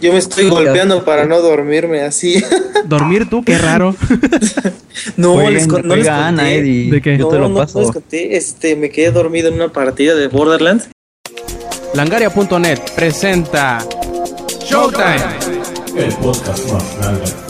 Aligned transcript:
Yo 0.00 0.12
me 0.12 0.18
estoy 0.18 0.48
golpeando 0.48 1.04
para 1.04 1.26
no 1.26 1.40
dormirme 1.40 2.00
así. 2.02 2.42
¿Dormir 2.86 3.28
tú? 3.28 3.44
Qué 3.44 3.58
raro. 3.58 3.94
no, 5.16 5.50
les, 5.50 5.66
no 5.68 5.96
les 5.96 6.08
conté. 6.08 6.62
¿De 6.90 7.02
qué? 7.02 7.18
Yo 7.18 7.28
te 7.28 7.38
lo 7.38 7.54
paso. 7.54 7.80
No 7.80 7.84
les 7.86 7.94
conté. 7.94 8.36
Este, 8.36 8.76
me 8.76 8.90
quedé 8.90 9.10
dormido 9.10 9.48
en 9.48 9.54
una 9.54 9.68
partida 9.68 10.14
de 10.14 10.28
Borderlands. 10.28 10.88
Langaria.net 11.94 12.78
presenta 12.94 13.84
Showtime. 14.64 15.16
El 15.96 16.12
podcast 16.14 16.72
más 16.72 16.98
grande. 16.98 17.49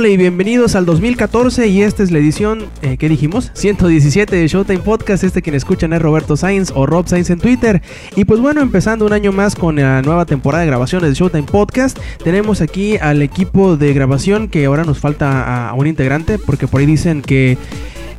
Hola 0.00 0.08
y 0.08 0.16
bienvenidos 0.16 0.76
al 0.76 0.86
2014 0.86 1.66
y 1.66 1.82
esta 1.82 2.02
es 2.02 2.10
la 2.10 2.16
edición, 2.16 2.70
eh, 2.80 2.96
¿qué 2.96 3.06
dijimos? 3.06 3.50
117 3.52 4.34
de 4.34 4.48
Showtime 4.48 4.78
Podcast, 4.78 5.24
este 5.24 5.42
quien 5.42 5.54
escuchan 5.54 5.92
es 5.92 6.00
Roberto 6.00 6.38
Sainz 6.38 6.72
o 6.74 6.86
Rob 6.86 7.06
Sainz 7.06 7.28
en 7.28 7.38
Twitter. 7.38 7.82
Y 8.16 8.24
pues 8.24 8.40
bueno, 8.40 8.62
empezando 8.62 9.04
un 9.04 9.12
año 9.12 9.30
más 9.30 9.54
con 9.54 9.76
la 9.76 10.00
nueva 10.00 10.24
temporada 10.24 10.62
de 10.62 10.68
grabaciones 10.68 11.10
de 11.10 11.16
Showtime 11.16 11.42
Podcast, 11.42 11.98
tenemos 12.24 12.62
aquí 12.62 12.96
al 12.96 13.20
equipo 13.20 13.76
de 13.76 13.92
grabación 13.92 14.48
que 14.48 14.64
ahora 14.64 14.84
nos 14.84 14.98
falta 14.98 15.68
a, 15.68 15.74
un 15.74 15.86
integrante 15.86 16.38
porque 16.38 16.66
por 16.66 16.80
ahí 16.80 16.86
dicen 16.86 17.20
que 17.20 17.58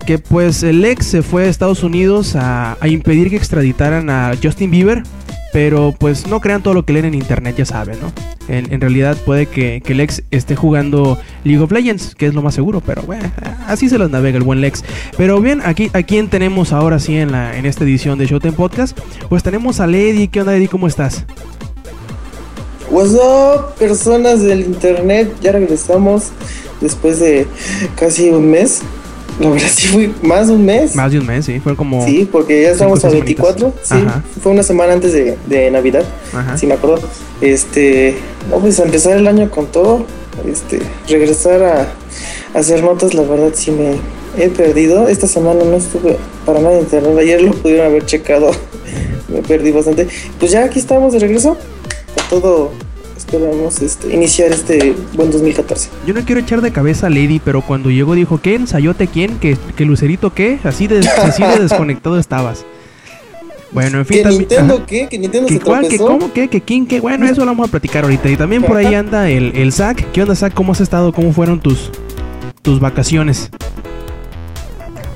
que 0.05 0.17
pues 0.19 0.63
el 0.63 0.83
ex 0.85 1.05
se 1.05 1.21
fue 1.23 1.45
a 1.45 1.47
Estados 1.47 1.83
Unidos 1.83 2.35
a, 2.35 2.77
impedir 2.85 3.31
que 3.31 3.37
extraditaran 3.37 4.09
a 4.11 4.33
Justin 4.41 4.69
Bieber 4.69 5.01
pero 5.51 5.93
pues 5.97 6.27
no 6.27 6.39
crean 6.39 6.63
todo 6.63 6.73
lo 6.73 6.85
que 6.85 6.93
leen 6.93 7.05
en 7.05 7.13
internet, 7.13 7.55
ya 7.57 7.65
saben, 7.65 7.97
¿no? 8.01 8.11
En, 8.47 8.81
realidad 8.81 9.15
puede 9.25 9.45
que, 9.45 9.81
que, 9.81 9.93
Lex 9.93 10.23
esté 10.31 10.55
jugando 10.55 11.17
League 11.45 11.61
of 11.63 11.71
Legends, 11.71 12.15
que 12.15 12.25
es 12.25 12.33
lo 12.33 12.41
más 12.41 12.53
seguro, 12.53 12.81
pero 12.81 13.01
bueno, 13.03 13.31
así 13.67 13.87
se 13.87 13.97
los 13.97 14.09
navega 14.09 14.37
el 14.37 14.43
buen 14.43 14.59
Lex. 14.59 14.83
Pero 15.15 15.39
bien, 15.39 15.61
aquí 15.63 15.89
a 15.93 16.03
quién 16.03 16.29
tenemos 16.29 16.73
ahora 16.73 16.99
sí 16.99 17.15
en, 17.15 17.31
la, 17.31 17.57
en 17.57 17.65
esta 17.65 17.85
edición 17.85 18.19
de 18.19 18.25
Showtime 18.25 18.53
Podcast. 18.53 18.99
Pues 19.29 19.43
tenemos 19.43 19.79
a 19.79 19.87
Lady. 19.87 20.27
¿Qué 20.27 20.41
onda, 20.41 20.51
Lady? 20.51 20.67
¿Cómo 20.67 20.87
estás? 20.87 21.25
What's 22.89 23.13
up, 23.13 23.75
personas 23.79 24.41
del 24.41 24.61
internet? 24.61 25.33
Ya 25.41 25.53
regresamos 25.53 26.31
después 26.81 27.19
de 27.19 27.47
casi 27.95 28.29
un 28.31 28.51
mes. 28.51 28.81
La 29.39 29.49
verdad 29.49 29.67
sí 29.73 29.87
fue 29.87 30.11
más 30.21 30.47
de 30.47 30.53
un 30.53 30.65
mes. 30.65 30.95
Más 30.95 31.11
de 31.11 31.19
un 31.19 31.25
mes, 31.25 31.45
sí, 31.45 31.59
fue 31.59 31.75
como... 31.75 32.05
Sí, 32.05 32.27
porque 32.31 32.61
ya 32.61 32.71
estamos 32.71 33.03
a 33.05 33.09
24, 33.09 33.73
sí, 33.81 33.95
fue 34.41 34.51
una 34.51 34.63
semana 34.63 34.93
antes 34.93 35.13
de, 35.13 35.37
de 35.47 35.71
Navidad, 35.71 36.03
Ajá. 36.33 36.57
sí 36.57 36.67
me 36.67 36.73
acuerdo. 36.73 36.99
Este, 37.39 38.15
no, 38.49 38.59
pues 38.59 38.79
a 38.79 38.83
empezar 38.83 39.17
el 39.17 39.27
año 39.27 39.49
con 39.49 39.67
todo, 39.67 40.05
este, 40.45 40.79
regresar 41.07 41.63
a, 41.63 41.87
hacer 42.53 42.83
notas, 42.83 43.13
la 43.13 43.23
verdad 43.23 43.51
sí 43.53 43.71
me 43.71 43.95
he 44.37 44.49
perdido. 44.49 45.07
Esta 45.07 45.27
semana 45.27 45.63
no 45.63 45.75
estuve 45.75 46.17
para 46.45 46.59
nada 46.59 46.75
en 46.75 46.81
internet, 46.81 47.17
ayer 47.17 47.41
lo 47.41 47.51
pudieron 47.53 47.87
haber 47.87 48.05
checado, 48.05 48.51
me 49.29 49.41
perdí 49.41 49.71
bastante. 49.71 50.07
Pues 50.39 50.51
ya 50.51 50.65
aquí 50.65 50.79
estamos 50.79 51.13
de 51.13 51.19
regreso, 51.19 51.57
con 52.15 52.29
todo 52.29 52.71
esperamos 53.31 53.81
este, 53.81 54.13
iniciar 54.13 54.51
este 54.51 54.93
buen 55.13 55.31
2014. 55.31 55.89
Yo 56.05 56.13
no 56.13 56.21
quiero 56.25 56.41
echar 56.41 56.61
de 56.61 56.71
cabeza 56.71 57.07
a 57.07 57.09
Lady, 57.09 57.39
pero 57.39 57.61
cuando 57.61 57.89
llegó 57.89 58.13
dijo, 58.13 58.41
¿qué? 58.41 58.55
¿Ensayote 58.55 59.07
quién? 59.07 59.39
¿Que, 59.39 59.57
que 59.75 59.85
Lucerito 59.85 60.33
qué? 60.33 60.59
Así 60.63 60.87
de, 60.87 60.99
así 61.23 61.41
de 61.41 61.59
desconectado 61.59 62.19
estabas. 62.19 62.65
Bueno, 63.71 63.99
en 63.99 64.05
fin. 64.05 64.23
¿Que 64.23 64.29
Nintendo 64.29 64.85
qué? 64.85 65.07
¿Que 65.07 65.17
Nintendo 65.17 65.47
se 65.47 65.59
cuál, 65.61 65.87
que 65.87 65.97
cómo 65.97 66.33
qué? 66.33 66.49
¿Que 66.49 66.59
quién 66.59 66.85
qué? 66.85 66.99
Bueno, 66.99 67.25
eso 67.25 67.41
lo 67.41 67.47
vamos 67.47 67.69
a 67.69 67.71
platicar 67.71 68.03
ahorita. 68.03 68.29
Y 68.29 68.35
también 68.35 68.63
por 68.63 68.75
ahí 68.75 68.93
anda 68.93 69.29
el, 69.29 69.55
el 69.55 69.71
Zack. 69.71 70.11
¿Qué 70.11 70.23
onda, 70.23 70.35
Zack? 70.35 70.53
¿Cómo 70.53 70.73
has 70.73 70.81
estado? 70.81 71.13
¿Cómo 71.13 71.31
fueron 71.31 71.61
tus, 71.61 71.89
tus 72.61 72.81
vacaciones? 72.81 73.49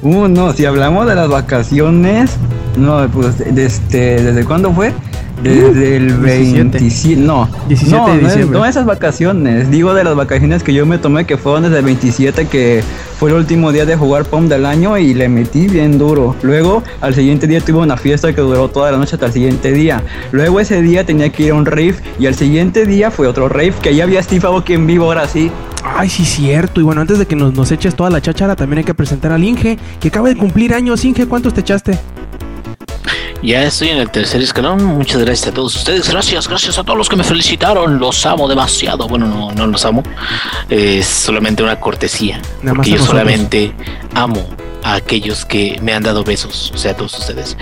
Uh, 0.02 0.30
no, 0.30 0.54
si 0.54 0.64
hablamos 0.66 1.06
de 1.08 1.16
las 1.16 1.28
vacaciones, 1.28 2.32
no, 2.78 3.10
pues, 3.12 3.42
este, 3.42 4.22
¿desde 4.22 4.46
cuándo 4.46 4.72
fue? 4.72 4.94
Desde 5.42 5.98
el 5.98 6.14
27. 6.14 7.22
No, 7.22 7.50
17 7.68 7.96
no, 7.96 8.08
de 8.08 8.20
diciembre. 8.20 8.60
No, 8.60 8.66
esas 8.66 8.86
vacaciones. 8.86 9.70
Digo 9.70 9.94
de 9.94 10.04
las 10.04 10.16
vacaciones 10.16 10.64
que 10.64 10.74
yo 10.74 10.86
me 10.86 10.98
tomé, 10.98 11.26
que 11.26 11.38
fueron 11.38 11.64
desde 11.64 11.80
el 11.80 11.86
27, 11.86 12.48
que 12.48 12.84
fue 13.20 13.30
el 13.30 13.36
último 13.38 13.72
día 13.72 13.86
de 13.86 13.96
jugar 13.96 14.26
POM 14.26 14.48
del 14.48 14.66
año 14.66 14.98
y 14.98 15.14
le 15.14 15.30
metí 15.30 15.68
bien 15.68 15.98
duro. 15.98 16.36
Luego, 16.42 16.84
al 17.02 17.14
siguiente 17.14 17.48
día 17.48 17.62
tuve 17.62 17.80
una 17.80 17.98
fiesta 17.98 18.34
que 18.34 18.42
duró 18.42 18.70
toda 18.70 18.92
la 18.92 18.98
noche 18.98 19.16
hasta 19.16 19.28
el 19.28 19.34
siguiente 19.34 19.72
día. 19.72 20.04
Luego, 20.32 20.60
ese 20.60 20.82
día 20.82 21.06
tenía 21.06 21.30
que 21.30 21.44
ir 21.44 21.52
a 21.52 21.56
un 21.56 21.66
rave 21.66 21.96
y 22.20 22.28
al 22.28 22.36
siguiente 22.36 22.86
día 22.86 23.12
fue 23.12 23.28
otro 23.28 23.50
rave 23.50 23.74
que 23.82 23.96
ya 23.96 24.06
había 24.06 24.24
Steve 24.24 24.48
Aoki 24.48 24.74
en 24.74 24.88
vivo 24.88 25.06
ahora 25.06 25.28
sí. 25.28 25.52
Ay, 25.84 26.10
sí, 26.10 26.26
cierto. 26.26 26.82
Y 26.82 26.84
bueno, 26.84 27.02
antes 27.02 27.20
de 27.20 27.26
que 27.26 27.36
nos, 27.36 27.54
nos 27.54 27.72
eches 27.72 27.96
toda 27.96 28.10
la 28.10 28.22
cháchara, 28.22 28.56
también 28.56 28.80
hay 28.80 28.84
que 28.84 28.94
presentar 28.94 29.32
al 29.32 29.44
Inge, 29.44 29.78
que 30.00 30.08
acaba 30.08 30.30
de 30.30 30.36
cumplir 30.36 30.74
años. 30.74 31.06
Inge, 31.06 31.28
¿cuántos 31.28 31.54
te 31.54 31.62
echaste? 31.62 32.00
Ya 33.44 33.64
estoy 33.64 33.90
en 33.90 33.98
el 33.98 34.10
tercer 34.10 34.42
escalón. 34.42 34.84
Muchas 34.84 35.22
gracias 35.22 35.50
a 35.50 35.54
todos 35.54 35.76
ustedes. 35.76 36.10
Gracias, 36.10 36.48
gracias 36.48 36.78
a 36.78 36.84
todos 36.84 36.98
los 36.98 37.10
que 37.10 37.16
me 37.16 37.24
felicitaron. 37.24 38.00
Los 38.00 38.26
amo 38.26 38.48
demasiado. 38.48 39.08
Bueno, 39.08 39.28
no, 39.28 39.52
no 39.52 39.68
los 39.68 39.86
amo. 39.86 40.04
Es 40.70 41.06
solamente 41.06 41.62
una 41.62 41.80
cortesía. 41.80 42.42
Nada 42.62 42.76
porque 42.76 42.92
yo 42.92 43.04
solamente 43.04 43.72
amo 44.14 44.48
a 44.86 44.94
aquellos 44.94 45.46
que 45.46 45.80
me 45.82 45.94
han 45.94 46.04
dado 46.04 46.24
besos, 46.24 46.72
o 46.72 46.78
sea, 46.78 46.92
a 46.92 46.96
todos 46.96 47.18
ustedes. 47.18 47.58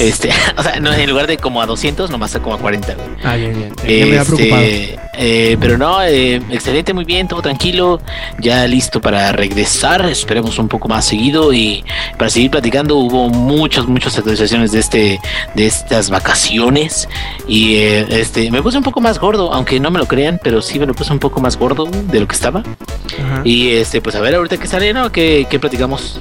Este, 0.00 0.30
o 0.56 0.62
sea, 0.62 0.80
no, 0.80 0.94
en 0.94 1.10
lugar 1.10 1.26
de 1.26 1.36
como 1.36 1.60
a 1.60 1.66
200, 1.66 2.10
nomás 2.10 2.34
a 2.34 2.40
como 2.40 2.54
a 2.54 2.58
40. 2.58 2.96
Ah, 3.22 3.36
bien, 3.36 3.74
bien. 3.84 4.10
me 4.10 4.16
este, 4.16 4.98
eh, 5.18 5.58
pero 5.60 5.76
no, 5.76 6.02
eh, 6.02 6.36
excelente, 6.50 6.94
muy 6.94 7.04
bien, 7.04 7.28
todo 7.28 7.42
tranquilo, 7.42 8.00
ya 8.38 8.66
listo 8.66 9.02
para 9.02 9.30
regresar. 9.32 10.06
Esperemos 10.06 10.58
un 10.58 10.68
poco 10.68 10.88
más 10.88 11.04
seguido 11.04 11.52
y 11.52 11.84
para 12.16 12.30
seguir 12.30 12.50
platicando. 12.50 12.96
Hubo 12.96 13.28
muchas, 13.28 13.86
muchas 13.86 14.16
actualizaciones 14.16 14.72
de 14.72 14.80
este, 14.80 15.20
de 15.54 15.66
estas 15.66 16.08
vacaciones 16.08 17.10
y 17.46 17.76
eh, 17.76 18.06
este, 18.08 18.50
me 18.50 18.62
puse 18.62 18.78
un 18.78 18.84
poco 18.84 19.02
más 19.02 19.18
gordo, 19.18 19.52
aunque 19.52 19.78
no 19.80 19.90
me 19.90 19.98
lo 19.98 20.06
crean, 20.06 20.40
pero 20.42 20.62
sí 20.62 20.78
me 20.78 20.86
lo 20.86 20.94
puse 20.94 21.12
un 21.12 21.18
poco 21.18 21.42
más 21.42 21.58
gordo 21.58 21.84
de 21.84 22.20
lo 22.20 22.26
que 22.26 22.34
estaba. 22.34 22.62
Y 23.44 23.72
este, 23.72 24.00
pues 24.00 24.16
a 24.16 24.20
ver 24.20 24.34
ahorita 24.34 24.56
que 24.56 24.66
sale, 24.66 24.94
¿no? 24.94 25.12
¿Qué, 25.12 25.46
qué 25.50 25.58
platicamos? 25.58 26.20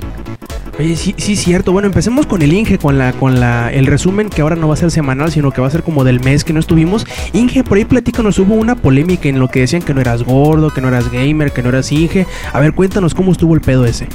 Oye, 0.80 0.96
sí, 0.96 1.14
sí, 1.18 1.36
cierto. 1.36 1.72
Bueno, 1.72 1.88
empecemos 1.88 2.26
con 2.26 2.42
el 2.42 2.52
Inge, 2.52 2.80
con 2.80 2.98
la, 2.98 3.14
con 3.14 3.40
la, 3.40 3.72
el 3.72 3.86
resumen 3.86 4.30
que 4.30 4.42
ahora 4.42 4.56
no 4.56 4.68
va 4.68 4.74
a 4.74 4.78
ser 4.78 4.90
semanal, 4.90 5.32
sino 5.32 5.52
que 5.52 5.62
va 5.62 5.68
a 5.68 5.72
ser 5.72 5.84
como 5.84 6.04
del 6.04 6.20
mes 6.20 6.44
que 6.44 6.52
no 6.52 6.60
estuvimos. 6.60 7.06
Inge, 7.34 7.64
por 7.64 7.78
ahí 7.78 7.86
platícanos, 7.86 8.40
hubo 8.40 8.56
una 8.56 8.76
polémica 8.76 9.30
en 9.30 9.40
lo 9.40 9.50
que 9.50 9.60
decían 9.60 9.84
que 9.84 9.94
no 9.94 10.02
eras 10.02 10.24
gordo, 10.24 10.72
que 10.72 10.82
no 10.82 10.88
eras 10.88 11.12
gamer, 11.12 11.52
que 11.52 11.62
no 11.62 11.70
eras 11.70 11.92
Inge. 11.92 12.26
A 12.52 12.60
ver, 12.60 12.74
cuéntanos 12.74 13.14
cómo 13.14 13.32
estuvo 13.32 13.54
el 13.54 13.62
pedo 13.62 13.86
ese. 13.86 14.08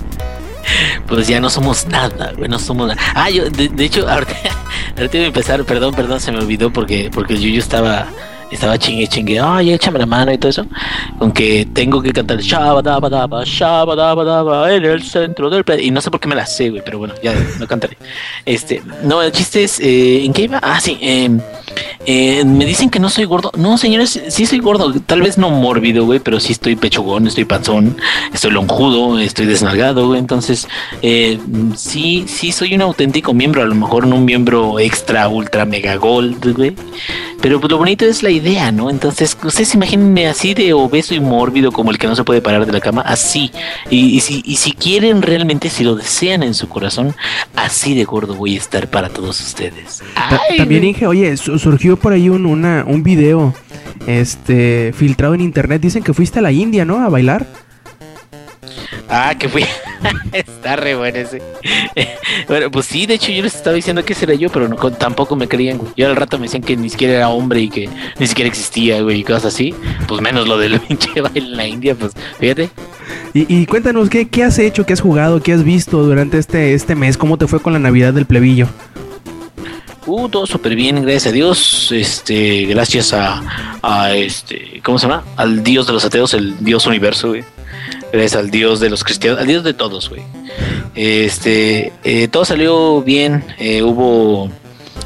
Pues 1.06 1.28
ya 1.28 1.40
no 1.40 1.48
somos 1.48 1.86
nada, 1.86 2.32
güey, 2.36 2.48
no 2.48 2.58
somos 2.58 2.88
nada. 2.88 3.00
Ah, 3.14 3.30
yo, 3.30 3.48
de, 3.48 3.84
hecho, 3.84 4.08
ahorita, 4.08 4.34
ahorita 4.96 5.16
iba 5.16 5.24
a 5.24 5.28
empezar, 5.28 5.64
perdón, 5.64 5.94
perdón, 5.94 6.20
se 6.20 6.32
me 6.32 6.38
olvidó 6.38 6.72
porque, 6.72 7.08
porque 7.12 7.38
yo, 7.38 7.48
yo 7.48 7.60
estaba 7.60 8.08
estaba 8.50 8.78
chingue 8.78 9.06
chingue, 9.06 9.40
ay, 9.40 9.72
échame 9.72 9.98
la 9.98 10.06
mano 10.06 10.32
y 10.32 10.38
todo 10.38 10.50
eso, 10.50 10.66
aunque 11.20 11.66
tengo 11.72 12.00
que 12.02 12.12
cantar 12.12 12.38
Shabadabadaba, 12.40 13.42
Shabadabadaba 13.44 14.72
en 14.72 14.84
el 14.84 15.02
centro 15.02 15.50
del 15.50 15.64
y 15.80 15.90
no 15.90 16.00
sé 16.00 16.10
por 16.10 16.20
qué 16.20 16.28
me 16.28 16.34
la 16.34 16.46
sé, 16.46 16.70
güey, 16.70 16.82
pero 16.84 16.98
bueno, 16.98 17.14
ya 17.22 17.34
no 17.58 17.66
cantaré. 17.66 17.96
Este, 18.44 18.82
no, 19.02 19.22
el 19.22 19.32
chiste 19.32 19.64
es, 19.64 19.80
eh, 19.80 20.24
¿en 20.24 20.32
qué 20.32 20.42
iba? 20.42 20.58
Ah, 20.62 20.80
sí, 20.80 20.98
eh, 21.00 21.30
eh, 22.06 22.44
me 22.44 22.64
dicen 22.64 22.90
que 22.90 22.98
no 22.98 23.10
soy 23.10 23.24
gordo. 23.24 23.52
No, 23.56 23.76
señores, 23.76 24.20
sí 24.28 24.46
soy 24.46 24.60
gordo. 24.60 24.94
Tal 25.00 25.22
vez 25.22 25.36
no 25.36 25.50
mórbido, 25.50 26.04
güey, 26.06 26.20
pero 26.20 26.40
sí 26.40 26.52
estoy 26.52 26.76
pechugón, 26.76 27.26
estoy 27.26 27.44
panzón, 27.44 27.96
estoy 28.32 28.52
lonjudo, 28.52 29.18
estoy 29.18 29.46
desnalgado, 29.46 30.06
güey. 30.08 30.18
Entonces, 30.18 30.68
eh, 31.02 31.38
sí, 31.76 32.24
sí 32.26 32.52
soy 32.52 32.74
un 32.74 32.82
auténtico 32.82 33.34
miembro. 33.34 33.62
A 33.62 33.66
lo 33.66 33.74
mejor 33.74 34.06
no 34.06 34.16
un 34.16 34.24
miembro 34.24 34.78
extra, 34.78 35.28
ultra, 35.28 35.64
mega 35.64 35.96
gold, 35.96 36.56
güey. 36.56 36.74
Pero 37.40 37.60
pues, 37.60 37.70
lo 37.70 37.78
bonito 37.78 38.04
es 38.04 38.22
la 38.22 38.30
idea, 38.38 38.72
¿no? 38.72 38.90
Entonces, 38.90 39.36
ustedes 39.42 39.74
imagínense 39.74 40.26
así 40.26 40.54
de 40.54 40.72
obeso 40.72 41.14
y 41.14 41.20
mórbido 41.20 41.70
como 41.70 41.90
el 41.90 41.98
que 41.98 42.06
no 42.06 42.16
se 42.16 42.24
puede 42.24 42.40
parar 42.40 42.66
de 42.66 42.72
la 42.72 42.80
cama, 42.80 43.02
así. 43.02 43.52
Y, 43.90 44.20
si, 44.20 44.42
y 44.44 44.56
si 44.56 44.72
quieren 44.72 45.22
realmente, 45.22 45.68
si 45.68 45.84
lo 45.84 45.94
desean 45.94 46.42
en 46.42 46.54
su 46.54 46.68
corazón, 46.68 47.14
así 47.54 47.94
de 47.94 48.04
gordo 48.04 48.34
voy 48.34 48.54
a 48.54 48.58
estar 48.58 48.88
para 48.88 49.08
todos 49.08 49.40
ustedes. 49.40 50.02
También, 50.56 50.84
Inge, 50.84 51.06
oye, 51.06 51.36
surgió 51.36 51.96
por 51.96 52.12
ahí 52.12 52.28
un, 52.28 52.46
una, 52.46 52.84
un 52.86 53.02
video 53.02 53.54
este, 54.06 54.92
filtrado 54.96 55.34
en 55.34 55.42
internet. 55.42 55.82
Dicen 55.82 56.02
que 56.02 56.14
fuiste 56.14 56.38
a 56.38 56.42
la 56.42 56.52
India, 56.52 56.84
¿no? 56.84 57.04
A 57.04 57.08
bailar. 57.08 57.46
Ah, 59.08 59.34
que 59.38 59.48
fui. 59.48 59.64
Está 60.32 60.76
re 60.76 60.94
bueno 60.94 61.18
ese. 61.18 61.42
bueno, 62.48 62.70
pues 62.70 62.86
sí, 62.86 63.06
de 63.06 63.14
hecho 63.14 63.32
yo 63.32 63.42
les 63.42 63.54
estaba 63.54 63.74
diciendo 63.74 64.04
que 64.04 64.14
será 64.14 64.34
yo, 64.34 64.50
pero 64.50 64.68
no, 64.68 64.76
tampoco 64.92 65.36
me 65.36 65.48
creían, 65.48 65.78
güey. 65.78 65.92
Yo 65.96 66.06
al 66.06 66.16
rato 66.16 66.38
me 66.38 66.44
decían 66.44 66.62
que 66.62 66.76
ni 66.76 66.90
siquiera 66.90 67.14
era 67.14 67.28
hombre 67.28 67.60
y 67.60 67.68
que 67.68 67.88
ni 68.18 68.26
siquiera 68.26 68.48
existía, 68.48 69.00
güey, 69.02 69.20
y 69.20 69.24
cosas 69.24 69.46
así. 69.46 69.74
Pues 70.06 70.20
menos 70.20 70.46
lo 70.46 70.58
del 70.58 70.80
pinche 70.88 71.20
baile 71.20 71.40
en 71.40 71.56
la 71.56 71.66
India, 71.66 71.94
pues 71.94 72.12
fíjate. 72.38 72.70
Y, 73.34 73.66
cuéntanos, 73.66 74.08
¿qué, 74.08 74.28
¿qué 74.28 74.42
has 74.42 74.58
hecho, 74.58 74.84
qué 74.84 74.94
has 74.94 75.00
jugado, 75.00 75.40
qué 75.42 75.52
has 75.52 75.62
visto 75.62 76.02
durante 76.02 76.38
este, 76.38 76.74
este 76.74 76.94
mes? 76.94 77.16
¿Cómo 77.16 77.36
te 77.36 77.46
fue 77.46 77.60
con 77.60 77.72
la 77.72 77.78
Navidad 77.78 78.12
del 78.12 78.26
plebillo? 78.26 78.66
Uh, 80.06 80.28
todo 80.28 80.46
súper 80.46 80.74
bien, 80.74 81.02
gracias 81.02 81.26
a 81.26 81.32
Dios. 81.32 81.92
Este, 81.92 82.64
gracias 82.64 83.12
a, 83.12 83.42
a, 83.82 84.14
este, 84.14 84.80
¿cómo 84.82 84.98
se 84.98 85.06
llama? 85.06 85.22
Al 85.36 85.62
Dios 85.62 85.86
de 85.86 85.92
los 85.92 86.04
ateos, 86.04 86.32
el 86.34 86.64
Dios 86.64 86.86
universo, 86.86 87.28
güey. 87.28 87.44
Gracias 88.12 88.36
al 88.36 88.50
Dios 88.50 88.80
de 88.80 88.90
los 88.90 89.04
cristianos, 89.04 89.40
al 89.40 89.46
Dios 89.46 89.64
de 89.64 89.74
todos, 89.74 90.08
güey. 90.08 90.22
Este, 90.94 91.92
eh, 92.04 92.28
todo 92.28 92.44
salió 92.44 93.02
bien. 93.02 93.44
Eh, 93.58 93.82
hubo, 93.82 94.50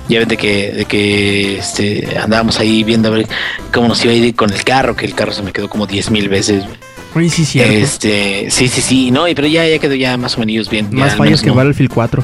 ya 0.08 0.20
ven 0.20 0.28
de 0.28 0.36
que, 0.36 0.72
de 0.72 0.84
que 0.84 1.58
este, 1.58 2.16
andábamos 2.18 2.58
ahí 2.60 2.84
viendo 2.84 3.08
a 3.08 3.12
ver 3.12 3.26
cómo 3.72 3.88
nos 3.88 4.04
iba 4.04 4.12
a 4.12 4.16
ir 4.16 4.34
con 4.34 4.52
el 4.52 4.62
carro, 4.64 4.94
que 4.94 5.04
el 5.04 5.14
carro 5.14 5.32
se 5.32 5.42
me 5.42 5.52
quedó 5.52 5.68
como 5.68 5.86
diez 5.86 6.10
mil 6.10 6.28
veces, 6.28 6.64
güey. 7.12 7.28
sí, 7.28 7.44
sí, 7.44 7.60
este, 7.60 8.50
sí, 8.50 8.68
sí, 8.68 8.80
sí, 8.80 9.10
no, 9.10 9.24
pero 9.34 9.48
ya, 9.48 9.66
ya 9.66 9.78
quedó 9.78 9.94
ya 9.94 10.16
más 10.16 10.36
o 10.36 10.40
menos 10.40 10.70
bien. 10.70 10.88
Más 10.92 11.16
fallos 11.16 11.42
que 11.42 11.48
no. 11.48 11.54
Battlefield 11.54 11.92
4. 11.92 12.22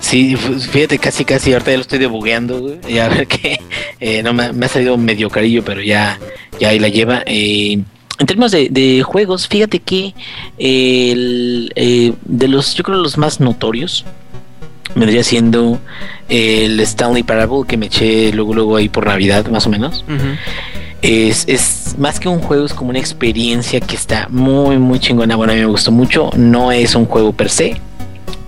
Sí, 0.00 0.36
fíjate, 0.36 0.98
casi, 0.98 1.24
casi, 1.24 1.52
ahorita 1.52 1.70
ya 1.70 1.76
lo 1.78 1.82
estoy 1.82 1.98
debugueando, 1.98 2.60
güey. 2.60 2.78
Y 2.88 2.98
a 2.98 3.08
ver 3.08 3.26
qué, 3.26 3.60
eh, 4.00 4.22
no, 4.22 4.32
me, 4.32 4.52
me, 4.52 4.66
ha 4.66 4.68
salido 4.68 4.96
medio 4.96 5.30
carillo, 5.30 5.64
pero 5.64 5.80
ya, 5.82 6.18
ya 6.60 6.68
ahí 6.70 6.78
la 6.78 6.88
lleva. 6.88 7.22
Eh, 7.26 7.80
en 8.18 8.26
términos 8.26 8.52
de, 8.52 9.02
juegos, 9.04 9.46
fíjate 9.48 9.80
que 9.80 10.14
el, 10.58 11.72
eh, 11.76 12.12
de 12.24 12.48
los, 12.48 12.74
yo 12.74 12.82
creo 12.82 12.98
los 12.98 13.18
más 13.18 13.40
notorios, 13.40 14.04
vendría 14.94 15.22
siendo 15.22 15.78
el 16.28 16.80
Stanley 16.80 17.22
Parable 17.22 17.64
que 17.66 17.76
me 17.76 17.86
eché 17.86 18.32
luego, 18.32 18.54
luego 18.54 18.76
ahí 18.76 18.88
por 18.88 19.06
Navidad, 19.06 19.46
más 19.48 19.66
o 19.66 19.70
menos. 19.70 20.04
es, 21.02 21.44
es, 21.46 21.94
más 21.98 22.18
que 22.18 22.28
un 22.28 22.40
juego, 22.40 22.64
es 22.64 22.72
como 22.72 22.90
una 22.90 22.98
experiencia 22.98 23.80
que 23.80 23.96
está 23.96 24.28
muy, 24.30 24.78
muy 24.78 24.98
chingona. 24.98 25.36
Bueno, 25.36 25.52
a 25.52 25.56
mí 25.56 25.60
me 25.60 25.66
gustó 25.66 25.92
mucho. 25.92 26.30
No 26.36 26.72
es 26.72 26.94
un 26.94 27.06
juego 27.06 27.32
per 27.32 27.50
se, 27.50 27.80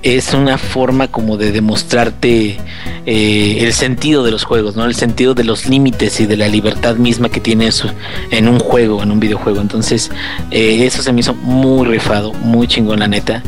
es 0.02 0.32
una 0.32 0.58
forma 0.58 1.08
como 1.08 1.36
de 1.36 1.50
demostrarte 1.50 2.56
eh, 3.04 3.58
el 3.60 3.72
sentido 3.72 4.22
de 4.22 4.30
los 4.30 4.44
juegos, 4.44 4.76
¿no? 4.76 4.84
El 4.84 4.94
sentido 4.94 5.34
de 5.34 5.44
los 5.44 5.66
límites 5.66 6.20
y 6.20 6.26
de 6.26 6.36
la 6.36 6.48
libertad 6.48 6.96
misma 6.96 7.28
que 7.28 7.40
tienes 7.40 7.82
en 8.30 8.48
un 8.48 8.60
juego, 8.60 9.02
en 9.02 9.10
un 9.10 9.18
videojuego. 9.18 9.60
Entonces, 9.60 10.10
eh, 10.50 10.86
eso 10.86 11.02
se 11.02 11.12
me 11.12 11.20
hizo 11.20 11.34
muy 11.34 11.86
rifado, 11.88 12.32
muy 12.32 12.68
chingón, 12.68 13.00
la 13.00 13.08
neta. 13.08 13.42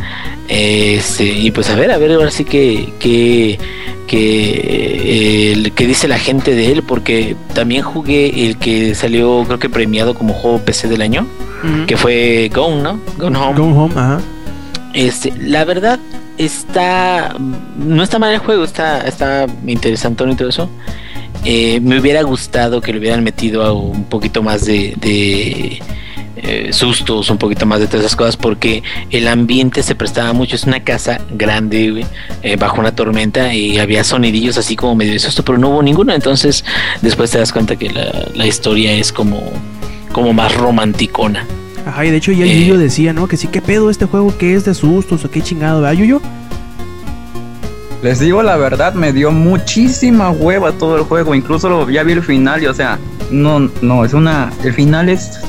Este, 0.48 1.24
y 1.24 1.50
pues 1.52 1.70
a 1.70 1.76
ver, 1.76 1.92
a 1.92 1.98
ver, 1.98 2.12
ahora 2.12 2.32
sí 2.32 2.44
que, 2.44 2.92
que, 2.98 3.58
que, 4.08 5.72
que 5.74 5.86
dice 5.86 6.08
la 6.08 6.18
gente 6.18 6.56
de 6.56 6.72
él, 6.72 6.82
porque 6.82 7.36
también 7.54 7.82
jugué 7.82 8.46
el 8.46 8.56
que 8.56 8.96
salió, 8.96 9.44
creo 9.46 9.60
que 9.60 9.68
premiado 9.68 10.14
como 10.14 10.34
juego 10.34 10.58
PC 10.58 10.88
del 10.88 11.02
año, 11.02 11.26
que 11.86 11.96
fue 11.96 12.50
Gone, 12.52 12.82
¿no? 12.82 12.98
Gone 13.18 13.38
Home. 13.38 13.56
Gone 13.56 13.78
Home, 13.78 13.94
ajá. 13.94 14.20
Este, 14.94 15.32
la 15.38 15.64
verdad, 15.64 16.00
está. 16.44 17.34
No 17.78 18.02
está 18.02 18.18
mal 18.18 18.32
el 18.32 18.38
juego, 18.38 18.64
está, 18.64 19.02
está 19.02 19.46
interesante 19.66 20.24
y 20.28 20.34
todo 20.34 20.48
eso. 20.48 20.70
Eh, 21.44 21.80
me 21.80 21.98
hubiera 21.98 22.22
gustado 22.22 22.80
que 22.80 22.92
le 22.92 22.98
hubieran 22.98 23.24
metido 23.24 23.62
a 23.62 23.72
un 23.72 24.04
poquito 24.04 24.42
más 24.42 24.66
de, 24.66 25.80
eh, 26.36 26.72
sustos, 26.72 27.30
un 27.30 27.38
poquito 27.38 27.64
más 27.64 27.80
de 27.80 27.86
todas 27.86 28.00
esas 28.00 28.16
cosas, 28.16 28.36
porque 28.36 28.82
el 29.10 29.26
ambiente 29.28 29.82
se 29.82 29.94
prestaba 29.94 30.32
mucho. 30.32 30.56
Es 30.56 30.64
una 30.64 30.80
casa 30.84 31.20
grande, 31.30 32.04
eh, 32.42 32.56
bajo 32.56 32.80
una 32.80 32.94
tormenta, 32.94 33.54
y 33.54 33.78
había 33.78 34.04
sonidillos 34.04 34.58
así 34.58 34.76
como 34.76 34.94
medio 34.94 35.12
de 35.12 35.18
susto, 35.18 35.44
pero 35.44 35.58
no 35.58 35.70
hubo 35.70 35.82
ninguno. 35.82 36.12
Entonces, 36.12 36.64
después 37.00 37.30
te 37.30 37.38
das 37.38 37.52
cuenta 37.52 37.76
que 37.76 37.90
la, 38.34 38.46
historia 38.46 38.92
es 38.92 39.12
como, 39.12 39.42
como 40.12 40.32
más 40.32 40.54
romanticona. 40.54 41.46
Ajá, 41.86 42.04
y 42.04 42.10
de 42.10 42.16
hecho 42.16 42.32
ya 42.32 42.44
eh, 42.44 42.58
Yuyo 42.58 42.78
decía, 42.78 43.12
¿no? 43.12 43.26
Que 43.26 43.36
sí, 43.36 43.48
¿qué 43.48 43.62
pedo 43.62 43.90
este 43.90 44.06
juego? 44.06 44.36
¿Qué 44.36 44.54
es 44.54 44.64
de 44.64 44.74
sustos 44.74 45.24
o 45.24 45.30
qué 45.30 45.40
chingado? 45.40 45.80
¿Verdad, 45.80 45.96
Yuyo? 45.96 46.20
Les 48.02 48.18
digo 48.18 48.42
la 48.42 48.56
verdad, 48.56 48.94
me 48.94 49.12
dio 49.12 49.30
muchísima 49.30 50.30
hueva 50.30 50.72
todo 50.72 50.96
el 50.96 51.02
juego. 51.02 51.34
Incluso 51.34 51.68
lo, 51.68 51.90
ya 51.90 52.02
vi 52.02 52.12
el 52.12 52.22
final 52.22 52.62
y, 52.62 52.66
o 52.66 52.74
sea, 52.74 52.98
no, 53.30 53.70
no, 53.82 54.04
es 54.04 54.14
una. 54.14 54.50
El 54.64 54.72
final 54.72 55.08
es. 55.08 55.40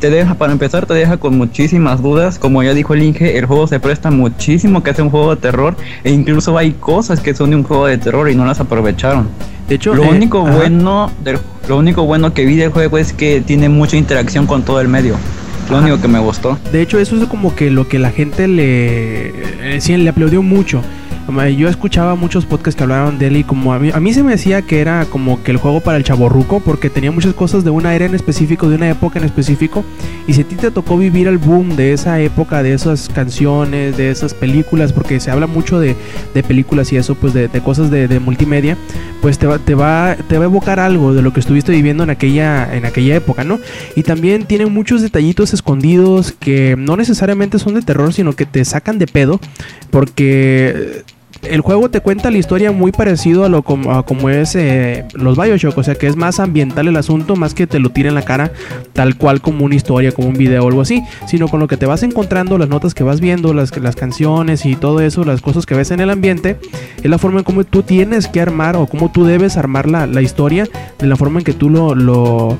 Te 0.00 0.10
deja, 0.10 0.34
para 0.34 0.52
empezar, 0.52 0.86
te 0.86 0.92
deja 0.92 1.16
con 1.16 1.38
muchísimas 1.38 2.02
dudas. 2.02 2.38
Como 2.38 2.62
ya 2.62 2.74
dijo 2.74 2.94
el 2.94 3.02
Inge, 3.02 3.38
el 3.38 3.46
juego 3.46 3.66
se 3.66 3.80
presta 3.80 4.10
muchísimo 4.10 4.82
que 4.82 4.90
es 4.90 4.98
un 4.98 5.08
juego 5.08 5.34
de 5.34 5.40
terror. 5.40 5.76
E 6.02 6.10
incluso 6.10 6.58
hay 6.58 6.72
cosas 6.72 7.20
que 7.20 7.32
son 7.32 7.50
de 7.50 7.56
un 7.56 7.62
juego 7.62 7.86
de 7.86 7.96
terror 7.96 8.28
y 8.28 8.34
no 8.34 8.44
las 8.44 8.60
aprovecharon. 8.60 9.28
De 9.68 9.76
hecho, 9.76 9.94
lo 9.94 10.04
eh, 10.04 10.08
único 10.08 10.42
bueno 10.42 11.10
del, 11.22 11.38
lo 11.68 11.78
único 11.78 12.04
bueno 12.04 12.34
que 12.34 12.44
vi 12.44 12.56
del 12.56 12.70
juego 12.70 12.98
es 12.98 13.12
que 13.12 13.40
tiene 13.40 13.68
mucha 13.68 13.96
interacción 13.96 14.46
con 14.46 14.62
todo 14.62 14.80
el 14.80 14.88
medio. 14.88 15.16
Lo 15.70 15.78
único 15.78 16.00
que 16.00 16.08
me 16.08 16.18
gustó. 16.18 16.58
De 16.72 16.82
hecho, 16.82 16.98
eso 16.98 17.16
es 17.16 17.28
como 17.28 17.54
que 17.54 17.70
lo 17.70 17.88
que 17.88 17.98
la 17.98 18.10
gente 18.10 18.48
le, 18.48 19.76
eh, 19.76 19.80
sí, 19.80 19.96
le 19.96 20.08
aplaudió 20.08 20.42
mucho. 20.42 20.82
Yo 21.56 21.68
escuchaba 21.68 22.14
muchos 22.16 22.44
podcasts 22.44 22.76
que 22.76 22.82
hablaban 22.82 23.18
de 23.18 23.28
él 23.28 23.38
y 23.38 23.44
como 23.44 23.72
a 23.72 23.78
mí, 23.78 23.90
a 23.92 23.98
mí 23.98 24.12
se 24.12 24.22
me 24.22 24.32
decía 24.32 24.62
que 24.62 24.80
era 24.80 25.06
como 25.06 25.42
que 25.42 25.52
el 25.52 25.56
juego 25.56 25.80
para 25.80 25.96
el 25.96 26.04
chaborruco 26.04 26.60
porque 26.60 26.90
tenía 26.90 27.10
muchas 27.10 27.32
cosas 27.34 27.64
de 27.64 27.70
una 27.70 27.94
era 27.94 28.04
en 28.04 28.14
específico, 28.14 28.68
de 28.68 28.76
una 28.76 28.90
época 28.90 29.18
en 29.18 29.24
específico. 29.24 29.84
Y 30.26 30.34
si 30.34 30.42
a 30.42 30.44
ti 30.44 30.54
te 30.54 30.70
tocó 30.70 30.98
vivir 30.98 31.26
el 31.26 31.38
boom 31.38 31.76
de 31.76 31.92
esa 31.92 32.20
época, 32.20 32.62
de 32.62 32.74
esas 32.74 33.08
canciones, 33.08 33.96
de 33.96 34.10
esas 34.10 34.34
películas, 34.34 34.92
porque 34.92 35.18
se 35.18 35.30
habla 35.30 35.46
mucho 35.46 35.80
de, 35.80 35.96
películas 36.46 36.92
y 36.92 36.96
eso, 36.96 37.14
pues 37.14 37.32
de, 37.32 37.48
cosas 37.64 37.90
de, 37.90 38.20
multimedia, 38.20 38.76
pues 39.22 39.38
te 39.38 39.46
va, 39.46 39.58
te, 39.58 39.74
va, 39.74 40.16
te 40.28 40.36
va 40.36 40.44
a 40.44 40.48
evocar 40.48 40.78
algo 40.78 41.14
de 41.14 41.22
lo 41.22 41.32
que 41.32 41.40
estuviste 41.40 41.72
viviendo 41.72 42.02
en 42.02 42.10
aquella, 42.10 42.74
en 42.74 42.84
aquella 42.84 43.16
época, 43.16 43.44
¿no? 43.44 43.60
Y 43.96 44.02
también 44.02 44.44
tiene 44.44 44.66
muchos 44.66 45.00
detallitos 45.02 45.54
escondidos 45.54 46.32
que 46.32 46.76
no 46.76 46.96
necesariamente 46.96 47.58
son 47.58 47.74
de 47.74 47.82
terror, 47.82 48.12
sino 48.12 48.34
que 48.34 48.46
te 48.46 48.64
sacan 48.64 48.98
de 48.98 49.06
pedo 49.06 49.40
porque 49.90 51.02
el 51.50 51.60
juego 51.60 51.90
te 51.90 52.00
cuenta 52.00 52.30
la 52.30 52.38
historia 52.38 52.72
muy 52.72 52.92
parecido 52.92 53.44
a 53.44 53.48
lo 53.48 53.62
como, 53.62 54.04
como 54.04 54.30
es 54.30 54.54
eh, 54.54 55.04
los 55.14 55.36
Bioshock, 55.36 55.76
o 55.76 55.82
sea 55.82 55.94
que 55.94 56.06
es 56.06 56.16
más 56.16 56.40
ambiental 56.40 56.88
el 56.88 56.96
asunto, 56.96 57.36
más 57.36 57.54
que 57.54 57.66
te 57.66 57.78
lo 57.78 57.90
tire 57.90 58.08
en 58.08 58.14
la 58.14 58.22
cara 58.22 58.52
tal 58.92 59.16
cual 59.16 59.40
como 59.40 59.64
una 59.64 59.74
historia, 59.74 60.12
como 60.12 60.28
un 60.28 60.34
video 60.34 60.64
o 60.64 60.68
algo 60.68 60.80
así, 60.80 61.02
sino 61.26 61.48
con 61.48 61.60
lo 61.60 61.68
que 61.68 61.76
te 61.76 61.86
vas 61.86 62.02
encontrando, 62.02 62.58
las 62.58 62.68
notas 62.68 62.94
que 62.94 63.04
vas 63.04 63.20
viendo, 63.20 63.54
las, 63.54 63.76
las 63.76 63.96
canciones 63.96 64.66
y 64.66 64.76
todo 64.76 65.00
eso, 65.00 65.24
las 65.24 65.40
cosas 65.40 65.66
que 65.66 65.74
ves 65.74 65.90
en 65.90 66.00
el 66.00 66.10
ambiente, 66.10 66.58
es 67.02 67.10
la 67.10 67.18
forma 67.18 67.40
en 67.40 67.44
cómo 67.44 67.64
tú 67.64 67.82
tienes 67.82 68.28
que 68.28 68.40
armar 68.40 68.76
o 68.76 68.86
cómo 68.86 69.10
tú 69.10 69.24
debes 69.24 69.56
armar 69.56 69.88
la, 69.88 70.06
la 70.06 70.22
historia, 70.22 70.68
de 70.98 71.06
la 71.06 71.16
forma 71.16 71.40
en 71.40 71.44
que 71.44 71.52
tú 71.52 71.70
lo, 71.70 71.94
lo 71.94 72.58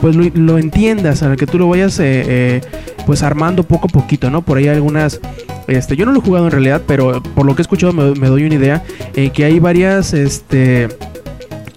pues 0.00 0.16
lo, 0.16 0.58
entiendas, 0.58 1.22
a 1.22 1.36
que 1.36 1.46
tú 1.46 1.58
lo 1.58 1.68
vayas 1.68 1.98
eh, 1.98 2.24
eh, 2.26 2.60
pues 3.06 3.22
armando 3.22 3.62
poco 3.62 3.86
a 3.86 3.90
poquito, 3.90 4.30
¿no? 4.30 4.42
Por 4.42 4.58
ahí 4.58 4.68
algunas, 4.68 5.20
este, 5.66 5.96
yo 5.96 6.06
no 6.06 6.12
lo 6.12 6.18
he 6.18 6.22
jugado 6.22 6.46
en 6.46 6.52
realidad, 6.52 6.82
pero 6.86 7.22
por 7.22 7.46
lo 7.46 7.54
que 7.54 7.62
he 7.62 7.64
escuchado 7.64 7.92
me, 7.92 8.28
doy 8.28 8.44
una 8.44 8.54
idea, 8.54 8.84
eh, 9.14 9.30
que 9.30 9.44
hay 9.44 9.58
varias, 9.58 10.12
este 10.12 10.88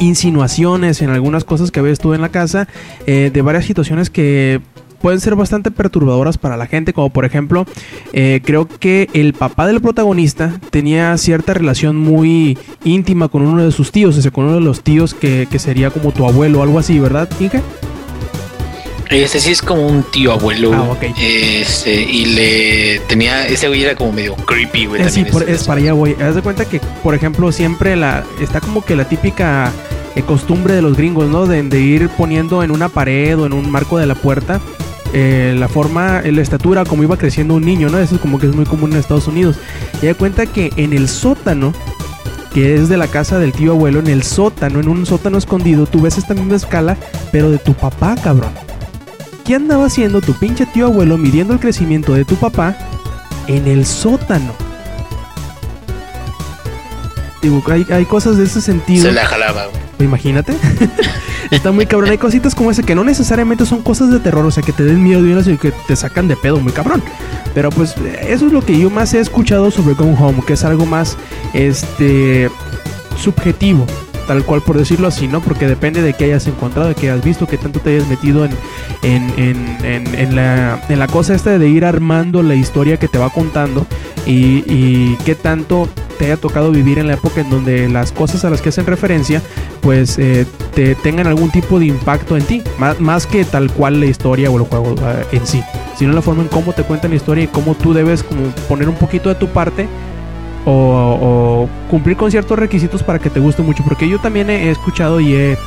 insinuaciones 0.01 1.01
en 1.01 1.09
algunas 1.09 1.43
cosas 1.43 1.71
que 1.71 1.81
ves 1.81 1.99
tú 1.99 2.13
en 2.13 2.21
la 2.21 2.29
casa 2.29 2.69
de 3.05 3.41
varias 3.41 3.65
situaciones 3.65 4.09
que 4.09 4.61
pueden 5.01 5.19
ser 5.19 5.35
bastante 5.35 5.71
perturbadoras 5.71 6.37
para 6.37 6.55
la 6.55 6.67
gente, 6.67 6.93
como 6.93 7.09
por 7.09 7.25
ejemplo, 7.25 7.65
creo 8.13 8.65
que 8.65 9.09
el 9.11 9.33
papá 9.33 9.67
del 9.67 9.81
protagonista 9.81 10.57
tenía 10.69 11.17
cierta 11.17 11.53
relación 11.53 11.97
muy 11.97 12.57
íntima 12.85 13.27
con 13.27 13.41
uno 13.41 13.61
de 13.61 13.73
sus 13.73 13.91
tíos, 13.91 14.17
o 14.17 14.21
sea, 14.21 14.31
con 14.31 14.45
uno 14.45 14.53
de 14.55 14.61
los 14.61 14.83
tíos 14.83 15.13
que, 15.13 15.49
que 15.51 15.59
sería 15.59 15.89
como 15.89 16.13
tu 16.13 16.25
abuelo 16.25 16.61
o 16.61 16.63
algo 16.63 16.79
así, 16.79 16.97
¿verdad? 16.97 17.27
Este 19.09 19.39
sí 19.39 19.51
es 19.51 19.63
como 19.63 19.87
un 19.87 20.03
tío 20.03 20.33
abuelo. 20.33 20.71
Ah, 20.71 20.95
Este, 21.19 22.03
y 22.03 22.25
le 22.25 22.99
tenía. 23.07 23.47
Ese 23.47 23.67
güey 23.67 23.83
era 23.83 23.95
como 23.95 24.11
medio 24.11 24.35
creepy, 24.35 24.85
güey. 24.85 25.01
Eh, 25.01 25.09
sí, 25.09 25.25
es 25.47 25.63
para 25.63 25.81
allá, 25.81 25.93
güey. 25.93 26.15
Haz 26.21 26.35
de 26.35 26.43
cuenta 26.43 26.65
que, 26.65 26.79
por 27.01 27.15
ejemplo, 27.15 27.51
siempre 27.51 27.95
la. 27.95 28.23
Está 28.39 28.61
como 28.61 28.85
que 28.85 28.95
la 28.95 29.09
típica 29.09 29.71
eh, 30.15 30.21
costumbre 30.21 30.75
de 30.75 30.83
los 30.83 30.95
gringos, 30.95 31.27
¿no? 31.27 31.47
De, 31.47 31.79
ir 31.79 32.07
poniendo 32.09 32.61
en 32.61 32.69
una 32.69 32.87
pared 32.87 33.35
o 33.39 33.47
en 33.47 33.53
un 33.53 33.71
marco 33.71 33.97
de 33.97 34.05
la 34.05 34.13
puerta. 34.13 34.61
Eh, 35.11 35.55
la 35.57 35.67
forma, 35.67 36.21
la 36.21 36.41
estatura, 36.41 36.85
como 36.85 37.01
iba 37.01 37.17
creciendo 37.17 37.55
un 37.55 37.65
niño, 37.65 37.89
¿no? 37.89 37.97
Eso 37.97 38.13
es 38.13 38.21
como 38.21 38.37
que 38.37 38.45
es 38.45 38.55
muy 38.55 38.65
común 38.65 38.91
en 38.91 38.99
Estados 38.99 39.27
Unidos. 39.27 39.55
Y 40.03 40.05
da 40.05 40.13
cuenta 40.13 40.45
que 40.45 40.71
en 40.75 40.93
el 40.93 41.09
sótano 41.09 41.73
que 42.53 42.75
es 42.75 42.89
de 42.89 42.97
la 42.97 43.07
casa 43.07 43.39
del 43.39 43.53
tío 43.53 43.71
abuelo, 43.71 43.99
en 43.99 44.07
el 44.07 44.21
sótano, 44.21 44.79
en 44.79 44.87
un 44.87 45.05
sótano 45.07 45.37
escondido, 45.37 45.87
tú 45.87 46.01
ves 46.01 46.17
esta 46.17 46.33
misma 46.33 46.55
escala, 46.55 46.97
pero 47.31 47.49
de 47.49 47.57
tu 47.57 47.73
papá, 47.73 48.15
cabrón. 48.15 48.51
¿Qué 49.49 49.55
andaba 49.55 49.87
haciendo 49.87 50.21
tu 50.21 50.35
pinche 50.35 50.67
tío 50.67 50.85
abuelo 50.85 51.17
midiendo 51.17 51.55
el 51.55 51.59
crecimiento 51.59 52.13
de 52.13 52.23
tu 52.23 52.35
papá 52.35 52.77
en 53.47 53.67
el 53.67 53.83
sótano? 53.83 54.53
Digo, 57.41 57.63
hay, 57.65 57.83
hay 57.89 58.05
cosas 58.05 58.37
de 58.37 58.43
ese 58.43 58.61
sentido. 58.61 59.05
Se 59.05 59.11
la 59.11 59.25
jalaba, 59.25 59.65
Imagínate. 59.97 60.53
Está 61.49 61.71
muy 61.71 61.87
cabrón. 61.87 62.11
Hay 62.11 62.19
cositas 62.19 62.53
como 62.53 62.69
ese 62.69 62.83
que 62.83 62.93
no 62.93 63.03
necesariamente 63.03 63.65
son 63.65 63.81
cosas 63.81 64.11
de 64.11 64.19
terror, 64.19 64.45
o 64.45 64.51
sea, 64.51 64.61
que 64.61 64.71
te 64.71 64.83
den 64.83 65.03
miedo 65.03 65.25
y 65.25 65.57
que 65.57 65.71
te 65.71 65.95
sacan 65.95 66.27
de 66.27 66.35
pedo, 66.35 66.59
muy 66.59 66.71
cabrón. 66.71 67.01
Pero 67.55 67.71
pues 67.71 67.95
eso 68.27 68.45
es 68.45 68.53
lo 68.53 68.63
que 68.63 68.77
yo 68.77 68.91
más 68.91 69.15
he 69.15 69.19
escuchado 69.19 69.71
sobre 69.71 69.95
Gone 69.95 70.15
Home, 70.19 70.43
que 70.45 70.53
es 70.53 70.63
algo 70.63 70.85
más 70.85 71.17
este 71.55 72.51
subjetivo. 73.17 73.87
Tal 74.29 74.45
cual 74.45 74.61
por 74.61 74.77
decirlo 74.77 75.07
así, 75.07 75.27
¿no? 75.27 75.41
Porque 75.41 75.65
depende 75.65 76.03
de 76.03 76.13
qué 76.13 76.25
hayas 76.25 76.45
encontrado, 76.45 76.89
de 76.89 76.93
qué 76.93 77.09
hayas 77.09 77.25
visto, 77.25 77.47
que 77.47 77.57
tanto 77.57 77.79
te 77.79 77.95
hayas 77.95 78.07
metido 78.07 78.45
en, 78.45 78.51
en, 79.01 80.35
la, 80.35 80.79
en 80.87 80.99
la 80.99 81.07
cosa 81.07 81.33
esta 81.33 81.57
de 81.57 81.67
ir 81.67 81.83
armando 81.83 82.43
la 82.43 82.53
historia 82.53 82.97
que 82.97 83.07
te 83.07 83.17
va 83.17 83.31
contando 83.31 83.87
y, 84.27 84.63
y 84.67 85.17
qué 85.25 85.33
tanto 85.33 85.89
te 86.19 86.25
haya 86.25 86.37
tocado 86.37 86.69
vivir 86.69 86.99
en 86.99 87.07
la 87.07 87.15
época 87.15 87.41
en 87.41 87.49
donde 87.49 87.89
las 87.89 88.11
cosas 88.11 88.45
a 88.45 88.51
las 88.51 88.61
que 88.61 88.69
hacen 88.69 88.85
referencia 88.85 89.41
pues 89.81 90.19
eh, 90.19 90.45
te 90.75 90.93
tengan 90.93 91.25
algún 91.25 91.49
tipo 91.49 91.79
de 91.79 91.87
impacto 91.87 92.37
en 92.37 92.43
ti, 92.43 92.61
más, 92.77 92.99
más 92.99 93.25
que 93.25 93.45
tal 93.45 93.71
cual 93.71 93.99
la 93.99 94.05
historia 94.05 94.51
o 94.51 94.57
el 94.59 94.65
juego 94.65 94.93
eh, 95.07 95.25
en 95.31 95.47
sí, 95.47 95.63
sino 95.97 96.13
la 96.13 96.21
forma 96.21 96.43
en 96.43 96.49
cómo 96.49 96.73
te 96.73 96.83
cuentan 96.83 97.09
la 97.09 97.17
historia 97.17 97.45
y 97.45 97.47
cómo 97.47 97.73
tú 97.73 97.95
debes 97.95 98.21
como 98.21 98.43
poner 98.67 98.89
un 98.89 98.95
poquito 98.95 99.29
de 99.29 99.35
tu 99.35 99.47
parte 99.47 99.87
o, 100.65 101.67
cumplir 101.89 102.17
con 102.17 102.31
ciertos 102.31 102.57
requisitos 102.57 103.03
para 103.03 103.19
que 103.19 103.29
te 103.29 103.39
guste 103.39 103.61
mucho, 103.61 103.83
porque 103.83 104.07
yo 104.07 104.19
también 104.19 104.49
he, 104.49 104.69
escuchado 104.69 105.19
y 105.19 105.35
he, 105.35 105.57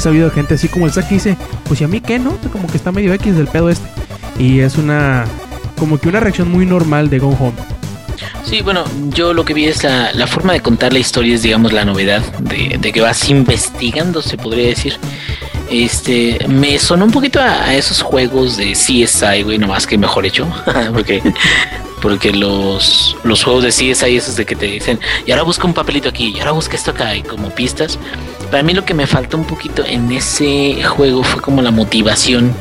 sabido 0.00 0.28
de 0.28 0.34
gente 0.34 0.54
así 0.54 0.68
como 0.68 0.86
el 0.86 0.92
Saki 0.92 1.14
dice, 1.14 1.36
pues 1.64 1.80
y 1.80 1.84
a 1.84 1.88
mí 1.88 2.00
qué, 2.00 2.18
¿no? 2.18 2.36
Como 2.52 2.66
que 2.66 2.76
está 2.76 2.92
medio 2.92 3.12
X 3.14 3.36
del 3.36 3.46
pedo 3.46 3.68
este. 3.68 3.86
Y 4.38 4.60
es 4.60 4.78
una, 4.78 5.24
como 5.78 5.98
que 5.98 6.08
una 6.08 6.20
reacción 6.20 6.50
muy 6.50 6.66
normal 6.66 7.10
de 7.10 7.18
Go 7.18 7.36
Home. 7.38 7.52
Sí, 8.44 8.60
bueno, 8.60 8.84
yo 9.10 9.32
lo 9.32 9.44
que 9.44 9.54
vi 9.54 9.66
es 9.66 9.84
la, 9.84 10.26
forma 10.26 10.52
de 10.52 10.60
contar 10.60 10.92
la 10.92 10.98
historia, 10.98 11.34
es 11.34 11.42
digamos 11.42 11.72
la 11.72 11.84
novedad 11.84 12.22
de, 12.40 12.92
que 12.92 13.00
vas 13.00 13.28
investigando, 13.28 14.20
se 14.22 14.36
podría 14.36 14.66
decir. 14.66 14.96
Este, 15.70 16.38
me 16.48 16.78
sonó 16.78 17.06
un 17.06 17.12
poquito 17.12 17.40
a, 17.40 17.74
esos 17.74 18.02
juegos 18.02 18.56
de 18.56 18.72
CSI, 18.72 19.42
güey, 19.42 19.58
nomás 19.58 19.86
que 19.86 19.96
mejor 19.96 20.26
hecho, 20.26 20.46
porque 20.92 21.22
porque 22.02 22.32
los, 22.32 23.16
los 23.22 23.44
juegos 23.44 23.62
de 23.62 23.70
CSI 23.70 24.16
esos 24.16 24.36
de 24.36 24.44
que 24.44 24.56
te 24.56 24.66
dicen, 24.66 24.98
y 25.24 25.30
ahora 25.30 25.44
busca 25.44 25.66
un 25.66 25.72
papelito 25.72 26.08
aquí, 26.08 26.34
y 26.36 26.40
ahora 26.40 26.50
busca 26.50 26.76
esto 26.76 26.90
acá, 26.90 27.16
y 27.16 27.22
como 27.22 27.50
pistas. 27.50 27.98
Para 28.50 28.62
mí 28.64 28.74
lo 28.74 28.84
que 28.84 28.92
me 28.92 29.06
faltó 29.06 29.38
un 29.38 29.44
poquito 29.44 29.84
en 29.86 30.10
ese 30.12 30.82
juego 30.82 31.22
fue 31.22 31.40
como 31.40 31.62
la 31.62 31.70
motivación 31.70 32.54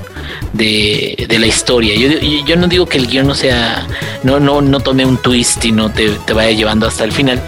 de, 0.54 1.26
de 1.28 1.40
la 1.40 1.48
historia. 1.48 1.96
Yo, 1.96 2.20
yo, 2.46 2.56
no 2.56 2.68
digo 2.68 2.86
que 2.86 3.00
el 3.00 3.08
guion 3.08 3.28
no 3.28 3.34
sea, 3.34 3.88
no, 4.24 4.40
no, 4.40 4.62
no 4.62 4.80
tome 4.80 5.06
un 5.06 5.18
twist 5.18 5.66
y 5.66 5.72
no 5.72 5.92
te, 5.92 6.10
te 6.10 6.34
vaya 6.34 6.52
llevando 6.52 6.88
hasta 6.88 7.04
el 7.04 7.12
final, 7.12 7.42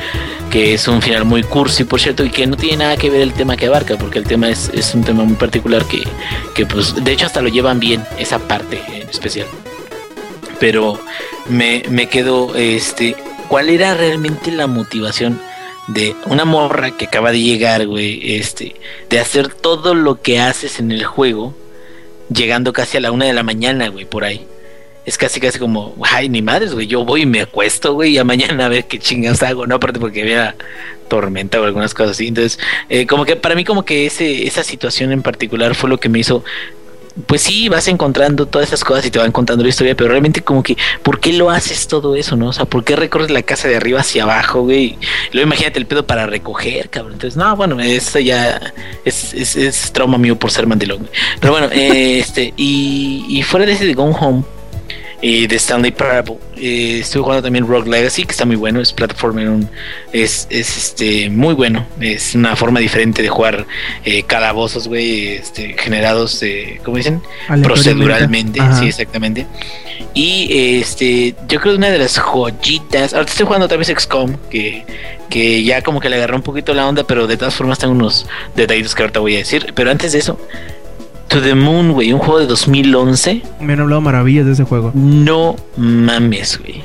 que 0.49 0.73
es 0.73 0.87
un 0.87 1.01
final 1.01 1.25
muy 1.25 1.43
cursi, 1.43 1.83
por 1.83 2.01
cierto, 2.01 2.25
y 2.25 2.31
que 2.31 2.47
no 2.47 2.57
tiene 2.57 2.77
nada 2.77 2.97
que 2.97 3.09
ver 3.09 3.21
el 3.21 3.33
tema 3.33 3.55
que 3.55 3.67
abarca, 3.67 3.97
porque 3.97 4.19
el 4.19 4.25
tema 4.25 4.49
es, 4.49 4.69
es 4.73 4.93
un 4.95 5.03
tema 5.03 5.23
muy 5.23 5.35
particular 5.35 5.85
que, 5.85 6.03
que, 6.55 6.65
pues, 6.65 6.95
de 7.01 7.11
hecho, 7.13 7.27
hasta 7.27 7.41
lo 7.41 7.49
llevan 7.49 7.79
bien, 7.79 8.03
esa 8.17 8.39
parte 8.39 8.81
en 8.91 9.07
especial. 9.07 9.47
Pero 10.63 10.97
me, 11.49 11.83
me 11.89 12.07
quedo, 12.07 12.55
este, 12.55 13.17
¿cuál 13.49 13.67
era 13.67 13.95
realmente 13.95 14.49
la 14.49 14.65
motivación? 14.65 15.37
de 15.89 16.15
una 16.27 16.45
morra 16.45 16.91
que 16.91 17.03
acaba 17.03 17.33
de 17.33 17.41
llegar, 17.41 17.85
güey, 17.85 18.37
este, 18.37 18.73
de 19.09 19.19
hacer 19.19 19.49
todo 19.49 19.93
lo 19.93 20.21
que 20.21 20.39
haces 20.39 20.79
en 20.79 20.93
el 20.93 21.03
juego 21.03 21.53
llegando 22.33 22.71
casi 22.71 22.95
a 22.95 23.01
la 23.01 23.11
una 23.11 23.25
de 23.25 23.33
la 23.33 23.43
mañana, 23.43 23.89
güey, 23.89 24.05
por 24.05 24.23
ahí. 24.23 24.47
Es 25.05 25.17
casi, 25.17 25.41
casi 25.41 25.59
como, 25.59 25.97
ay, 26.09 26.29
ni 26.29 26.41
madres, 26.41 26.73
güey, 26.73 26.87
yo 26.87 27.03
voy 27.03 27.23
y 27.23 27.25
me 27.25 27.41
acuesto, 27.41 27.95
güey, 27.95 28.11
y 28.11 28.17
a 28.17 28.23
mañana 28.23 28.67
a 28.67 28.69
ver 28.69 28.85
qué 28.85 28.99
chingas 28.99 29.43
hago, 29.43 29.67
¿no? 29.67 29.75
Aparte 29.75 29.99
porque 29.99 30.21
había 30.21 30.55
tormenta 31.09 31.59
o 31.59 31.65
algunas 31.65 31.93
cosas 31.93 32.11
así. 32.11 32.29
Entonces, 32.29 32.57
eh, 32.87 33.05
como 33.05 33.25
que 33.25 33.35
para 33.35 33.55
mí 33.55 33.65
como 33.65 33.83
que 33.83 34.05
ese, 34.05 34.47
esa 34.47 34.63
situación 34.63 35.11
en 35.11 35.23
particular 35.23 35.75
fue 35.75 35.89
lo 35.89 35.99
que 35.99 36.07
me 36.07 36.19
hizo 36.19 36.45
pues 37.27 37.41
sí, 37.41 37.69
vas 37.69 37.87
encontrando 37.87 38.47
todas 38.47 38.69
esas 38.69 38.83
cosas 38.83 39.05
y 39.05 39.11
te 39.11 39.19
van 39.19 39.31
contando 39.31 39.63
la 39.63 39.69
historia, 39.69 39.95
pero 39.95 40.09
realmente 40.09 40.41
como 40.41 40.63
que, 40.63 40.77
¿por 41.03 41.19
qué 41.19 41.33
lo 41.33 41.49
haces 41.49 41.87
todo 41.87 42.15
eso, 42.15 42.35
no? 42.35 42.47
O 42.47 42.53
sea, 42.53 42.65
¿por 42.65 42.83
qué 42.83 42.95
recorres 42.95 43.29
la 43.29 43.43
casa 43.43 43.67
de 43.67 43.75
arriba 43.75 43.99
hacia 43.99 44.23
abajo, 44.23 44.61
güey? 44.61 44.97
Luego 45.31 45.47
imagínate 45.47 45.79
el 45.79 45.85
pedo 45.85 46.07
para 46.07 46.25
recoger, 46.25 46.89
cabrón. 46.89 47.13
Entonces, 47.13 47.37
no, 47.37 47.55
bueno, 47.55 47.79
eso 47.79 48.19
ya 48.19 48.73
es, 49.05 49.33
es, 49.33 49.91
trauma 49.91 50.17
mío 50.17 50.37
por 50.37 50.51
ser 50.51 50.65
mandilón. 50.65 51.07
Pero 51.39 51.53
bueno, 51.53 51.69
este, 51.71 52.53
y, 52.57 53.25
y 53.29 53.43
fuera 53.43 53.65
de 53.65 53.73
ese 53.73 53.85
de 53.85 53.93
Gone 53.93 54.15
Home, 54.19 54.43
eh, 55.25 55.47
de 55.47 55.55
Stanley 55.55 55.91
Parable. 55.91 56.35
Eh, 56.57 56.99
estoy 56.99 57.21
jugando 57.21 57.43
también 57.43 57.65
Rogue 57.65 57.89
Legacy, 57.89 58.25
que 58.25 58.31
está 58.31 58.43
muy 58.43 58.57
bueno, 58.57 58.81
es 58.81 58.91
plataforma, 58.91 59.41
es, 60.11 60.47
es 60.49 60.77
este, 60.77 61.29
muy 61.29 61.53
bueno, 61.53 61.87
es 62.01 62.35
una 62.35 62.57
forma 62.57 62.81
diferente 62.81 63.21
de 63.21 63.29
jugar 63.29 63.65
eh, 64.03 64.23
calabozos, 64.23 64.89
güey, 64.89 65.29
este, 65.29 65.77
generados, 65.79 66.43
¿cómo 66.83 66.97
dicen? 66.97 67.21
Proceduralmente, 67.63 68.59
sí, 68.77 68.87
exactamente. 68.87 69.47
Y 70.13 70.79
este, 70.79 71.35
yo 71.47 71.61
creo 71.61 71.73
que 71.73 71.77
una 71.77 71.89
de 71.89 71.99
las 71.99 72.19
joyitas, 72.19 73.13
ahora 73.13 73.25
estoy 73.25 73.45
jugando 73.45 73.67
otra 73.67 73.77
vez 73.77 73.87
XCOM, 73.87 74.35
que, 74.49 74.83
que 75.29 75.63
ya 75.63 75.81
como 75.83 76.01
que 76.01 76.09
le 76.09 76.17
agarró 76.17 76.35
un 76.35 76.43
poquito 76.43 76.73
la 76.73 76.85
onda, 76.85 77.05
pero 77.05 77.27
de 77.27 77.37
todas 77.37 77.55
formas 77.55 77.79
tengo 77.79 77.93
unos 77.93 78.25
detallitos 78.57 78.93
que 78.93 79.03
ahorita 79.03 79.21
voy 79.21 79.35
a 79.35 79.37
decir. 79.37 79.71
Pero 79.73 79.89
antes 79.89 80.11
de 80.11 80.19
eso, 80.19 80.37
To 81.29 81.41
the 81.41 81.55
Moon, 81.55 81.93
güey, 81.93 82.13
un 82.13 82.19
juego 82.19 82.39
de 82.39 82.47
2011. 82.47 83.41
Me 83.59 83.73
han 83.73 83.79
hablado 83.79 84.01
maravillas 84.01 84.45
de 84.45 84.53
ese 84.53 84.63
juego. 84.63 84.91
No 84.93 85.55
mames, 85.77 86.59
güey. 86.59 86.81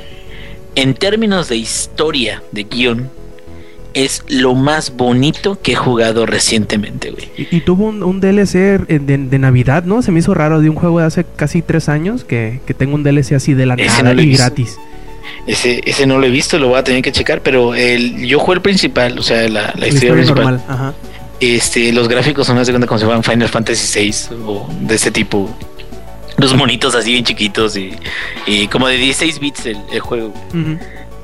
En 0.75 0.93
términos 0.93 1.49
de 1.49 1.57
historia, 1.57 2.41
de 2.51 2.63
guion, 2.63 3.09
es 3.93 4.23
lo 4.27 4.55
más 4.55 4.95
bonito 4.95 5.59
que 5.61 5.73
he 5.73 5.75
jugado 5.75 6.25
recientemente, 6.25 7.11
güey. 7.11 7.29
Y, 7.37 7.61
tuvo 7.61 7.87
un, 7.87 8.21
DLC 8.21 8.87
de, 8.87 9.39
Navidad, 9.39 9.83
¿no? 9.83 10.01
Se 10.01 10.11
me 10.11 10.19
hizo 10.19 10.33
raro 10.33 10.61
de 10.61 10.69
un 10.69 10.75
juego 10.75 10.99
de 10.99 11.05
hace 11.05 11.25
casi 11.35 11.61
tres 11.61 11.89
años 11.89 12.23
que, 12.23 12.61
que 12.65 12.73
tengo 12.73 12.95
un 12.95 13.03
DLC 13.03 13.33
así 13.33 13.53
de 13.53 13.65
la 13.65 13.75
nada 13.75 14.13
y 14.21 14.33
gratis. 14.33 14.77
Ese, 15.47 15.81
ese 15.85 16.05
no 16.05 16.19
lo 16.19 16.25
he 16.25 16.29
visto, 16.29 16.59
lo 16.59 16.69
voy 16.69 16.79
a 16.79 16.83
tener 16.83 17.01
que 17.01 17.11
checar, 17.11 17.41
pero 17.41 17.73
el, 17.73 18.25
yo 18.25 18.39
juego 18.39 18.53
el 18.53 18.61
principal, 18.61 19.17
o 19.17 19.23
sea, 19.23 19.47
la, 19.49 19.73
la, 19.75 19.87
historia, 19.87 20.13
principal. 20.13 20.43
Normal. 20.43 20.63
Ajá. 20.67 20.93
Este, 21.39 21.93
los 21.93 22.07
gráficos 22.07 22.47
son 22.47 22.57
de 22.57 22.65
cuenta 22.65 22.87
como 22.87 22.99
si 22.99 23.05
fueran 23.05 23.23
Final 23.23 23.47
Fantasy 23.47 24.11
VI 24.11 24.35
o 24.45 24.67
de 24.81 24.95
ese 24.95 25.11
tipo. 25.11 25.49
Los 26.37 26.55
monitos 26.55 26.95
así 26.95 27.11
bien 27.11 27.25
chiquitos 27.25 27.77
y, 27.77 28.67
como 28.67 28.87
de 28.87 28.97
16 28.97 29.39
bits 29.39 29.65
el, 29.65 29.99
juego. 29.99 30.33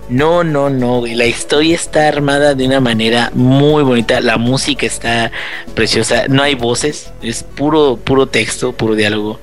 No, 0.08 0.44
no, 0.44 0.70
no, 0.70 1.04
La 1.08 1.26
historia 1.26 1.74
está 1.74 2.08
armada 2.08 2.54
de 2.54 2.66
una 2.66 2.80
manera 2.80 3.32
muy 3.34 3.82
bonita. 3.82 4.22
La 4.22 4.38
música 4.38 4.86
está 4.86 5.32
preciosa. 5.74 6.26
No 6.28 6.44
hay 6.44 6.54
voces. 6.56 7.12
Es 7.22 7.44
puro, 7.44 7.98
puro 7.98 8.28
texto, 8.28 8.74
puro 8.74 8.96
diálogo. 8.96 9.40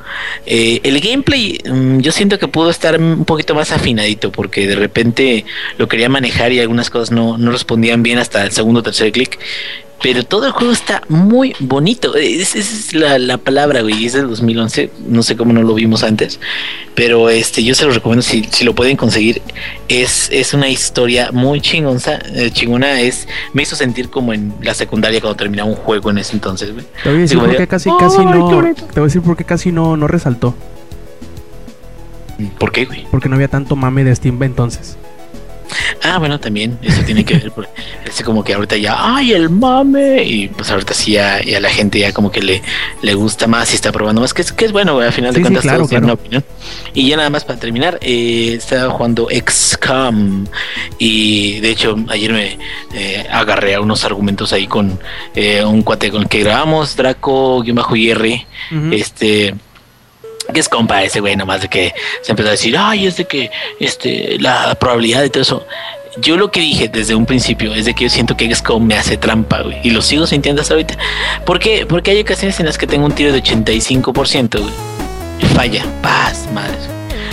Eh, 0.46 0.80
el 0.84 1.00
gameplay, 1.00 1.58
mm, 1.64 1.98
yo 2.00 2.12
siento 2.12 2.38
que 2.38 2.48
pudo 2.48 2.70
estar 2.70 3.00
un 3.00 3.24
poquito 3.24 3.54
más 3.54 3.72
afinadito 3.72 4.30
porque 4.30 4.68
de 4.68 4.76
repente 4.76 5.44
lo 5.78 5.88
quería 5.88 6.08
manejar 6.08 6.52
y 6.52 6.60
algunas 6.60 6.90
cosas 6.90 7.10
no, 7.10 7.38
no 7.38 7.50
respondían 7.50 8.02
bien 8.02 8.18
hasta 8.18 8.44
el 8.44 8.52
segundo 8.52 8.80
o 8.80 8.82
tercer 8.82 9.10
clic. 9.10 9.38
Pero 10.02 10.24
todo 10.24 10.46
el 10.46 10.52
juego 10.52 10.72
está 10.72 11.02
muy 11.08 11.54
bonito. 11.60 12.16
Esa 12.16 12.58
es 12.58 12.92
la, 12.92 13.38
palabra, 13.38 13.82
güey. 13.82 14.04
Es 14.04 14.14
del 14.14 14.28
2011. 14.28 14.90
No 15.06 15.22
sé 15.22 15.36
cómo 15.36 15.52
no 15.52 15.62
lo 15.62 15.74
vimos 15.74 16.02
antes. 16.02 16.40
Pero 16.94 17.30
este, 17.30 17.62
yo 17.62 17.74
se 17.74 17.86
lo 17.86 17.92
recomiendo 17.92 18.22
si, 18.22 18.44
si 18.50 18.64
lo 18.64 18.74
pueden 18.74 18.96
conseguir. 18.96 19.42
Es, 19.88 20.28
es 20.32 20.54
una 20.54 20.68
historia 20.68 21.30
muy 21.32 21.60
chingonza, 21.60 22.18
eh, 22.34 22.50
chingona. 22.52 23.00
Es, 23.00 23.28
me 23.52 23.62
hizo 23.62 23.76
sentir 23.76 24.10
como 24.10 24.32
en 24.32 24.52
la 24.60 24.74
secundaria 24.74 25.20
cuando 25.20 25.36
terminaba 25.36 25.68
un 25.68 25.76
juego 25.76 26.10
en 26.10 26.18
ese 26.18 26.34
entonces, 26.34 26.72
güey. 26.72 26.84
Te 27.02 27.08
voy 27.08 27.18
a 27.18 27.20
decir 27.22 27.38
por 27.38 27.56
qué 27.56 27.66
casi, 27.68 27.90
casi 27.98 28.24
no. 28.24 28.48
Te 28.74 29.00
voy 29.00 29.02
a 29.02 29.02
decir 29.02 29.22
por 29.22 29.36
qué 29.36 29.44
casi 29.44 29.70
no, 29.70 29.96
no 29.96 30.08
resaltó. 30.08 30.54
¿Por 32.58 32.72
qué, 32.72 32.86
güey? 32.86 33.06
Porque 33.10 33.28
no 33.28 33.36
había 33.36 33.48
tanto 33.48 33.76
mame 33.76 34.04
de 34.04 34.14
Steam 34.16 34.42
entonces. 34.42 34.96
Ah, 36.02 36.18
bueno, 36.18 36.38
también 36.40 36.78
eso 36.82 37.02
tiene 37.02 37.24
que 37.24 37.34
ver. 37.34 37.52
Es 38.04 38.22
como 38.22 38.44
que 38.44 38.54
ahorita 38.54 38.76
ya, 38.76 38.96
ay, 38.98 39.32
el 39.32 39.50
mame. 39.50 40.22
Y 40.24 40.48
pues 40.48 40.70
ahorita 40.70 40.94
sí 40.94 41.12
ya, 41.12 41.36
a 41.36 41.60
la 41.60 41.70
gente 41.70 41.98
ya 41.98 42.12
como 42.12 42.30
que 42.30 42.42
le, 42.42 42.62
le 43.02 43.14
gusta 43.14 43.46
más 43.46 43.72
y 43.72 43.76
está 43.76 43.92
probando 43.92 44.20
más. 44.20 44.34
Que 44.34 44.42
es, 44.42 44.52
que 44.52 44.64
es 44.64 44.72
bueno, 44.72 44.98
al 44.98 45.12
final 45.12 45.32
de 45.32 45.40
cuentas, 45.40 45.62
claro, 45.62 45.86
una 45.90 46.14
opinión. 46.14 46.44
Y 46.94 47.08
ya 47.08 47.16
nada 47.16 47.30
más 47.30 47.44
para 47.44 47.58
terminar, 47.58 47.98
eh, 48.00 48.54
estaba 48.58 48.92
jugando 48.92 49.28
XCOM. 49.30 50.46
Y 50.98 51.60
de 51.60 51.70
hecho, 51.70 51.96
ayer 52.08 52.32
me 52.32 52.58
eh, 52.94 53.26
agarré 53.30 53.74
a 53.74 53.80
unos 53.80 54.04
argumentos 54.04 54.52
ahí 54.52 54.66
con 54.66 54.98
eh, 55.34 55.64
un 55.64 55.82
cuate 55.82 56.10
con 56.10 56.22
el 56.22 56.28
que 56.28 56.40
grabamos, 56.40 56.96
Draco-IR. 56.96 58.46
Este 58.92 59.54
que 60.52 60.60
es 60.60 60.68
compa 60.68 61.02
ese 61.02 61.20
güey, 61.20 61.36
nomás 61.36 61.62
de 61.62 61.68
que 61.68 61.94
se 62.22 62.32
empezó 62.32 62.48
a 62.48 62.52
decir, 62.52 62.76
ay, 62.78 63.06
es 63.06 63.16
de 63.16 63.24
que 63.24 63.50
este, 63.80 64.38
la 64.38 64.74
probabilidad 64.74 65.22
de 65.22 65.30
todo 65.30 65.42
eso. 65.42 65.66
Yo 66.18 66.36
lo 66.36 66.50
que 66.50 66.60
dije 66.60 66.88
desde 66.88 67.14
un 67.14 67.24
principio 67.24 67.74
es 67.74 67.86
de 67.86 67.94
que 67.94 68.04
yo 68.04 68.10
siento 68.10 68.36
que 68.36 68.54
XCOM 68.54 68.86
me 68.86 68.96
hace 68.96 69.16
trampa, 69.16 69.62
güey, 69.62 69.78
y 69.82 69.90
lo 69.90 70.02
sigo 70.02 70.26
sintiendo 70.26 70.60
hasta 70.60 70.74
ahorita. 70.74 70.98
¿Por 71.46 71.58
qué? 71.58 71.86
Porque 71.86 72.10
hay 72.10 72.20
ocasiones 72.20 72.60
en 72.60 72.66
las 72.66 72.76
que 72.76 72.86
tengo 72.86 73.06
un 73.06 73.12
tiro 73.12 73.32
de 73.32 73.42
85%, 73.42 74.60
güey, 74.60 74.74
falla, 75.54 75.84
paz, 76.02 76.48
madre. 76.52 76.76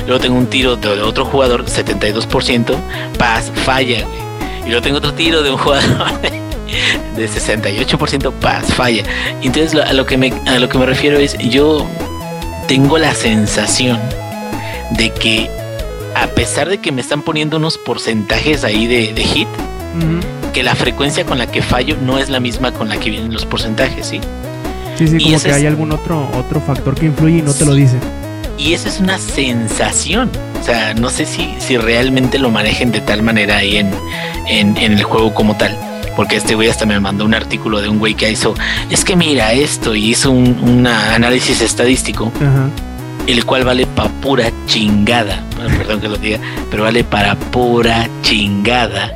Luego 0.08 0.22
tengo 0.22 0.38
un 0.38 0.48
tiro 0.48 0.76
de 0.76 0.90
otro 1.02 1.26
jugador, 1.26 1.66
72%, 1.66 2.76
paz, 3.18 3.52
falla, 3.66 4.06
güey. 4.06 4.20
Y 4.66 4.70
luego 4.70 4.82
tengo 4.82 4.98
otro 4.98 5.14
tiro 5.14 5.44
de 5.44 5.52
un 5.52 5.58
jugador 5.58 6.22
de 7.16 7.30
68%, 7.30 8.32
paz, 8.40 8.74
falla. 8.74 9.04
Entonces 9.42 9.80
a 9.80 9.94
lo 9.94 10.06
que 10.06 10.18
me, 10.18 10.34
a 10.48 10.58
lo 10.58 10.70
que 10.70 10.78
me 10.78 10.86
refiero 10.86 11.20
es, 11.20 11.38
yo 11.38 11.86
tengo 12.70 13.00
la 13.00 13.16
sensación 13.16 14.00
de 14.92 15.10
que 15.10 15.50
a 16.16 16.28
pesar 16.28 16.70
de 16.70 16.78
que 16.78 16.92
me 16.92 17.02
están 17.02 17.24
poniendo 17.24 17.58
unos 17.58 17.80
porcentajes 17.80 18.64
ahí 18.64 18.86
de, 18.86 19.24
hit, 19.24 19.48
que 20.54 20.62
la 20.62 20.76
frecuencia 20.76 21.26
con 21.26 21.40
la 21.40 21.48
que 21.48 21.64
fallo 21.64 21.98
no 22.00 22.20
es 22.20 22.30
la 22.30 22.40
misma 22.40 22.72
con 22.72 22.88
la 22.88 22.98
que 22.98 23.10
vienen 23.10 23.34
los 23.34 23.48
porcentajes, 23.48 24.06
¿sí? 24.06 24.22
Sí, 25.00 25.08
sí, 25.08 25.18
como 25.20 25.42
que 25.42 25.52
hay 25.52 25.66
algún 25.66 25.92
otro, 25.92 26.30
otro 26.38 26.62
factor 26.62 26.94
que 26.94 27.08
influye 27.08 27.40
y 27.40 27.42
no 27.42 27.56
te 27.56 27.66
lo 27.66 27.74
dice. 27.74 27.98
Y 28.60 28.74
esa 28.74 28.90
es 28.90 29.00
una 29.00 29.18
sensación. 29.18 30.30
O 30.62 30.64
sea, 30.64 30.94
no 30.94 31.10
sé 31.10 31.26
si, 31.26 31.56
si 31.58 31.76
realmente 31.76 32.38
lo 32.38 32.52
manejen 32.52 32.92
de 32.92 33.02
tal 33.02 33.24
manera 33.24 33.58
ahí 33.58 33.78
en, 33.78 33.92
en, 34.46 34.78
el 34.78 35.02
juego 35.02 35.34
como 35.34 35.58
tal. 35.58 35.76
Porque 36.20 36.36
este 36.36 36.54
güey 36.54 36.68
hasta 36.68 36.86
me 36.86 37.00
mandó 37.00 37.24
un 37.24 37.34
artículo 37.34 37.82
de 37.82 37.88
un 37.88 37.98
güey 37.98 38.14
que 38.14 38.30
hizo, 38.30 38.54
es 38.90 39.06
que 39.06 39.16
mira 39.16 39.54
esto, 39.54 39.96
y 39.96 40.10
hizo 40.10 40.32
un 40.32 40.86
análisis 40.86 41.62
estadístico. 41.62 42.30
el 43.26 43.46
cual 43.46 43.64
vale 43.64 43.88
para 43.88 44.10
pura 44.10 44.52
chingada, 44.66 45.42
perdón 45.78 46.02
que 46.02 46.10
lo 46.10 46.18
diga, 46.18 46.40
pero 46.70 46.84
vale 46.84 47.06
para 47.06 47.36
pura 47.36 48.10
chingada, 48.22 49.14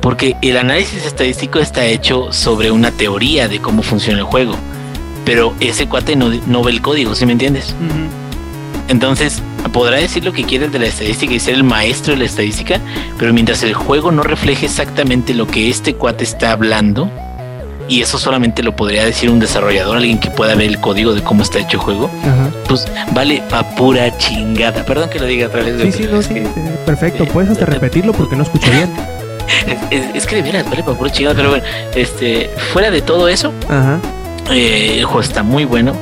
porque 0.00 0.34
el 0.40 0.56
análisis 0.56 1.04
estadístico 1.04 1.58
está 1.58 1.84
hecho 1.84 2.32
sobre 2.32 2.70
una 2.70 2.90
teoría 2.90 3.48
de 3.48 3.60
cómo 3.60 3.82
funciona 3.82 4.20
el 4.20 4.24
juego, 4.24 4.56
pero 5.26 5.54
ese 5.60 5.86
cuate 5.88 6.16
no, 6.16 6.30
no 6.46 6.62
ve 6.62 6.72
el 6.72 6.80
código, 6.80 7.14
¿sí 7.14 7.26
me 7.26 7.32
entiendes? 7.32 7.74
Entonces, 8.88 9.42
podrá 9.68 9.96
decir 9.96 10.24
lo 10.24 10.32
que 10.32 10.44
quiere 10.44 10.68
de 10.68 10.78
la 10.78 10.86
estadística 10.86 11.32
y 11.34 11.40
ser 11.40 11.54
el 11.54 11.64
maestro 11.64 12.14
de 12.14 12.20
la 12.20 12.24
estadística, 12.24 12.80
pero 13.18 13.32
mientras 13.32 13.62
el 13.62 13.74
juego 13.74 14.10
no 14.12 14.22
refleje 14.22 14.66
exactamente 14.66 15.34
lo 15.34 15.46
que 15.46 15.68
este 15.68 15.94
cuate 15.94 16.24
está 16.24 16.52
hablando, 16.52 17.10
y 17.88 18.02
eso 18.02 18.18
solamente 18.18 18.62
lo 18.62 18.74
podría 18.74 19.04
decir 19.04 19.30
un 19.30 19.38
desarrollador, 19.38 19.96
alguien 19.96 20.18
que 20.18 20.30
pueda 20.30 20.54
ver 20.54 20.66
el 20.66 20.80
código 20.80 21.14
de 21.14 21.22
cómo 21.22 21.42
está 21.42 21.58
hecho 21.58 21.78
el 21.78 21.82
juego, 21.84 22.10
pues 22.68 22.86
vale 23.12 23.42
pa' 23.48 23.62
pura 23.76 24.16
chingada. 24.18 24.84
Perdón 24.84 25.08
que 25.08 25.18
lo 25.18 25.26
diga 25.26 25.46
otra 25.46 25.62
vez. 25.62 25.80
Sí, 25.80 25.92
sí, 25.92 26.08
no, 26.10 26.22
sí, 26.22 26.42
perfecto. 26.84 27.24
Puedes 27.26 27.50
hasta 27.50 27.66
repetirlo 27.66 28.12
porque 28.12 28.36
no 28.36 28.42
escuché 28.42 28.70
bien. 28.70 28.90
Es, 29.90 30.26
que 30.26 30.36
de 30.36 30.42
veras, 30.42 30.68
vale 30.68 30.82
pa' 30.82 30.94
pura 30.94 31.10
chingada, 31.10 31.36
pero 31.36 31.50
bueno, 31.50 31.64
este, 31.94 32.50
fuera 32.72 32.90
de 32.90 33.00
todo 33.00 33.28
eso, 33.28 33.52
Ajá. 33.68 34.00
Eh, 34.50 34.98
el 34.98 35.04
juego 35.04 35.20
está 35.20 35.42
muy 35.42 35.64
bueno. 35.64 35.94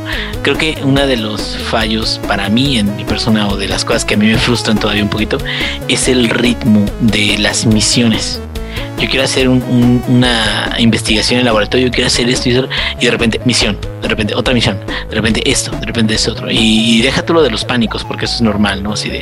Creo 0.42 0.58
que 0.58 0.78
uno 0.82 1.06
de 1.06 1.16
los 1.16 1.56
fallos 1.56 2.20
para 2.28 2.48
mí 2.48 2.78
en 2.78 2.94
mi 2.96 3.04
persona 3.04 3.48
o 3.48 3.56
de 3.56 3.68
las 3.68 3.84
cosas 3.84 4.04
que 4.04 4.14
a 4.14 4.16
mí 4.16 4.26
me 4.26 4.36
frustran 4.36 4.78
todavía 4.78 5.02
un 5.02 5.08
poquito 5.08 5.38
es 5.88 6.08
el 6.08 6.28
ritmo 6.28 6.84
de 7.00 7.38
las 7.38 7.66
misiones. 7.66 8.40
Yo 8.98 9.08
quiero 9.08 9.24
hacer 9.24 9.48
una 9.48 10.76
investigación 10.78 11.34
en 11.34 11.40
el 11.40 11.46
laboratorio, 11.46 11.88
yo 11.88 11.92
quiero 11.92 12.06
hacer 12.06 12.28
esto 12.28 12.48
y, 12.48 12.52
de 12.52 13.10
repente 13.10 13.40
misión, 13.44 13.76
de 14.00 14.08
repente 14.08 14.34
otra 14.34 14.54
misión, 14.54 14.78
de 15.08 15.14
repente 15.14 15.50
esto, 15.50 15.72
de 15.72 15.86
repente 15.86 16.14
es 16.14 16.28
otro. 16.28 16.48
Y, 16.50 17.02
déjate 17.02 17.32
lo 17.32 17.42
de 17.42 17.50
los 17.50 17.64
pánicos, 17.64 18.04
porque 18.04 18.26
eso 18.26 18.36
es 18.36 18.40
normal, 18.40 18.82
¿no? 18.82 18.92
Así 18.92 19.10
de, 19.10 19.20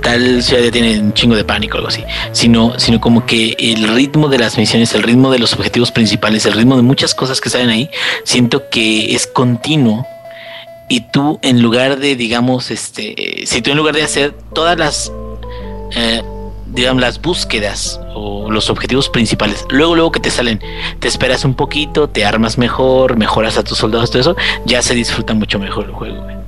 tal 0.00 0.42
ciudad 0.42 0.62
ya 0.62 0.70
tiene 0.70 1.00
un 1.00 1.12
chingo 1.14 1.36
de 1.36 1.44
pánico, 1.44 1.76
algo 1.76 1.88
así, 1.88 2.02
sino, 2.32 2.78
sino 2.78 3.00
como 3.00 3.26
que 3.26 3.56
el 3.58 3.88
ritmo 3.88 4.28
de 4.28 4.38
las 4.38 4.58
misiones, 4.58 4.94
el 4.94 5.02
ritmo 5.02 5.30
de 5.30 5.38
los 5.38 5.52
objetivos 5.52 5.90
principales, 5.90 6.46
el 6.46 6.52
ritmo 6.52 6.76
de 6.76 6.82
muchas 6.82 7.14
cosas 7.14 7.40
que 7.40 7.50
salen 7.50 7.70
ahí, 7.70 7.90
siento 8.24 8.68
que 8.68 9.14
es 9.14 9.26
continuo 9.26 10.06
y 10.88 11.00
tú 11.00 11.38
en 11.42 11.62
lugar 11.62 11.98
de, 11.98 12.16
digamos, 12.16 12.70
este, 12.70 13.44
si 13.46 13.62
tú 13.62 13.70
en 13.70 13.76
lugar 13.76 13.94
de 13.94 14.02
hacer 14.02 14.34
todas 14.52 14.76
las, 14.76 15.12
eh, 15.94 16.22
digamos, 16.66 17.00
las 17.00 17.22
búsquedas 17.22 18.00
o 18.14 18.50
los 18.50 18.70
objetivos 18.70 19.08
principales, 19.08 19.64
luego, 19.70 19.94
luego 19.94 20.12
que 20.12 20.20
te 20.20 20.30
salen, 20.30 20.60
te 20.98 21.08
esperas 21.08 21.44
un 21.44 21.54
poquito, 21.54 22.08
te 22.08 22.24
armas 22.24 22.58
mejor, 22.58 23.16
mejoras 23.16 23.56
a 23.56 23.62
tus 23.62 23.78
soldados, 23.78 24.10
todo 24.10 24.20
eso, 24.20 24.36
ya 24.66 24.82
se 24.82 24.94
disfruta 24.94 25.32
mucho 25.32 25.58
mejor 25.58 25.86
el 25.86 25.92
juego. 25.92 26.39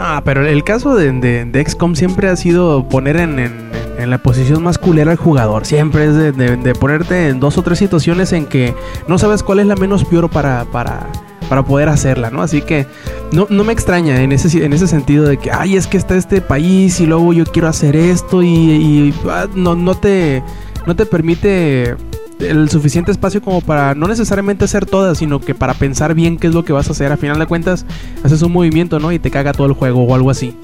Ah, 0.00 0.22
pero 0.24 0.46
el 0.46 0.62
caso 0.62 0.94
de, 0.94 1.12
de, 1.12 1.64
XCOM 1.64 1.96
siempre 1.96 2.28
ha 2.28 2.36
sido 2.36 2.88
poner 2.88 3.16
en, 3.16 3.68
la 4.08 4.18
posición 4.18 4.62
más 4.62 4.78
culera 4.78 5.10
al 5.10 5.16
jugador. 5.16 5.66
Siempre 5.66 6.06
es 6.06 6.14
de, 6.14 6.74
ponerte 6.78 7.28
en 7.28 7.40
dos 7.40 7.58
o 7.58 7.62
tres 7.62 7.80
situaciones 7.80 8.32
en 8.32 8.46
que 8.46 8.74
no 9.08 9.18
sabes 9.18 9.42
cuál 9.42 9.58
es 9.58 9.66
la 9.66 9.74
menos 9.74 10.04
peor 10.04 10.30
para, 10.30 10.64
para, 10.66 11.08
para 11.48 11.64
poder 11.64 11.88
hacerla, 11.88 12.30
¿no? 12.30 12.40
Así 12.40 12.62
que 12.62 12.86
no, 13.32 13.48
no 13.50 13.64
me 13.64 13.72
extraña 13.72 14.22
en 14.22 14.30
ese, 14.30 14.64
en 14.64 14.72
ese 14.72 14.86
sentido 14.86 15.24
de 15.24 15.36
que, 15.36 15.50
ay, 15.50 15.76
es 15.76 15.88
que 15.88 15.96
está 15.96 16.16
este 16.16 16.40
país 16.40 17.00
y 17.00 17.06
luego 17.06 17.32
yo 17.32 17.44
quiero 17.44 17.66
hacer 17.66 17.96
esto 17.96 18.40
y, 18.40 18.46
y 18.46 19.14
ah, 19.28 19.48
no, 19.52 19.74
no, 19.74 19.96
te, 19.96 20.44
no 20.86 20.94
te 20.94 21.04
permite 21.04 21.96
el 22.40 22.68
suficiente 22.70 23.10
espacio 23.10 23.42
como 23.42 23.60
para 23.60 23.94
no 23.94 24.06
necesariamente 24.06 24.64
hacer 24.64 24.86
todas, 24.86 25.18
sino 25.18 25.40
que 25.40 25.54
para 25.54 25.74
pensar 25.74 26.14
bien 26.14 26.36
qué 26.36 26.46
es 26.46 26.54
lo 26.54 26.64
que 26.64 26.72
vas 26.72 26.88
a 26.88 26.92
hacer. 26.92 27.12
A 27.12 27.16
final 27.16 27.38
de 27.38 27.46
cuentas, 27.46 27.84
haces 28.22 28.42
un 28.42 28.52
movimiento, 28.52 28.98
¿no? 29.00 29.12
Y 29.12 29.18
te 29.18 29.30
caga 29.30 29.52
todo 29.52 29.66
el 29.66 29.72
juego 29.72 30.02
o 30.04 30.14
algo 30.14 30.30
así. 30.30 30.54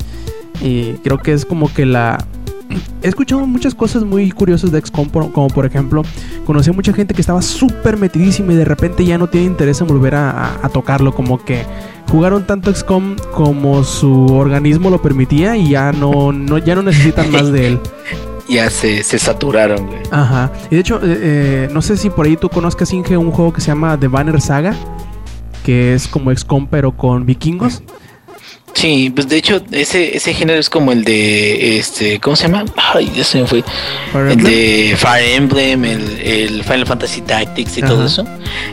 Y 0.62 0.94
creo 1.04 1.18
que 1.18 1.32
es 1.32 1.44
como 1.44 1.72
que 1.72 1.86
la... 1.86 2.24
He 3.02 3.08
escuchado 3.08 3.46
muchas 3.46 3.74
cosas 3.74 4.04
muy 4.04 4.30
curiosas 4.30 4.72
de 4.72 4.80
XCOM, 4.80 5.08
como 5.08 5.48
por 5.48 5.66
ejemplo, 5.66 6.02
conocí 6.46 6.70
a 6.70 6.72
mucha 6.72 6.92
gente 6.92 7.12
que 7.12 7.20
estaba 7.20 7.42
súper 7.42 7.98
metidísima 7.98 8.52
y 8.52 8.56
de 8.56 8.64
repente 8.64 9.04
ya 9.04 9.18
no 9.18 9.28
tiene 9.28 9.46
interés 9.46 9.80
en 9.80 9.86
volver 9.86 10.14
a, 10.14 10.58
tocarlo, 10.72 11.14
como 11.14 11.44
que 11.44 11.64
jugaron 12.10 12.46
tanto 12.46 12.74
XCOM 12.74 13.16
como 13.34 13.84
su 13.84 14.26
organismo 14.26 14.90
lo 14.90 15.02
permitía 15.02 15.56
y 15.56 15.70
ya 15.70 15.92
no, 15.92 16.32
no 16.32 16.58
ya 16.58 16.74
no 16.74 16.82
necesitan 16.82 17.30
más 17.30 17.52
de 17.52 17.66
él. 17.66 17.80
ya 18.48 18.70
se, 18.70 19.02
se 19.02 19.18
saturaron, 19.18 19.86
güey. 19.86 20.00
Ajá. 20.10 20.52
Y 20.70 20.74
de 20.74 20.80
hecho, 20.80 20.96
eh, 20.96 21.18
eh, 21.20 21.68
no 21.72 21.82
sé 21.82 21.96
si 21.96 22.10
por 22.10 22.26
ahí 22.26 22.36
tú 22.36 22.48
conozcas, 22.48 22.92
Inge, 22.92 23.16
un 23.16 23.30
juego 23.30 23.52
que 23.52 23.60
se 23.60 23.68
llama 23.68 23.98
The 23.98 24.08
Banner 24.08 24.40
Saga, 24.40 24.74
que 25.64 25.94
es 25.94 26.08
como 26.08 26.34
XCOM 26.34 26.66
pero 26.66 26.96
con 26.96 27.26
vikingos. 27.26 27.82
Sí, 28.74 29.10
pues 29.14 29.28
de 29.28 29.36
hecho 29.36 29.62
ese, 29.70 30.16
ese 30.16 30.34
género 30.34 30.58
es 30.58 30.68
como 30.68 30.90
el 30.90 31.04
de 31.04 31.78
este, 31.78 32.18
¿cómo 32.18 32.34
se 32.34 32.48
llama? 32.48 32.64
Ay, 32.76 33.10
ya 33.14 33.22
se 33.22 33.40
me 33.40 33.46
fue. 33.46 33.62
el 34.14 34.42
de 34.42 34.94
Fire 34.98 35.36
Emblem, 35.36 35.84
el, 35.84 36.62
Final 36.64 36.84
Fantasy 36.84 37.20
Tactics 37.20 37.78
y 37.78 37.82
todo 37.82 38.06
eso. 38.06 38.26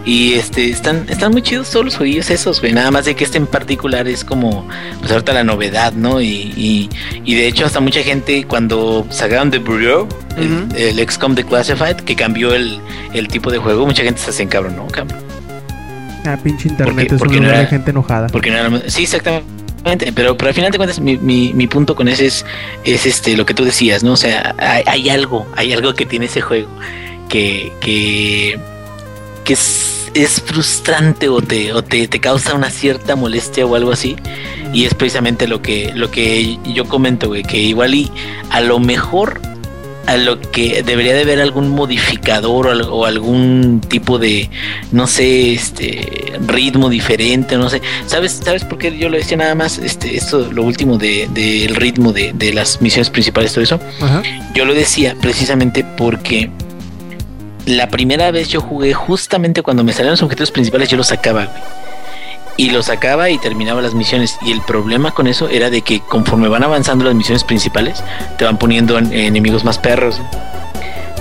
Y 0.03 0.33
este 0.33 0.69
están 0.69 1.05
están 1.07 1.31
muy 1.31 1.43
chidos 1.43 1.69
todos 1.69 1.85
los 1.85 1.97
jueguillos 1.97 2.31
esos, 2.31 2.59
güey. 2.61 2.73
Nada 2.73 2.89
más 2.89 3.05
de 3.05 3.15
que 3.15 3.23
este 3.23 3.37
en 3.37 3.45
particular 3.45 4.07
es 4.07 4.25
como 4.25 4.67
pues 4.99 5.11
ahorita 5.11 5.33
la 5.33 5.43
novedad, 5.43 5.93
¿no? 5.93 6.19
Y, 6.19 6.89
y, 7.23 7.35
de 7.35 7.47
hecho 7.47 7.65
hasta 7.65 7.79
mucha 7.79 8.01
gente 8.01 8.45
cuando 8.45 9.05
sacaron 9.11 9.51
The 9.51 9.59
Bureau, 9.59 10.07
el, 10.75 11.09
XCOM 11.09 11.35
de 11.35 11.43
Classified, 11.43 11.97
que 11.97 12.15
cambió 12.15 12.53
el, 12.55 12.81
tipo 13.29 13.51
de 13.51 13.59
juego, 13.59 13.85
mucha 13.85 14.03
gente 14.03 14.19
se 14.19 14.31
hace 14.31 14.47
cabrón, 14.47 14.77
¿no? 14.77 14.87
Ah, 16.25 16.37
pinche 16.43 16.69
internet 16.69 17.11
es 17.11 17.21
una 17.21 17.65
gente 17.65 17.91
enojada. 17.91 18.27
Porque 18.27 18.51
no 18.51 18.79
sí, 18.87 19.03
exactamente 19.03 19.60
pero, 19.83 20.37
pero 20.37 20.47
al 20.49 20.53
final 20.53 20.71
de 20.71 20.77
cuentas 20.77 20.99
mi, 20.99 21.17
mi, 21.17 21.67
punto 21.67 21.95
con 21.95 22.07
ese 22.07 22.27
es, 22.27 22.45
es 22.83 23.05
este 23.05 23.35
lo 23.35 23.45
que 23.45 23.53
tú 23.53 23.63
decías, 23.63 24.03
¿no? 24.03 24.13
O 24.13 24.17
sea, 24.17 24.55
hay, 24.57 25.09
algo, 25.09 25.47
hay 25.55 25.73
algo 25.73 25.93
que 25.93 26.05
tiene 26.05 26.25
ese 26.25 26.41
juego 26.41 26.69
que, 27.29 27.71
que, 27.81 28.59
que 29.43 29.53
es, 29.53 30.11
es, 30.13 30.41
frustrante 30.41 31.29
o 31.29 31.41
te, 31.41 31.73
o 31.73 31.83
te, 31.83 32.07
te 32.07 32.19
causa 32.19 32.53
una 32.53 32.69
cierta 32.69 33.15
molestia 33.15 33.65
o 33.65 33.75
algo 33.75 33.91
así. 33.91 34.15
Y 34.73 34.85
es 34.85 34.93
precisamente 34.93 35.47
lo 35.47 35.61
que, 35.61 35.91
lo 35.95 36.11
que 36.11 36.57
yo 36.63 36.85
comento, 36.85 37.27
güey, 37.27 37.43
que 37.43 37.57
igual 37.57 37.93
y 37.93 38.11
a 38.49 38.61
lo 38.61 38.79
mejor 38.79 39.41
a 40.05 40.17
lo 40.17 40.39
que 40.39 40.83
debería 40.83 41.13
de 41.13 41.21
haber 41.21 41.39
algún 41.41 41.69
modificador 41.69 42.67
o, 42.67 43.05
algún 43.05 43.81
tipo 43.87 44.17
de 44.17 44.49
no 44.91 45.07
sé 45.07 45.53
este 45.53 46.33
ritmo 46.47 46.89
diferente 46.89 47.57
no 47.57 47.69
sé. 47.69 47.81
Sabes 48.07 48.41
sabes 48.43 48.63
por 48.63 48.77
qué 48.77 48.97
yo 48.97 49.09
lo 49.09 49.17
decía 49.17 49.37
nada 49.37 49.55
más 49.55 49.77
este 49.77 50.15
esto 50.15 50.51
lo 50.51 50.63
último 50.63 50.97
del 50.97 51.33
de, 51.33 51.71
ritmo 51.73 52.13
de, 52.13 52.33
de, 52.33 52.53
las 52.53 52.81
misiones 52.81 53.09
principales 53.09 53.53
todo 53.53 53.63
eso. 53.63 53.79
Yo 54.53 54.65
lo 54.65 54.73
decía 54.73 55.15
precisamente 55.21 55.85
porque 55.97 56.49
la 57.65 57.87
primera 57.89 58.31
vez 58.31 58.49
yo 58.49 58.61
jugué 58.61 58.93
justamente 58.93 59.61
cuando 59.61 59.83
me 59.83 59.93
salían 59.93 60.11
los 60.11 60.23
objetivos 60.23 60.51
principales 60.51 60.89
yo 60.89 60.97
los 60.97 61.07
sacaba 61.07 61.47
y 62.61 62.69
lo 62.69 62.83
sacaba 62.83 63.31
y 63.31 63.39
terminaba 63.39 63.81
las 63.81 63.95
misiones. 63.95 64.37
Y 64.43 64.51
el 64.51 64.61
problema 64.61 65.09
con 65.09 65.25
eso 65.25 65.49
era 65.49 65.71
de 65.71 65.81
que 65.81 65.99
conforme 66.01 66.47
van 66.47 66.63
avanzando 66.63 67.03
las 67.03 67.15
misiones 67.15 67.43
principales, 67.43 68.03
te 68.37 68.45
van 68.45 68.59
poniendo 68.59 68.99
enemigos 68.99 69.63
más 69.63 69.79
perros. 69.79 70.21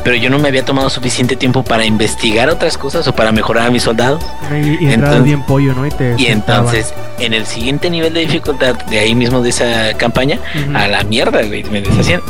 Pero 0.05 0.17
yo 0.17 0.29
no 0.29 0.39
me 0.39 0.49
había 0.49 0.67
tomado 0.67 0.91
suficiente 0.91 1.37
tiempo 1.37 1.65
para 1.65 1.87
investigar 1.87 2.51
otras 2.51 2.77
cosas 2.77 3.09
o 3.09 3.15
para 3.15 3.33
mejorar 3.33 3.69
a 3.69 3.71
mis 3.71 3.85
soldados. 3.85 4.23
Y, 4.51 4.93
entonces, 4.93 5.25
bien 5.25 5.43
pollo, 5.47 5.73
¿no? 5.73 5.87
Y, 6.19 6.27
entonces, 6.27 6.93
en 7.19 7.33
el 7.33 7.47
siguiente 7.47 7.89
nivel 7.89 8.13
de 8.13 8.21
dificultad 8.21 8.75
de 8.75 8.99
ahí 8.99 9.15
mismo 9.15 9.41
de 9.41 9.49
esa 9.49 9.95
campaña, 9.97 10.39
a 10.75 10.89
la 10.89 11.05
mierda, 11.05 11.43
güey, 11.43 11.65
me 11.65 11.81
deshacían 11.81 12.21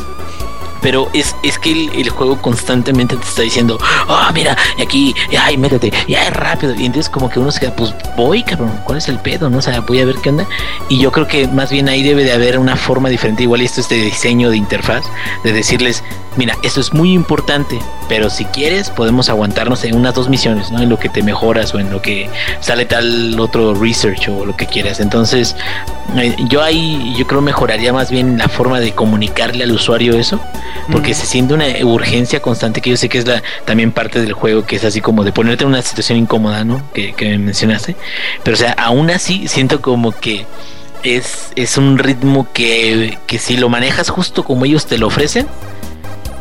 pero 0.83 1.09
es, 1.13 1.37
es 1.43 1.59
que 1.59 1.71
el, 1.73 2.11
juego 2.11 2.41
constantemente 2.41 3.17
te 3.17 3.25
está 3.25 3.43
diciendo, 3.43 3.79
oh, 4.09 4.29
mira, 4.35 4.57
y 4.77 4.83
aquí, 4.83 5.15
ay, 5.39 5.57
métete, 5.57 5.93
ya 6.09 6.27
es 6.27 6.33
rápido. 6.33 6.75
Y 6.75 6.87
entonces 6.87 7.09
como 7.09 7.29
que 7.29 7.39
uno 7.39 7.51
se 7.51 7.61
queda, 7.61 7.77
pues 7.77 7.95
voy, 8.17 8.43
cabrón, 8.43 8.73
¿cuál 8.85 8.99
es 8.99 9.09
el 9.09 9.19
pedo? 9.19 9.49
¿No? 9.51 9.59
O 9.59 9.63
sea, 9.63 9.81
voy 9.81 10.01
a 10.01 10.05
ver 10.05 10.17
qué 10.17 10.31
onda. 10.31 10.47
Y 10.89 10.99
yo 10.99 11.13
creo 11.13 11.27
que 11.27 11.49
más 11.49 11.71
bien 11.71 11.89
ahí 11.89 12.03
debe 12.03 12.25
de 12.25 12.33
haber 12.33 12.59
una 12.59 12.77
forma 12.77 13.09
diferente, 13.09 13.43
igual 13.43 13.61
esto 13.61 13.81
es 13.81 13.89
de 13.89 13.97
diseño 13.97 14.51
de 14.51 14.57
interfaz, 14.57 15.05
de 15.45 15.53
decirles, 15.53 16.03
mira, 16.37 16.57
esto 16.63 16.81
es 16.81 16.93
muy 16.93 17.13
importante, 17.13 17.79
pero 18.09 18.31
si 18.31 18.45
quieres 18.47 18.91
podemos 18.91 19.29
aguantarnos 19.29 19.85
en 19.85 19.97
unas 19.97 20.15
dos 20.15 20.29
misiones, 20.29 20.71
¿no? 20.71 20.81
En 20.81 20.89
lo 20.89 20.99
que 20.99 21.09
te 21.09 21.23
mejoras 21.23 21.75
o 21.75 21.79
en 21.79 21.91
lo 21.91 22.03
que 22.03 22.29
sale 22.61 22.85
tal 22.85 23.39
otro 23.39 23.75
research 23.75 24.29
o 24.29 24.45
lo 24.45 24.57
que 24.57 24.67
quieras. 24.67 25.01
Entonces, 25.01 25.57
eh, 26.17 26.35
yo 26.49 26.63
ahí, 26.63 27.15
yo 27.17 27.27
creo 27.27 27.41
mejoraría 27.41 27.93
más 27.93 28.11
bien 28.11 28.39
la 28.39 28.49
forma 28.49 28.81
de 28.81 28.93
comunicarle 28.93 29.65
al 29.65 29.73
usuario 29.73 30.15
eso 30.15 30.41
porque 30.91 31.15
se 31.15 31.27
siente 31.27 31.55
una 31.55 31.67
urgencia 31.83 32.41
constante 32.41 32.81
que 32.81 32.91
yo 32.91 32.97
sé 32.97 33.09
que 33.09 33.19
es 33.19 33.27
la 33.27 33.43
también 33.65 33.93
parte 33.93 34.21
del 34.21 34.33
juego, 34.33 34.65
que 34.65 34.77
es 34.77 34.85
así 34.85 35.01
como 35.01 35.25
de 35.25 35.33
ponerte 35.33 35.65
en 35.65 35.69
una 35.69 35.83
situación 35.83 36.19
incómoda, 36.19 36.65
¿no? 36.65 36.83
Que, 36.93 37.13
que 37.13 37.37
mencionaste. 37.39 37.97
Pero 38.43 38.55
o 38.55 38.59
sea, 38.59 38.73
aún 38.73 39.11
así 39.11 39.49
siento 39.49 39.81
como 39.81 40.13
que 40.13 40.47
es, 41.03 41.51
es 41.57 41.77
un 41.77 41.99
ritmo 41.99 42.47
que, 42.53 43.19
que 43.27 43.39
si 43.39 43.57
lo 43.57 43.69
manejas 43.69 44.11
justo 44.11 44.45
como 44.45 44.65
ellos 44.65 44.87
te 44.87 44.99
lo 44.99 45.07
ofrecen, 45.07 45.47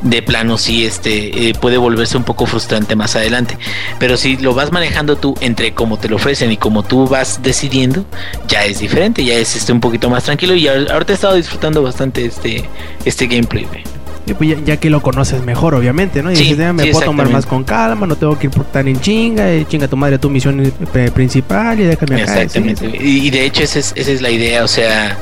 de 0.02 0.22
plano 0.22 0.58
sí 0.58 0.86
este 0.86 1.50
eh, 1.50 1.54
puede 1.54 1.78
volverse 1.78 2.16
un 2.16 2.24
poco 2.24 2.46
frustrante 2.46 2.96
más 2.96 3.18
adelante 3.18 3.58
pero 4.00 4.16
si 4.16 4.38
lo 4.38 4.54
vas 4.54 4.72
manejando 4.72 5.18
tú 5.18 5.36
entre 5.42 5.74
cómo 5.74 5.98
te 5.98 6.08
lo 6.08 6.16
ofrecen 6.16 6.52
y 6.52 6.58
como 6.58 6.84
tú 6.84 7.08
vas 7.08 7.42
decidiendo 7.44 8.06
ya 8.48 8.64
es 8.64 8.80
diferente 8.80 9.26
ya 9.26 9.34
es 9.34 9.58
este 9.58 9.74
un 9.74 9.82
poquito 9.82 10.10
más 10.10 10.24
tranquilo 10.24 10.56
y 10.56 10.68
ahorita 10.68 11.12
he 11.12 11.16
estado 11.16 11.36
disfrutando 11.36 11.84
bastante 11.84 12.26
este 12.26 12.70
este 13.04 13.28
gameplay 13.28 13.68
pues 14.36 14.64
ya, 14.66 14.78
que 14.78 14.90
lo 14.90 15.02
conoces 15.02 15.44
mejor, 15.44 15.76
obviamente, 15.76 16.22
¿no? 16.24 16.32
Y 16.32 16.36
dices, 16.36 16.74
me 16.74 16.86
puedo 16.88 17.06
tomar 17.06 17.30
más 17.30 17.46
con 17.46 17.64
calma, 17.64 18.08
no 18.08 18.16
tengo 18.16 18.38
que 18.38 18.48
ir 18.48 18.52
por 18.52 18.66
tan 18.66 18.88
en 18.88 19.00
chinga, 19.00 19.50
eh, 19.52 19.66
chinga 19.68 19.88
tu 19.88 19.98
madre 19.98 20.20
tu 20.20 20.30
misión 20.30 20.62
eh, 20.94 21.12
principal 21.14 21.80
y 21.80 21.84
déjame 21.84 22.22
acá. 22.22 22.42
Exactamente. 22.42 22.86
Y, 23.00 23.30
de 23.30 23.46
hecho 23.46 23.64
esa 23.64 23.80
es, 23.80 23.94
esa 23.96 24.12
es 24.12 24.22
la 24.22 24.30
idea, 24.30 24.64
o 24.64 24.68
sea, 24.68 25.18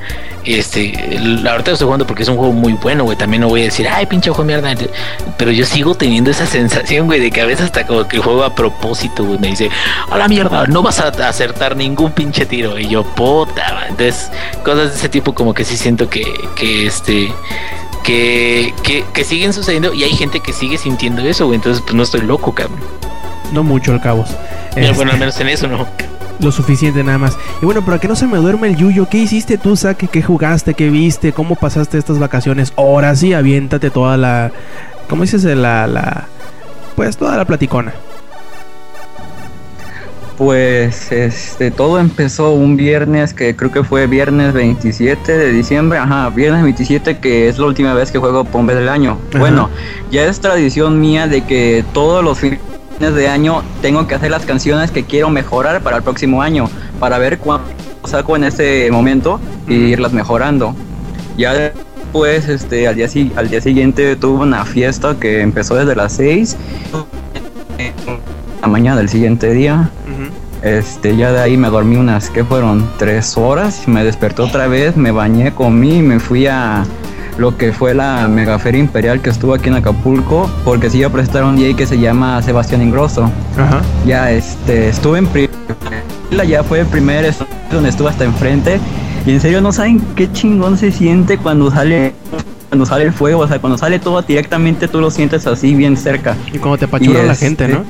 este, 0.47 0.93
la 1.19 1.51
ahorita 1.51 1.71
lo 1.71 1.73
estoy 1.73 1.85
jugando 1.85 2.07
porque 2.07 2.23
es 2.23 2.29
un 2.29 2.37
juego 2.37 2.53
muy 2.53 2.73
bueno, 2.73 3.03
güey. 3.03 3.17
También 3.17 3.41
no 3.41 3.49
voy 3.49 3.61
a 3.61 3.65
decir, 3.65 3.87
ay, 3.87 4.05
pinche 4.05 4.29
juego 4.29 4.45
mierda. 4.45 4.73
Pero 5.37 5.51
yo 5.51 5.65
sigo 5.65 5.93
teniendo 5.95 6.31
esa 6.31 6.45
sensación, 6.45 7.07
güey, 7.07 7.19
de 7.19 7.31
que 7.31 7.41
a 7.41 7.45
veces 7.45 7.65
hasta 7.65 7.85
como 7.85 8.07
que 8.07 8.19
juego 8.19 8.43
a 8.43 8.55
propósito, 8.55 9.25
güey. 9.25 9.39
Me 9.39 9.47
dice, 9.47 9.69
a 10.09 10.17
la 10.17 10.27
mierda, 10.27 10.65
no 10.67 10.81
vas 10.81 10.99
a 10.99 11.09
acertar 11.27 11.75
ningún 11.75 12.11
pinche 12.11 12.45
tiro. 12.45 12.79
Y 12.79 12.87
yo, 12.87 13.03
puta, 13.03 13.87
Entonces, 13.89 14.31
cosas 14.63 14.91
de 14.91 14.95
ese 14.95 15.09
tipo 15.09 15.33
como 15.33 15.53
que 15.53 15.65
sí 15.65 15.75
siento 15.75 16.09
que, 16.09 16.23
que 16.55 16.87
este 16.87 17.29
que, 18.07 19.03
que, 19.13 19.23
siguen 19.25 19.51
sucediendo 19.51 19.93
y 19.93 20.03
hay 20.03 20.11
gente 20.11 20.39
que 20.39 20.53
sigue 20.53 20.77
sintiendo 20.77 21.21
eso, 21.21 21.45
güey. 21.45 21.57
Entonces, 21.57 21.83
pues 21.83 21.93
no 21.93 22.03
estoy 22.03 22.21
loco, 22.21 22.55
cabrón. 22.55 22.79
No 23.51 23.63
mucho, 23.63 23.91
al 23.91 24.01
cabo. 24.01 24.23
Bueno, 24.73 24.87
al 24.87 24.93
este, 24.93 25.05
menos 25.17 25.39
en 25.41 25.49
eso 25.49 25.67
no. 25.67 25.85
Lo 26.39 26.51
suficiente 26.51 27.03
nada 27.03 27.17
más. 27.17 27.37
Y 27.61 27.65
bueno, 27.65 27.83
para 27.83 27.99
que 27.99 28.07
no 28.07 28.15
se 28.15 28.25
me 28.27 28.37
duerme 28.37 28.69
el 28.69 28.77
yuyo, 28.77 29.09
¿qué 29.09 29.17
hiciste 29.17 29.57
tú, 29.57 29.75
Saque? 29.75 30.07
¿Qué 30.07 30.21
jugaste? 30.21 30.73
¿Qué 30.73 30.89
viste? 30.89 31.33
¿Cómo 31.33 31.55
pasaste 31.55 31.97
estas 31.97 32.17
vacaciones? 32.17 32.71
Ahora 32.77 33.13
sí, 33.15 33.33
aviéntate 33.33 33.89
toda 33.89 34.15
la. 34.15 34.51
¿Cómo 35.09 35.23
dices? 35.23 35.43
La. 35.43 35.87
la 35.87 36.27
pues 36.95 37.17
toda 37.17 37.35
la 37.35 37.45
platicona. 37.45 37.93
Pues 40.37 41.11
este 41.11 41.71
todo 41.71 41.99
empezó 41.99 42.51
un 42.51 42.77
viernes 42.77 43.33
que 43.33 43.55
creo 43.55 43.71
que 43.71 43.83
fue 43.83 44.05
viernes 44.05 44.53
27 44.53 45.35
de 45.35 45.51
diciembre, 45.51 45.97
ajá, 45.97 46.29
viernes 46.29 46.61
27 46.61 47.17
que 47.17 47.49
es 47.49 47.57
la 47.57 47.65
última 47.65 47.95
vez 47.95 48.11
que 48.11 48.19
juego 48.19 48.45
Pombe 48.45 48.75
del 48.75 48.87
año. 48.87 49.17
Bueno, 49.35 49.71
ya 50.11 50.25
es 50.25 50.39
tradición 50.39 51.01
mía 51.01 51.27
de 51.27 51.43
que 51.43 51.83
todos 51.91 52.23
los 52.23 52.37
fines 52.37 52.59
de 52.99 53.27
año 53.27 53.63
tengo 53.81 54.05
que 54.05 54.13
hacer 54.13 54.29
las 54.29 54.45
canciones 54.45 54.91
que 54.91 55.05
quiero 55.05 55.31
mejorar 55.31 55.81
para 55.81 55.97
el 55.97 56.03
próximo 56.03 56.43
año, 56.43 56.69
para 56.99 57.17
ver 57.17 57.39
cuánto 57.39 57.67
saco 58.05 58.35
en 58.35 58.43
ese 58.43 58.89
momento 58.91 59.39
y 59.67 59.73
irlas 59.73 60.13
mejorando. 60.13 60.75
Ya 61.35 61.53
después, 61.53 62.47
este, 62.47 62.87
al 62.87 62.95
día, 62.95 63.07
al 63.35 63.49
día 63.49 63.61
siguiente 63.61 64.15
tuve 64.15 64.43
una 64.43 64.65
fiesta 64.65 65.15
que 65.19 65.41
empezó 65.41 65.73
desde 65.73 65.95
las 65.95 66.13
6 66.13 66.55
la 68.61 68.67
mañana 68.67 68.97
del 68.97 69.09
siguiente 69.09 69.53
día. 69.53 69.89
Este, 70.63 71.15
ya 71.15 71.31
de 71.31 71.39
ahí 71.39 71.55
me 71.55 71.69
dormí 71.69 71.97
unas, 71.97 72.29
que 72.29 72.43
fueron? 72.43 72.89
Tres 72.97 73.37
horas. 73.37 73.87
Me 73.87 74.03
despertó 74.03 74.45
otra 74.45 74.67
vez, 74.67 74.97
me 74.97 75.11
bañé, 75.11 75.53
comí 75.53 75.97
y 75.97 76.01
me 76.01 76.19
fui 76.19 76.47
a 76.47 76.83
lo 77.37 77.55
que 77.55 77.71
fue 77.71 77.93
la 77.93 78.27
megaferia 78.27 78.79
imperial 78.79 79.21
que 79.21 79.29
estuvo 79.29 79.53
aquí 79.53 79.69
en 79.69 79.75
Acapulco, 79.75 80.49
porque 80.65 80.89
sí 80.89 81.03
a 81.03 81.09
presentar 81.11 81.43
un 81.43 81.55
DJ 81.55 81.75
que 81.75 81.85
se 81.85 81.99
llama 81.99 82.41
Sebastián 82.41 82.81
Ingrosso. 82.81 83.29
Ya 84.05 84.31
este, 84.31 84.89
estuve 84.89 85.19
en 85.19 85.27
primera, 85.27 86.43
ya 86.47 86.63
fue 86.63 86.79
el 86.79 86.87
primer 86.87 87.31
donde 87.71 87.89
estuve 87.89 88.09
hasta 88.09 88.25
enfrente. 88.25 88.79
Y 89.25 89.31
en 89.31 89.41
serio 89.41 89.61
no 89.61 89.71
saben 89.71 89.99
qué 90.15 90.31
chingón 90.31 90.77
se 90.77 90.91
siente 90.91 91.37
cuando 91.37 91.69
sale 91.69 92.13
cuando 92.69 92.85
sale 92.85 93.05
el 93.05 93.13
fuego, 93.13 93.41
o 93.41 93.47
sea, 93.47 93.59
cuando 93.59 93.77
sale 93.77 93.97
todo 93.99 94.21
directamente 94.21 94.87
tú 94.87 94.99
lo 94.99 95.09
sientes 95.09 95.47
así 95.47 95.73
bien 95.73 95.95
cerca. 95.95 96.35
Y 96.51 96.57
como 96.57 96.77
te 96.77 96.85
apachurra 96.85 97.23
la 97.23 97.35
gente, 97.35 97.67
¿no? 97.67 97.85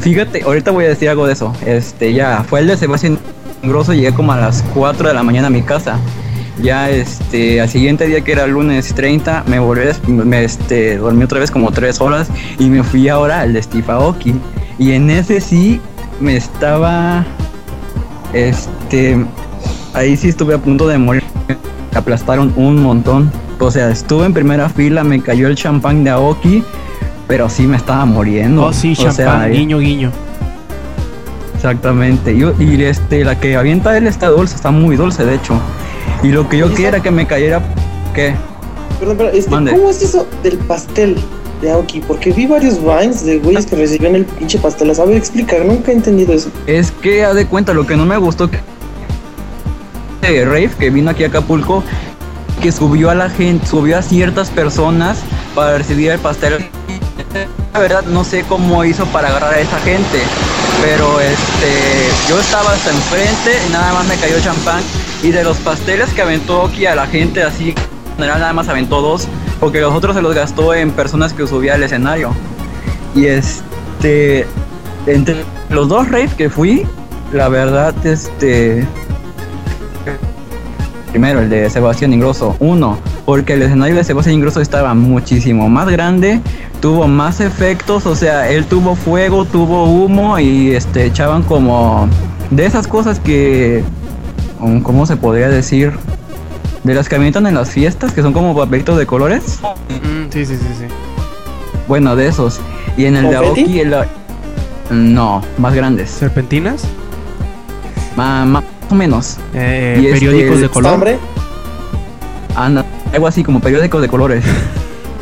Fíjate, 0.00 0.42
ahorita 0.42 0.70
voy 0.70 0.84
a 0.84 0.88
decir 0.88 1.08
algo 1.08 1.26
de 1.26 1.32
eso. 1.32 1.54
Este, 1.64 2.12
ya, 2.12 2.44
fue 2.48 2.60
el 2.60 2.66
de 2.66 2.76
Sebastián 2.76 3.18
Grosso, 3.62 3.92
llegué 3.94 4.12
como 4.12 4.32
a 4.32 4.36
las 4.36 4.62
4 4.74 5.08
de 5.08 5.14
la 5.14 5.22
mañana 5.22 5.46
a 5.46 5.50
mi 5.50 5.62
casa. 5.62 5.98
Ya, 6.62 6.90
este, 6.90 7.60
al 7.60 7.70
siguiente 7.70 8.06
día 8.06 8.20
que 8.20 8.32
era 8.32 8.46
lunes 8.46 8.94
30, 8.94 9.44
me 9.46 9.58
volví, 9.58 9.82
me, 10.06 10.44
este, 10.44 10.98
dormí 10.98 11.24
otra 11.24 11.40
vez 11.40 11.50
como 11.50 11.70
3 11.70 12.00
horas 12.02 12.28
y 12.58 12.68
me 12.68 12.82
fui 12.82 13.08
ahora 13.08 13.40
al 13.40 13.54
de 13.54 13.62
Steve 13.62 13.84
Aoki. 13.88 14.34
Y 14.78 14.92
en 14.92 15.08
ese 15.10 15.40
sí 15.40 15.80
me 16.20 16.36
estaba, 16.36 17.24
este, 18.34 19.24
ahí 19.94 20.16
sí 20.16 20.28
estuve 20.28 20.54
a 20.54 20.58
punto 20.58 20.86
de 20.86 20.98
morir. 20.98 21.22
Me 21.48 21.56
aplastaron 21.98 22.52
un 22.56 22.82
montón. 22.82 23.32
O 23.58 23.70
sea, 23.70 23.90
estuve 23.90 24.26
en 24.26 24.34
primera 24.34 24.68
fila, 24.68 25.04
me 25.04 25.22
cayó 25.22 25.48
el 25.48 25.54
champán 25.54 26.04
de 26.04 26.10
Aoki 26.10 26.62
pero 27.30 27.48
sí 27.48 27.68
me 27.68 27.76
estaba 27.76 28.04
muriendo. 28.06 28.64
Oh, 28.64 28.72
sí, 28.72 28.96
champán, 28.96 29.52
guiño, 29.52 29.78
guiño. 29.78 30.10
Exactamente. 31.54 32.32
Y, 32.32 32.82
este, 32.82 33.24
la 33.24 33.38
que 33.38 33.54
avienta 33.54 33.96
él 33.96 34.08
está 34.08 34.30
dulce, 34.30 34.56
está 34.56 34.72
muy 34.72 34.96
dulce, 34.96 35.24
de 35.24 35.36
hecho. 35.36 35.54
Y 36.24 36.32
lo 36.32 36.48
que 36.48 36.58
yo 36.58 36.68
quería 36.70 36.88
era 36.88 37.00
que 37.00 37.12
me 37.12 37.28
cayera. 37.28 37.62
¿Qué? 38.16 38.34
Perdón, 38.98 39.16
pero 39.16 39.30
este, 39.30 39.48
¿cómo 39.48 39.90
es 39.90 40.02
eso 40.02 40.26
del 40.42 40.58
pastel 40.58 41.18
de 41.62 41.70
Aoki? 41.70 42.00
Porque 42.00 42.32
vi 42.32 42.46
varios 42.48 42.80
vines 42.82 43.24
de 43.24 43.38
güeyes 43.38 43.64
que 43.64 43.76
recibían 43.76 44.16
el 44.16 44.24
pinche 44.24 44.58
pastel. 44.58 44.92
¿Sabe 44.92 45.16
explicar? 45.16 45.64
Nunca 45.64 45.92
he 45.92 45.94
entendido 45.94 46.32
eso. 46.32 46.50
Es 46.66 46.90
que, 46.90 47.24
a 47.24 47.32
de 47.32 47.46
cuenta, 47.46 47.72
lo 47.72 47.86
que 47.86 47.96
no 47.96 48.06
me 48.06 48.16
gustó 48.16 48.50
que. 48.50 48.58
Rave, 50.22 50.70
que 50.76 50.90
vino 50.90 51.10
aquí 51.10 51.22
a 51.22 51.28
Acapulco, 51.28 51.84
que 52.60 52.72
subió 52.72 53.08
a 53.08 53.14
la 53.14 53.30
gente, 53.30 53.64
subió 53.68 53.98
a 53.98 54.02
ciertas 54.02 54.50
personas 54.50 55.20
para 55.54 55.78
recibir 55.78 56.10
el 56.10 56.18
pastel 56.18 56.68
la 57.72 57.78
verdad 57.78 58.04
no 58.04 58.24
sé 58.24 58.44
cómo 58.48 58.84
hizo 58.84 59.04
para 59.06 59.28
agarrar 59.28 59.54
a 59.54 59.60
esa 59.60 59.78
gente, 59.80 60.20
pero 60.82 61.20
este, 61.20 62.08
yo 62.28 62.40
estaba 62.40 62.72
hasta 62.72 62.90
enfrente 62.90 63.58
y 63.68 63.72
nada 63.72 63.92
más 63.92 64.06
me 64.06 64.16
cayó 64.16 64.40
champán 64.40 64.82
y 65.22 65.30
de 65.30 65.44
los 65.44 65.56
pasteles 65.58 66.12
que 66.12 66.22
aventó 66.22 66.66
aquí 66.66 66.86
a 66.86 66.94
la 66.94 67.06
gente 67.06 67.42
así, 67.42 67.70
en 67.70 68.14
general 68.16 68.40
nada 68.40 68.52
más 68.52 68.68
aventó 68.68 69.00
dos, 69.00 69.28
porque 69.60 69.80
los 69.80 69.94
otros 69.94 70.16
se 70.16 70.22
los 70.22 70.34
gastó 70.34 70.74
en 70.74 70.90
personas 70.90 71.32
que 71.32 71.46
subía 71.46 71.74
al 71.74 71.82
escenario. 71.82 72.32
Y 73.14 73.26
este, 73.26 74.46
entre 75.06 75.44
los 75.68 75.88
dos 75.88 76.08
raids 76.10 76.34
que 76.34 76.50
fui, 76.50 76.86
la 77.32 77.48
verdad, 77.48 77.94
este, 78.04 78.86
primero 81.10 81.40
el 81.40 81.50
de 81.50 81.68
Sebastián 81.70 82.12
Ingrosso, 82.12 82.56
uno, 82.60 82.98
porque 83.30 83.52
el 83.52 83.62
escenario 83.62 83.94
de 83.94 84.02
Sebastián 84.02 84.34
Ingrosso 84.34 84.60
estaba 84.60 84.92
muchísimo 84.92 85.68
más 85.68 85.88
grande, 85.88 86.40
tuvo 86.80 87.06
más 87.06 87.40
efectos, 87.40 88.04
o 88.04 88.16
sea, 88.16 88.50
él 88.50 88.64
tuvo 88.64 88.96
fuego, 88.96 89.44
tuvo 89.44 89.84
humo 89.84 90.36
y 90.40 90.72
este 90.72 91.06
echaban 91.06 91.44
como 91.44 92.08
de 92.50 92.66
esas 92.66 92.88
cosas 92.88 93.20
que 93.20 93.84
¿cómo 94.82 95.06
se 95.06 95.16
podría 95.16 95.48
decir? 95.48 95.92
De 96.82 96.92
las 96.92 97.08
que 97.08 97.14
avientan 97.14 97.46
en 97.46 97.54
las 97.54 97.70
fiestas, 97.70 98.12
que 98.12 98.20
son 98.20 98.32
como 98.32 98.52
papelitos 98.56 98.98
de 98.98 99.06
colores. 99.06 99.60
Mm, 99.62 100.32
sí, 100.32 100.44
sí, 100.44 100.56
sí, 100.56 100.66
sí. 100.80 100.86
Bueno, 101.86 102.16
de 102.16 102.26
esos. 102.26 102.58
Y 102.96 103.04
en 103.04 103.14
el 103.14 103.30
de 103.30 103.36
Aoki, 103.36 103.78
el... 103.78 103.94
no, 104.90 105.40
más 105.56 105.72
grandes. 105.72 106.10
¿Serpentinas? 106.10 106.82
más 108.16 108.64
o 108.90 108.94
menos. 108.96 109.36
Eh, 109.54 110.10
periódicos 110.14 110.56
este, 110.56 110.62
de 110.62 110.68
color. 110.68 111.18
Anda, 112.56 112.84
algo 113.12 113.26
así 113.26 113.42
como 113.42 113.60
periódicos 113.60 114.00
de 114.00 114.08
colores. 114.08 114.44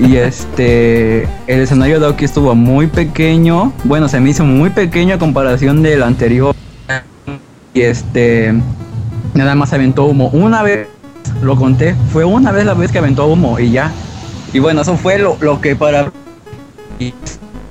Y 0.01 0.17
este, 0.17 1.25
el 1.49 1.61
escenario 1.61 1.99
de 1.99 2.07
Aoki 2.07 2.25
estuvo 2.25 2.55
muy 2.55 2.87
pequeño. 2.87 3.73
Bueno, 3.83 4.09
se 4.09 4.21
me 4.21 4.31
hizo 4.31 4.45
muy 4.45 4.71
pequeño 4.71 5.17
a 5.17 5.19
comparación 5.19 5.83
del 5.83 6.05
anterior. 6.05 6.55
Y 7.75 7.81
este, 7.81 8.55
nada 9.35 9.57
más 9.57 9.73
aventó 9.73 10.05
humo. 10.05 10.29
Una 10.33 10.63
vez, 10.63 10.87
lo 11.43 11.57
conté, 11.57 11.97
fue 12.13 12.25
una 12.25 12.53
vez 12.53 12.65
la 12.65 12.75
vez 12.75 12.93
que 12.93 12.99
aventó 12.99 13.27
humo 13.27 13.59
y 13.59 13.73
ya. 13.73 13.91
Y 14.53 14.61
bueno, 14.61 14.83
eso 14.83 14.97
fue 14.97 15.19
lo, 15.19 15.37
lo 15.41 15.61
que 15.61 15.75
para... 15.75 16.13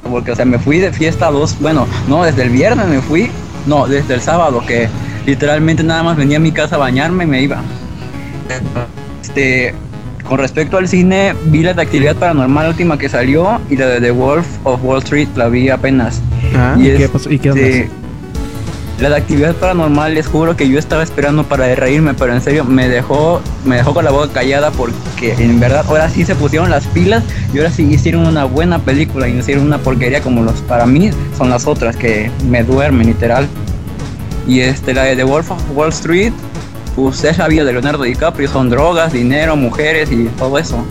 Porque, 0.10 0.32
o 0.32 0.36
sea, 0.36 0.46
me 0.46 0.60
fui 0.60 0.80
de 0.80 0.92
fiesta 0.92 1.32
dos, 1.32 1.58
bueno, 1.60 1.88
no, 2.08 2.24
desde 2.24 2.44
el 2.44 2.50
viernes 2.50 2.88
me 2.88 3.02
fui, 3.02 3.30
no, 3.66 3.88
desde 3.88 4.14
el 4.14 4.22
sábado, 4.22 4.64
que 4.66 4.88
literalmente 5.26 5.84
nada 5.84 6.04
más 6.04 6.16
venía 6.16 6.38
a 6.38 6.40
mi 6.40 6.52
casa 6.52 6.76
a 6.76 6.80
bañarme 6.80 7.26
y 7.26 7.28
me 7.28 7.42
iba. 7.42 7.62
Este, 9.22 9.74
con 10.28 10.40
respecto 10.40 10.78
al 10.78 10.88
cine, 10.88 11.34
vi 11.46 11.64
la 11.64 11.74
de 11.74 11.82
actividad 11.82 12.16
paranormal 12.16 12.70
última 12.70 12.98
que 12.98 13.08
salió 13.08 13.62
y 13.70 13.78
la 13.78 13.88
de 13.88 14.02
The 14.02 14.12
Wolf 14.12 14.46
of 14.66 14.84
Wall 14.84 15.00
Street 15.00 15.30
la 15.36 15.48
vi 15.48 15.70
apenas. 15.70 16.22
Ah, 16.56 16.76
¿y, 16.78 16.96
qué 16.96 17.08
pasó? 17.08 17.32
¿Y 17.32 17.40
qué 17.40 17.90
La 19.00 19.10
de 19.10 19.16
actividad 19.16 19.56
paranormal, 19.56 20.16
les 20.16 20.28
juro 20.28 20.58
que 20.58 20.68
yo 20.68 20.80
estaba 20.80 21.02
esperando 21.02 21.44
para 21.46 21.74
reírme, 21.76 22.14
pero 22.14 22.34
en 22.34 22.42
serio 22.42 22.66
me 22.66 22.90
dejó, 22.90 23.42
me 23.64 23.78
dejó 23.78 23.94
con 23.94 24.04
la 24.04 24.12
boca 24.12 24.34
callada 24.34 24.72
porque 24.72 25.34
en 25.38 25.60
verdad 25.62 25.86
ahora 25.88 26.10
sí 26.10 26.26
se 26.26 26.36
pusieron 26.36 26.70
las 26.70 26.86
pilas 26.88 27.24
y 27.54 27.60
ahora 27.60 27.72
sí 27.72 27.84
hicieron 27.84 28.28
una 28.28 28.44
buena 28.44 28.80
película 28.80 29.30
y 29.30 29.34
no 29.34 29.40
hicieron 29.40 29.66
una 29.66 29.78
porquería 29.78 30.22
como 30.22 30.44
los 30.44 30.62
para 30.62 30.86
mí 30.86 31.10
son 31.38 31.50
las 31.50 31.68
otras 31.68 31.96
que 31.96 32.30
me 32.50 32.64
duermen 32.64 33.08
literal. 33.08 33.48
Y 34.46 34.62
este, 34.62 34.94
la 34.94 35.04
de 35.04 35.16
The 35.16 35.24
Wolf 35.24 35.52
of 35.52 35.62
Wall 35.76 35.90
Street, 35.90 36.34
pues 36.98 37.24
es 37.26 37.38
la 37.38 37.48
vida 37.48 37.64
de 37.64 37.74
Leonardo 37.74 38.04
DiCaprio, 38.04 38.50
son 38.50 38.72
drogas, 38.72 39.14
dinero, 39.14 39.56
mujeres 39.56 40.12
y 40.12 40.26
todo 40.30 40.58
eso. 40.58 40.84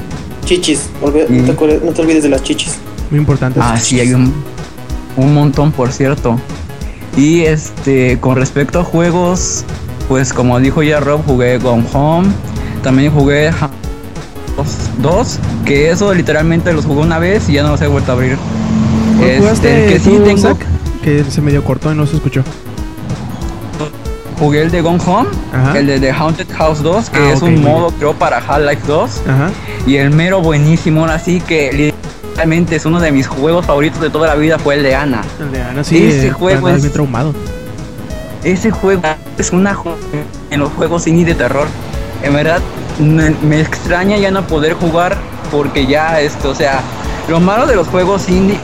Chichis, 0.44 0.88
no, 1.02 1.10
te, 1.10 1.28
no 1.28 1.92
te 1.92 2.00
olvides 2.00 2.22
de 2.22 2.28
las 2.28 2.44
chichis. 2.44 2.76
Muy 3.10 3.18
importante. 3.18 3.58
Ah, 3.60 3.76
sí, 3.76 3.98
hay 3.98 4.14
un, 4.14 4.32
un 5.16 5.34
montón, 5.34 5.72
por 5.72 5.90
cierto. 5.90 6.38
Y 7.16 7.40
este, 7.40 8.20
con 8.20 8.36
respecto 8.36 8.78
a 8.78 8.84
juegos, 8.84 9.64
pues 10.08 10.32
como 10.32 10.60
dijo 10.60 10.84
ya 10.84 11.00
Rob, 11.00 11.24
jugué 11.26 11.58
Gone 11.58 11.84
Home, 11.92 12.28
también 12.84 13.10
jugué 13.10 13.50
2, 15.02 15.38
que 15.64 15.90
eso 15.90 16.14
literalmente 16.14 16.72
los 16.72 16.84
jugué 16.84 17.00
una 17.00 17.18
vez 17.18 17.48
y 17.48 17.54
ya 17.54 17.64
no 17.64 17.70
los 17.70 17.82
he 17.82 17.88
vuelto 17.88 18.12
a 18.12 18.14
abrir. 18.14 18.38
Este, 19.20 19.86
que 19.86 19.98
sí 19.98 20.16
tengo 20.24 20.56
que 21.02 21.24
se 21.24 21.40
medio 21.40 21.64
cortó 21.64 21.90
y 21.90 21.96
no 21.96 22.06
se 22.06 22.14
escuchó. 22.14 22.44
Jugué 24.38 24.62
el 24.62 24.70
de 24.70 24.82
Gone 24.82 25.00
Home, 25.06 25.28
el 25.74 25.86
de 25.86 25.98
The 25.98 26.12
Haunted 26.12 26.48
House 26.56 26.82
2, 26.82 27.10
que 27.10 27.18
ah, 27.18 27.32
es 27.32 27.42
un 27.42 27.62
modo 27.62 27.90
creo 27.92 28.12
para 28.14 28.38
Half-Life 28.38 28.82
2. 28.86 29.22
Y 29.86 29.96
el 29.96 30.10
mero 30.10 30.40
buenísimo, 30.40 31.06
así 31.06 31.40
que 31.40 31.94
realmente 32.36 32.76
es 32.76 32.84
uno 32.84 33.00
de 33.00 33.12
mis 33.12 33.26
juegos 33.26 33.64
favoritos 33.64 34.00
de 34.00 34.10
toda 34.10 34.28
la 34.28 34.34
vida 34.34 34.58
fue 34.58 34.74
el 34.74 34.82
de 34.82 34.94
Ana. 34.94 35.22
El 35.40 35.52
de 35.52 35.62
Ana, 35.62 35.84
sí. 35.84 36.06
Ese 36.06 36.30
juego 36.30 36.68
es 36.68 36.92
traumado. 36.92 37.34
Ese 38.44 38.70
juego 38.70 39.02
es 39.38 39.50
una 39.52 39.76
en 40.50 40.60
los 40.60 40.72
juegos 40.72 41.06
indie 41.06 41.24
de 41.24 41.34
terror. 41.34 41.66
En 42.22 42.34
verdad 42.34 42.60
me, 42.98 43.60
extraña 43.60 44.18
ya 44.18 44.30
no 44.30 44.46
poder 44.46 44.74
jugar 44.74 45.16
porque 45.50 45.86
ya 45.86 46.20
esto, 46.20 46.50
o 46.50 46.54
sea, 46.54 46.80
lo 47.28 47.40
malo 47.40 47.66
de 47.66 47.76
los 47.76 47.88
juegos 47.88 48.28
indie 48.28 48.58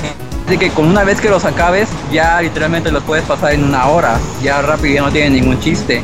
de 0.53 0.59
que 0.59 0.69
con 0.69 0.87
una 0.87 1.03
vez 1.03 1.19
que 1.19 1.31
los 1.31 1.47
acabes 1.47 1.89
ya 2.13 2.43
literalmente 2.43 2.93
los 2.93 3.03
puedes 3.05 3.25
pasar 3.25 3.55
en 3.55 3.65
una 3.65 3.89
hora, 3.89 4.21
ya 4.43 4.61
rápido 4.61 4.97
ya 4.97 5.01
no 5.01 5.11
tiene 5.11 5.41
ningún 5.41 5.59
chiste. 5.61 6.03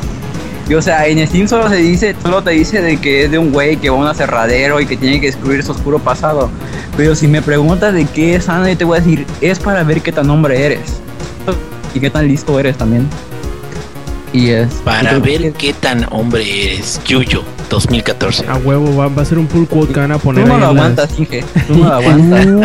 Y 0.66 0.72
o 0.72 0.80
sea, 0.80 1.06
en 1.06 1.26
Steam 1.26 1.46
solo 1.46 1.68
se 1.68 1.76
dice, 1.76 2.16
solo 2.22 2.42
te 2.42 2.52
dice 2.52 2.80
de 2.80 2.96
que 2.96 3.24
es 3.24 3.30
de 3.30 3.36
un 3.36 3.52
güey 3.52 3.76
que 3.76 3.90
va 3.90 3.98
a 3.98 4.00
un 4.00 4.06
aserradero 4.06 4.80
y 4.80 4.86
que 4.86 4.96
tiene 4.96 5.20
que 5.20 5.26
descubrir 5.26 5.62
su 5.62 5.72
oscuro 5.72 5.98
pasado. 5.98 6.48
Pero 6.96 7.14
si 7.14 7.28
me 7.28 7.42
preguntas 7.42 7.92
de 7.92 8.06
qué 8.06 8.36
es 8.36 8.48
Ana, 8.48 8.74
te 8.74 8.84
voy 8.84 8.96
a 8.96 9.00
decir, 9.02 9.26
es 9.42 9.58
para 9.58 9.82
ver 9.82 10.00
qué 10.00 10.12
tan 10.12 10.30
hombre 10.30 10.64
eres. 10.64 11.00
Y 11.94 12.00
qué 12.00 12.08
tan 12.08 12.26
listo 12.26 12.58
eres 12.58 12.78
también. 12.78 13.06
Y 14.32 14.50
es. 14.50 14.72
Para 14.84 15.18
ver 15.18 15.52
qué 15.52 15.72
tan 15.72 16.06
hombre 16.10 16.72
eres. 16.74 17.00
Yuyo, 17.04 17.42
2014. 17.70 18.46
A 18.48 18.56
huevo, 18.56 18.96
va, 18.96 19.22
a 19.22 19.24
ser 19.24 19.38
un 19.38 19.46
pull 19.46 19.66
quote 19.66 19.92
que 19.92 20.00
van 20.00 20.12
a 20.12 20.18
poner. 20.18 20.44
Tú 20.44 20.50
no 20.50 20.58
lo 20.58 20.66
aguantas, 20.66 21.18
Inge. 21.18 21.44
Tú 21.66 21.76
no 21.76 21.88
lo 21.88 21.94
aguantas. 21.94 22.46
no, 22.46 22.60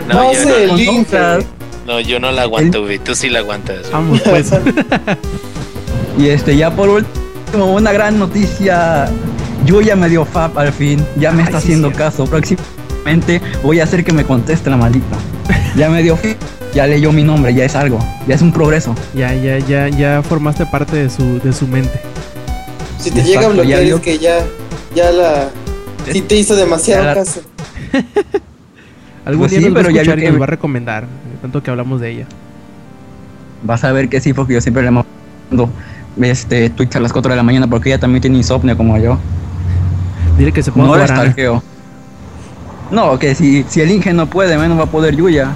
no, 0.00 0.32
yo 0.32 0.44
no, 0.44 1.44
no, 1.86 2.00
yo 2.00 2.20
no 2.20 2.32
la 2.32 2.42
aguanto, 2.42 2.82
güey. 2.82 2.98
Tú 2.98 3.14
sí 3.14 3.28
la 3.28 3.38
aguantas. 3.40 3.90
Vamos, 3.90 4.20
pues. 4.20 4.52
Y 6.18 6.30
este, 6.30 6.56
ya 6.56 6.72
por 6.72 6.88
último, 6.88 7.66
una 7.66 7.92
gran 7.92 8.18
noticia. 8.18 9.08
Yo 9.64 9.80
ya 9.80 9.94
me 9.94 10.08
dio 10.08 10.24
FAP 10.24 10.58
al 10.58 10.72
fin, 10.72 11.04
ya 11.16 11.30
me 11.30 11.44
está 11.44 11.58
haciendo 11.58 11.92
caso. 11.92 12.24
Próximamente 12.26 13.40
voy 13.62 13.78
a 13.80 13.84
hacer 13.84 14.04
que 14.04 14.12
me 14.12 14.24
conteste 14.24 14.68
la 14.68 14.76
maldita. 14.76 15.16
Ya 15.76 15.88
me 15.88 16.02
dio 16.02 16.16
FAP, 16.16 16.36
ya 16.74 16.86
leyó 16.86 17.12
mi 17.12 17.22
nombre, 17.22 17.54
ya 17.54 17.64
es 17.64 17.74
algo, 17.74 17.98
ya 18.26 18.34
es 18.34 18.42
un 18.42 18.52
progreso. 18.52 18.94
Ya, 19.14 19.34
ya, 19.34 19.58
ya, 19.58 19.88
ya 19.88 20.22
formaste 20.22 20.66
parte 20.66 20.96
de 20.96 21.10
su, 21.10 21.40
de 21.40 21.52
su 21.52 21.66
mente. 21.66 22.00
Si 22.98 23.10
te 23.10 23.22
llega 23.22 23.46
a 23.46 23.48
bloquear 23.48 23.82
es 23.82 24.00
que 24.00 24.18
ya, 24.18 24.44
ya 24.94 25.10
la, 25.10 25.48
si 26.12 26.20
te 26.22 26.36
hizo 26.36 26.56
demasiado 26.56 27.14
caso. 27.14 27.40
Algún 29.24 29.40
pues 29.40 29.50
día 29.50 29.60
sí, 29.60 29.70
pero 29.72 29.90
ya 29.90 30.02
que 30.02 30.32
me 30.32 30.38
va 30.38 30.44
a 30.44 30.48
recomendar, 30.48 31.06
tanto 31.42 31.62
que 31.62 31.70
hablamos 31.70 32.00
de 32.00 32.10
ella. 32.10 32.26
Vas 33.62 33.84
a 33.84 33.92
ver 33.92 34.08
que 34.08 34.20
sí, 34.20 34.32
porque 34.32 34.54
yo 34.54 34.60
siempre 34.60 34.82
le 34.82 34.90
mando 34.90 35.06
este 36.20 36.70
Twitch 36.70 36.96
a 36.96 37.00
las 37.00 37.12
4 37.12 37.30
de 37.30 37.36
la 37.36 37.42
mañana 37.42 37.66
porque 37.66 37.90
ella 37.90 37.98
también 37.98 38.22
tiene 38.22 38.38
insomnio 38.38 38.76
como 38.76 38.96
yo. 38.98 39.18
Dile 40.38 40.52
que 40.52 40.62
se 40.62 40.72
ponga 40.72 40.86
no 40.86 40.92
jugar 40.94 41.62
No, 42.90 43.18
que 43.18 43.34
si, 43.34 43.64
si 43.68 43.80
el 43.80 43.90
Inge 43.90 44.12
no 44.12 44.26
puede, 44.26 44.56
menos 44.56 44.78
va 44.78 44.84
a 44.84 44.90
poder 44.90 45.14
Yuya. 45.14 45.54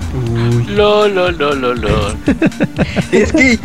Lo, 0.68 1.08
lo, 1.08 1.30
lo, 1.30 1.54
lo, 1.54 1.74
lo. 1.74 2.08
es 3.12 3.32
que 3.32 3.58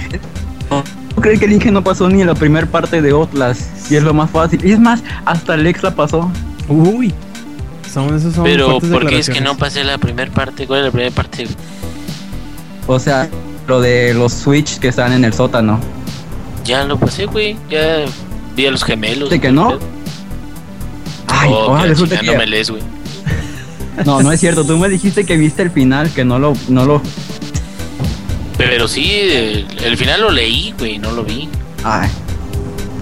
no 0.69 1.21
creo 1.21 1.39
que 1.39 1.45
el 1.45 1.53
Inge 1.53 1.71
no 1.71 1.83
pasó 1.83 2.09
ni 2.09 2.21
en 2.21 2.27
la 2.27 2.35
primera 2.35 2.67
parte 2.67 3.01
de 3.01 3.11
Outlast 3.11 3.91
y 3.91 3.95
es 3.95 4.03
lo 4.03 4.13
más 4.13 4.29
fácil. 4.29 4.63
Y 4.63 4.71
es 4.71 4.79
más, 4.79 5.03
hasta 5.25 5.53
Alex 5.53 5.83
la 5.83 5.95
pasó. 5.95 6.31
Uy. 6.67 7.13
Son, 7.91 8.15
esos 8.15 8.35
son 8.35 8.43
Pero, 8.43 8.79
¿por 8.79 9.07
qué 9.07 9.19
es 9.19 9.29
que 9.29 9.41
no 9.41 9.57
pasé 9.57 9.83
la 9.83 9.97
primera 9.97 10.31
parte? 10.31 10.67
¿Cuál 10.67 10.79
es 10.79 10.85
la 10.85 10.91
primera 10.91 11.15
parte? 11.15 11.47
O 12.85 12.99
sea, 12.99 13.29
lo 13.67 13.81
de 13.81 14.13
los 14.13 14.33
Switch 14.33 14.79
que 14.79 14.89
están 14.89 15.13
en 15.13 15.25
el 15.25 15.33
sótano. 15.33 15.79
Ya 16.63 16.83
lo 16.83 16.97
pasé, 16.97 17.25
güey. 17.25 17.57
Ya 17.69 18.05
vi 18.55 18.65
a 18.65 18.71
los 18.71 18.83
gemelos. 18.83 19.29
¿De 19.29 19.39
que 19.39 19.51
no? 19.51 19.79
Ay, 21.27 21.49
oh, 21.51 21.77
resulta 21.77 22.19
que 22.19 22.25
no 22.25 22.37
me 22.37 22.45
lees, 22.45 22.69
güey. 22.69 22.81
No, 24.05 24.21
no 24.21 24.31
es 24.31 24.39
cierto. 24.39 24.63
Tú 24.63 24.77
me 24.77 24.89
dijiste 24.89 25.25
que 25.25 25.37
viste 25.37 25.61
el 25.61 25.71
final, 25.71 26.11
que 26.11 26.23
no 26.23 26.39
lo, 26.39 26.53
no 26.69 26.85
lo. 26.85 27.01
Pero 28.57 28.87
sí, 28.87 29.11
el, 29.11 29.97
final 29.97 30.21
lo 30.21 30.31
leí, 30.31 30.73
güey, 30.77 30.97
no 30.97 31.11
lo 31.11 31.23
vi. 31.23 31.47
Ay, 31.83 32.09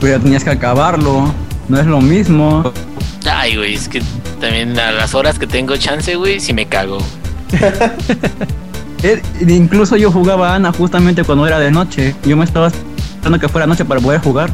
pero 0.01 0.19
tenías 0.19 0.43
que 0.43 0.49
acabarlo. 0.49 1.33
No 1.67 1.79
es 1.79 1.85
lo 1.85 2.01
mismo. 2.01 2.71
Ay, 3.29 3.55
güey, 3.55 3.73
es 3.73 3.87
que 3.87 4.01
también 4.39 4.77
a 4.77 4.91
las 4.91 5.15
horas 5.15 5.39
que 5.39 5.47
tengo 5.47 5.75
chance, 5.77 6.15
güey, 6.15 6.39
si 6.39 6.53
me 6.53 6.65
cago. 6.65 6.99
Eh, 9.03 9.21
incluso 9.47 9.97
yo 9.97 10.11
jugaba 10.11 10.53
a 10.53 10.55
Ana 10.55 10.71
justamente 10.71 11.23
cuando 11.23 11.45
era 11.45 11.59
de 11.59 11.69
noche. 11.69 12.15
Yo 12.25 12.35
me 12.35 12.43
estaba 12.43 12.71
que 13.39 13.49
fuera 13.49 13.67
noche 13.67 13.85
para 13.85 14.01
poder 14.01 14.19
jugar. 14.19 14.49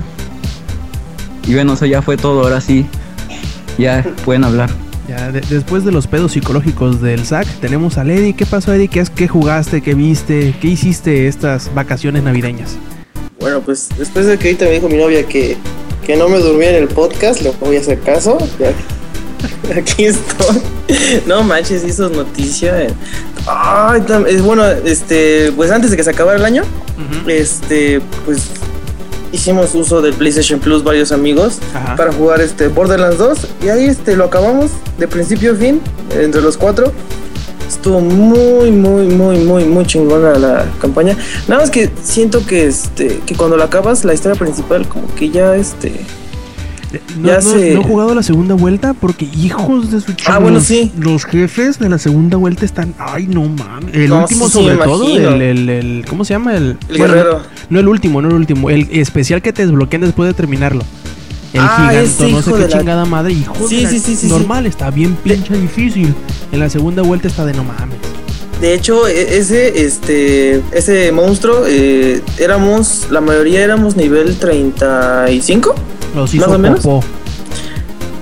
Y 1.47 1.53
bueno, 1.53 1.73
eso 1.73 1.85
ya 1.85 2.01
fue 2.01 2.17
todo, 2.17 2.41
ahora 2.41 2.59
sí. 2.59 2.85
Ya 3.77 4.03
pueden 4.25 4.43
hablar. 4.43 4.69
Ya, 5.11 5.29
después 5.29 5.83
de 5.83 5.91
los 5.91 6.07
pedos 6.07 6.31
psicológicos 6.31 7.01
del 7.01 7.25
SAC, 7.25 7.45
tenemos 7.59 7.97
a 7.97 8.03
Eddie. 8.03 8.33
¿Qué 8.33 8.45
pasó, 8.45 8.73
Eddie? 8.73 8.87
¿Qué, 8.87 9.03
¿Qué 9.13 9.27
jugaste? 9.27 9.81
¿Qué 9.81 9.93
viste? 9.93 10.55
¿Qué 10.61 10.69
hiciste 10.69 11.27
estas 11.27 11.69
vacaciones 11.75 12.23
navideñas? 12.23 12.77
Bueno, 13.37 13.59
pues 13.59 13.89
después 13.97 14.25
de 14.25 14.37
que 14.37 14.47
ahorita 14.47 14.63
me 14.63 14.71
dijo 14.71 14.87
mi 14.87 14.95
novia 14.95 15.27
que, 15.27 15.57
que 16.07 16.15
no 16.15 16.29
me 16.29 16.37
durmiera 16.37 16.77
en 16.77 16.83
el 16.83 16.87
podcast, 16.87 17.41
le 17.41 17.51
voy 17.59 17.75
a 17.75 17.81
hacer 17.81 17.99
caso. 17.99 18.37
aquí 19.75 20.05
estoy. 20.05 20.61
No 21.25 21.43
manches, 21.43 21.83
hizo 21.83 22.07
noticia. 22.07 22.87
Ay, 23.45 24.03
bueno, 24.41 24.65
este, 24.65 25.51
pues 25.57 25.71
antes 25.71 25.91
de 25.91 25.97
que 25.97 26.05
se 26.05 26.11
acabara 26.11 26.37
el 26.37 26.45
año, 26.45 26.63
este, 27.27 27.99
pues 28.23 28.49
hicimos 29.31 29.73
uso 29.75 30.01
del 30.01 30.13
PlayStation 30.13 30.59
Plus 30.59 30.83
varios 30.83 31.11
amigos 31.11 31.59
para 31.97 32.11
jugar 32.11 32.41
este 32.41 32.67
Borderlands 32.67 33.17
2 33.17 33.37
y 33.63 33.69
ahí 33.69 33.85
este 33.85 34.15
lo 34.15 34.25
acabamos 34.25 34.71
de 34.97 35.07
principio 35.07 35.53
a 35.53 35.55
fin 35.55 35.81
entre 36.11 36.41
los 36.41 36.57
cuatro. 36.57 36.91
Estuvo 37.67 38.01
muy 38.01 38.71
muy 38.71 39.07
muy 39.07 39.37
muy 39.37 39.63
muy 39.63 39.85
chingona 39.85 40.37
la 40.37 40.65
campaña. 40.81 41.15
Nada 41.47 41.61
más 41.61 41.69
que 41.69 41.89
siento 42.03 42.45
que 42.45 42.67
este 42.67 43.21
que 43.25 43.35
cuando 43.35 43.57
la 43.57 43.65
acabas 43.65 44.03
la 44.03 44.13
historia 44.13 44.37
principal 44.37 44.87
como 44.87 45.13
que 45.15 45.29
ya 45.29 45.55
este 45.55 45.93
no, 47.17 47.27
ya 47.27 47.39
no, 47.39 47.55
he 47.55 47.75
jugado 47.77 48.13
la 48.15 48.23
segunda 48.23 48.55
vuelta 48.55 48.93
porque 48.93 49.25
hijos 49.25 49.91
de 49.91 50.01
su 50.01 50.13
Ah, 50.25 50.39
bueno, 50.39 50.59
sí. 50.59 50.91
Los 50.97 51.25
jefes 51.25 51.79
de 51.79 51.89
la 51.89 51.97
segunda 51.97 52.37
vuelta 52.37 52.65
están. 52.65 52.93
Ay, 52.97 53.27
no 53.27 53.43
mames. 53.43 53.93
El 53.93 54.11
último, 54.11 54.49
sobre 54.49 54.77
todo. 54.77 55.17
El, 55.17 55.69
el, 55.69 56.05
¿Cómo 56.07 56.25
se 56.25 56.33
llama? 56.33 56.55
El, 56.55 56.77
guerrero. 56.89 57.43
No 57.69 57.79
el 57.79 57.87
último, 57.87 58.21
no 58.21 58.29
el 58.29 58.35
último. 58.35 58.69
El 58.69 58.89
especial 58.91 59.41
que 59.41 59.53
te 59.53 59.65
desbloquean 59.65 60.01
después 60.01 60.27
de 60.27 60.33
terminarlo. 60.33 60.83
El 61.53 61.61
ah, 61.61 61.89
gigante, 61.89 62.31
no 62.31 62.41
sé 62.41 62.53
qué 62.53 62.67
chingada 62.67 63.05
madre. 63.05 63.33
Hijo 63.33 63.53
sí, 63.67 63.85
sí, 63.85 63.99
sí, 63.99 64.15
sí, 64.15 64.27
Normal, 64.27 64.65
está 64.65 64.89
bien 64.89 65.15
pinche 65.15 65.57
difícil. 65.57 66.13
En 66.51 66.59
la 66.59 66.69
segunda 66.69 67.01
vuelta 67.01 67.27
está 67.27 67.45
de 67.45 67.53
no 67.53 67.63
mames. 67.63 67.97
De 68.61 68.75
hecho, 68.75 69.07
e, 69.07 69.37
ese, 69.37 69.83
este, 69.85 70.61
ese 70.71 71.11
monstruo, 71.11 71.65
eh, 71.67 72.21
éramos, 72.37 73.07
la 73.09 73.19
mayoría 73.19 73.63
éramos 73.63 73.95
nivel 73.95 74.37
35 74.37 75.75
los 76.15 76.33
hizo 76.33 76.47
más 76.47 76.55
o 76.55 76.59
menos. 76.59 76.85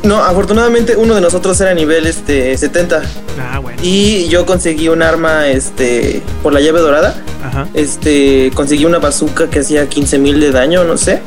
No, 0.03 0.23
afortunadamente 0.23 0.95
uno 0.95 1.13
de 1.15 1.21
nosotros 1.21 1.59
era 1.59 1.73
nivel 1.73 2.07
este 2.07 2.57
70. 2.57 3.01
Ah, 3.37 3.59
bueno. 3.59 3.81
Y 3.83 4.29
yo 4.29 4.45
conseguí 4.45 4.87
un 4.87 5.01
arma 5.01 5.49
este 5.49 6.21
por 6.41 6.53
la 6.53 6.61
llave 6.61 6.79
dorada. 6.79 7.21
Ajá. 7.43 7.67
Este, 7.73 8.49
conseguí 8.53 8.85
una 8.85 8.99
bazooka 8.99 9.49
que 9.49 9.59
hacía 9.59 9.89
15.000 9.89 10.39
de 10.39 10.51
daño, 10.51 10.85
no 10.85 10.97
sé. 10.97 11.21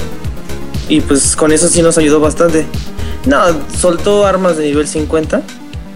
Y 0.89 1.03
pues 1.03 1.37
con 1.37 1.53
eso 1.53 1.69
sí 1.69 1.83
nos 1.83 1.99
ayudó 1.99 2.19
bastante. 2.21 2.67
No, 3.27 3.39
soltó 3.79 4.27
armas 4.27 4.57
de 4.57 4.65
nivel 4.65 4.89
50, 4.89 5.43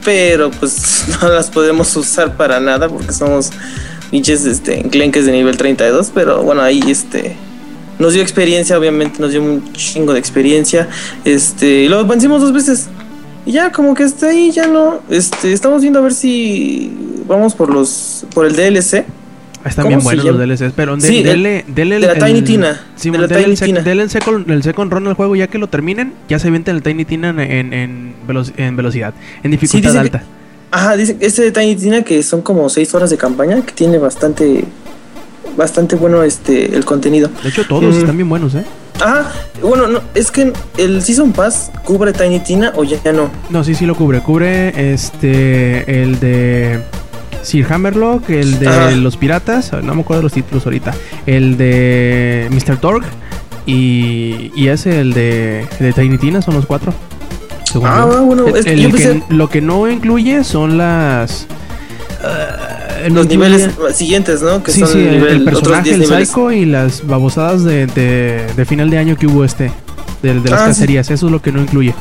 pero 0.07 0.53
pues 0.53 1.05
no 1.21 1.29
las 1.29 1.51
podemos 1.51 1.95
usar 1.97 2.37
para 2.37 2.61
nada 2.61 2.89
porque 2.89 3.13
somos 3.13 3.51
pinches 4.11 4.47
este, 4.47 4.79
enclenques 4.79 5.27
de 5.27 5.33
nivel 5.33 5.57
32, 5.57 6.13
pero 6.15 6.45
bueno, 6.45 6.63
ahí 6.63 6.81
este 6.87 7.37
nos 7.99 8.13
dio 8.13 8.23
experiencia, 8.23 8.79
obviamente 8.79 9.21
nos 9.21 9.33
dio 9.33 9.43
un 9.43 9.73
chingo 9.73 10.13
de 10.13 10.21
experiencia. 10.21 10.89
Este, 11.25 11.89
lo 11.89 12.07
vencimos 12.07 12.41
dos 12.41 12.53
veces. 12.53 12.87
Y 13.47 13.53
ya 13.53 13.73
como 13.73 13.95
que 13.95 14.05
está 14.05 14.29
ahí, 14.29 14.53
ya 14.53 14.67
no. 14.67 15.01
Este, 15.09 15.53
estamos 15.53 15.81
viendo 15.81 15.99
a 15.99 16.03
ver 16.03 16.13
si 16.13 16.93
vamos 17.27 17.55
por 17.55 17.73
los 17.73 18.27
por 18.33 18.47
el 18.47 18.55
DLC. 18.55 19.05
Están 19.67 19.89
bien 19.89 20.01
buenos 20.01 20.25
los 20.25 20.39
DLCs, 20.39 20.73
pero 20.75 20.99
sí, 21.01 21.23
dele, 21.23 21.65
dele, 21.67 21.99
de 21.99 22.07
la 22.07 22.15
Tiny 22.15 22.43
Tina. 22.43 22.81
Sí, 22.95 23.11
de 23.11 23.19
la 23.19 23.29
Tiny 23.29 23.43
el, 23.45 23.59
Tina. 23.59 23.81
Dele 23.81 24.03
el 24.03 24.11
second, 24.11 24.51
el 24.51 24.63
second 24.63 24.93
run 24.93 25.07
al 25.09 25.15
juego, 25.15 25.35
ya 25.37 25.49
que 25.49 25.59
lo 25.59 25.69
terminen, 25.69 26.13
ya 26.29 26.39
se 26.39 26.51
viente 26.51 26.71
el 26.71 26.83
Tiny 26.83 27.05
Tina 27.05 27.31
en, 27.31 27.73
en, 27.73 28.15
en, 28.57 28.77
velocidad, 28.77 29.15
en 29.43 29.51
dificultad 29.51 29.97
alta. 29.97 30.23
ajá, 30.71 30.97
dice 30.97 31.17
ese 31.21 31.43
de 31.43 31.53
Tiny 31.53 31.77
Tina 31.77 32.03
que 32.03 32.23
son 32.23 32.43
como 32.43 32.69
6 32.69 32.95
horas 32.95 33.11
de 33.11 33.17
campaña, 33.17 33.61
que 33.63 33.73
tiene 33.73 33.99
bastante 33.99 34.65
bastante 35.57 35.97
bueno 35.97 36.23
este 36.23 36.77
el 36.77 36.85
contenido. 36.85 37.31
De 37.43 37.49
hecho, 37.49 37.65
todos 37.67 37.95
mm. 37.95 37.99
están 37.99 38.17
bien 38.17 38.29
buenos, 38.29 38.55
¿eh? 38.55 38.65
Ah, 39.01 39.31
bueno, 39.61 39.89
no, 39.89 40.01
es 40.15 40.31
que 40.31 40.53
el 40.79 41.03
Season 41.03 41.33
Pass 41.33 41.71
cubre 41.85 42.13
Tiny 42.13 42.41
Tina 42.41 42.73
o 42.77 42.85
ya, 42.85 43.13
no. 43.13 43.31
No, 43.51 43.63
sí, 43.63 43.75
sí 43.75 43.85
lo 43.85 43.95
cubre. 43.95 44.21
Cubre 44.21 44.93
este 44.93 46.03
el 46.03 46.19
de 46.19 46.81
Sir 47.47 47.65
Hammerlock, 47.73 48.29
el 48.31 48.59
de 48.59 48.97
los 48.97 49.17
piratas, 49.17 49.73
no 49.73 49.95
me 49.95 50.01
acuerdo 50.01 50.25
los 50.25 50.33
títulos 50.33 50.67
ahorita. 50.67 50.95
El 51.27 51.57
de 51.57 52.49
Mr. 52.51 52.79
Torg 52.79 53.05
y, 53.67 54.51
y 54.57 54.69
ese, 54.69 55.01
el 55.01 55.13
de, 55.13 55.65
de 55.79 55.93
Tiny 55.93 56.19
Tina, 56.19 56.43
son 56.43 56.55
los 56.55 56.67
cuatro. 56.67 56.93
Ah, 57.85 58.05
bueno, 58.25 58.49
es 58.49 58.65
que 58.65 59.23
lo 59.29 59.49
que 59.49 59.61
no 59.61 59.89
incluye 59.89 60.43
son 60.43 60.77
las. 60.77 61.47
Uh, 62.23 63.11
los 63.13 63.29
niveles 63.29 63.71
siguientes, 63.95 64.43
¿no? 64.43 64.63
Que 64.65 64.73
son 64.73 64.99
el, 64.99 65.27
el, 65.27 65.45
personaje, 65.45 65.95
el 65.95 66.05
psycho 66.05 66.51
y 66.51 66.65
las 66.65 67.07
babosadas 67.07 67.63
de, 67.63 67.87
de, 67.87 68.65
final 68.65 68.91
de 68.91 68.99
año 68.99 69.17
que 69.17 69.29
hubo 69.29 69.45
este, 69.45 69.71
de, 70.23 70.35
las 70.35 70.63
ah, 70.63 70.67
cacerías. 70.67 71.11
Eso 71.11 71.27
es 71.27 71.33
lo 71.33 71.41
que 71.41 71.53
no 71.53 71.61
incluye. 71.61 71.95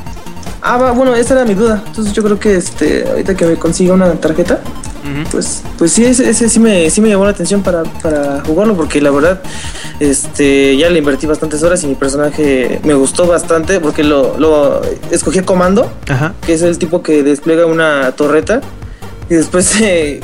Ah, 0.63 0.91
bueno, 0.95 1.13
esa 1.15 1.35
era 1.35 1.45
mi 1.45 1.53
duda. 1.53 1.83
Entonces 1.85 2.13
yo 2.13 2.23
creo 2.23 2.39
que 2.39 2.55
este, 2.55 3.07
ahorita 3.07 3.35
que 3.35 3.45
me 3.45 3.55
consiga 3.55 3.93
una 3.93 4.11
tarjeta, 4.13 4.61
pues, 5.31 5.63
pues 5.77 5.91
sí, 5.91 6.05
ese, 6.05 6.33
sí, 6.33 6.59
me, 6.59 6.89
sí 6.89 7.01
me 7.01 7.09
llamó 7.09 7.25
la 7.25 7.31
atención 7.31 7.61
para, 7.63 7.83
para 7.83 8.43
jugarlo, 8.45 8.75
porque 8.75 9.01
la 9.01 9.11
verdad, 9.11 9.41
este, 9.99 10.75
ya 10.77 10.89
le 10.89 10.99
invertí 10.99 11.25
bastantes 11.27 11.63
horas 11.63 11.83
y 11.83 11.87
mi 11.87 11.95
personaje 11.95 12.79
me 12.83 12.93
gustó 12.93 13.27
bastante, 13.27 13.79
porque 13.79 14.03
lo, 14.03 14.37
lo 14.39 14.81
escogí 15.11 15.41
comando, 15.41 15.91
que 16.45 16.53
es 16.53 16.61
el 16.61 16.77
tipo 16.77 17.03
que 17.03 17.23
despliega 17.23 17.65
una 17.65 18.11
torreta 18.13 18.61
y 19.29 19.33
después 19.33 19.81
eh, 19.81 20.21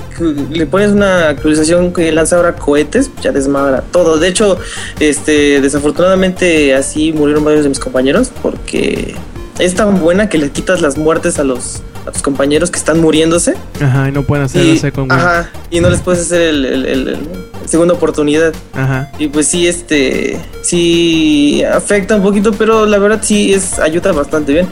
le 0.51 0.65
pones 0.67 0.91
una 0.91 1.29
actualización 1.29 1.91
que 1.91 2.11
lanza 2.11 2.35
ahora 2.35 2.55
cohetes, 2.55 3.09
ya 3.21 3.31
desmadra 3.31 3.81
todo. 3.91 4.17
De 4.17 4.27
hecho, 4.27 4.57
este, 4.99 5.59
desafortunadamente 5.59 6.75
así 6.75 7.11
murieron 7.11 7.43
varios 7.43 7.63
de 7.63 7.69
mis 7.69 7.79
compañeros 7.79 8.31
porque 8.41 9.15
es 9.61 9.75
tan 9.75 9.99
buena 9.99 10.27
que 10.27 10.39
le 10.39 10.49
quitas 10.49 10.81
las 10.81 10.97
muertes 10.97 11.37
a 11.37 11.43
los 11.43 11.83
a 12.05 12.11
tus 12.11 12.23
compañeros 12.23 12.71
que 12.71 12.79
están 12.79 12.99
muriéndose. 12.99 13.53
Ajá, 13.79 14.09
y 14.09 14.11
no 14.11 14.23
pueden 14.23 14.45
hacer 14.45 14.65
y, 14.65 14.81
Ajá, 15.09 15.51
y 15.69 15.79
no 15.81 15.89
les 15.91 16.01
puedes 16.01 16.21
hacer 16.21 16.41
el, 16.41 17.17
segunda 17.65 17.93
oportunidad. 17.93 18.53
Ajá. 18.73 19.11
Y 19.19 19.27
pues 19.27 19.47
sí, 19.47 19.67
este, 19.67 20.39
sí 20.63 21.63
afecta 21.63 22.15
un 22.15 22.23
poquito, 22.23 22.53
pero 22.53 22.87
la 22.87 22.97
verdad 22.97 23.19
sí 23.21 23.53
es 23.53 23.77
ayuda 23.77 24.11
bastante 24.13 24.51
bien. 24.51 24.67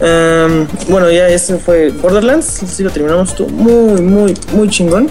Em, 0.00 0.68
bueno, 0.88 1.10
ya 1.10 1.28
ese 1.28 1.58
fue 1.58 1.90
Borderlands, 1.90 2.46
sí 2.46 2.84
lo 2.84 2.90
terminamos, 2.90 3.30
estuvo 3.30 3.48
muy, 3.48 4.00
muy, 4.00 4.34
muy 4.52 4.68
chingón. 4.68 5.10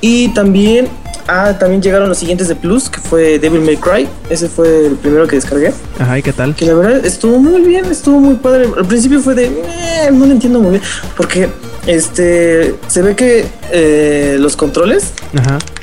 Y 0.00 0.28
también 0.28 0.88
Ah, 1.28 1.56
también 1.58 1.82
llegaron 1.82 2.08
los 2.08 2.18
siguientes 2.18 2.46
de 2.48 2.54
Plus, 2.54 2.88
que 2.88 3.00
fue 3.00 3.38
Devil 3.38 3.60
May 3.60 3.76
Cry. 3.76 4.08
Ese 4.30 4.48
fue 4.48 4.86
el 4.86 4.94
primero 4.94 5.26
que 5.26 5.36
descargué. 5.36 5.72
Ajá, 5.98 6.18
¿y 6.18 6.22
qué 6.22 6.32
tal? 6.32 6.54
Que 6.54 6.66
la 6.66 6.74
verdad 6.74 7.04
estuvo 7.04 7.38
muy 7.38 7.62
bien, 7.62 7.84
estuvo 7.86 8.20
muy 8.20 8.36
padre. 8.36 8.68
Al 8.76 8.86
principio 8.86 9.20
fue 9.20 9.34
de, 9.34 9.50
no 10.12 10.26
lo 10.26 10.32
entiendo 10.32 10.60
muy 10.60 10.72
bien, 10.72 10.82
porque 11.16 11.48
este, 11.86 12.74
se 12.88 13.02
ve 13.02 13.14
que 13.14 13.46
eh, 13.72 14.36
los 14.38 14.56
controles 14.56 15.12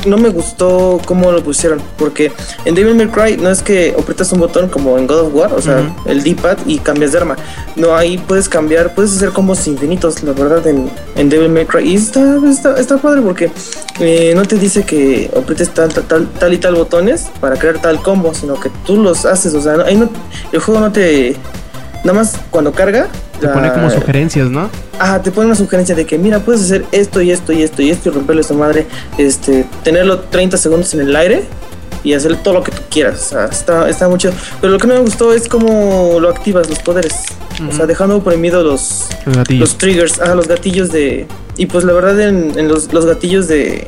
no 0.05 0.17
me 0.17 0.29
gustó 0.29 0.99
cómo 1.05 1.31
lo 1.31 1.43
pusieron. 1.43 1.81
Porque 1.97 2.31
en 2.65 2.75
Devil 2.75 2.95
May 2.95 3.07
Cry 3.07 3.37
no 3.37 3.49
es 3.49 3.61
que 3.61 3.95
aprietas 3.97 4.31
un 4.31 4.39
botón 4.39 4.69
como 4.69 4.97
en 4.97 5.07
God 5.07 5.19
of 5.19 5.33
War, 5.33 5.53
o 5.53 5.61
sea, 5.61 5.95
el 6.05 6.23
D-pad 6.23 6.57
y 6.65 6.79
cambias 6.79 7.13
de 7.13 7.19
arma. 7.19 7.37
No, 7.75 7.95
ahí 7.95 8.17
puedes 8.17 8.49
cambiar, 8.49 8.93
puedes 8.93 9.15
hacer 9.15 9.29
combos 9.29 9.65
infinitos, 9.67 10.21
la 10.23 10.33
verdad, 10.33 10.65
en, 10.67 10.89
en 11.15 11.29
Devil 11.29 11.49
May 11.49 11.65
Cry. 11.65 11.89
Y 11.89 11.95
está, 11.95 12.39
está, 12.77 12.97
padre 12.97 13.21
porque 13.21 13.51
eh, 13.99 14.33
no 14.35 14.43
te 14.43 14.57
dice 14.57 14.83
que 14.83 15.31
aprietes 15.35 15.69
tal, 15.69 15.89
tal, 15.93 16.27
tal 16.27 16.53
y 16.53 16.57
tal 16.57 16.75
botones 16.75 17.27
para 17.39 17.57
crear 17.57 17.81
tal 17.81 18.01
combo, 18.01 18.33
sino 18.33 18.59
que 18.59 18.69
tú 18.85 18.97
los 18.97 19.25
haces. 19.25 19.53
O 19.53 19.61
sea, 19.61 19.75
ahí 19.85 19.95
no, 19.95 20.09
el 20.51 20.59
juego 20.59 20.81
no 20.81 20.91
te. 20.91 21.35
Nada 22.03 22.13
más 22.19 22.37
cuando 22.51 22.71
carga, 22.73 23.07
te 23.39 23.47
pone 23.47 23.71
como 23.71 23.89
sugerencias, 23.89 24.49
¿no? 24.49 24.69
Ajá, 24.99 25.21
te 25.21 25.31
pone 25.31 25.47
una 25.47 25.55
sugerencia 25.55 25.95
de 25.95 26.05
que, 26.05 26.17
mira, 26.17 26.39
puedes 26.39 26.61
hacer 26.61 26.85
esto 26.91 27.21
y 27.21 27.31
esto 27.31 27.53
y 27.53 27.63
esto 27.63 27.81
y 27.81 27.91
esto 27.91 28.09
y 28.09 28.11
romperle 28.11 28.43
su 28.43 28.53
madre, 28.55 28.87
este, 29.17 29.65
tenerlo 29.83 30.19
30 30.19 30.57
segundos 30.57 30.93
en 30.93 31.01
el 31.01 31.15
aire 31.15 31.43
y 32.03 32.13
hacer 32.13 32.35
todo 32.43 32.55
lo 32.55 32.63
que 32.63 32.71
tú 32.71 32.81
quieras. 32.89 33.27
O 33.27 33.29
sea, 33.29 33.45
está, 33.45 33.89
está 33.89 34.09
mucho. 34.09 34.31
Pero 34.59 34.73
lo 34.73 34.79
que 34.79 34.87
no 34.87 34.95
me 34.95 34.99
gustó 34.99 35.33
es 35.33 35.47
cómo 35.47 36.17
lo 36.19 36.29
activas, 36.29 36.69
los 36.69 36.79
poderes. 36.79 37.13
O 37.67 37.71
sea, 37.71 37.85
dejando 37.85 38.17
oprimido 38.17 38.63
los, 38.63 39.07
los, 39.25 39.49
los 39.49 39.77
triggers, 39.77 40.19
ajá, 40.19 40.35
los 40.35 40.47
gatillos 40.47 40.91
de. 40.91 41.27
Y 41.55 41.67
pues 41.67 41.83
la 41.83 41.93
verdad, 41.93 42.19
en, 42.19 42.67
los, 42.67 42.91
los 42.91 43.05
gatillos 43.05 43.47
de, 43.47 43.87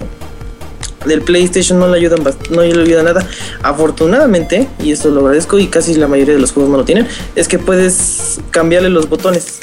del 1.06 1.22
PlayStation 1.22 1.80
no 1.80 1.88
le 1.88 1.98
ayudan 1.98 2.22
no 2.50 2.62
le 2.62 2.82
ayuda 2.82 3.04
nada. 3.04 3.28
Afortunadamente, 3.64 4.68
y 4.80 4.92
esto 4.92 5.10
lo 5.10 5.22
agradezco 5.22 5.60
y 5.60 5.68
casi 5.68 5.96
la 5.96 6.08
mayoría 6.08 6.34
de 6.36 6.40
los 6.40 6.52
juegos 6.52 6.72
no 6.72 6.78
lo 6.78 6.86
tienen, 6.86 7.08
es 7.36 7.48
que 7.48 7.60
puedes 7.60 8.40
cambiarle 8.52 8.90
los 8.90 9.10
botones. 9.10 9.60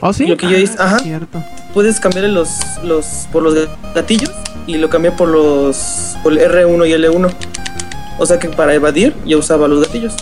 ¿Oh, 0.00 0.12
sí? 0.12 0.26
Lo 0.26 0.36
que 0.36 0.48
yo 0.48 0.56
hice, 0.56 0.74
ah, 0.78 0.96
ajá. 0.96 0.98
Puedes 1.72 2.00
cambiarle 2.00 2.30
los, 2.30 2.50
los 2.82 3.06
por 3.32 3.42
los 3.42 3.54
gatillos 3.94 4.30
y 4.66 4.76
lo 4.76 4.90
cambié 4.90 5.10
por 5.12 5.28
los 5.28 6.16
por 6.22 6.32
el 6.32 6.38
R1 6.38 6.88
y 6.88 6.92
L1. 6.92 7.30
O 8.18 8.26
sea 8.26 8.38
que 8.38 8.48
para 8.48 8.74
evadir 8.74 9.14
yo 9.24 9.38
usaba 9.38 9.68
los 9.68 9.86
gatillos. 9.86 10.14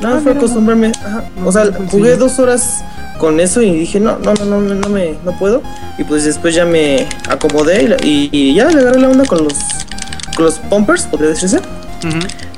Nada, 0.00 0.18
ah, 0.18 0.20
fue 0.22 0.32
acostumbrarme. 0.32 0.92
Ajá. 1.04 1.24
o 1.44 1.52
sea, 1.52 1.70
jugué 1.90 2.16
dos 2.16 2.38
horas 2.38 2.84
con 3.18 3.40
eso 3.40 3.62
y 3.62 3.70
dije, 3.72 4.00
no, 4.00 4.18
no, 4.18 4.34
no, 4.34 4.60
no, 4.60 4.74
no, 4.74 4.88
me, 4.88 5.14
no 5.24 5.36
puedo. 5.38 5.62
Y 5.98 6.04
pues 6.04 6.24
después 6.24 6.54
ya 6.54 6.64
me 6.64 7.06
acomodé 7.28 7.96
y, 8.02 8.54
ya 8.54 8.70
le 8.70 8.80
agarré 8.80 9.00
la 9.00 9.08
onda 9.08 9.24
con 9.24 9.44
los, 9.44 9.54
con 10.36 10.46
los 10.46 10.58
pumpers, 10.58 11.04
podría 11.04 11.30
decirse. 11.30 11.60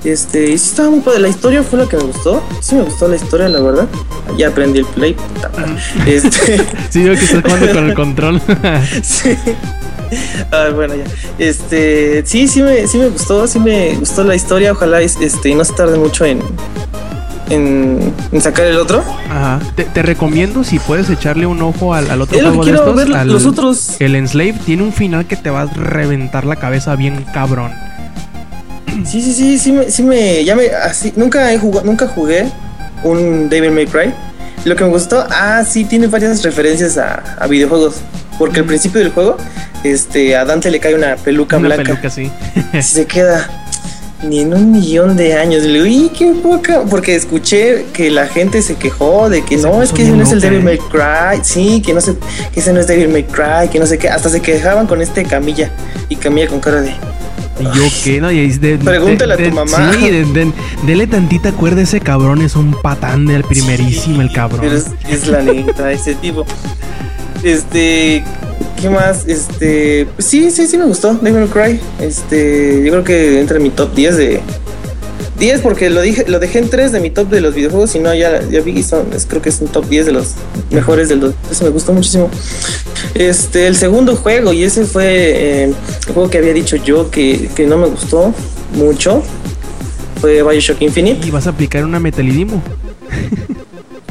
Este, 0.04 0.50
y 0.50 0.58
sí 0.58 0.70
estaba 0.70 0.90
muy 0.90 1.00
padre. 1.00 1.20
La 1.20 1.28
historia 1.28 1.62
fue 1.62 1.78
la 1.78 1.88
que 1.88 1.96
me 1.96 2.04
gustó. 2.04 2.42
Sí 2.60 2.74
me 2.74 2.82
gustó 2.82 3.08
la 3.08 3.16
historia, 3.16 3.48
la 3.48 3.60
verdad. 3.60 3.88
Ya 4.36 4.48
aprendí 4.48 4.80
el 4.80 4.86
play. 4.86 5.16
Este. 6.06 6.58
sí, 6.90 7.02
veo 7.02 7.14
que 7.14 7.24
estás 7.24 7.42
jugando 7.42 7.72
con 7.72 7.88
el 7.88 7.94
control. 7.94 8.42
sí. 9.02 9.36
Ah, 10.52 10.68
bueno, 10.74 10.94
ya. 10.94 11.04
Este, 11.38 12.24
sí, 12.24 12.46
sí 12.46 12.62
me, 12.62 12.86
sí 12.86 12.98
me 12.98 13.08
gustó, 13.08 13.46
sí 13.48 13.58
me 13.58 13.96
gustó 13.96 14.22
la 14.22 14.36
historia. 14.36 14.72
Ojalá 14.72 15.00
este, 15.00 15.54
no 15.54 15.64
se 15.64 15.72
tarde 15.72 15.98
mucho 15.98 16.24
en, 16.24 16.40
en, 17.50 18.12
sacar 18.40 18.66
el 18.66 18.78
otro. 18.78 19.02
Ajá. 19.30 19.61
Te, 19.74 20.02
recomiendo 20.02 20.64
si 20.64 20.78
puedes 20.78 21.09
echarle 21.11 21.46
un 21.46 21.62
ojo 21.62 21.94
al, 21.94 22.20
otro 22.20 22.38
juego 22.38 22.64
de 22.64 23.04
estos. 23.04 23.26
los 23.26 23.46
otros. 23.46 24.00
El 24.00 24.14
Enslave 24.14 24.54
tiene 24.64 24.82
un 24.82 24.92
final 24.92 25.26
que 25.26 25.37
te 25.37 25.50
va 25.50 25.62
a 25.62 25.66
reventar 25.66 26.44
la 26.44 26.56
cabeza 26.56 26.96
bien 26.96 27.24
cabrón. 27.32 27.72
Sí, 29.04 29.20
sí, 29.20 29.32
sí, 29.32 29.59
sí 29.59 29.72
me, 29.72 29.90
sí 29.90 30.02
me, 30.02 30.44
ya 30.44 30.56
me, 30.56 30.68
así, 30.68 31.12
nunca 31.16 31.52
he 31.52 31.59
jugado, 31.59 31.85
nunca 31.85 32.09
jugué 32.09 32.46
un 33.04 33.48
Devil 33.48 33.72
May 33.72 33.87
Cry. 33.87 34.12
Lo 34.64 34.74
que 34.74 34.85
me 34.85 34.90
gustó, 34.90 35.24
ah, 35.30 35.62
sí, 35.64 35.85
tiene 35.85 36.06
varias 36.09 36.42
referencias 36.42 36.98
a, 36.98 37.46
videojuegos. 37.46 37.96
Porque 38.38 38.61
al 38.61 38.66
principio 38.66 39.00
del 39.00 39.11
juego, 39.12 39.37
este, 39.85 40.37
a 40.37 40.44
Dante 40.44 40.70
le 40.70 40.80
cae 40.80 40.94
una 40.94 41.16
peluca 41.16 41.56
una 41.56 41.68
blanca. 41.68 41.85
Peluca, 41.85 42.11
sí. 42.11 42.30
se 42.82 43.06
queda 43.06 43.48
ni 44.22 44.40
en 44.40 44.55
un 44.55 44.72
millón 44.72 45.16
de 45.16 45.35
años. 45.35 45.62
Le 45.62 45.83
digo, 45.83 46.12
qué 46.12 46.33
poca. 46.42 46.83
Porque 46.88 47.14
escuché 47.14 47.87
que 47.92 48.11
la 48.11 48.26
gente 48.26 48.62
se 48.62 48.76
quejó 48.76 49.29
de 49.29 49.42
que 49.44 49.57
no, 49.57 49.83
es 49.83 49.92
que 49.92 50.02
ese 50.02 50.12
no 50.12 50.22
es 50.22 50.33
el 50.33 50.40
Devil 50.40 50.62
May 50.62 50.79
Cry. 50.79 51.40
Sí, 51.42 51.83
que 51.85 51.92
no 51.92 52.00
sé, 52.00 52.16
que 52.52 52.61
ese 52.61 52.72
no 52.72 52.81
es 52.81 52.87
Devil 52.87 53.09
May 53.09 53.24
Cry, 53.24 53.68
que 53.70 53.79
no 53.79 53.87
sé 53.87 53.98
qué. 53.98 54.09
Hasta 54.09 54.29
se 54.29 54.40
quejaban 54.40 54.87
con 54.87 55.02
este 55.02 55.24
Camilla. 55.24 55.70
Y 56.09 56.16
Camilla 56.16 56.48
con 56.48 56.61
cara 56.61 56.81
de. 56.81 56.92
¿Y 57.59 57.64
yo 57.64 57.85
qué? 58.05 58.20
No, 58.20 58.31
y 58.31 58.48
de, 58.59 58.76
Pregúntale 58.79 59.35
a 59.35 59.37
tu 59.37 59.50
mamá. 59.50 59.92
Sí, 59.94 60.11
dele 60.87 61.07
tantita 61.07 61.52
cuerda 61.52 61.83
ese 61.83 62.00
cabrón. 62.00 62.42
Es 62.42 62.55
un 62.57 62.74
patán 62.83 63.26
del 63.26 63.44
primerísimo, 63.44 64.20
el 64.20 64.33
cabrón. 64.33 64.61
Pero 64.61 64.76
es, 64.76 65.26
la 65.26 65.42
neta, 65.42 65.90
ese 65.90 66.14
tipo. 66.14 66.44
Este, 67.42 68.24
¿Qué 68.81 68.91
más? 68.91 69.27
Este, 69.27 70.07
pues 70.14 70.27
sí, 70.27 70.51
sí, 70.51 70.66
sí 70.66 70.77
me 70.77 70.85
gustó 70.85 71.14
Devil 71.14 71.49
Cry. 71.49 71.81
Este, 72.01 72.83
yo 72.85 72.93
creo 72.93 73.05
que 73.05 73.41
entra 73.41 73.57
en 73.57 73.62
mi 73.62 73.70
top 73.70 73.95
10 73.95 74.16
de, 74.16 74.41
10 75.39 75.61
porque 75.61 75.91
lo 75.91 76.01
dije, 76.01 76.24
lo 76.29 76.39
dejé 76.39 76.59
en 76.59 76.70
3 76.70 76.93
de 76.93 77.01
mi 77.01 77.11
top 77.11 77.29
de 77.29 77.41
los 77.41 77.55
videojuegos 77.55 77.95
y 77.95 77.99
no, 77.99 78.14
ya, 78.14 78.43
ya 78.49 78.61
vi, 78.61 78.83
son, 78.83 79.07
creo 79.29 79.43
que 79.43 79.51
es 79.51 79.61
un 79.61 79.68
top 79.68 79.87
10 79.87 80.07
de 80.07 80.12
los 80.12 80.35
mejores 80.70 81.09
del 81.09 81.20
2. 81.20 81.35
Eso 81.51 81.64
me 81.64 81.70
gustó 81.70 81.93
muchísimo. 81.93 82.31
Este, 83.14 83.66
el 83.66 83.77
segundo 83.77 84.16
juego, 84.16 84.53
y 84.53 84.64
ese 84.64 84.85
fue 84.85 85.05
eh, 85.07 85.64
el 85.64 86.14
juego 86.14 86.31
que 86.31 86.39
había 86.39 86.53
dicho 86.53 86.77
yo 86.77 87.11
que, 87.11 87.49
que 87.55 87.66
no 87.66 87.77
me 87.77 87.87
gustó 87.87 88.33
mucho, 88.74 89.22
fue 90.20 90.43
Bioshock 90.43 90.81
Infinite. 90.83 91.27
Y 91.27 91.31
vas 91.31 91.47
a 91.47 91.51
aplicar 91.51 91.85
una 91.85 92.01
metalidimo. 92.01 92.62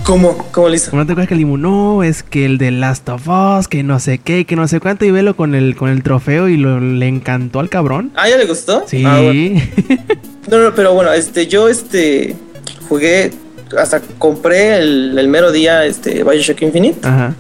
¿Cómo? 0.06 0.38
¿Cómo 0.52 0.70
le 0.70 0.76
hizo? 0.76 0.96
¿No 0.96 1.04
te 1.04 1.14
acuerdas 1.14 1.30
que 1.30 1.34
el 1.34 1.40
Limu, 1.40 1.58
no, 1.58 2.04
es 2.04 2.22
que 2.22 2.46
el 2.46 2.60
de 2.60 2.70
Last 2.70 3.10
of 3.10 3.28
Us, 3.28 3.68
que 3.68 3.82
no 3.82 4.00
sé 4.00 4.20
qué, 4.20 4.46
que 4.46 4.56
no 4.56 4.68
sé 4.68 4.80
cuánto, 4.80 5.04
y 5.04 5.10
velo 5.10 5.36
con 5.36 5.56
el, 5.56 5.76
con 5.76 5.90
el 5.90 6.04
trofeo 6.04 6.48
y 6.48 6.58
lo, 6.58 6.80
le 6.80 7.08
encantó 7.08 7.60
al 7.60 7.70
cabrón. 7.70 8.12
Ah, 8.16 8.30
¿ya 8.30 8.38
le 8.38 8.46
gustó? 8.46 8.84
Sí. 8.86 9.04
Ah, 9.04 9.20
no, 10.48 10.60
no, 10.60 10.76
pero 10.76 10.94
bueno, 10.94 11.12
este, 11.12 11.48
yo 11.48 11.68
este 11.70 12.36
jugué, 12.88 13.32
hasta 13.76 14.00
compré 14.20 14.78
el, 14.78 15.18
el 15.18 15.28
mero 15.28 15.52
día 15.52 15.84
este 15.86 16.24
Bioshock 16.24 16.62
Infinite. 16.62 17.00
Ajá. 17.02 17.34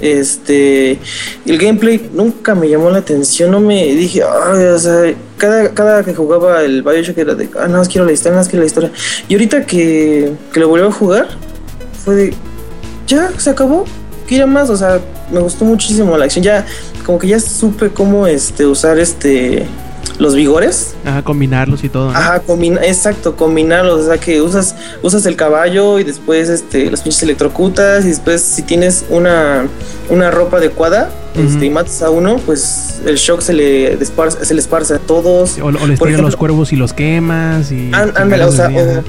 Este, 0.00 0.98
el 1.46 1.58
gameplay 1.58 2.10
nunca 2.12 2.54
me 2.54 2.68
llamó 2.68 2.90
la 2.90 2.98
atención, 2.98 3.50
no 3.50 3.58
me 3.58 3.92
dije, 3.92 4.22
ay, 4.22 4.66
o 4.66 4.78
sea, 4.78 5.14
cada, 5.36 5.74
cada 5.74 6.04
que 6.04 6.14
jugaba 6.14 6.62
el 6.62 6.84
Bioshock 6.84 7.18
era 7.18 7.34
de, 7.34 7.50
ah, 7.58 7.66
no, 7.66 7.82
quiero 7.82 8.04
la 8.06 8.12
historia, 8.12 8.38
no, 8.38 8.44
quiero 8.44 8.60
la 8.60 8.66
historia. 8.66 8.92
Y 9.28 9.34
ahorita 9.34 9.66
que, 9.66 10.32
que 10.52 10.60
lo 10.60 10.68
volví 10.68 10.86
a 10.86 10.92
jugar, 10.92 11.26
fue 12.04 12.14
de, 12.14 12.34
ya, 13.06 13.30
se 13.38 13.50
acabó, 13.50 13.84
quiero 14.26 14.46
más, 14.46 14.70
o 14.70 14.76
sea, 14.76 15.00
me 15.30 15.40
gustó 15.40 15.64
muchísimo 15.64 16.16
la 16.16 16.24
acción, 16.24 16.44
ya, 16.44 16.66
como 17.04 17.18
que 17.18 17.28
ya 17.28 17.40
supe 17.40 17.90
cómo, 17.90 18.26
este, 18.26 18.66
usar, 18.66 18.98
este, 18.98 19.66
los 20.18 20.34
vigores. 20.34 20.94
Ajá, 21.04 21.22
combinarlos 21.22 21.84
y 21.84 21.88
todo. 21.88 22.10
Ajá, 22.10 22.40
combina, 22.40 22.80
exacto, 22.84 23.36
combinarlos. 23.36 24.02
O 24.02 24.06
sea 24.06 24.18
que 24.18 24.40
usas, 24.40 24.76
usas 25.02 25.26
el 25.26 25.36
caballo 25.36 25.98
y 25.98 26.04
después 26.04 26.48
este, 26.48 26.90
los 26.90 27.00
pinches 27.00 27.22
electrocutas. 27.22 28.04
Y 28.04 28.08
después, 28.08 28.40
si 28.40 28.62
tienes 28.62 29.04
una, 29.10 29.66
una 30.10 30.30
ropa 30.30 30.58
adecuada 30.58 31.10
este, 31.34 31.66
y 31.66 31.70
matas 31.70 32.02
a 32.02 32.10
uno, 32.10 32.36
pues 32.44 33.00
el 33.04 33.16
shock 33.16 33.40
se 33.40 33.52
le, 33.52 33.94
esparce, 33.94 34.44
se 34.44 34.54
le 34.54 34.60
esparce 34.60 34.94
a 34.94 34.98
todos. 34.98 35.58
O, 35.60 35.70
les 35.70 36.00
los 36.00 36.36
cuervos 36.36 36.72
y 36.72 36.76
los 36.76 36.92
quemas. 36.92 37.72
Y 37.72 37.90
ándale, 37.92 38.44
o 38.44 38.52
sea, 38.52 38.68
o, 38.68 39.02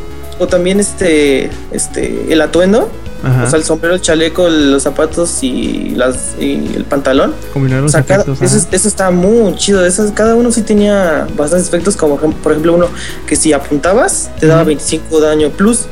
también 0.49 0.79
este, 0.79 1.49
este, 1.71 2.31
el 2.33 2.41
atuendo 2.41 2.89
o 3.23 3.49
sea, 3.49 3.57
el 3.57 3.63
sombrero, 3.63 3.95
el 3.95 4.01
chaleco, 4.01 4.49
los 4.49 4.83
zapatos 4.83 5.43
y, 5.43 5.93
las, 5.95 6.35
y 6.39 6.73
el 6.75 6.83
pantalón. 6.83 7.33
Combinar 7.53 7.81
los 7.81 7.95
efectos, 7.95 8.41
eso, 8.41 8.67
eso, 8.69 8.87
está 8.87 9.11
muy 9.11 9.55
chido. 9.55 9.85
Eso, 9.85 10.11
cada 10.13 10.35
uno 10.35 10.51
sí 10.51 10.61
tenía 10.61 11.25
bastantes 11.37 11.69
efectos, 11.69 11.95
como 11.95 12.17
por 12.17 12.51
ejemplo 12.51 12.73
uno 12.73 12.89
que 13.25 13.37
si 13.37 13.53
apuntabas 13.53 14.29
te 14.39 14.47
daba 14.47 14.65
25 14.65 15.21
daño 15.21 15.49
plus. 15.51 15.85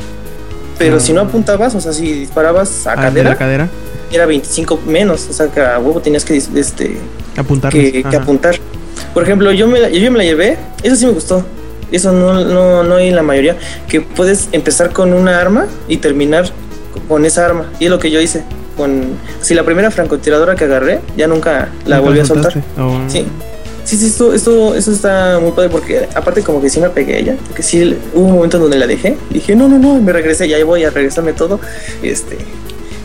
Pero 0.77 0.99
si 0.99 1.13
no 1.13 1.21
apuntabas, 1.21 1.73
o 1.75 1.79
sea, 1.79 1.93
si 1.93 2.11
disparabas 2.11 2.85
a 2.87 2.93
ah, 2.93 2.95
cadera, 2.95 3.37
cadera, 3.37 3.69
era 4.11 4.25
25 4.25 4.81
menos. 4.85 5.27
O 5.29 5.33
sea, 5.33 5.47
que 5.47 5.61
a 5.61 5.79
huevo 5.79 6.01
tenías 6.01 6.25
que, 6.25 6.35
este, 6.35 6.97
apuntar. 7.37 7.71
Que, 7.71 8.03
apuntar. 8.13 8.55
Por 9.13 9.23
ejemplo, 9.23 9.51
yo 9.53 9.67
me, 9.67 9.79
la, 9.79 9.89
yo 9.89 10.11
me 10.11 10.17
la 10.17 10.23
llevé, 10.25 10.57
eso 10.83 10.95
sí 10.97 11.05
me 11.05 11.13
gustó. 11.13 11.45
Eso 11.91 12.11
no, 12.11 12.43
no, 12.45 12.83
no 12.83 12.95
hay 12.95 13.09
en 13.09 13.15
la 13.15 13.23
mayoría. 13.23 13.57
Que 13.87 14.01
puedes 14.01 14.49
empezar 14.51 14.93
con 14.93 15.13
una 15.13 15.39
arma 15.39 15.67
y 15.87 15.97
terminar 15.97 16.49
con 17.07 17.25
esa 17.25 17.45
arma. 17.45 17.65
Y 17.79 17.85
es 17.85 17.91
lo 17.91 17.99
que 17.99 18.11
yo 18.11 18.21
hice. 18.21 18.43
Con, 18.77 19.17
si 19.41 19.53
la 19.53 19.63
primera 19.63 19.91
francotiradora 19.91 20.55
que 20.55 20.63
agarré, 20.63 21.01
ya 21.17 21.27
nunca 21.27 21.69
la 21.85 21.99
volví 21.99 22.19
a 22.19 22.25
soltar. 22.25 22.53
Oh. 22.77 22.99
Sí. 23.07 23.25
Sí, 23.83 23.97
sí, 23.97 24.05
esto, 24.05 24.33
esto, 24.33 24.75
eso 24.75 24.91
está 24.91 25.39
muy 25.41 25.51
padre 25.51 25.69
porque 25.69 26.07
aparte 26.13 26.43
como 26.43 26.61
que 26.61 26.69
sí 26.69 26.79
me 26.79 26.89
pegué 26.89 27.15
a 27.15 27.17
ella, 27.17 27.35
porque 27.47 27.63
sí 27.63 27.97
hubo 28.13 28.27
un 28.27 28.33
momento 28.35 28.57
en 28.57 28.63
donde 28.63 28.77
la 28.77 28.85
dejé, 28.85 29.17
dije, 29.31 29.55
no, 29.55 29.67
no, 29.67 29.79
no, 29.79 29.99
me 29.99 30.13
regresé, 30.13 30.47
ya 30.47 30.63
voy 30.63 30.83
a 30.83 30.91
regresarme 30.91 31.33
todo, 31.33 31.59
este, 32.03 32.37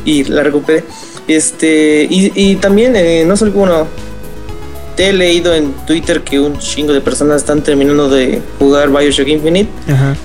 y 0.04 0.24
la 0.24 0.42
recuperé. 0.42 0.84
Este, 1.26 2.06
y, 2.08 2.30
y 2.34 2.56
también, 2.56 2.94
eh, 2.94 3.24
no 3.26 3.36
solo, 3.38 3.52
bueno, 3.52 3.86
he 4.98 5.12
leído 5.12 5.54
en 5.54 5.72
Twitter 5.86 6.22
que 6.22 6.40
un 6.40 6.58
chingo 6.58 6.92
de 6.92 7.00
personas 7.00 7.38
están 7.38 7.62
terminando 7.62 8.08
de 8.08 8.40
jugar 8.58 8.88
Bioshock 8.90 9.28
Infinite. 9.28 9.70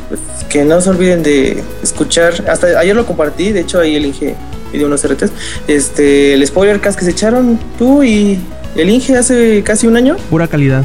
Pues, 0.07 0.21
que 0.49 0.63
no 0.63 0.79
se 0.81 0.89
olviden 0.89 1.23
de 1.23 1.63
escuchar. 1.83 2.33
Hasta 2.47 2.79
ayer 2.79 2.95
lo 2.95 3.05
compartí, 3.05 3.51
de 3.51 3.61
hecho 3.61 3.79
ahí 3.79 3.95
el 3.95 4.05
Inge 4.05 4.35
pidió 4.71 4.87
unos 4.87 5.05
RTs. 5.05 5.31
Este, 5.67 6.33
el 6.33 6.45
spoiler 6.45 6.79
cast 6.79 6.97
que 6.97 7.05
se 7.05 7.11
echaron 7.11 7.59
tú 7.77 8.03
y 8.03 8.39
el 8.75 8.89
Inge 8.89 9.17
hace 9.17 9.63
casi 9.63 9.87
un 9.87 9.97
año. 9.97 10.17
Pura 10.29 10.47
calidad. 10.47 10.83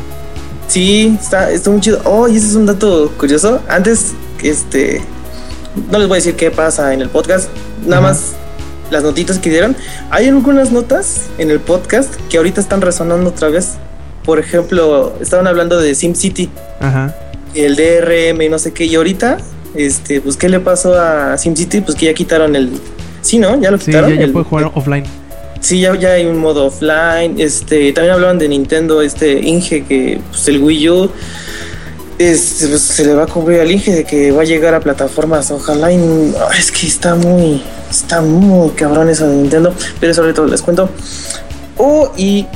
Sí, 0.69 1.17
está, 1.21 1.51
está 1.51 1.71
muy 1.71 1.81
chido. 1.81 2.01
Oh, 2.05 2.29
y 2.29 2.37
ese 2.37 2.47
es 2.49 2.55
un 2.55 2.67
dato 2.67 3.13
curioso. 3.17 3.61
Antes, 3.69 4.13
este, 4.43 5.01
no 5.91 5.99
les 5.99 6.09
voy 6.09 6.17
a 6.17 6.19
decir 6.19 6.35
qué 6.35 6.51
pasa 6.51 6.93
en 6.93 7.03
el 7.03 7.09
podcast. 7.09 7.49
Nada 7.87 8.03
más 8.03 8.35
las 8.91 9.03
notitas 9.03 9.39
que 9.39 9.51
dieron. 9.51 9.77
Hay 10.11 10.29
algunas 10.29 10.73
notas 10.73 11.23
en 11.39 11.51
el 11.51 11.61
podcast 11.61 12.15
que 12.29 12.37
ahorita 12.37 12.61
están 12.61 12.81
resonando 12.81 13.31
otra 13.31 13.49
vez. 13.49 13.75
Por 14.25 14.39
ejemplo, 14.39 15.15
estaban 15.21 15.47
hablando 15.47 15.79
de 15.79 15.95
SimCity. 15.95 16.51
Ajá. 16.81 17.15
El 17.55 17.77
DRM 17.77 18.43
y 18.43 18.49
no 18.49 18.59
sé 18.59 18.73
qué. 18.73 18.85
Y 18.85 18.95
ahorita, 18.97 19.39
este, 19.75 20.21
pues, 20.21 20.37
¿qué 20.37 20.49
le 20.49 20.61
pasó 20.61 21.01
a 21.01 21.39
SimCity? 21.39 21.81
Pues 21.81 21.97
que 21.97 22.07
ya 22.07 22.15
quitaron 22.15 22.57
el. 22.57 22.71
Sí, 23.23 23.39
¿no? 23.39 23.61
Ya 23.61 23.71
lo 23.71 23.79
quitaron. 23.79 24.17
Ya, 24.19 24.27
puede 24.33 24.45
jugar 24.45 24.71
offline. 24.75 25.05
Sí, 25.61 25.81
ya, 25.81 25.95
ya 25.97 26.13
hay 26.13 26.27
un 26.27 26.39
modo 26.39 26.67
offline. 26.67 27.41
Este, 27.41 27.93
también 27.93 28.15
hablaban 28.15 28.39
de 28.39 28.49
Nintendo, 28.49 29.01
este 29.03 29.41
Inge, 29.41 29.85
que 29.85 30.21
pues 30.31 30.47
el 30.49 30.63
Wii 30.63 30.91
U 30.91 31.11
este, 32.19 32.69
pues, 32.69 32.83
se 32.83 33.05
le 33.05 33.15
va 33.15 33.25
a 33.25 33.27
cubrir 33.27 33.61
al 33.61 33.71
Inge 33.71 33.93
de 33.93 34.05
que 34.05 34.33
va 34.33 34.43
a 34.43 34.45
llegar 34.45 34.75
a 34.75 34.81
plataformas. 34.81 35.51
Ojalá. 35.51 35.91
es 35.91 36.71
que 36.73 36.87
está 36.87 37.15
muy 37.15 37.63
Está 37.91 38.21
muy 38.21 38.71
cabrón 38.71 39.09
eso 39.09 39.29
de 39.29 39.37
Nintendo, 39.37 39.73
pero 40.01 40.13
sobre 40.13 40.33
todo 40.33 40.47
les 40.47 40.63
cuento. 40.63 40.89
Oh, 41.77 42.11
y 42.17 42.47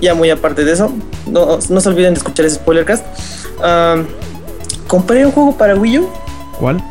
ya 0.00 0.14
muy 0.14 0.30
aparte 0.30 0.64
de 0.64 0.72
eso, 0.72 0.92
no, 1.26 1.58
no 1.68 1.80
se 1.80 1.88
olviden 1.88 2.14
de 2.14 2.18
escuchar 2.18 2.46
ese 2.46 2.56
spoilercast. 2.56 3.04
compré 4.86 5.26
un 5.26 5.32
juego 5.32 5.56
para 5.56 5.76
Wii 5.76 5.98
U. 5.98 6.08
¿Cuál? 6.58 6.82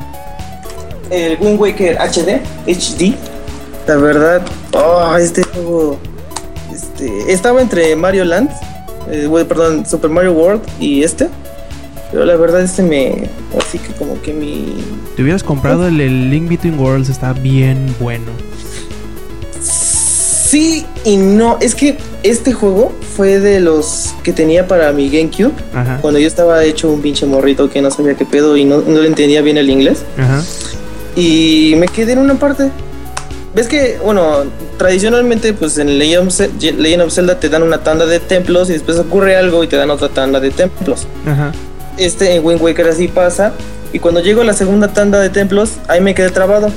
El 1.09 1.38
Wind 1.39 1.59
Waker 1.59 1.97
HD, 1.97 2.41
HD. 2.67 3.15
La 3.88 3.95
verdad, 3.95 4.41
oh, 4.73 5.15
este 5.17 5.43
juego 5.43 5.97
este, 6.71 7.34
estaba 7.34 7.61
entre 7.61 7.95
Mario 7.95 8.25
Land, 8.25 8.51
eh, 9.09 9.27
perdón, 9.47 9.86
Super 9.88 10.11
Mario 10.11 10.34
World 10.34 10.61
y 10.80 11.03
este. 11.03 11.30
Pero 12.12 12.26
la 12.26 12.36
verdad 12.36 12.62
este 12.62 12.82
me... 12.82 13.30
Así 13.57 13.78
que 13.78 13.93
como 13.93 14.22
que 14.22 14.34
mi... 14.34 14.84
Te 15.16 15.22
hubieras 15.22 15.43
comprado 15.43 15.88
el, 15.88 16.30
Link 16.30 16.49
Between 16.49 16.80
Worlds, 16.80 17.10
está 17.10 17.34
bien 17.34 17.93
bueno. 17.99 18.32
Sí 19.62 20.86
y 21.05 21.18
no. 21.18 21.57
Es 21.62 21.76
que 21.76 21.97
este 22.24 22.53
juego 22.53 22.91
fue 23.16 23.39
de 23.39 23.60
los 23.60 24.16
que 24.24 24.34
tenía 24.34 24.68
para 24.68 24.91
mi 24.91 25.10
GameCube. 25.10 25.53
Cuando 26.01 26.20
yo 26.20 26.28
estaba 26.28 26.64
hecho 26.64 26.89
un 26.89 27.01
pinche 27.01 27.28
morrito 27.28 27.70
que 27.70 27.82
no 27.82 27.91
sabía 27.91 28.16
qué 28.16 28.26
pedo 28.26 28.57
y 28.57 28.66
no, 28.66 28.82
no 28.82 29.01
le 29.01 29.07
entendía 29.07 29.41
bien 29.41 29.57
el 29.57 29.70
inglés. 29.70 30.03
Ajá. 30.18 30.43
Y 31.16 31.76
me 31.78 31.88
quedé 31.88 32.14
en 32.14 32.20
una 32.20 32.36
parte. 32.36 32.72
Ves 33.53 33.68
que, 33.68 33.99
bueno, 34.03 34.43
tradicionalmente, 34.78 35.53
pues 35.53 35.78
en 35.78 35.99
Legend 35.99 37.01
of, 37.01 37.14
Zelda 37.14 37.39
te 37.39 37.49
dan 37.49 37.62
una 37.62 37.84
tanda 37.84 38.05
de 38.05 38.20
templos 38.20 38.70
y 38.70 38.74
después 38.74 38.97
ocurre 38.97 39.36
algo 39.36 39.64
y 39.64 39.68
te 39.68 39.76
dan 39.76 39.89
otra 39.91 40.10
tanda 40.10 40.39
de 40.39 40.51
templos. 40.51 41.07
Ajá 41.28 41.51
este 42.00 42.36
en 42.36 42.45
Wind 42.45 42.62
Waker 42.62 42.88
así 42.88 43.08
pasa. 43.08 43.54
Y 43.91 44.00
cuando 44.00 44.22
llego 44.22 44.41
a 44.41 44.45
la 44.45 44.54
segunda 44.54 44.89
tanda 44.89 45.20
de 45.20 45.30
templos, 45.30 45.74
ahí 45.88 46.02
me 46.02 46.16
quedé 46.16 46.30
trabado. 46.30 46.70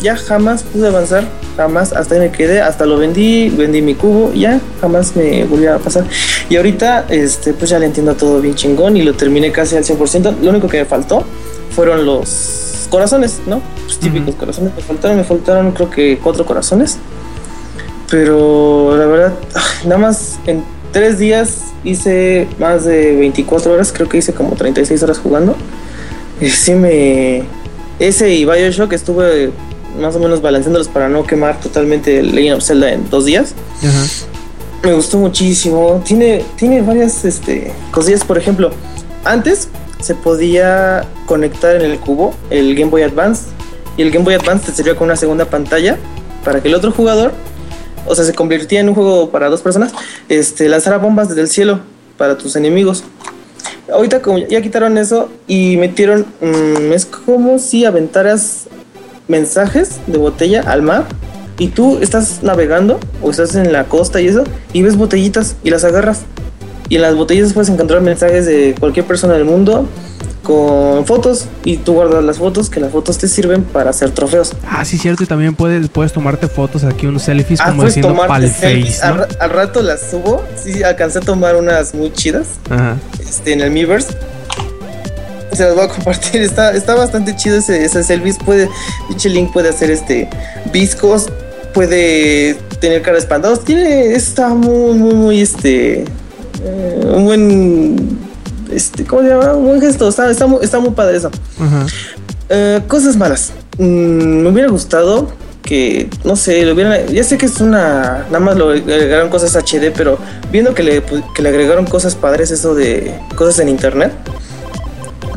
Ya 0.00 0.16
jamás 0.16 0.62
pude 0.62 0.88
avanzar, 0.88 1.24
jamás, 1.56 1.92
hasta 1.92 2.14
ahí 2.14 2.20
me 2.20 2.30
quedé, 2.30 2.60
hasta 2.60 2.86
lo 2.86 2.98
vendí, 2.98 3.48
vendí 3.48 3.82
mi 3.82 3.94
cubo, 3.94 4.32
ya 4.32 4.60
jamás 4.80 5.16
me 5.16 5.44
volvió 5.44 5.74
a 5.74 5.78
pasar. 5.78 6.04
Y 6.48 6.56
ahorita, 6.56 7.06
este, 7.08 7.52
pues 7.52 7.70
ya 7.70 7.78
le 7.80 7.86
entiendo 7.86 8.14
todo 8.14 8.40
bien 8.40 8.54
chingón 8.54 8.96
y 8.96 9.02
lo 9.02 9.14
terminé 9.14 9.50
casi 9.50 9.76
al 9.76 9.84
100%. 9.84 10.36
Lo 10.40 10.50
único 10.50 10.68
que 10.68 10.78
me 10.78 10.84
faltó 10.84 11.24
fueron 11.74 12.06
los 12.06 12.86
corazones, 12.90 13.40
¿no? 13.46 13.60
Los 13.86 13.98
típicos 13.98 14.34
corazones. 14.36 14.72
Me 14.76 14.82
faltaron, 14.82 15.16
me 15.16 15.24
faltaron 15.24 15.72
creo 15.72 15.90
que 15.90 16.18
cuatro 16.22 16.46
corazones. 16.46 16.98
Pero 18.10 18.96
la 18.96 19.06
verdad, 19.06 19.34
nada 19.84 19.98
más 19.98 20.38
en 20.46 20.62
tres 20.92 21.18
días 21.18 21.72
hice 21.84 22.48
más 22.58 22.84
de 22.84 23.16
24 23.16 23.72
horas, 23.72 23.92
creo 23.92 24.08
que 24.08 24.18
hice 24.18 24.32
como 24.32 24.54
36 24.54 25.02
horas 25.02 25.18
jugando. 25.18 25.56
Y 26.40 26.50
sí 26.50 26.72
me... 26.72 27.42
Ese 27.98 28.32
y 28.32 28.44
Bioshock 28.44 28.92
estuve 28.92 29.50
más 30.00 30.14
o 30.14 30.20
menos 30.20 30.40
balanceándolos 30.40 30.86
para 30.86 31.08
no 31.08 31.24
quemar 31.24 31.58
totalmente 31.60 32.22
Legend 32.22 32.58
of 32.58 32.64
Zelda 32.64 32.92
en 32.92 33.10
dos 33.10 33.24
días. 33.24 33.54
Me 34.84 34.92
gustó 34.92 35.18
muchísimo. 35.18 36.00
Tiene, 36.06 36.44
tiene 36.56 36.80
varias 36.82 37.24
este, 37.24 37.72
cosillas, 37.90 38.22
por 38.22 38.38
ejemplo, 38.38 38.70
antes 39.24 39.68
se 40.00 40.14
podía 40.14 41.04
conectar 41.26 41.74
en 41.74 41.90
el 41.90 41.98
cubo 41.98 42.34
el 42.50 42.76
Game 42.76 42.90
Boy 42.90 43.02
Advance 43.02 43.46
y 43.96 44.02
el 44.02 44.12
Game 44.12 44.24
Boy 44.24 44.34
Advance 44.34 44.66
te 44.66 44.72
servía 44.72 44.94
con 44.94 45.06
una 45.06 45.16
segunda 45.16 45.44
pantalla 45.46 45.98
para 46.44 46.62
que 46.62 46.68
el 46.68 46.74
otro 46.74 46.92
jugador 46.92 47.32
o 48.08 48.14
sea, 48.14 48.24
se 48.24 48.34
convertía 48.34 48.80
en 48.80 48.88
un 48.88 48.94
juego 48.94 49.30
para 49.30 49.48
dos 49.48 49.62
personas, 49.62 49.92
este, 50.28 50.68
lanzara 50.68 50.98
bombas 50.98 51.28
desde 51.28 51.42
el 51.42 51.48
cielo 51.48 51.80
para 52.16 52.36
tus 52.36 52.56
enemigos. 52.56 53.04
ahorita 53.92 54.20
como 54.20 54.38
ya 54.38 54.60
quitaron 54.60 54.98
eso 54.98 55.30
y 55.46 55.76
metieron, 55.78 56.26
mm, 56.40 56.92
es 56.92 57.06
como 57.06 57.58
si 57.58 57.84
aventaras 57.84 58.66
mensajes 59.28 60.00
de 60.06 60.18
botella 60.18 60.62
al 60.66 60.82
mar 60.82 61.06
y 61.58 61.68
tú 61.68 61.98
estás 62.00 62.42
navegando 62.42 62.98
o 63.22 63.30
estás 63.30 63.54
en 63.54 63.72
la 63.72 63.84
costa 63.84 64.20
y 64.20 64.28
eso 64.28 64.44
y 64.72 64.82
ves 64.82 64.96
botellitas 64.96 65.56
y 65.64 65.70
las 65.70 65.84
agarras 65.84 66.22
y 66.88 66.96
en 66.96 67.02
las 67.02 67.14
botellas 67.14 67.52
puedes 67.52 67.68
encontrar 67.68 68.00
mensajes 68.00 68.46
de 68.46 68.74
cualquier 68.78 69.06
persona 69.06 69.34
del 69.34 69.44
mundo 69.44 69.86
con 70.48 71.04
fotos 71.04 71.44
y 71.62 71.76
tú 71.76 71.92
guardas 71.92 72.24
las 72.24 72.38
fotos 72.38 72.70
que 72.70 72.80
las 72.80 72.90
fotos 72.90 73.18
te 73.18 73.28
sirven 73.28 73.64
para 73.64 73.90
hacer 73.90 74.12
trofeos. 74.12 74.54
Ah, 74.66 74.82
sí, 74.82 74.96
cierto, 74.96 75.22
y 75.22 75.26
también 75.26 75.54
puedes, 75.54 75.90
puedes 75.90 76.14
tomarte 76.14 76.48
fotos 76.48 76.84
aquí, 76.84 77.06
unos 77.06 77.24
selfies 77.24 77.60
ah, 77.60 77.66
como 77.66 77.84
diciendo 77.84 78.16
pal 78.26 78.48
face. 78.48 78.98
Al, 79.02 79.50
rato 79.50 79.82
las 79.82 80.00
subo, 80.10 80.42
sí, 80.56 80.82
alcancé 80.82 81.18
a 81.18 81.20
tomar 81.20 81.54
unas 81.54 81.94
muy 81.94 82.10
chidas 82.14 82.46
Ajá. 82.70 82.96
Este, 83.20 83.52
en 83.52 83.60
el 83.60 83.70
Miiverse. 83.70 84.16
Se 85.52 85.64
las 85.64 85.74
voy 85.74 85.84
a 85.84 85.88
compartir, 85.94 86.40
está, 86.40 86.72
está 86.72 86.94
bastante 86.94 87.36
chido 87.36 87.58
ese, 87.58 87.84
ese 87.84 88.02
selfies. 88.02 88.38
Puede, 88.38 88.70
dicho 89.10 89.28
link 89.28 89.52
puede 89.52 89.68
hacer 89.68 89.90
este 89.90 90.30
viscos, 90.72 91.30
puede 91.74 92.54
tener 92.80 93.02
cara 93.02 93.18
espantados. 93.18 93.66
Tiene, 93.66 94.14
está 94.14 94.48
muy, 94.48 94.94
muy, 94.94 95.14
muy 95.14 95.40
este. 95.42 96.04
Eh, 96.64 97.12
un 97.14 97.24
buen 97.26 98.27
este, 98.70 99.04
¿cómo 99.04 99.22
se 99.22 99.28
llama? 99.28 99.54
Un 99.54 99.66
buen 99.66 99.80
gesto, 99.80 100.08
está, 100.08 100.30
está, 100.30 100.46
muy, 100.46 100.90
padre 100.90 101.18
eso. 101.18 101.30
Eh, 102.48 102.80
cosas 102.86 103.16
malas. 103.16 103.52
Mm, 103.78 104.42
me 104.42 104.48
hubiera 104.48 104.68
gustado 104.68 105.28
que, 105.62 106.08
no 106.24 106.34
sé, 106.34 106.64
lo 106.64 106.72
hubieran, 106.72 107.06
ya 107.08 107.22
sé 107.22 107.36
que 107.36 107.46
es 107.46 107.60
una, 107.60 108.24
nada 108.30 108.40
más 108.40 108.56
lo 108.56 108.70
agregaron 108.70 109.28
cosas 109.28 109.54
HD, 109.54 109.92
pero 109.94 110.18
viendo 110.50 110.74
que 110.74 110.82
le, 110.82 111.02
que 111.34 111.42
le 111.42 111.50
agregaron 111.50 111.84
cosas 111.84 112.14
padres, 112.14 112.50
eso 112.50 112.74
de 112.74 113.14
cosas 113.36 113.58
en 113.58 113.68
internet, 113.68 114.12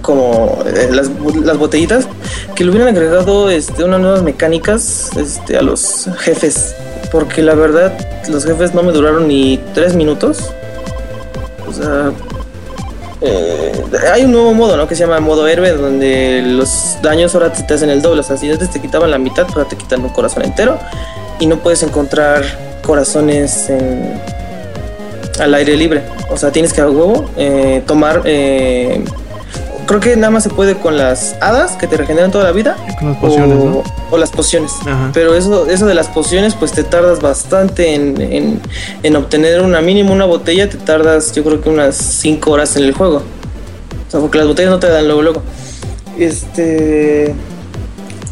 como 0.02 0.64
eh, 0.66 0.90
las, 0.92 1.10
las, 1.44 1.58
botellitas, 1.58 2.08
que 2.56 2.64
le 2.64 2.72
hubieran 2.72 2.96
agregado 2.96 3.50
este, 3.50 3.84
unas 3.84 4.00
nuevas 4.00 4.24
mecánicas 4.24 5.10
este, 5.18 5.58
a 5.58 5.62
los 5.62 6.10
jefes, 6.20 6.76
porque 7.12 7.42
la 7.42 7.56
verdad 7.56 7.94
los 8.30 8.46
jefes 8.46 8.74
no 8.74 8.84
me 8.84 8.92
duraron 8.92 9.28
ni 9.28 9.60
tres 9.74 9.96
minutos. 9.96 10.52
O 11.68 11.74
sea, 11.74 12.12
eh, 13.22 13.72
hay 14.12 14.24
un 14.24 14.32
nuevo 14.32 14.54
modo, 14.54 14.78
¿no? 14.78 14.88
Que 14.88 14.96
se 14.96 15.04
llama 15.04 15.20
modo 15.20 15.48
héroe, 15.48 15.72
donde 15.72 16.42
los 16.44 16.98
daños 17.02 17.34
ahora 17.36 17.54
te 17.54 17.74
hacen 17.74 17.90
el 17.90 18.02
doble. 18.02 18.22
O 18.22 18.24
sea, 18.24 18.38
si 18.38 18.50
antes 18.50 18.70
te 18.70 18.82
quitaban 18.82 19.12
la 19.12 19.18
mitad, 19.18 19.48
ahora 19.50 19.68
te 19.68 19.76
quitan 19.76 20.02
un 20.02 20.10
corazón 20.10 20.44
entero. 20.44 20.80
Y 21.40 21.46
no 21.48 21.58
puedes 21.58 21.84
encontrar 21.84 22.44
corazones 22.84 23.70
al 25.40 25.54
aire 25.54 25.76
libre. 25.76 26.04
O 26.30 26.38
sea, 26.38 26.52
tienes 26.52 26.74
que 26.74 26.82
a 26.82 26.90
huevo 26.90 27.30
eh, 27.38 27.84
tomar 27.86 28.22
eh, 28.26 29.04
creo 29.86 30.00
que 30.00 30.16
nada 30.16 30.32
más 30.32 30.44
se 30.44 30.50
puede 30.50 30.76
con 30.76 30.98
las 30.98 31.36
hadas 31.42 31.74
que 31.74 31.88
te 31.88 31.98
regeneran 31.98 32.32
toda 32.32 32.46
la 32.46 32.52
vida. 32.52 32.78
o, 33.22 34.18
las 34.18 34.32
pociones. 34.32 34.72
Pero 35.14 35.36
eso, 35.36 35.68
eso 35.68 35.86
de 35.86 35.94
las 35.94 36.08
pociones, 36.08 36.56
pues 36.56 36.72
te 36.72 36.84
tardas 36.84 37.22
bastante 37.22 37.96
en, 37.96 38.62
en, 39.04 39.16
obtener 39.16 39.62
una 39.62 39.82
mínima, 39.82 40.12
una 40.12 40.26
botella, 40.26 40.70
te 40.70 40.78
tardas 40.78 41.34
yo 41.34 41.44
creo 41.44 41.62
que 41.62 41.70
unas 41.70 41.96
5 41.96 42.52
horas 42.52 42.76
en 42.76 42.84
el 42.84 42.94
juego. 42.94 43.18
O 43.18 44.12
sea, 44.12 44.20
porque 44.20 44.38
las 44.38 44.48
botellas 44.48 44.72
no 44.72 44.80
te 44.80 44.88
dan 44.88 45.06
luego, 45.06 45.22
luego. 45.22 45.44
Este... 46.18 47.34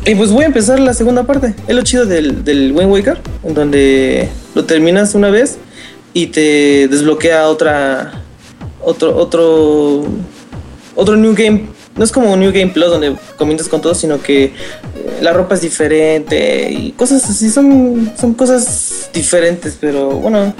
Y 0.05 0.15
pues 0.15 0.31
voy 0.31 0.43
a 0.43 0.47
empezar 0.47 0.79
la 0.79 0.93
segunda 0.93 1.23
parte. 1.23 1.53
Es 1.67 1.75
lo 1.75 1.81
chido 1.83 2.05
del, 2.05 2.43
del 2.43 2.71
Wind 2.71 2.91
Waker, 2.91 3.19
en 3.43 3.53
donde 3.53 4.29
lo 4.55 4.65
terminas 4.65 5.13
una 5.13 5.29
vez 5.29 5.57
y 6.13 6.27
te 6.27 6.87
desbloquea 6.87 7.47
otra 7.47 8.23
otro 8.81 9.15
otro 9.15 10.05
otro 10.99 11.15
New 11.15 11.33
Game. 11.35 11.67
No 11.95 12.03
es 12.03 12.11
como 12.11 12.31
un 12.31 12.39
New 12.39 12.51
Game 12.51 12.67
Plus 12.67 12.87
donde 12.87 13.15
comienzas 13.37 13.67
con 13.67 13.81
todo, 13.81 13.93
sino 13.93 14.21
que 14.21 14.45
eh, 14.45 14.53
la 15.21 15.33
ropa 15.33 15.55
es 15.55 15.61
diferente 15.61 16.71
y 16.71 16.91
cosas 16.91 17.27
así. 17.29 17.49
Son, 17.49 18.11
son 18.19 18.33
cosas 18.33 19.09
diferentes, 19.13 19.77
pero 19.79 20.11
bueno, 20.11 20.53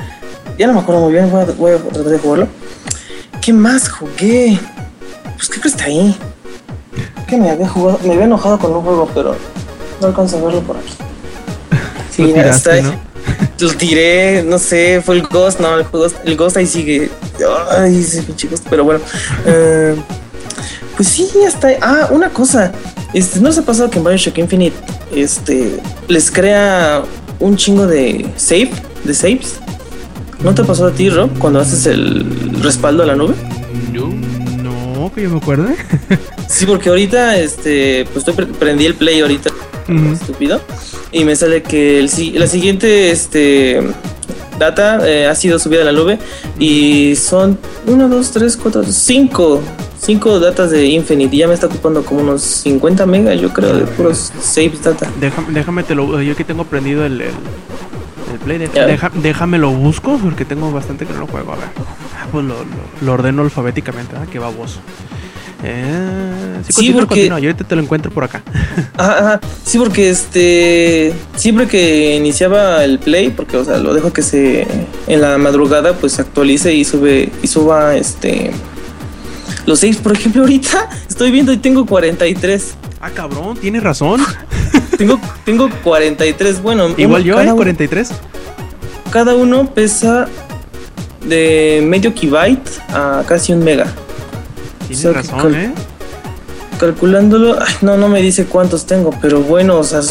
ya 0.57 0.67
no 0.67 0.73
me 0.73 0.79
acuerdo 0.79 1.01
muy 1.01 1.13
bien. 1.13 1.31
Voy 1.57 1.71
a, 1.71 1.77
tratar 1.77 2.03
de 2.03 2.17
jugarlo. 2.19 2.47
¿Qué 3.41 3.53
más 3.53 3.89
jugué? 3.89 4.59
Pues, 5.35 5.49
¿qué 5.49 5.61
crees 5.61 5.75
que 5.75 5.81
está 5.81 5.85
ahí? 5.85 6.15
Que 7.27 7.37
me 7.37 7.49
había 7.49 7.69
jugado, 7.69 7.99
me 8.03 8.13
había 8.13 8.25
enojado 8.25 8.59
con 8.59 8.73
un 8.73 8.81
juego, 8.81 9.09
pero 9.13 9.35
no 10.01 10.07
alcanzo 10.07 10.37
a 10.37 10.41
verlo 10.41 10.61
por 10.61 10.77
aquí. 10.77 10.93
Sí, 12.11 12.33
está 12.35 12.73
ahí. 12.73 12.83
Lo 13.59 13.73
tiré, 13.73 14.43
no 14.43 14.57
sé, 14.57 15.01
fue 15.05 15.15
el 15.15 15.21
Ghost, 15.21 15.59
no, 15.59 15.77
el 15.77 15.85
Ghost, 15.85 16.17
el 16.25 16.35
Ghost 16.35 16.57
ahí 16.57 16.65
sigue. 16.65 17.09
Ay, 17.71 17.99
ese 17.99 18.25
chicos, 18.35 18.61
pero 18.69 18.83
bueno. 18.83 19.01
Eh, 19.45 19.95
pues 20.99 21.07
sí, 21.07 21.29
hasta. 21.47 21.69
Ah, 21.81 22.09
una 22.11 22.29
cosa. 22.29 22.73
Este, 23.13 23.39
¿No 23.39 23.53
se 23.53 23.61
ha 23.61 23.63
pasado 23.63 23.89
que 23.89 23.99
en 23.99 24.03
Bioshock 24.03 24.37
Infinite 24.37 24.75
este, 25.15 25.79
les 26.09 26.29
crea 26.29 27.03
un 27.39 27.55
chingo 27.55 27.87
de 27.87 28.29
save, 28.35 28.71
de 29.05 29.13
saves? 29.13 29.61
¿No 30.43 30.53
te 30.53 30.61
ha 30.61 30.65
pasado 30.65 30.89
a 30.89 30.91
ti, 30.91 31.09
Rob, 31.09 31.29
cuando 31.39 31.61
haces 31.61 31.85
el 31.85 32.25
respaldo 32.61 33.03
a 33.03 33.05
la 33.05 33.15
nube? 33.15 33.33
No, 33.93 34.09
no, 34.61 35.09
que 35.15 35.23
yo 35.23 35.29
me 35.29 35.37
acuerde. 35.37 35.73
sí, 36.49 36.65
porque 36.65 36.89
ahorita, 36.89 37.37
este, 37.37 38.05
pues 38.11 38.27
estoy 38.27 38.45
prendí 38.47 38.85
el 38.85 38.95
play 38.95 39.21
ahorita, 39.21 39.51
estúpido, 40.11 40.59
y 41.13 41.23
me 41.23 41.33
sale 41.37 41.63
que 41.63 41.99
el, 41.99 42.11
la 42.33 42.47
siguiente, 42.47 43.11
este, 43.11 43.81
data 44.59 44.99
eh, 45.07 45.27
ha 45.27 45.35
sido 45.35 45.59
subida 45.59 45.83
a 45.83 45.85
la 45.85 45.93
nube 45.93 46.19
y 46.59 47.15
son 47.15 47.57
1, 47.87 48.09
2, 48.09 48.31
3, 48.31 48.57
4, 48.57 48.83
5 48.83 49.61
5 50.01 50.39
datas 50.39 50.71
de 50.71 50.85
Infinite 50.85 51.35
y 51.35 51.39
ya 51.39 51.47
me 51.47 51.53
está 51.53 51.67
ocupando 51.67 52.03
como 52.03 52.21
unos 52.21 52.41
50 52.41 53.05
megas, 53.05 53.39
yo 53.39 53.51
creo, 53.51 53.75
de 53.75 53.85
puros 53.85 54.31
saves 54.41 54.81
data. 54.81 55.11
Déjame, 55.19 55.51
déjame 55.51 55.83
te 55.83 55.95
lo, 55.95 56.21
yo 56.21 56.33
aquí 56.33 56.43
tengo 56.43 56.63
prendido 56.63 57.05
el, 57.05 57.21
el, 57.21 58.39
play, 58.43 58.69
déjame 59.15 59.57
lo 59.57 59.71
busco 59.71 60.17
porque 60.17 60.45
tengo 60.45 60.71
bastante 60.71 61.05
que 61.05 61.13
no 61.13 61.19
lo 61.19 61.27
juego, 61.27 61.53
a 61.53 61.55
ver. 61.57 61.67
Ah, 62.17 62.27
pues 62.31 62.45
lo, 62.45 62.55
lo, 63.01 63.13
ordeno 63.13 63.41
alfabéticamente, 63.41 64.15
¿ah? 64.15 64.25
Qué 64.31 64.39
baboso. 64.39 64.79
Eh, 65.61 66.61
sí, 66.69 66.73
sí 66.73 66.91
porque 66.93 67.27
yo 67.27 67.33
ahorita 67.33 67.65
te 67.65 67.75
lo 67.75 67.81
encuentro 67.81 68.11
por 68.11 68.23
acá. 68.23 68.41
Ajá, 68.97 69.41
Sí, 69.65 69.77
porque 69.77 70.09
este 70.09 71.13
siempre 71.35 71.67
que 71.67 72.15
iniciaba 72.15 72.83
el 72.83 72.99
play, 72.99 73.29
porque 73.29 73.57
o 73.57 73.65
sea, 73.65 73.77
lo 73.77 73.93
dejo 73.93 74.13
que 74.13 74.21
se 74.21 74.65
en 75.07 75.21
la 75.21 75.37
madrugada 75.37 75.93
pues 75.93 76.19
actualice 76.19 76.73
y 76.73 76.85
sube 76.85 77.29
y 77.43 77.47
suba 77.47 77.97
este 77.97 78.51
los 79.69 79.81
6, 79.81 79.97
por 79.97 80.13
ejemplo, 80.13 80.41
ahorita 80.41 80.89
estoy 81.07 81.29
viendo 81.29 81.53
y 81.53 81.57
tengo 81.57 81.85
43. 81.85 82.73
Ah, 82.99 83.11
cabrón, 83.11 83.55
tienes 83.55 83.83
razón. 83.83 84.19
tengo, 84.97 85.19
tengo 85.45 85.69
43. 85.83 86.63
Bueno, 86.63 86.95
igual 86.97 87.23
yo, 87.23 87.39
¿eh? 87.39 87.51
43. 87.53 88.09
Cada 89.11 89.35
uno 89.35 89.71
pesa 89.71 90.27
de 91.23 91.83
medio 91.85 92.15
kibyte 92.15 92.67
a 92.89 93.23
casi 93.27 93.53
un 93.53 93.63
mega. 93.63 93.85
Tienes 94.87 95.13
razón, 95.13 95.53
¿eh? 95.53 95.71
Calculándolo, 96.79 97.59
no, 97.81 97.95
no 97.95 98.09
me 98.09 98.23
dice 98.23 98.45
cuántos 98.45 98.87
tengo, 98.87 99.11
pero 99.21 99.41
bueno, 99.41 99.77
o 99.77 99.83
sea, 99.83 100.01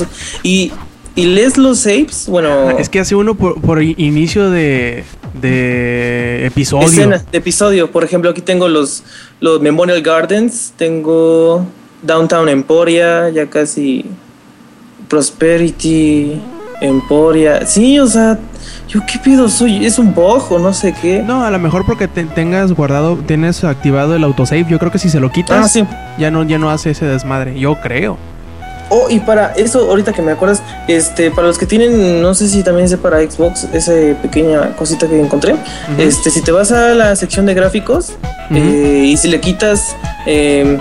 y, 0.44 0.70
y 1.16 1.24
lees 1.24 1.59
los 1.59 1.80
saves, 1.80 2.26
bueno. 2.28 2.70
Es 2.78 2.88
que 2.88 3.00
hace 3.00 3.16
uno 3.16 3.34
por, 3.34 3.61
por 3.61 3.82
inicio 3.82 4.50
de, 4.50 5.02
de 5.41 6.47
episodio. 6.47 7.09
de 7.09 7.39
episodio. 7.39 7.91
Por 7.91 8.05
ejemplo, 8.05 8.30
aquí 8.30 8.41
tengo 8.41 8.68
los, 8.68 9.03
los 9.41 9.61
Memorial 9.61 10.03
Gardens, 10.03 10.72
tengo 10.76 11.66
Downtown 12.03 12.49
Emporia, 12.49 13.28
ya 13.30 13.47
casi 13.47 14.05
Prosperity, 15.09 16.41
Emporia. 16.80 17.66
Sí, 17.66 17.99
o 17.99 18.07
sea, 18.07 18.39
yo 18.89 19.01
qué 19.11 19.18
pido, 19.18 19.49
soy, 19.49 19.84
es 19.84 19.99
un 19.99 20.14
bojo, 20.14 20.59
no 20.59 20.72
sé 20.72 20.95
qué. 21.01 21.22
No, 21.22 21.45
a 21.45 21.51
lo 21.51 21.59
mejor 21.59 21.84
porque 21.84 22.09
tengas 22.09 22.72
guardado, 22.72 23.16
tienes 23.16 23.64
activado 23.64 24.14
el 24.14 24.24
autosave. 24.24 24.64
Yo 24.68 24.78
creo 24.78 24.93
que 24.93 24.99
si 24.99 25.09
se 25.09 25.20
lo 25.20 25.30
quitas, 25.30 25.76
ah, 25.76 26.16
ya 26.18 26.30
no, 26.30 26.45
ya 26.45 26.59
no 26.59 26.70
hace 26.70 26.91
ese 26.91 27.07
desmadre. 27.07 27.59
Yo 27.59 27.76
creo. 27.80 28.16
Oh, 28.91 29.07
y 29.11 29.20
para 29.20 29.53
eso, 29.53 29.80
ahorita 29.91 30.12
que 30.12 30.22
me 30.22 30.32
acuerdas, 30.32 30.62
este, 30.86 31.30
para 31.30 31.47
los 31.47 31.59
que 31.59 31.66
tienen, 31.66 32.22
no 32.22 32.34
sé 32.34 32.49
si 32.49 32.62
también 32.62 32.89
sé 32.89 32.97
para 32.97 33.18
Xbox, 33.18 33.64
esa 33.72 33.93
pequeña 34.22 34.74
cosita 34.76 35.07
que 35.07 35.20
encontré, 35.20 35.57
este, 35.99 36.30
si 36.30 36.41
te 36.41 36.53
vas 36.53 36.72
a 36.72 36.95
la 36.95 37.14
sección 37.14 37.45
de 37.45 37.55
gráficos 37.55 38.14
eh, 38.51 39.05
y 39.07 39.16
si 39.16 39.28
le 39.28 39.41
quitas 39.41 39.95
eh, 40.26 40.78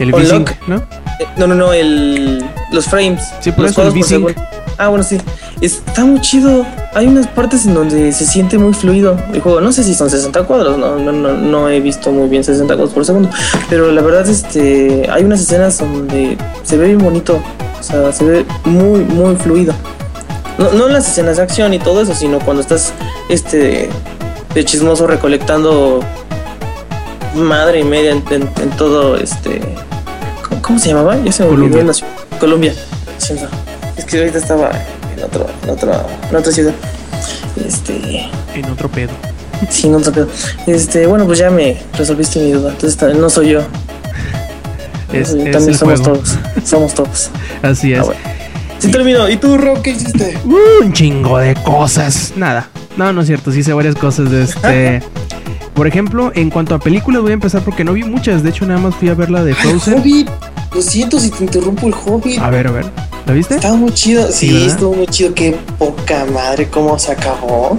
el 0.00 0.12
V-Sync, 0.12 0.50
¿no? 0.66 0.76
Eh, 0.76 1.26
no, 1.36 1.46
no, 1.46 1.54
no, 1.54 1.72
el, 1.72 2.44
los 2.72 2.86
frames. 2.86 3.22
Sí, 3.40 3.52
por 3.52 3.66
eso 3.66 3.82
el 3.82 3.90
V-Sync. 3.90 4.36
Ah, 4.80 4.88
bueno, 4.88 5.04
sí. 5.04 5.18
Está 5.60 6.06
muy 6.06 6.22
chido. 6.22 6.64
Hay 6.94 7.06
unas 7.06 7.26
partes 7.26 7.66
en 7.66 7.74
donde 7.74 8.12
se 8.12 8.24
siente 8.24 8.56
muy 8.56 8.72
fluido 8.72 9.14
el 9.30 9.42
juego. 9.42 9.60
No 9.60 9.72
sé 9.72 9.84
si 9.84 9.94
son 9.94 10.08
60 10.08 10.44
cuadros, 10.44 10.78
no, 10.78 10.96
no, 10.96 11.12
no, 11.12 11.34
no 11.34 11.68
he 11.68 11.80
visto 11.80 12.10
muy 12.10 12.30
bien 12.30 12.42
60 12.42 12.74
cuadros 12.74 12.94
por 12.94 13.04
segundo. 13.04 13.28
Pero 13.68 13.92
la 13.92 14.00
verdad, 14.00 14.26
este, 14.26 15.06
hay 15.10 15.22
unas 15.24 15.42
escenas 15.42 15.78
donde 15.78 16.38
se 16.62 16.78
ve 16.78 16.86
bien 16.86 16.98
bonito. 16.98 17.42
O 17.78 17.82
sea, 17.82 18.10
se 18.10 18.24
ve 18.24 18.46
muy, 18.64 19.00
muy 19.00 19.36
fluido. 19.36 19.74
No, 20.56 20.72
no 20.72 20.86
en 20.86 20.94
las 20.94 21.06
escenas 21.06 21.36
de 21.36 21.42
acción 21.42 21.74
y 21.74 21.78
todo 21.78 22.00
eso, 22.00 22.14
sino 22.14 22.38
cuando 22.38 22.62
estás 22.62 22.94
este, 23.28 23.90
de 24.54 24.64
chismoso 24.64 25.06
recolectando 25.06 26.00
madre 27.34 27.80
y 27.80 27.84
media 27.84 28.12
en, 28.12 28.70
todo 28.78 29.16
este. 29.16 29.60
¿cómo, 30.62 30.78
se 30.78 30.88
llamaba? 30.88 31.18
Ya 31.22 31.32
se 31.32 31.44
me 31.44 31.50
olvidó 31.50 31.92
ciudad. 31.92 32.12
Colombia. 32.38 32.72
Es 34.00 34.06
que 34.06 34.18
ahorita 34.18 34.38
estaba 34.38 34.70
en, 35.14 35.24
otro, 35.24 35.46
en, 35.62 35.70
otra, 35.70 36.06
en 36.30 36.36
otra 36.36 36.50
ciudad. 36.50 36.72
Este. 37.62 38.30
En 38.54 38.64
otro 38.70 38.88
pedo. 38.88 39.10
Sí, 39.68 39.88
en 39.88 39.94
otro 39.96 40.10
pedo. 40.10 40.28
Este, 40.66 41.06
bueno, 41.06 41.26
pues 41.26 41.38
ya 41.38 41.50
me 41.50 41.76
resolviste 41.98 42.40
mi 42.40 42.52
duda. 42.52 42.70
Entonces 42.70 43.18
no 43.18 43.28
soy 43.28 43.50
yo. 43.50 43.60
Es, 45.12 45.36
también 45.52 45.74
somos 45.74 46.02
todos. 46.02 46.38
Somos 46.64 46.94
todos. 46.94 47.30
Así 47.62 47.92
es. 47.92 48.00
Ah, 48.00 48.12
Sí 48.78 48.90
terminó. 48.90 49.28
¿Y 49.28 49.36
tú, 49.36 49.58
Rob, 49.58 49.82
qué 49.82 49.90
hiciste? 49.90 50.38
un 50.82 50.94
chingo 50.94 51.36
de 51.36 51.54
cosas. 51.56 52.32
Nada. 52.36 52.70
No, 52.96 53.12
no 53.12 53.20
es 53.20 53.26
cierto. 53.26 53.52
Sí 53.52 53.58
hice 53.58 53.74
varias 53.74 53.96
cosas 53.96 54.30
de 54.30 54.44
este. 54.44 55.02
Por 55.74 55.86
ejemplo, 55.86 56.32
en 56.34 56.48
cuanto 56.48 56.74
a 56.74 56.78
películas, 56.78 57.20
voy 57.20 57.32
a 57.32 57.34
empezar 57.34 57.62
porque 57.62 57.84
no 57.84 57.92
vi 57.92 58.04
muchas. 58.04 58.42
De 58.42 58.48
hecho, 58.48 58.64
nada 58.64 58.80
más 58.80 58.94
fui 58.94 59.10
a 59.10 59.14
ver 59.14 59.30
la 59.30 59.44
de 59.44 59.54
Frozen. 59.54 59.92
El 59.92 60.00
Hobbit. 60.00 60.30
Lo 60.74 60.80
siento 60.80 61.20
si 61.20 61.30
te 61.30 61.44
interrumpo 61.44 61.86
el 61.86 61.92
Hobbit. 61.94 62.38
A 62.40 62.48
ver, 62.48 62.66
a 62.66 62.70
ver. 62.70 63.09
¿La 63.30 63.36
viste? 63.36 63.54
Estaba 63.54 63.76
muy 63.76 63.92
chido. 63.94 64.26
Sí, 64.32 64.64
estuvo 64.66 64.92
muy 64.92 65.06
chido. 65.06 65.32
Qué 65.34 65.56
poca 65.78 66.24
madre, 66.34 66.68
cómo 66.68 66.98
se 66.98 67.12
acabó. 67.12 67.76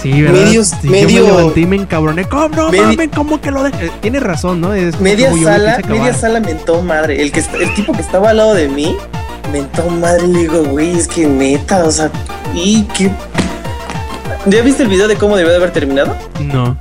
Sí, 0.00 0.22
¿verdad? 0.22 0.44
Medios, 0.44 0.72
medio... 0.82 1.08
Yo 1.08 1.26
me 1.26 1.30
levanté 1.30 1.60
y 1.60 1.66
me 1.66 1.76
encabroné. 1.76 2.24
¿Cómo 2.26 2.48
no 2.48 2.72
mames? 2.72 3.10
¿Cómo 3.14 3.38
que 3.38 3.50
lo 3.50 3.64
de... 3.64 3.70
Tiene 4.00 4.18
razón, 4.18 4.62
¿no? 4.62 4.72
Es 4.72 4.98
media 5.02 5.30
sala, 5.30 5.78
media 5.86 6.14
sala 6.14 6.40
mentó 6.40 6.80
madre. 6.80 7.20
El, 7.20 7.32
que, 7.32 7.40
el 7.40 7.74
tipo 7.74 7.92
que 7.92 8.00
estaba 8.00 8.30
al 8.30 8.38
lado 8.38 8.54
de 8.54 8.66
mí 8.66 8.96
mentó 9.52 9.90
madre. 9.90 10.26
Le 10.26 10.38
digo, 10.38 10.64
güey, 10.64 10.96
es 10.96 11.06
que 11.06 11.26
neta, 11.26 11.84
o 11.84 11.90
sea, 11.90 12.10
y 12.54 12.84
qué. 12.96 13.10
¿Ya 14.46 14.62
viste 14.62 14.84
el 14.84 14.88
video 14.88 15.06
de 15.06 15.16
cómo 15.16 15.36
debió 15.36 15.50
de 15.50 15.58
haber 15.58 15.70
terminado? 15.70 16.16
No. 16.40 16.78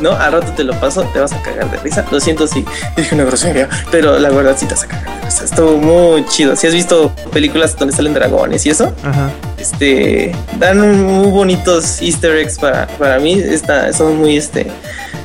¿No? 0.00 0.12
Al 0.12 0.32
rato 0.32 0.52
te 0.56 0.64
lo 0.64 0.78
paso, 0.78 1.02
te 1.12 1.20
vas 1.20 1.32
a 1.32 1.42
cagar 1.42 1.70
de 1.70 1.78
risa. 1.78 2.04
Lo 2.10 2.20
siento 2.20 2.46
si 2.46 2.64
dije 2.96 3.14
una 3.14 3.24
grosería, 3.24 3.68
pero 3.90 4.18
la 4.18 4.30
verdad 4.30 4.56
sí 4.58 4.66
te 4.66 4.74
vas 4.74 4.84
a 4.84 4.88
cagar 4.88 5.20
de 5.20 5.26
risa. 5.26 5.44
Estuvo 5.44 5.76
muy 5.76 6.24
chido. 6.26 6.56
Si 6.56 6.66
has 6.66 6.74
visto 6.74 7.12
películas 7.32 7.76
donde 7.76 7.94
salen 7.94 8.14
dragones 8.14 8.66
y 8.66 8.70
eso, 8.70 8.92
Ajá. 9.02 9.30
este, 9.58 10.34
dan 10.58 11.04
muy 11.04 11.30
bonitos 11.30 12.00
easter 12.02 12.36
eggs 12.36 12.58
para, 12.58 12.86
para 12.86 13.18
mí. 13.18 13.32
Está, 13.32 13.92
son 13.92 14.16
muy, 14.18 14.36
este, 14.36 14.66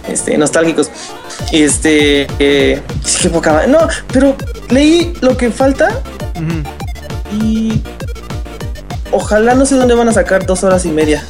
este, 0.07 0.37
nostálgicos. 0.37 0.89
Y 1.51 1.63
este, 1.63 2.27
eh, 2.39 2.81
que 3.21 3.29
poca 3.29 3.67
No, 3.67 3.87
pero 4.11 4.35
leí 4.69 5.13
lo 5.21 5.37
que 5.37 5.51
falta 5.51 5.89
y 7.41 7.81
ojalá 9.11 9.55
no 9.55 9.65
sé 9.65 9.75
dónde 9.75 9.95
van 9.95 10.09
a 10.09 10.13
sacar 10.13 10.45
dos 10.45 10.63
horas 10.63 10.85
y 10.85 10.89
media 10.89 11.23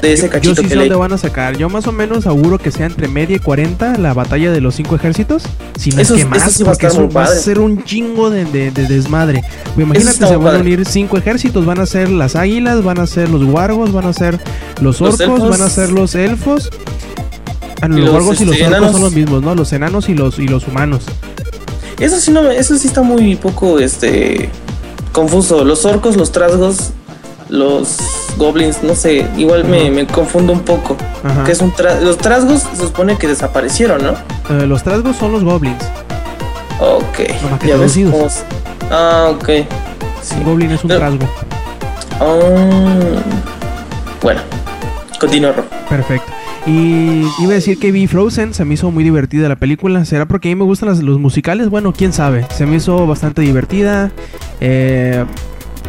de 0.00 0.12
ese 0.12 0.28
cachito 0.28 0.54
yo 0.54 0.62
sí 0.62 0.68
sé 0.68 0.76
dónde 0.76 0.94
van 0.94 1.12
a 1.12 1.18
sacar. 1.18 1.56
Yo 1.56 1.68
más 1.68 1.86
o 1.86 1.92
menos 1.92 2.26
auguro 2.26 2.58
que 2.58 2.70
sea 2.70 2.86
entre 2.86 3.08
media 3.08 3.36
y 3.36 3.38
40 3.38 3.98
la 3.98 4.14
batalla 4.14 4.50
de 4.50 4.60
los 4.60 4.74
cinco 4.74 4.96
ejércitos. 4.96 5.44
Si 5.78 5.90
no 5.90 6.00
es 6.00 6.12
que 6.12 6.24
más, 6.24 6.62
porque 6.62 6.86
eso 6.86 7.08
va 7.10 7.24
a 7.24 7.28
ser 7.28 7.58
un 7.58 7.84
chingo 7.84 8.30
de, 8.30 8.44
desmadre. 8.70 9.42
imagínate, 9.76 10.26
se 10.26 10.36
van 10.36 10.56
a 10.56 10.58
unir 10.58 10.84
cinco 10.86 11.18
ejércitos. 11.18 11.66
Van 11.66 11.80
a 11.80 11.86
ser 11.86 12.10
las 12.10 12.36
águilas, 12.36 12.82
van 12.84 13.00
a 13.00 13.06
ser 13.06 13.28
los 13.28 13.42
wargos, 13.44 13.92
van 13.92 14.06
a 14.06 14.12
ser 14.12 14.38
los 14.80 15.00
orcos, 15.00 15.48
van 15.48 15.62
a 15.62 15.68
ser 15.68 15.90
los 15.90 16.14
elfos. 16.14 16.70
Ah, 17.80 17.88
los, 17.88 18.10
wargos 18.10 18.40
y 18.40 18.44
los 18.44 18.56
este, 18.56 18.66
orcos 18.74 18.92
son 18.92 19.02
los 19.02 19.12
mismos, 19.12 19.42
¿no? 19.42 19.54
Los 19.54 19.72
enanos 19.72 20.08
y 20.08 20.14
los, 20.14 20.38
y 20.38 20.48
los 20.48 20.66
humanos. 20.66 21.04
Eso 22.00 22.20
sí, 22.20 22.30
no, 22.30 22.48
eso 22.50 22.76
sí 22.76 22.86
está 22.86 23.02
muy 23.02 23.36
poco 23.36 23.78
este 23.78 24.50
confuso. 25.12 25.64
Los 25.64 25.84
orcos, 25.84 26.16
los 26.16 26.32
trasgos, 26.32 26.90
los 27.48 27.98
goblins, 28.36 28.82
no 28.82 28.94
sé, 28.94 29.26
igual 29.36 29.64
me, 29.64 30.06
confundo 30.06 30.52
un 30.52 30.60
poco. 30.60 30.96
Que 31.44 31.52
es 31.52 31.60
un 31.60 31.72
los 32.02 32.18
trasgos 32.18 32.62
se 32.74 32.86
supone 32.86 33.16
que 33.16 33.26
desaparecieron, 33.26 34.02
¿no? 34.02 34.12
Eh, 34.50 34.66
los 34.66 34.82
trasgos 34.82 35.16
son 35.16 35.32
los 35.32 35.44
goblins. 35.44 35.82
Ok. 36.80 37.20
ya 37.66 37.76
ves 37.76 37.98
Ah, 38.90 39.32
ok. 39.34 39.48
Un 40.36 40.44
goblin 40.44 40.70
es 40.70 40.84
un 40.84 40.90
trasgo. 40.90 41.26
Ah, 42.20 43.20
bueno, 44.22 44.40
continúo. 45.20 45.52
Perfecto. 45.88 46.32
Y 46.66 47.24
iba 47.38 47.52
a 47.52 47.54
decir 47.54 47.78
que 47.78 47.92
vi 47.92 48.06
Frozen, 48.06 48.52
se 48.52 48.64
me 48.64 48.74
hizo 48.74 48.90
muy 48.90 49.02
divertida 49.02 49.48
la 49.48 49.56
película. 49.56 50.04
¿Será 50.04 50.26
porque 50.26 50.48
a 50.48 50.50
mí 50.50 50.56
me 50.56 50.64
gustan 50.64 50.88
los 50.88 51.18
musicales? 51.18 51.70
Bueno, 51.70 51.94
quién 51.96 52.12
sabe. 52.12 52.46
Se 52.54 52.66
me 52.66 52.76
hizo 52.76 53.06
bastante 53.06 53.40
divertida. 53.40 54.10
Eh, 54.60 55.24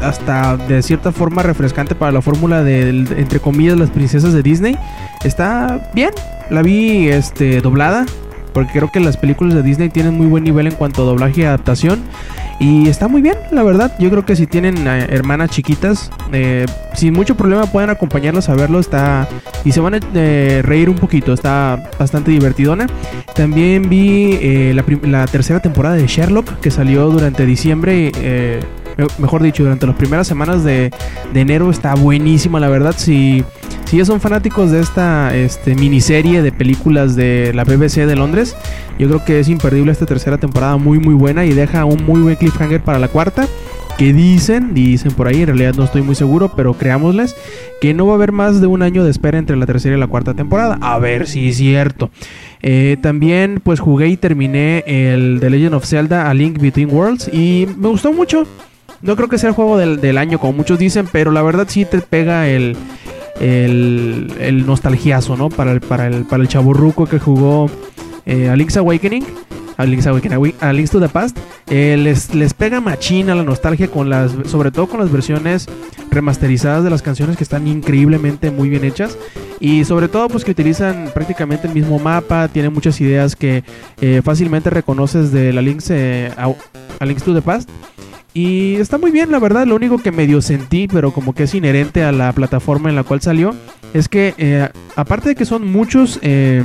hasta 0.04 0.58
de 0.58 0.82
cierta 0.82 1.12
forma 1.12 1.44
refrescante 1.44 1.96
para 1.96 2.12
la 2.12 2.22
fórmula 2.22 2.64
de, 2.64 2.90
entre 2.90 3.40
comillas, 3.40 3.78
las 3.78 3.90
princesas 3.90 4.34
de 4.34 4.44
Disney. 4.44 4.78
Está 5.24 5.90
bien, 5.94 6.12
la 6.50 6.62
vi 6.62 7.10
este, 7.10 7.62
doblada, 7.62 8.06
porque 8.54 8.72
creo 8.74 8.92
que 8.92 9.00
las 9.00 9.18
películas 9.18 9.54
de 9.54 9.64
Disney 9.64 9.90
tienen 9.90 10.18
muy 10.18 10.28
buen 10.28 10.44
nivel 10.44 10.68
en 10.68 10.74
cuanto 10.74 11.04
a 11.04 11.06
doblaje 11.06 11.42
y 11.42 11.44
adaptación. 11.46 12.00
Y 12.60 12.90
está 12.90 13.08
muy 13.08 13.22
bien, 13.22 13.36
la 13.52 13.64
verdad. 13.64 13.96
Yo 14.00 14.10
creo 14.10 14.26
que 14.26 14.36
si 14.36 14.46
tienen 14.46 14.86
eh, 14.86 15.08
hermanas 15.10 15.50
chiquitas, 15.50 16.12
eh, 16.34 16.66
sin 16.94 17.14
mucho 17.14 17.36
problema 17.38 17.66
pueden 17.68 17.90
acompañarlos 17.90 18.50
a 18.50 18.56
verlo. 18.56 18.80
Está 18.80 19.30
y 19.64 19.72
se 19.72 19.80
van 19.80 19.94
a 19.94 20.00
eh, 20.14 20.62
reír 20.64 20.90
un 20.90 20.98
poquito. 20.98 21.32
Está 21.32 21.90
bastante 21.98 22.32
divertidona. 22.32 22.88
También 23.34 23.88
vi 23.88 24.74
la, 24.74 24.84
la, 25.04 25.26
tercera 25.28 25.62
temporada 25.62 25.96
de 25.96 26.06
Sherlock 26.06 26.60
que 26.60 26.70
salió 26.70 27.10
durante 27.10 27.46
diciembre 27.46 28.12
mejor 29.18 29.42
dicho, 29.44 29.64
durante 29.64 29.86
las 29.88 29.96
primeras 29.96 30.28
semanas 30.28 30.64
de, 30.64 30.92
enero 31.34 31.70
está 31.70 31.96
buenísima, 31.96 32.60
la 32.60 32.70
verdad. 32.70 32.96
Si, 32.98 33.44
si 33.86 33.98
ya 33.98 34.06
son 34.06 34.20
fanáticos 34.20 34.72
de 34.72 34.80
esta 34.80 35.36
este, 35.36 35.76
miniserie 35.76 36.42
de 36.42 36.52
películas 36.52 37.16
de 37.16 37.54
la 37.54 37.64
BBC 37.64 38.06
de 38.06 38.16
Londres, 38.16 38.56
yo 38.98 39.08
creo 39.08 39.26
que 39.26 39.40
es 39.40 39.50
imperdible 39.50 39.92
esta 39.92 40.06
tercera 40.06 40.38
temporada, 40.38 40.78
muy 40.78 41.00
muy 41.00 41.14
buena 41.14 41.46
y 41.46 41.54
deja 41.54 41.86
un 41.86 42.04
muy 42.06 42.22
buen 42.22 42.36
cliffhanger 42.36 42.82
para 42.82 43.00
la 43.00 43.08
cuarta. 43.08 43.48
Que 43.98 44.14
dicen, 44.14 44.74
dicen 44.74 45.12
por 45.12 45.28
ahí, 45.28 45.42
en 45.42 45.48
realidad 45.48 45.74
no 45.76 45.84
estoy 45.84 46.02
muy 46.02 46.16
seguro, 46.16 46.54
pero 46.56 46.74
creámosles 46.74 47.36
que 47.82 47.94
no 47.94 48.06
va 48.06 48.14
a 48.14 48.16
haber 48.16 48.32
más 48.32 48.62
de 48.62 48.68
un 48.68 48.82
año 48.82 49.04
de 49.04 49.12
espera 49.12 49.38
entre 49.38 49.58
la 49.58 49.66
tercera 49.66 49.98
y 49.98 50.00
la 50.00 50.08
cuarta 50.08 50.34
temporada. 50.34 50.78
A 50.80 50.98
ver 51.00 51.28
si 51.28 51.50
es 51.50 51.58
cierto. 51.58 52.10
Eh, 52.62 52.96
también 53.02 53.60
pues 53.62 53.82
jugué 53.82 54.08
y 54.08 54.16
terminé 54.16 54.86
el 54.88 55.40
The 55.42 55.50
Legend 55.50 55.76
of 55.76 55.86
Zelda 55.86 56.30
A 56.30 56.34
Link 56.34 56.60
Between 56.60 56.90
Worlds 56.94 57.30
y 57.34 57.68
me 57.78 57.90
gustó 57.90 58.14
mucho. 58.14 58.46
No 59.02 59.16
creo 59.16 59.30
que 59.30 59.38
sea 59.38 59.50
el 59.50 59.56
juego 59.56 59.78
del, 59.78 60.18
año, 60.18 60.40
como 60.40 60.54
muchos 60.54 60.78
dicen, 60.78 61.08
pero 61.12 61.32
la 61.32 61.42
verdad 61.42 61.68
sí 61.70 61.86
te 61.86 62.00
pega 62.02 62.48
el, 62.48 62.76
el, 63.40 64.34
el 64.40 64.66
nostalgiazo, 64.66 65.38
¿no? 65.38 65.50
Para 65.50 65.72
el, 65.72 65.82
para 65.82 66.08
el, 66.08 66.26
para 66.26 66.44
el 66.44 66.50
chaburruco 66.50 67.06
que 67.06 67.20
jugó 67.20 67.70
eh, 68.26 68.50
Awakening. 68.50 69.26
A 69.78 69.86
Link's 69.86 70.08
Awakening, 70.08 70.56
a 70.60 70.74
Link's 70.74 70.92
to 70.92 71.00
the 71.00 71.08
Past. 71.08 71.38
Eh, 71.70 71.96
les, 71.98 72.36
les 72.36 72.54
pega 72.54 72.82
machina 72.82 73.34
la 73.34 73.44
nostalgia 73.44 73.88
con 73.88 74.10
las, 74.10 74.34
sobre 74.46 74.72
todo 74.72 74.88
con 74.88 75.00
las 75.00 75.10
versiones 75.10 75.68
remasterizadas 76.12 76.84
de 76.84 76.90
las 76.90 77.02
canciones 77.02 77.38
que 77.38 77.46
están 77.46 77.66
increíblemente 77.66 78.52
muy 78.52 78.68
bien 78.68 78.84
hechas. 78.84 79.18
Y 79.62 79.86
sobre 79.86 80.10
todo 80.10 80.28
pues 80.28 80.44
que 80.44 80.52
utilizan 80.52 81.12
prácticamente 81.14 81.68
el 81.68 81.74
mismo 81.74 81.98
mapa, 81.98 82.50
tienen 82.50 82.74
muchas 82.74 83.00
ideas 83.00 83.38
que 83.38 83.64
eh, 84.02 84.22
fácilmente 84.22 84.70
reconoces 84.70 85.32
de 85.32 85.54
la 85.54 85.62
Link's, 85.62 85.90
a 85.92 87.06
Link's 87.06 87.24
to 87.24 87.34
the 87.34 87.42
Past. 87.42 87.70
Y 88.34 88.76
está 88.76 88.98
muy 88.98 89.12
bien, 89.12 89.32
la 89.32 89.40
verdad. 89.40 89.66
Lo 89.66 89.76
único 89.76 89.98
que 89.98 90.12
medio 90.12 90.42
sentí, 90.42 90.88
pero 90.88 91.12
como 91.12 91.34
que 91.34 91.44
es 91.44 91.56
inherente 91.56 92.04
a 92.04 92.12
la 92.12 92.32
plataforma 92.34 92.90
en 92.90 92.96
la 92.96 93.04
cual 93.04 93.22
salió, 93.22 93.56
es 93.94 94.08
que 94.08 94.36
eh, 94.38 94.70
aparte 94.96 95.30
de 95.30 95.36
que 95.36 95.46
son 95.46 95.66
muchos 95.66 96.20
eh, 96.22 96.64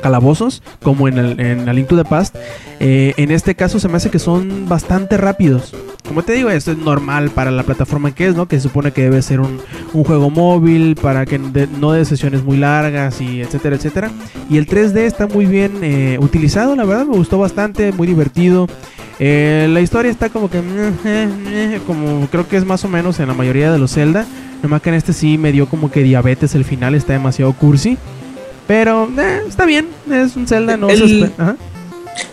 calabozos, 0.00 0.62
como 0.82 1.08
en, 1.08 1.18
el, 1.18 1.40
en 1.40 1.86
to 1.86 1.96
the 1.96 2.04
Past, 2.04 2.36
eh, 2.80 3.14
en 3.16 3.30
este 3.30 3.54
caso 3.54 3.78
se 3.78 3.88
me 3.88 3.96
hace 3.96 4.10
que 4.10 4.18
son 4.18 4.68
bastante 4.68 5.16
rápidos. 5.16 5.74
Como 6.06 6.22
te 6.22 6.34
digo, 6.34 6.50
esto 6.50 6.72
es 6.72 6.78
normal 6.78 7.30
para 7.30 7.50
la 7.50 7.64
plataforma 7.64 8.14
que 8.14 8.28
es, 8.28 8.36
¿no? 8.36 8.46
Que 8.46 8.56
se 8.56 8.62
supone 8.62 8.92
que 8.92 9.02
debe 9.02 9.20
ser 9.22 9.40
un, 9.40 9.60
juego 9.92 10.30
móvil 10.30 10.94
para 10.94 11.24
que 11.24 11.38
no 11.38 11.92
de 11.92 12.04
sesiones 12.04 12.44
muy 12.44 12.58
largas 12.58 13.20
y 13.20 13.40
etcétera, 13.40 13.76
etcétera. 13.76 14.10
Y 14.50 14.58
el 14.58 14.66
3D 14.66 14.98
está 14.98 15.26
muy 15.26 15.46
bien 15.46 15.80
utilizado, 16.20 16.76
la 16.76 16.84
verdad, 16.84 17.06
me 17.06 17.16
gustó 17.16 17.38
bastante, 17.38 17.92
muy 17.92 18.06
divertido. 18.06 18.68
Eh, 19.18 19.66
la 19.70 19.80
historia 19.80 20.10
está 20.10 20.28
como 20.28 20.50
que. 20.50 20.62
Como 21.86 22.26
creo 22.28 22.48
que 22.48 22.56
es 22.56 22.64
más 22.64 22.84
o 22.84 22.88
menos 22.88 23.20
en 23.20 23.28
la 23.28 23.34
mayoría 23.34 23.72
de 23.72 23.78
los 23.78 23.94
Zelda. 23.94 24.26
Nomás 24.62 24.82
que 24.82 24.90
en 24.90 24.94
este 24.96 25.12
sí 25.12 25.38
me 25.38 25.52
dio 25.52 25.68
como 25.68 25.90
que 25.90 26.02
diabetes 26.02 26.54
el 26.54 26.64
final, 26.64 26.94
está 26.94 27.12
demasiado 27.12 27.52
cursi. 27.52 27.98
Pero 28.66 29.08
eh, 29.18 29.42
está 29.48 29.64
bien, 29.64 29.88
es 30.10 30.36
un 30.36 30.46
Zelda, 30.46 30.76
no 30.76 30.88
el, 30.88 31.32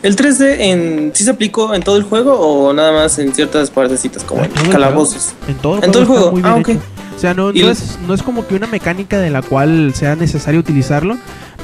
¿El 0.01 0.15
3D 0.15 0.55
en, 0.59 1.11
sí 1.13 1.23
se 1.25 1.29
aplicó 1.29 1.73
en 1.73 1.83
todo 1.83 1.97
el 1.97 2.03
juego 2.03 2.35
o 2.39 2.73
nada 2.73 2.93
más 2.93 3.19
en 3.19 3.33
ciertas 3.33 3.69
partecitas 3.69 4.23
como 4.23 4.43
en 4.43 4.51
calabozos? 4.71 5.33
En 5.47 5.55
todo, 5.55 5.81
el 5.83 6.05
juego. 6.05 6.39
ah, 6.43 6.61
O 7.15 7.19
sea, 7.19 7.33
no, 7.33 7.51
no, 7.51 7.69
es, 7.69 7.99
no 8.07 8.13
es 8.13 8.23
como 8.23 8.47
que 8.47 8.55
una 8.55 8.67
mecánica 8.67 9.19
de 9.19 9.29
la 9.29 9.41
cual 9.41 9.93
sea 9.93 10.15
necesario 10.15 10.59
utilizarlo. 10.59 11.17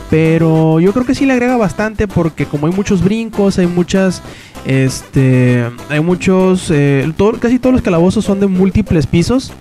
Pero 0.10 0.80
yo 0.80 0.92
creo 0.92 1.06
que 1.06 1.14
sí 1.14 1.28
le 1.28 1.34
agrega 1.34 1.56
bastante 1.56 2.08
porque 2.08 2.46
como 2.48 2.66
hay 2.66 2.74
muchos 2.74 3.04
brincos, 3.04 3.60
hay 3.60 3.68
muchas 3.68 4.24
este, 4.66 5.66
hay 5.90 6.00
muchos, 6.02 6.70
eh, 6.72 7.12
casi 7.40 7.60
todos 7.60 7.74
los 7.74 7.82
calabozos 7.82 8.26
son 8.26 8.40
de 8.40 8.48
múltiples 8.48 9.08
pisos. 9.08 9.52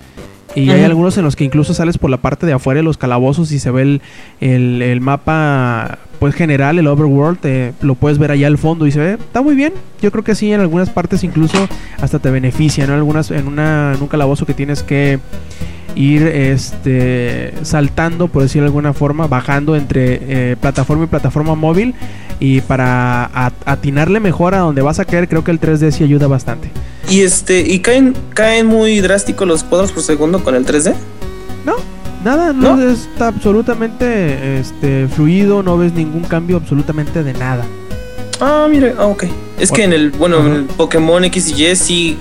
Y 0.59 0.71
hay 0.71 0.83
algunos 0.83 1.17
en 1.19 1.25
los 1.25 1.37
que 1.37 1.45
incluso 1.45 1.75
sales 1.75 1.99
por 1.99 2.11
la 2.11 2.17
parte 2.17 2.47
de 2.47 2.53
afuera 2.53 2.79
de 2.79 2.85
los 2.85 2.99
calabozos 2.99 3.53
y 3.53 3.59
se 3.59 3.71
ve 3.71 4.01
el, 4.41 4.83
el, 4.83 5.01
mapa 5.01 5.99
pues 6.19 6.35
general, 6.35 6.79
el 6.79 6.87
overworld, 6.89 7.39
eh, 7.45 7.73
lo 7.81 7.95
puedes 7.95 8.19
ver 8.19 8.33
allá 8.33 8.49
al 8.49 8.59
fondo 8.59 8.87
y 8.87 8.93
se 8.93 8.99
ve, 8.99 9.13
está 9.13 9.41
muy 9.41 9.55
bien. 9.55 9.73
Yo 10.03 10.11
creo 10.11 10.25
que 10.25 10.35
sí, 10.35 10.53
en 10.53 10.61
algunas 10.61 10.91
partes 10.91 11.23
incluso 11.23 11.69
hasta 12.01 12.19
te 12.19 12.31
beneficia, 12.31 12.87
¿no? 12.87 12.95
Algunas, 12.95 13.31
en, 13.31 13.47
una, 13.47 13.95
en 13.95 14.03
un 14.03 14.09
calabozo 14.09 14.45
que 14.45 14.55
tienes 14.55 14.83
que 14.83 15.21
ir 15.95 16.23
este 16.23 17.55
saltando, 17.63 18.29
por 18.29 18.43
decirlo 18.43 18.65
de 18.65 18.69
alguna 18.69 18.93
forma, 18.93 19.27
bajando 19.27 19.77
entre 19.77 20.19
eh, 20.23 20.57
plataforma 20.61 21.05
y 21.05 21.07
plataforma 21.09 21.55
móvil. 21.55 21.95
Y 22.41 22.61
para 22.61 23.31
atinarle 23.65 24.21
mejor 24.21 24.55
a 24.55 24.59
donde 24.59 24.81
vas 24.81 25.01
a 25.01 25.05
caer, 25.05 25.29
creo 25.29 25.43
que 25.43 25.51
el 25.51 25.61
3D 25.61 25.91
sí 25.91 26.05
ayuda 26.05 26.29
bastante. 26.29 26.71
¿Y 27.11 27.23
este 27.23 27.61
y 27.61 27.81
caen 27.81 28.15
caen 28.35 28.67
muy 28.67 29.01
drásticos 29.01 29.49
los 29.49 29.65
cuadros 29.65 29.91
por 29.91 30.03
segundo 30.03 30.45
con 30.45 30.55
el 30.55 30.65
3D? 30.65 30.95
No, 31.65 31.75
nada, 32.23 32.53
no, 32.53 32.81
está 32.81 33.29
absolutamente 33.29 34.61
este 34.61 35.09
fluido, 35.09 35.63
no 35.63 35.77
ves 35.79 35.93
ningún 35.95 36.23
cambio 36.23 36.59
absolutamente 36.59 37.25
de 37.25 37.33
nada. 37.33 37.65
Ah, 38.41 38.69
mire, 38.71 38.95
ah, 38.99 39.07
ok. 39.07 39.25
Es 39.59 39.73
que 39.73 39.83
en 39.83 39.93
el, 39.93 40.11
bueno, 40.11 40.47
en 40.47 40.53
el 40.53 40.65
Pokémon 40.65 41.25
X 41.25 41.59
y 41.59 41.67
Y 41.67 41.77
sí 41.77 42.19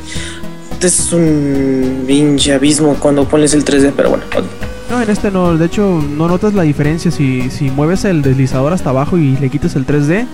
es 0.85 1.11
un 1.11 2.03
pinche 2.05 2.53
abismo 2.53 2.95
cuando 2.99 3.25
pones 3.25 3.53
el 3.53 3.65
3D, 3.65 3.93
pero 3.95 4.09
bueno. 4.09 4.23
No, 4.89 5.01
en 5.01 5.09
este 5.09 5.31
no, 5.31 5.57
de 5.57 5.65
hecho 5.65 6.01
no 6.15 6.27
notas 6.27 6.53
la 6.53 6.63
diferencia 6.63 7.11
si, 7.11 7.49
si 7.49 7.69
mueves 7.69 8.05
el 8.05 8.21
deslizador 8.21 8.71
hasta 8.71 8.91
abajo 8.91 9.17
y 9.17 9.35
le 9.37 9.49
quitas 9.49 9.75
el 9.75 9.85
3D 9.85 10.25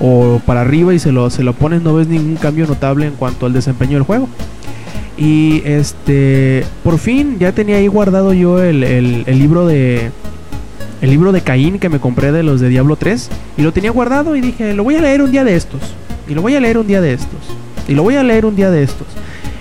o 0.00 0.40
para 0.44 0.60
arriba 0.60 0.94
y 0.94 0.98
se 0.98 1.12
lo, 1.12 1.30
se 1.30 1.42
lo 1.42 1.54
pones, 1.54 1.82
no 1.82 1.94
ves 1.94 2.06
ningún 2.06 2.36
cambio 2.36 2.66
notable 2.66 3.06
en 3.06 3.14
cuanto 3.14 3.46
al 3.46 3.52
desempeño 3.52 3.94
del 3.94 4.02
juego. 4.02 4.28
Y 5.16 5.62
este, 5.64 6.64
por 6.84 6.98
fin 6.98 7.38
ya 7.38 7.52
tenía 7.52 7.76
ahí 7.76 7.86
guardado 7.86 8.34
yo 8.34 8.62
el, 8.62 8.84
el, 8.84 9.38
libro 9.38 9.66
de 9.66 10.10
el 11.00 11.10
libro 11.10 11.32
de 11.32 11.40
Caín 11.40 11.78
que 11.78 11.88
me 11.88 12.00
compré 12.00 12.32
de 12.32 12.42
los 12.42 12.60
de 12.60 12.68
Diablo 12.68 12.96
3 12.96 13.30
y 13.56 13.62
lo 13.62 13.72
tenía 13.72 13.90
guardado 13.90 14.36
y 14.36 14.42
dije, 14.42 14.74
lo 14.74 14.84
voy 14.84 14.96
a 14.96 15.00
leer 15.00 15.22
un 15.22 15.30
día 15.30 15.44
de 15.44 15.56
estos. 15.56 15.80
Y 16.28 16.34
lo 16.34 16.42
voy 16.42 16.54
a 16.54 16.60
leer 16.60 16.76
un 16.76 16.86
día 16.86 17.00
de 17.00 17.14
estos. 17.14 17.40
Y 17.88 17.94
lo 17.94 18.02
voy 18.02 18.16
a 18.16 18.22
leer 18.22 18.44
un 18.44 18.56
día 18.56 18.70
de 18.70 18.82
estos. 18.82 19.06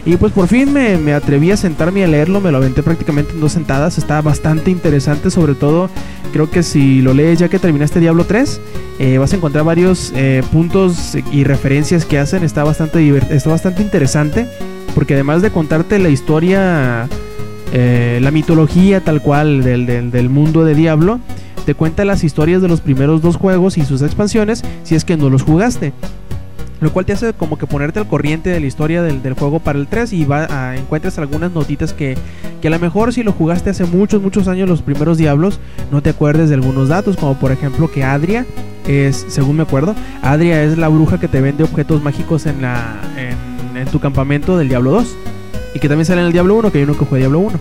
Y 0.06 0.18
pues 0.18 0.34
por 0.34 0.48
fin 0.48 0.72
me, 0.72 0.98
me, 1.00 1.14
atreví 1.14 1.50
a 1.50 1.58
sentarme 1.58 2.04
a 2.04 2.08
leerlo, 2.08 2.40
me 2.40 2.52
lo 2.52 2.58
aventé 2.58 2.84
prácticamente 2.84 3.34
en 3.34 3.40
dos 3.40 3.54
sentadas, 3.54 3.98
está 3.98 4.22
bastante 4.22 4.70
interesante, 4.70 5.32
sobre 5.32 5.56
todo 5.56 5.90
creo 6.32 6.52
que 6.52 6.62
si 6.62 7.02
lo 7.02 7.14
lees 7.14 7.40
ya 7.40 7.50
que 7.50 7.58
terminaste 7.58 8.00
Diablo 8.00 8.26
3, 8.26 8.62
eh, 9.00 9.18
vas 9.18 9.34
a 9.34 9.38
encontrar 9.38 9.64
varios 9.64 10.12
eh, 10.16 10.44
puntos 10.52 11.18
y 11.32 11.44
referencias 11.44 12.06
que 12.06 12.20
hacen, 12.20 12.44
está 12.44 12.64
bastante, 12.64 13.18
está 13.34 13.50
bastante 13.50 13.82
interesante, 13.82 14.46
porque 14.94 15.16
además 15.16 15.42
de 15.42 15.50
contarte 15.50 15.98
la 15.98 16.10
historia, 16.10 17.08
eh, 17.74 18.20
la 18.22 18.30
mitología 18.30 19.02
tal 19.02 19.22
cual 19.22 19.64
del, 19.64 19.86
del, 19.88 20.12
del 20.12 20.30
mundo 20.30 20.66
de 20.66 20.76
Diablo, 20.76 21.20
te 21.66 21.74
cuenta 21.74 22.06
las 22.06 22.24
historias 22.24 22.62
de 22.62 22.68
los 22.68 22.80
primeros 22.80 23.24
dos 23.24 23.38
juegos 23.38 23.78
y 23.80 23.86
sus 23.86 24.04
expansiones 24.04 24.62
si 24.84 24.94
es 24.94 25.04
que 25.04 25.18
no 25.18 25.32
los 25.32 25.42
jugaste 25.42 25.94
lo 26.82 26.92
cual 26.92 27.06
te 27.06 27.14
hace 27.14 27.34
como 27.34 27.58
que 27.58 27.68
ponerte 27.68 28.00
al 28.00 28.08
corriente 28.08 28.50
de 28.50 28.60
la 28.60 28.66
historia 28.66 29.02
del, 29.02 29.34
juego 29.34 29.60
para 29.60 29.80
el 29.80 29.88
3 29.88 30.14
y 30.14 30.26
va 30.26 30.48
a, 30.50 30.76
encuentras 30.76 31.18
algunas 31.18 31.52
notitas 31.52 31.94
que, 31.94 32.18
que 32.62 32.68
a 32.68 32.72
lo 32.72 32.80
mejor 32.80 33.14
si 33.14 33.24
lo 33.24 33.32
jugaste 33.32 33.70
hace 33.70 33.86
muchos, 33.86 34.22
muchos 34.22 34.48
años 34.48 34.70
los 34.70 34.82
primeros 34.82 35.18
Diablos, 35.18 35.60
no 35.92 36.02
te 36.02 36.10
acuerdes 36.10 36.50
de 36.50 36.56
algunos 36.56 36.90
datos, 36.90 37.18
como 37.18 37.36
por 37.36 37.52
ejemplo 37.52 37.92
que 37.92 38.04
Adria 38.04 38.46
es, 38.88 39.26
según 39.30 39.58
me 39.58 39.64
acuerdo, 39.64 39.96
Adria 40.22 40.64
es 40.64 40.78
la 40.78 40.88
bruja 40.88 41.20
que 41.20 41.28
te 41.28 41.42
vende 41.42 41.64
objetos 41.64 42.04
mágicos 42.04 42.46
en, 42.46 42.62
la, 42.62 43.00
en, 43.18 43.78
en 43.78 43.88
tu 43.88 44.00
campamento 44.00 44.58
del 44.58 44.70
Diablo 44.70 44.92
2 44.92 45.16
y 45.76 45.80
que 45.80 45.90
también 45.90 46.06
sale 46.06 46.22
en 46.22 46.28
el 46.28 46.34
Diablo 46.34 46.56
1, 46.56 46.72
que 46.72 46.78
hay 46.78 46.84
uno 46.86 46.98
que 46.98 47.06
juega 47.06 47.28
Diablo 47.28 47.40
1. 47.40 47.60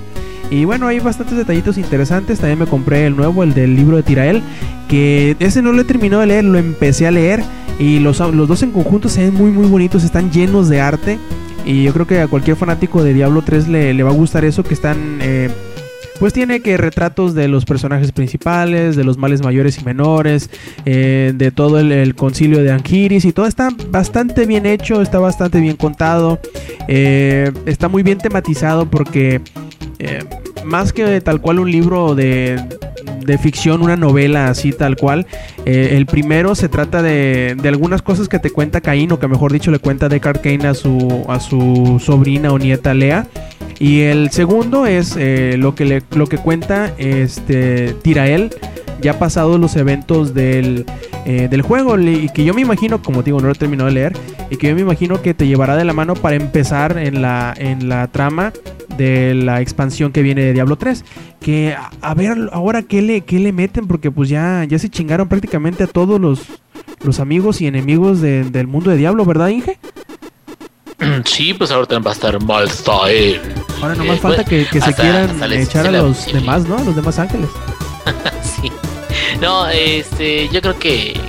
Y 0.50 0.64
bueno, 0.64 0.86
hay 0.86 1.00
bastantes 1.00 1.36
detallitos 1.36 1.78
interesantes. 1.78 2.38
También 2.38 2.60
me 2.60 2.66
compré 2.66 3.06
el 3.06 3.16
nuevo, 3.16 3.42
el 3.42 3.54
del 3.54 3.74
libro 3.74 3.96
de 3.96 4.04
Tirael. 4.04 4.42
Que 4.88 5.36
ese 5.40 5.62
no 5.62 5.72
lo 5.72 5.80
he 5.80 5.84
terminado 5.84 6.20
de 6.20 6.28
leer, 6.28 6.44
lo 6.44 6.58
empecé 6.58 7.08
a 7.08 7.10
leer. 7.10 7.42
Y 7.78 7.98
los, 7.98 8.20
los 8.20 8.48
dos 8.48 8.62
en 8.62 8.70
conjunto 8.70 9.08
se 9.08 9.22
ven 9.22 9.34
muy 9.34 9.50
muy 9.50 9.66
bonitos, 9.66 10.04
están 10.04 10.30
llenos 10.30 10.68
de 10.68 10.80
arte. 10.80 11.18
Y 11.64 11.84
yo 11.84 11.92
creo 11.92 12.06
que 12.06 12.20
a 12.20 12.28
cualquier 12.28 12.56
fanático 12.56 13.02
de 13.02 13.14
Diablo 13.14 13.42
3 13.42 13.68
le, 13.68 14.02
va 14.02 14.10
a 14.10 14.14
gustar 14.14 14.44
eso, 14.44 14.62
que 14.62 14.74
están... 14.74 15.18
Eh, 15.20 15.50
pues 16.20 16.32
tiene 16.32 16.60
que 16.60 16.76
retratos 16.76 17.34
de 17.34 17.48
los 17.48 17.64
personajes 17.64 18.12
principales, 18.12 18.94
de 18.94 19.02
los 19.02 19.18
males 19.18 19.42
mayores 19.42 19.80
y 19.80 19.84
menores, 19.84 20.48
eh, 20.84 21.32
de 21.34 21.50
todo 21.50 21.80
el, 21.80 22.14
concilio 22.14 22.62
de 22.62 22.70
Angiris 22.70 23.24
y 23.24 23.32
todo 23.32 23.46
está 23.46 23.70
bastante 23.90 24.46
bien 24.46 24.64
hecho, 24.64 25.02
está 25.02 25.18
bastante 25.18 25.58
bien 25.58 25.74
contado, 25.74 26.38
eh, 26.86 27.50
está 27.66 27.88
muy 27.88 28.04
bien 28.04 28.18
tematizado 28.18 28.88
porque 28.88 29.40
más 30.64 30.92
que 30.92 31.20
tal 31.20 31.40
cual 31.40 31.58
un 31.58 31.70
libro 31.70 32.14
de, 32.14 32.62
de 33.24 33.38
ficción, 33.38 33.82
una 33.82 33.96
novela 33.96 34.48
así 34.48 34.72
tal 34.72 34.96
cual. 34.96 35.26
Eh, 35.64 35.90
el 35.92 36.06
primero 36.06 36.54
se 36.54 36.68
trata 36.68 37.02
de, 37.02 37.56
de, 37.60 37.68
algunas 37.68 38.02
cosas 38.02 38.28
que 38.28 38.38
te 38.38 38.50
cuenta 38.50 38.80
Caín, 38.80 39.12
o 39.12 39.18
que 39.18 39.28
mejor 39.28 39.52
dicho 39.52 39.70
le 39.70 39.78
cuenta 39.78 40.08
Deckard 40.08 40.40
Cain 40.40 40.66
a 40.66 40.74
su, 40.74 41.24
a 41.28 41.40
su 41.40 42.00
sobrina 42.04 42.52
o 42.52 42.58
nieta 42.58 42.94
Lea. 42.94 43.26
Y 43.78 44.02
el 44.02 44.30
segundo 44.30 44.86
es 44.86 45.16
eh, 45.18 45.56
lo, 45.58 45.74
que 45.74 45.84
le, 45.84 46.02
lo 46.14 46.26
que 46.26 46.38
cuenta 46.38 46.92
este, 46.98 47.94
Tirael, 48.02 48.50
ya 49.00 49.18
pasados 49.18 49.58
los 49.60 49.76
eventos 49.76 50.34
del, 50.34 50.86
eh, 51.24 51.48
del 51.50 51.62
juego. 51.62 51.98
Y 51.98 52.28
que 52.30 52.44
yo 52.44 52.54
me 52.54 52.60
imagino, 52.60 53.02
como 53.02 53.22
digo, 53.22 53.40
no 53.40 53.46
lo 53.46 53.52
he 53.52 53.56
terminado 53.56 53.88
de 53.88 53.94
leer, 53.94 54.16
y 54.50 54.56
que 54.56 54.68
yo 54.68 54.74
me 54.74 54.80
imagino 54.80 55.22
que 55.22 55.34
te 55.34 55.46
llevará 55.46 55.76
de 55.76 55.84
la 55.84 55.92
mano 55.92 56.14
para 56.14 56.36
empezar 56.36 56.98
en 56.98 57.22
la, 57.22 57.54
en 57.56 57.88
la 57.88 58.08
trama 58.08 58.52
de 58.96 59.34
la 59.34 59.60
expansión 59.60 60.12
que 60.12 60.22
viene 60.22 60.42
de 60.42 60.52
Diablo 60.52 60.76
3. 60.76 61.04
Que 61.40 61.76
a, 62.00 62.14
ver 62.14 62.48
ahora 62.52 62.82
qué 62.82 63.02
le, 63.02 63.22
qué 63.22 63.38
le 63.38 63.52
meten, 63.52 63.86
porque 63.86 64.10
pues 64.10 64.28
ya, 64.28 64.64
ya 64.64 64.78
se 64.78 64.88
chingaron 64.88 65.28
prácticamente 65.28 65.84
a 65.84 65.86
todos 65.86 66.20
los, 66.20 66.40
los 67.02 67.20
amigos 67.20 67.60
y 67.60 67.66
enemigos 67.66 68.20
del 68.20 68.66
mundo 68.66 68.90
de 68.90 68.96
Diablo, 68.96 69.24
¿verdad, 69.24 69.48
Inge? 69.48 69.78
Sí, 71.24 71.54
pues 71.54 71.70
ahora 71.70 71.98
va 71.98 72.10
a 72.10 72.14
estar 72.14 72.42
mal 72.42 72.68
él. 73.08 73.40
Ahora 73.82 73.94
nomás 73.94 74.16
eh, 74.16 74.20
falta 74.20 74.44
que, 74.44 74.64
se 74.64 74.94
quieran 74.94 75.52
echar 75.52 75.86
a 75.86 75.90
los 75.90 76.32
demás, 76.32 76.66
¿no? 76.68 76.78
A 76.78 76.84
los 76.84 76.96
demás 76.96 77.18
ángeles. 77.18 77.50
No, 79.40 79.68
este, 79.68 80.48
yo 80.48 80.60
creo 80.60 80.78
que, 80.78 81.20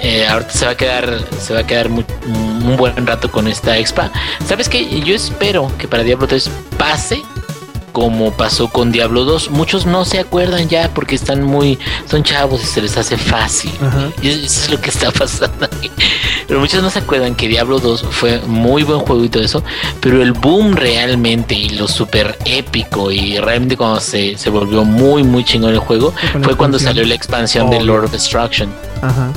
eh, 0.00 0.26
ahorita 0.28 0.50
se 0.50 0.64
va 0.66 0.72
a 0.72 0.76
quedar, 0.76 1.24
se 1.40 1.54
va 1.54 1.60
a 1.60 1.66
quedar 1.66 1.88
un 1.88 2.76
buen 2.76 3.06
rato 3.06 3.30
con 3.30 3.48
esta 3.48 3.76
expa. 3.78 4.10
¿Sabes 4.46 4.68
qué? 4.68 5.00
Yo 5.00 5.14
espero 5.14 5.70
que 5.78 5.88
para 5.88 6.02
Diablo 6.02 6.26
3 6.26 6.50
pase 6.76 7.22
como 7.98 8.30
pasó 8.32 8.68
con 8.68 8.92
Diablo 8.92 9.24
2. 9.24 9.50
Muchos 9.50 9.84
no 9.84 10.04
se 10.04 10.20
acuerdan 10.20 10.68
ya 10.68 10.88
porque 10.94 11.16
están 11.16 11.42
muy, 11.42 11.80
son 12.08 12.22
chavos 12.22 12.62
y 12.62 12.66
se 12.66 12.80
les 12.80 12.96
hace 12.96 13.16
fácil. 13.16 13.72
Y 14.22 14.28
eso 14.28 14.44
es 14.44 14.70
lo 14.70 14.80
que 14.80 14.90
está 14.90 15.10
pasando 15.10 15.64
aquí. 15.64 15.90
Pero 16.48 16.60
muchos 16.60 16.82
no 16.82 16.88
se 16.88 17.00
acuerdan 17.00 17.34
que 17.34 17.46
Diablo 17.46 17.78
2 17.78 18.06
fue 18.10 18.40
muy 18.46 18.82
buen 18.82 19.00
juego 19.00 19.22
y 19.22 19.28
todo 19.28 19.42
eso. 19.42 19.62
Pero 20.00 20.22
el 20.22 20.32
boom 20.32 20.74
realmente 20.74 21.54
y 21.54 21.68
lo 21.68 21.86
súper 21.86 22.38
épico 22.46 23.12
y 23.12 23.36
realmente 23.36 23.76
cuando 23.76 24.00
se, 24.00 24.36
se, 24.38 24.48
volvió 24.48 24.82
muy, 24.82 25.22
muy 25.22 25.44
chingón 25.44 25.74
el 25.74 25.78
juego 25.78 26.14
fue 26.42 26.56
cuando 26.56 26.78
salió 26.78 27.04
la 27.04 27.14
expansión 27.14 27.68
de 27.68 27.82
Lord 27.82 28.06
of 28.06 28.12
Destruction. 28.12 28.72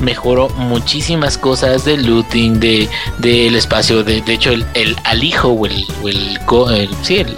Mejoró 0.01 0.49
muchísimas 0.49 1.37
cosas 1.37 1.83
de 1.83 1.97
looting, 1.97 2.59
de 2.61 2.89
del 3.17 3.55
espacio. 3.55 4.03
De, 4.03 4.21
de 4.21 4.33
hecho, 4.33 4.51
el, 4.51 4.65
el 4.73 4.95
alijo 5.03 5.49
o 5.49 5.65
el, 5.65 5.85
o 6.01 6.07
el, 6.07 6.39
el, 6.81 6.89
sí, 7.03 7.17
el, 7.17 7.35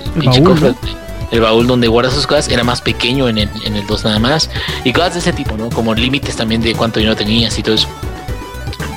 el 1.32 1.42
baúl 1.42 1.66
donde 1.66 1.88
guarda 1.88 2.12
sus 2.12 2.28
cosas 2.28 2.48
era 2.48 2.64
más 2.64 2.80
pequeño 2.80 3.28
en 3.28 3.40
el, 3.40 3.50
en 3.66 3.76
el 3.76 3.88
2 3.88 4.04
nada 4.06 4.20
más. 4.20 4.52
Y 4.84 4.94
cosas 4.94 5.16
de 5.16 5.20
ese 5.20 5.34
tipo, 5.34 5.58
¿no? 5.58 5.70
Como 5.72 5.96
límites 5.96 6.36
también 6.36 6.62
de 6.62 6.76
cuánto 6.76 7.00
dinero 7.00 7.16
tenías 7.16 7.58
y 7.58 7.64
todo 7.64 7.74
eso. 7.74 7.88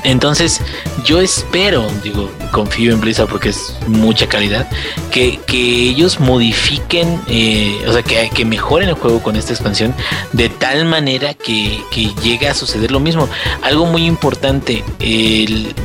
Entonces, 0.05 0.61
yo 1.05 1.21
espero, 1.21 1.87
digo, 2.03 2.31
confío 2.53 2.93
en 2.93 3.01
Blizzard 3.01 3.29
porque 3.29 3.51
es 3.51 3.75
mucha 3.87 4.29
calidad, 4.29 4.69
que, 5.11 5.41
ellos 5.57 6.21
modifiquen, 6.21 7.21
eh, 7.29 7.85
o 7.89 7.93
sea, 7.93 8.03
que, 8.03 8.31
que, 8.35 8.45
mejoren 8.45 8.89
el 8.89 8.95
juego 8.95 9.23
con 9.23 9.37
esta 9.37 9.53
expansión 9.53 9.95
de 10.33 10.49
tal 10.49 10.85
manera 10.85 11.35
que, 11.35 11.81
que 11.91 12.13
llegue 12.23 12.49
a 12.49 12.55
suceder 12.55 12.91
lo 12.91 13.01
mismo. 13.01 13.29
Algo 13.63 13.87
muy 13.87 14.05
importante, 14.05 14.85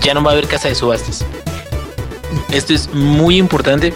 ya 0.02 0.14
no 0.14 0.24
va 0.24 0.32
a 0.32 0.34
haber 0.34 0.48
casa 0.48 0.68
de 0.68 0.76
subastas. 0.76 1.26
Esto 2.52 2.74
es 2.74 2.94
muy 2.94 3.38
importante 3.38 3.94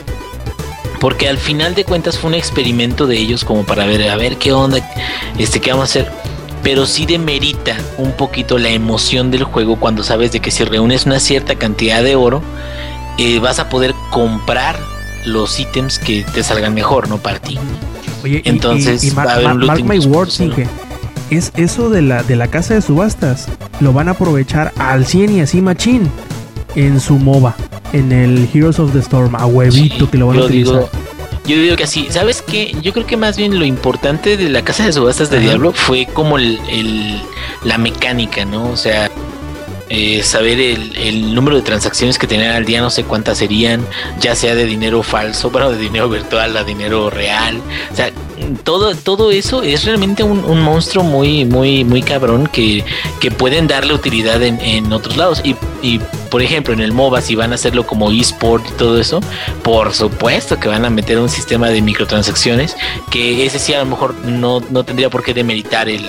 porque 1.00 1.30
al 1.30 1.38
final 1.38 1.76
de 1.76 1.84
cuentas 1.84 2.18
fue 2.18 2.30
un 2.30 2.34
experimento 2.34 3.06
de 3.06 3.18
ellos 3.18 3.46
como 3.46 3.64
para 3.66 3.86
ver, 3.86 4.10
a 4.10 4.16
ver 4.16 4.38
qué 4.38 4.54
onda, 4.54 4.80
este, 5.38 5.60
qué 5.62 5.72
vamos 5.72 5.90
a 5.96 6.00
hacer. 6.02 6.35
Pero 6.66 6.88
sí 6.88 7.06
demerita 7.06 7.78
un 8.00 8.12
poquito 8.14 8.58
la 8.58 8.70
emoción 8.70 9.30
del 9.30 9.44
juego 9.44 9.80
cuando 9.80 10.02
sabes 10.04 10.32
de 10.32 10.40
que 10.40 10.50
si 10.50 10.64
reúnes 10.66 11.06
una 11.06 11.20
cierta 11.20 11.56
cantidad 11.56 12.04
de 12.04 12.16
oro, 12.16 12.42
eh, 13.20 13.38
vas 13.38 13.60
a 13.60 13.70
poder 13.70 13.94
comprar 14.12 14.76
los 15.26 15.60
ítems 15.60 16.00
que 16.00 16.24
te 16.24 16.42
salgan 16.42 16.74
mejor, 16.74 17.08
¿no? 17.08 17.20
Para 17.20 17.38
ti. 17.40 17.60
Oye, 18.24 18.42
entonces 18.46 19.04
y, 19.04 19.12
va 19.12 19.24
a 19.24 19.36
haber 19.36 19.52
un 19.52 19.66
mark 19.68 19.84
my 19.86 20.00
words, 20.00 20.42
es 21.30 21.52
eso 21.56 21.92
de 21.92 22.02
la, 22.02 22.24
de 22.24 22.36
la 22.36 22.48
casa 22.48 22.74
de 22.74 22.82
subastas. 22.82 23.48
Lo 23.80 23.94
van 23.94 24.08
a 24.08 24.12
aprovechar 24.12 24.74
al 24.78 25.06
100 25.06 25.38
y 25.38 25.42
así 25.42 25.62
machín 25.62 26.10
en 26.76 27.00
su 27.00 27.20
MOBA 27.20 27.56
en 27.94 28.12
el 28.12 28.50
Heroes 28.54 28.80
of 28.80 28.92
the 28.92 29.00
Storm, 29.00 29.36
a 29.36 29.46
huevito 29.46 30.10
que 30.10 30.18
lo 30.18 30.28
van 30.28 30.40
a 30.40 30.46
utilizar. 30.46 30.90
Yo 31.46 31.58
digo 31.58 31.76
que 31.76 31.84
así, 31.84 32.08
¿sabes 32.10 32.42
qué? 32.42 32.76
Yo 32.82 32.92
creo 32.92 33.06
que 33.06 33.18
más 33.18 33.38
bien 33.38 33.60
lo 33.60 33.66
importante 33.66 34.36
de 34.36 34.50
la 34.50 34.64
casa 34.64 34.86
de 34.86 34.94
subastas 34.94 35.30
de 35.30 35.40
Diablo 35.40 35.74
fue 35.74 36.08
como 36.08 36.38
el, 36.38 37.22
la 37.64 37.78
mecánica, 37.78 38.46
¿no? 38.46 38.70
O 38.70 38.78
sea, 38.78 39.12
eh, 39.90 40.24
saber 40.24 40.60
el, 40.60 41.36
número 41.36 41.58
de 41.58 41.62
transacciones 41.62 42.18
que 42.18 42.26
tenían 42.26 42.56
al 42.56 42.66
día, 42.66 42.82
no 42.82 42.90
sé 42.90 43.04
cuántas 43.04 43.38
serían, 43.38 43.86
ya 44.20 44.36
sea 44.36 44.56
de 44.56 44.66
dinero 44.66 45.04
falso, 45.04 45.50
bueno, 45.52 45.72
de 45.72 45.78
dinero 45.78 46.10
virtual 46.10 46.58
a 46.58 46.64
dinero 46.64 47.12
real. 47.12 47.62
O 47.92 47.96
sea, 47.96 48.12
todo, 48.64 48.96
todo 48.96 49.32
eso 49.32 49.64
es 49.64 49.86
realmente 49.86 50.24
un, 50.24 50.62
monstruo 50.62 51.04
muy, 51.04 51.46
muy, 51.46 51.84
muy 51.84 52.02
cabrón 52.02 52.48
que, 52.48 52.84
que 53.20 53.32
pueden 53.32 53.68
darle 53.68 53.94
utilidad 53.94 54.42
en, 54.44 54.60
en 54.62 54.92
otros 54.92 55.18
lados. 55.18 55.42
Y, 55.44 55.56
y, 55.82 56.00
por 56.30 56.42
ejemplo, 56.42 56.74
en 56.74 56.82
el 56.82 56.92
MOBA, 56.92 57.22
si 57.22 57.36
van 57.36 57.52
a 57.52 57.56
hacerlo 57.56 57.86
como 57.86 58.12
eSport 58.12 58.66
y 58.68 58.74
todo 58.74 59.00
eso, 59.00 59.22
por 59.64 59.94
supuesto 59.94 60.60
que 60.60 60.68
van 60.68 60.86
a 60.86 60.90
meter 60.90 61.20
un 61.20 61.30
sistema 61.30 61.70
de 61.70 61.82
microtransacciones, 61.82 62.76
que 63.12 63.46
ese 63.46 63.60
sí 63.60 63.74
a 63.74 63.80
lo 63.80 63.86
mejor 63.86 64.16
no, 64.26 64.62
no 64.70 64.84
tendría 64.84 65.10
por 65.10 65.24
qué 65.24 65.34
demeritar 65.34 65.90
el 65.90 66.04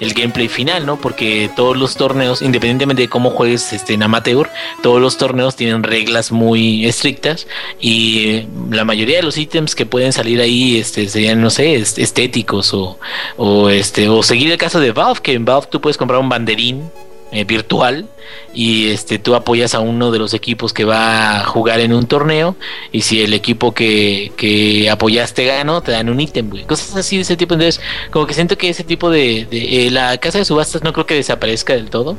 gameplay 0.00 0.48
final, 0.48 0.86
¿no? 0.86 0.96
Porque 0.96 1.50
todos 1.56 1.76
los 1.76 1.96
torneos, 1.96 2.42
independientemente 2.42 3.02
de 3.02 3.08
cómo 3.08 3.30
juegues 3.30 3.72
este, 3.72 3.94
en 3.94 4.02
amateur, 4.02 4.50
todos 4.82 5.00
los 5.00 5.16
torneos 5.16 5.56
tienen 5.56 5.82
reglas 5.82 6.32
muy 6.32 6.86
estrictas 6.86 7.46
y 7.80 8.46
la 8.70 8.84
mayoría 8.84 9.16
de 9.16 9.22
los 9.22 9.38
ítems 9.38 9.74
que 9.74 9.86
pueden 9.86 10.12
salir 10.12 10.40
ahí 10.40 10.78
este, 10.78 11.08
serían, 11.08 11.40
no 11.40 11.50
sé, 11.50 11.76
estéticos 11.76 12.72
o, 12.74 12.98
o, 13.36 13.70
este, 13.70 14.08
o 14.08 14.22
seguir 14.22 14.50
el 14.50 14.58
caso 14.58 14.80
de 14.80 14.92
Valve, 14.92 15.20
que 15.22 15.32
en 15.32 15.44
Valve 15.44 15.68
tú 15.70 15.80
puedes 15.80 15.96
comprar 15.96 16.20
un 16.20 16.28
banderín 16.28 16.90
eh, 17.32 17.44
virtual 17.44 18.06
y 18.54 18.90
este 18.90 19.18
tú 19.18 19.34
apoyas 19.34 19.74
a 19.74 19.80
uno 19.80 20.10
de 20.10 20.18
los 20.18 20.32
equipos 20.32 20.72
que 20.72 20.84
va 20.84 21.40
a 21.40 21.44
jugar 21.44 21.80
en 21.80 21.92
un 21.92 22.06
torneo 22.06 22.56
y 22.92 23.02
si 23.02 23.22
el 23.22 23.34
equipo 23.34 23.72
que, 23.72 24.32
que 24.36 24.88
apoyaste 24.88 25.44
ganó 25.44 25.82
te 25.82 25.92
dan 25.92 26.08
un 26.08 26.20
ítem 26.20 26.50
cosas 26.66 26.96
así 26.96 27.16
de 27.16 27.22
ese 27.22 27.36
tipo. 27.36 27.54
Entonces 27.54 27.80
como 28.10 28.26
que 28.26 28.34
siento 28.34 28.56
que 28.56 28.68
ese 28.68 28.84
tipo 28.84 29.10
de, 29.10 29.46
eh, 29.50 29.90
la 29.90 30.18
casa 30.18 30.38
de 30.38 30.44
subastas 30.44 30.82
no 30.82 30.92
creo 30.92 31.06
que 31.06 31.14
desaparezca 31.14 31.74
del 31.74 31.90
todo 31.90 32.16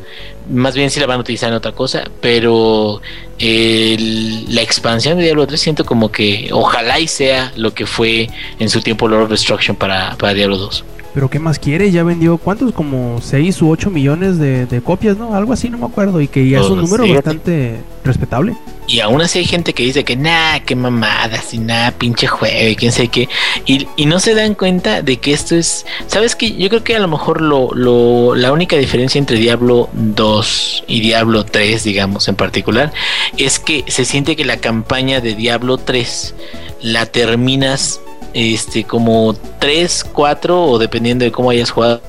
más 0.49 0.75
bien 0.75 0.89
si 0.89 0.99
la 0.99 1.07
van 1.07 1.17
a 1.17 1.21
utilizar 1.21 1.49
en 1.49 1.55
otra 1.55 1.71
cosa 1.71 2.09
pero 2.21 3.01
la 3.39 4.61
expansión 4.61 5.17
de 5.17 5.23
Diablo 5.23 5.45
3 5.45 5.59
siento 5.59 5.85
como 5.85 6.11
que 6.11 6.49
ojalá 6.51 6.99
y 6.99 7.07
sea 7.07 7.51
lo 7.55 7.73
que 7.73 7.85
fue 7.85 8.29
en 8.59 8.69
su 8.69 8.81
tiempo 8.81 9.07
Lord 9.07 9.23
of 9.23 9.29
Destruction 9.29 9.75
para, 9.75 10.15
para 10.17 10.33
Diablo 10.33 10.57
2 10.57 10.85
pero 11.17 11.31
¿qué 11.31 11.39
más 11.39 11.57
quiere? 11.57 11.89
Ya 11.89 12.03
vendió, 12.03 12.37
¿cuántos? 12.37 12.71
Como 12.73 13.19
6 13.19 13.63
u 13.63 13.71
8 13.71 13.89
millones 13.89 14.37
de, 14.37 14.81
copias, 14.83 15.17
¿no? 15.17 15.33
Algo 15.33 15.51
así, 15.51 15.67
no 15.67 15.79
me 15.79 15.87
acuerdo. 15.87 16.21
Y 16.21 16.27
que 16.27 16.47
ya 16.47 16.59
es 16.59 16.67
un 16.67 16.79
número 16.79 17.11
bastante 17.11 17.77
respetable. 18.07 18.55
Y 18.87 19.01
aún 19.01 19.21
así 19.21 19.39
hay 19.39 19.45
gente 19.45 19.73
que 19.73 19.83
dice 19.83 20.05
que 20.05 20.15
nah, 20.15 20.59
qué 20.59 20.75
mamadas 20.75 21.53
y 21.53 21.59
nada, 21.59 21.91
pinche 21.91 22.25
juego 22.25 22.69
y 22.69 22.75
quién 22.75 22.91
sé 22.91 23.09
qué. 23.09 23.27
Y, 23.65 23.87
y, 23.97 24.05
no 24.05 24.19
se 24.19 24.33
dan 24.33 24.55
cuenta 24.55 25.01
de 25.01 25.17
que 25.17 25.33
esto 25.33 25.55
es. 25.55 25.85
¿Sabes 26.07 26.35
qué? 26.35 26.55
Yo 26.55 26.69
creo 26.69 26.83
que 26.83 26.95
a 26.95 26.99
lo 26.99 27.09
mejor 27.09 27.41
lo, 27.41 27.73
lo, 27.73 28.33
la 28.35 28.51
única 28.53 28.77
diferencia 28.77 29.19
entre 29.19 29.37
Diablo 29.37 29.89
2 29.93 30.85
y 30.87 31.01
Diablo 31.01 31.43
3, 31.43 31.83
digamos 31.83 32.27
en 32.29 32.35
particular, 32.35 32.93
es 33.37 33.59
que 33.59 33.83
se 33.87 34.05
siente 34.05 34.35
que 34.37 34.45
la 34.45 34.57
campaña 34.57 35.19
de 35.19 35.35
Diablo 35.35 35.77
3 35.77 36.33
la 36.81 37.05
terminas 37.05 37.99
este, 38.33 38.83
como 38.83 39.35
3, 39.59 40.05
4 40.13 40.63
o 40.63 40.77
dependiendo 40.77 41.25
de 41.25 41.31
cómo 41.31 41.49
hayas 41.49 41.71
jugado, 41.71 42.01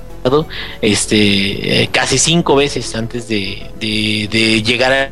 este, 0.83 1.83
eh, 1.83 1.89
casi 1.91 2.19
5 2.19 2.57
veces 2.57 2.95
antes 2.95 3.29
de, 3.29 3.71
de, 3.81 4.63
llegar 4.63 5.11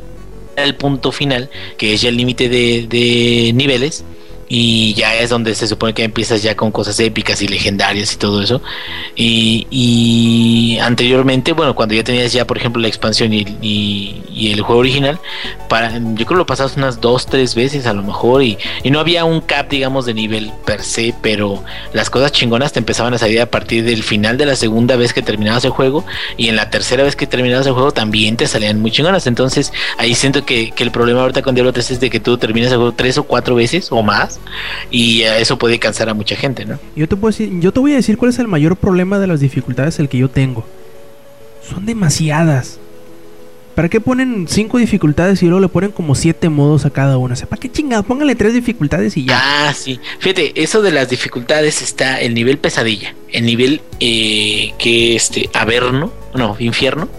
al 0.56 0.74
punto 0.76 1.12
final, 1.12 1.50
que 1.76 1.94
es 1.94 2.02
ya 2.02 2.08
el 2.08 2.16
límite 2.16 2.48
de, 2.48 2.86
de 2.88 3.52
niveles 3.54 4.04
y 4.48 4.94
ya 4.94 5.14
es 5.16 5.30
donde 5.30 5.54
se 5.54 5.66
supone 5.66 5.92
que 5.92 6.04
empiezas 6.04 6.42
ya 6.42 6.54
con 6.54 6.70
cosas 6.70 6.98
épicas 7.00 7.42
y 7.42 7.48
legendarias 7.48 8.12
y 8.14 8.16
todo 8.16 8.42
eso. 8.42 8.62
Y, 9.16 10.78
anteriormente, 10.80 11.52
bueno, 11.52 11.74
cuando 11.74 11.94
ya 11.94 12.04
tenías 12.04 12.32
ya, 12.32 12.46
por 12.46 12.58
ejemplo, 12.58 12.80
la 12.80 12.88
expansión 12.88 13.32
y, 13.32 13.44
y, 13.60 14.52
el 14.52 14.60
juego 14.60 14.80
original, 14.80 15.18
para, 15.68 15.98
yo 15.98 16.14
creo 16.14 16.26
que 16.26 16.34
lo 16.34 16.46
pasabas 16.46 16.76
unas 16.76 17.00
dos, 17.00 17.26
tres 17.26 17.54
veces 17.54 17.86
a 17.86 17.92
lo 17.92 18.02
mejor 18.02 18.42
y, 18.42 18.58
no 18.84 19.00
había 19.00 19.24
un 19.24 19.40
cap, 19.40 19.68
digamos, 19.68 20.06
de 20.06 20.14
nivel 20.14 20.52
per 20.64 20.82
se, 20.82 21.14
pero 21.22 21.62
las 21.92 22.08
cosas 22.08 22.32
chingonas 22.32 22.72
te 22.72 22.78
empezaban 22.78 23.12
a 23.14 23.18
salir 23.18 23.40
a 23.40 23.50
partir 23.50 23.84
del 23.84 24.02
final 24.02 24.38
de 24.38 24.46
la 24.46 24.56
segunda 24.56 24.96
vez 24.96 25.12
que 25.12 25.22
terminabas 25.22 25.64
el 25.64 25.70
juego 25.70 26.04
y 26.36 26.48
en 26.48 26.56
la 26.56 26.70
tercera 26.70 27.02
vez 27.02 27.16
que 27.16 27.26
terminabas 27.26 27.66
el 27.66 27.72
juego 27.72 27.90
también 27.90 28.36
te 28.36 28.46
salían 28.46 28.80
muy 28.80 28.90
chingonas. 28.90 29.26
Entonces 29.26 29.72
ahí 29.98 30.14
siento 30.14 30.44
que, 30.44 30.70
que 30.70 30.84
el 30.84 30.90
problema 30.90 31.22
ahorita 31.22 31.42
con 31.42 31.54
Diablo 31.54 31.72
3 31.72 31.90
es 31.90 32.00
de 32.00 32.10
que 32.10 32.20
tú 32.20 32.38
terminas 32.38 32.70
el 32.70 32.78
juego 32.78 32.92
tres 32.92 33.18
o 33.18 33.24
cuatro 33.24 33.54
veces 33.54 33.88
o 33.90 34.02
más 34.02 34.35
y 34.90 35.22
eso 35.22 35.58
puede 35.58 35.78
cansar 35.78 36.08
a 36.08 36.14
mucha 36.14 36.36
gente, 36.36 36.64
¿no? 36.64 36.78
Yo 36.94 37.08
te, 37.08 37.16
puedo 37.16 37.30
decir, 37.30 37.50
yo 37.60 37.72
te 37.72 37.80
voy 37.80 37.92
a 37.92 37.96
decir 37.96 38.16
cuál 38.16 38.30
es 38.30 38.38
el 38.38 38.48
mayor 38.48 38.76
problema 38.76 39.18
de 39.18 39.26
las 39.26 39.40
dificultades 39.40 39.98
el 39.98 40.08
que 40.08 40.18
yo 40.18 40.28
tengo. 40.28 40.66
Son 41.68 41.86
demasiadas. 41.86 42.78
¿Para 43.74 43.90
qué 43.90 44.00
ponen 44.00 44.46
cinco 44.48 44.78
dificultades 44.78 45.42
y 45.42 45.46
luego 45.46 45.60
le 45.60 45.68
ponen 45.68 45.90
como 45.90 46.14
siete 46.14 46.48
modos 46.48 46.86
a 46.86 46.90
cada 46.90 47.18
una? 47.18 47.34
O 47.34 47.36
sea, 47.36 47.46
¿para 47.46 47.60
qué 47.60 47.70
chingados? 47.70 48.06
Póngale 48.06 48.34
tres 48.34 48.54
dificultades 48.54 49.18
y 49.18 49.26
ya. 49.26 49.38
Ah, 49.68 49.74
sí. 49.74 50.00
Fíjate, 50.18 50.62
eso 50.62 50.80
de 50.80 50.92
las 50.92 51.10
dificultades 51.10 51.82
está 51.82 52.18
el 52.18 52.32
nivel 52.32 52.56
pesadilla, 52.56 53.14
el 53.30 53.44
nivel 53.44 53.82
eh, 54.00 54.72
que 54.78 55.14
este 55.14 55.50
averno, 55.52 56.10
no, 56.34 56.56
infierno, 56.58 57.10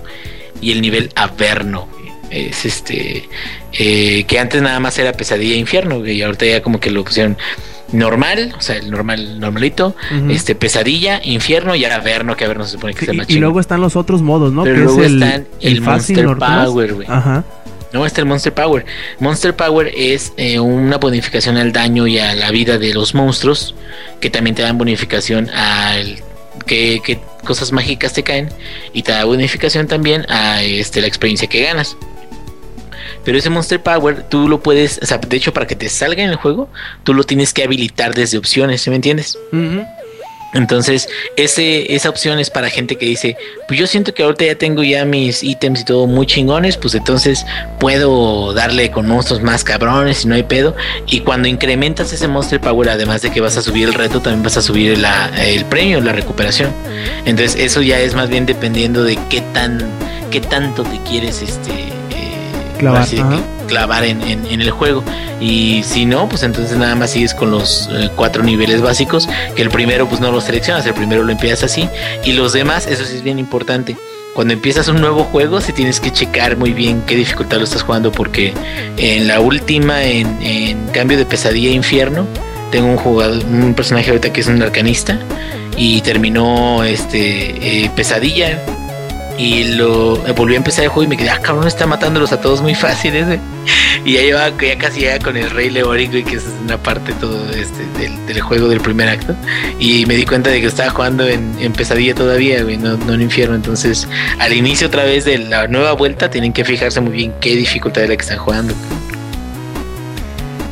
y 0.59 0.71
el 0.71 0.81
nivel 0.81 1.11
averno 1.15 1.87
es 2.31 2.65
este 2.65 3.29
eh, 3.73 4.23
que 4.25 4.39
antes 4.39 4.61
nada 4.61 4.79
más 4.79 4.97
era 4.99 5.13
pesadilla 5.13 5.55
e 5.55 5.57
infierno 5.57 6.05
y 6.05 6.21
ahorita 6.21 6.45
ya 6.45 6.61
como 6.61 6.79
que 6.79 6.91
lo 6.91 7.03
pusieron 7.03 7.37
normal, 7.91 8.53
o 8.57 8.61
sea, 8.61 8.75
el 8.75 8.91
normal, 8.91 9.39
normalito, 9.39 9.95
este, 10.29 10.55
pesadilla, 10.55 11.21
infierno 11.23 11.75
y 11.75 11.85
ahora 11.85 11.99
verno, 11.99 12.35
que 12.35 12.45
a 12.45 12.47
ver 12.47 12.57
no 12.57 12.65
se 12.65 12.71
supone 12.71 12.93
que 12.93 13.05
y, 13.05 13.35
y 13.35 13.39
luego 13.39 13.59
están 13.59 13.81
los 13.81 13.95
otros 13.95 14.21
modos, 14.21 14.51
¿no? 14.51 14.63
Pero 14.63 14.75
que 14.75 14.81
luego 14.81 15.01
es 15.01 15.07
el, 15.07 15.23
están 15.23 15.47
el, 15.61 15.81
Monster 15.81 16.37
Power, 16.37 16.93
güey. 16.93 17.07
Ajá. 17.09 17.45
No, 17.93 18.05
está 18.05 18.21
el 18.21 18.27
Monster 18.27 18.53
Power. 18.53 18.85
Monster 19.19 19.55
Power 19.55 19.91
es 19.95 20.33
eh, 20.35 20.59
una 20.59 20.97
bonificación 20.97 21.55
al 21.55 21.71
daño 21.71 22.05
y 22.07 22.19
a 22.19 22.35
la 22.35 22.51
vida 22.51 22.77
de 22.77 22.93
los 22.93 23.15
monstruos, 23.15 23.73
que 24.19 24.29
también 24.29 24.55
te 24.55 24.61
dan 24.63 24.77
bonificación 24.77 25.49
al 25.51 26.17
que, 26.65 26.99
que 27.03 27.19
cosas 27.45 27.71
mágicas 27.71 28.13
te 28.13 28.23
caen 28.23 28.49
y 28.91 29.03
te 29.03 29.13
da 29.13 29.23
bonificación 29.23 29.87
también 29.87 30.25
a 30.29 30.61
este, 30.63 30.99
la 30.99 31.07
experiencia 31.07 31.47
que 31.47 31.63
ganas. 31.63 31.95
Pero 33.27 33.39
ese 33.39 33.49
Monster 33.49 33.83
Power 33.83 34.23
tú 34.23 34.47
lo 34.47 34.63
puedes, 34.63 35.01
o 35.03 35.05
sea, 35.05 35.17
de 35.17 35.35
hecho 35.35 35.51
para 35.51 35.67
que 35.67 35.75
te 35.75 35.89
salga 35.89 36.23
en 36.23 36.29
el 36.29 36.37
juego, 36.37 36.69
tú 37.03 37.13
lo 37.13 37.25
tienes 37.25 37.51
que 37.51 37.61
habilitar 37.61 38.15
desde 38.15 38.37
opciones, 38.37 38.81
¿sí 38.83 38.89
me 38.89 38.95
entiendes? 38.95 39.37
Entonces, 40.53 41.09
ese, 41.35 41.93
esa 41.93 42.07
opción 42.07 42.39
es 42.39 42.49
para 42.49 42.69
gente 42.69 42.95
que 42.95 43.05
dice, 43.05 43.35
pues 43.67 43.77
yo 43.77 43.85
siento 43.85 44.13
que 44.13 44.23
ahorita 44.23 44.45
ya 44.45 44.55
tengo 44.55 44.81
ya 44.81 45.03
mis 45.03 45.43
ítems 45.43 45.81
y 45.81 45.83
todo 45.83 46.07
muy 46.07 46.25
chingones, 46.25 46.77
pues 46.77 46.95
entonces 46.95 47.45
puedo 47.81 48.53
darle 48.53 48.91
con 48.91 49.09
monstruos 49.09 49.43
más 49.43 49.65
cabrones 49.65 50.23
y 50.23 50.29
no 50.29 50.35
hay 50.35 50.43
pedo. 50.43 50.73
Y 51.05 51.19
cuando 51.19 51.49
incrementas 51.49 52.13
ese 52.13 52.29
Monster 52.29 52.61
Power, 52.61 52.87
además 52.87 53.23
de 53.23 53.31
que 53.31 53.41
vas 53.41 53.57
a 53.57 53.61
subir 53.61 53.89
el 53.89 53.93
reto, 53.93 54.21
también 54.21 54.43
vas 54.43 54.55
a 54.55 54.61
subir 54.61 54.97
el 55.37 55.65
premio, 55.65 55.99
la 55.99 56.13
recuperación. 56.13 56.71
Entonces, 57.25 57.61
eso 57.61 57.81
ya 57.81 57.99
es 57.99 58.15
más 58.15 58.29
bien 58.29 58.45
dependiendo 58.45 59.03
de 59.03 59.19
qué 59.29 59.41
tan, 59.53 59.85
qué 60.31 60.39
tanto 60.39 60.83
te 60.83 61.01
quieres 61.03 61.41
este 61.41 61.96
clavar, 62.77 63.07
clavar 63.67 64.03
en, 64.05 64.21
en, 64.21 64.61
el 64.61 64.71
juego. 64.71 65.03
Y 65.39 65.83
si 65.83 66.05
no, 66.05 66.27
pues 66.29 66.43
entonces 66.43 66.77
nada 66.77 66.95
más 66.95 67.11
sigues 67.11 67.33
con 67.33 67.51
los 67.51 67.89
eh, 67.91 68.09
cuatro 68.15 68.43
niveles 68.43 68.81
básicos, 68.81 69.27
que 69.55 69.61
el 69.61 69.69
primero 69.69 70.07
pues 70.07 70.21
no 70.21 70.31
lo 70.31 70.41
seleccionas, 70.41 70.85
el 70.85 70.93
primero 70.93 71.23
lo 71.23 71.31
empiezas 71.31 71.71
así. 71.71 71.89
Y 72.23 72.33
los 72.33 72.53
demás, 72.53 72.87
eso 72.87 73.05
sí 73.05 73.17
es 73.17 73.23
bien 73.23 73.39
importante. 73.39 73.97
Cuando 74.33 74.53
empiezas 74.53 74.87
un 74.87 75.01
nuevo 75.01 75.23
juego, 75.23 75.61
si 75.61 75.73
tienes 75.73 75.99
que 75.99 76.11
checar 76.11 76.57
muy 76.57 76.71
bien 76.71 77.01
qué 77.07 77.15
dificultad 77.15 77.57
lo 77.57 77.63
estás 77.63 77.81
jugando, 77.81 78.11
porque 78.11 78.53
en 78.97 79.27
la 79.27 79.39
última, 79.39 80.03
en, 80.03 80.41
en 80.41 80.87
cambio 80.89 81.17
de 81.17 81.25
pesadilla 81.25 81.69
e 81.69 81.73
infierno, 81.73 82.27
tengo 82.71 82.87
un 82.87 82.97
jugador, 82.97 83.43
un 83.45 83.73
personaje 83.73 84.09
ahorita 84.09 84.31
que 84.31 84.41
es 84.41 84.47
un 84.47 84.61
arcanista 84.61 85.19
y 85.77 86.01
terminó 86.01 86.83
este 86.83 87.85
eh, 87.85 87.91
pesadilla 87.95 88.59
y 89.37 89.65
lo 89.75 90.17
volví 90.33 90.55
a 90.55 90.57
empezar 90.57 90.85
el 90.85 90.89
juego 90.89 91.03
y 91.03 91.07
me 91.07 91.17
quedé, 91.17 91.29
ah, 91.29 91.39
cabrón, 91.39 91.67
está 91.67 91.85
matándolos 91.85 92.31
a 92.31 92.41
todos 92.41 92.61
muy 92.61 92.75
fáciles, 92.75 93.27
Y 94.05 94.13
ya 94.13 94.21
llevaba, 94.21 94.53
ya 94.61 94.77
casi 94.77 95.01
llega 95.01 95.19
con 95.19 95.35
el 95.35 95.49
Rey 95.49 95.69
Leoric, 95.69 96.11
que 96.25 96.37
es 96.37 96.45
una 96.63 96.77
parte 96.77 97.13
todo 97.13 97.49
este 97.49 97.83
del, 97.99 98.39
juego 98.41 98.69
del 98.69 98.79
primer 98.79 99.09
acto. 99.09 99.35
Y 99.79 100.05
me 100.05 100.15
di 100.15 100.23
cuenta 100.23 100.49
de 100.49 100.61
que 100.61 100.67
estaba 100.67 100.91
jugando 100.91 101.27
en, 101.27 101.73
pesadilla 101.73 102.15
todavía, 102.15 102.63
güey, 102.63 102.77
no, 102.77 102.95
no 102.95 103.13
en 103.13 103.21
infierno. 103.21 103.55
Entonces, 103.55 104.07
al 104.39 104.53
inicio 104.53 104.87
otra 104.87 105.03
vez 105.03 105.25
de 105.25 105.39
la 105.39 105.67
nueva 105.67 105.93
vuelta, 105.93 106.29
tienen 106.29 106.53
que 106.53 106.63
fijarse 106.63 107.01
muy 107.01 107.11
bien 107.11 107.33
qué 107.41 107.55
dificultad 107.55 108.03
es 108.03 108.09
la 108.09 108.15
que 108.15 108.21
están 108.21 108.37
jugando. 108.37 108.73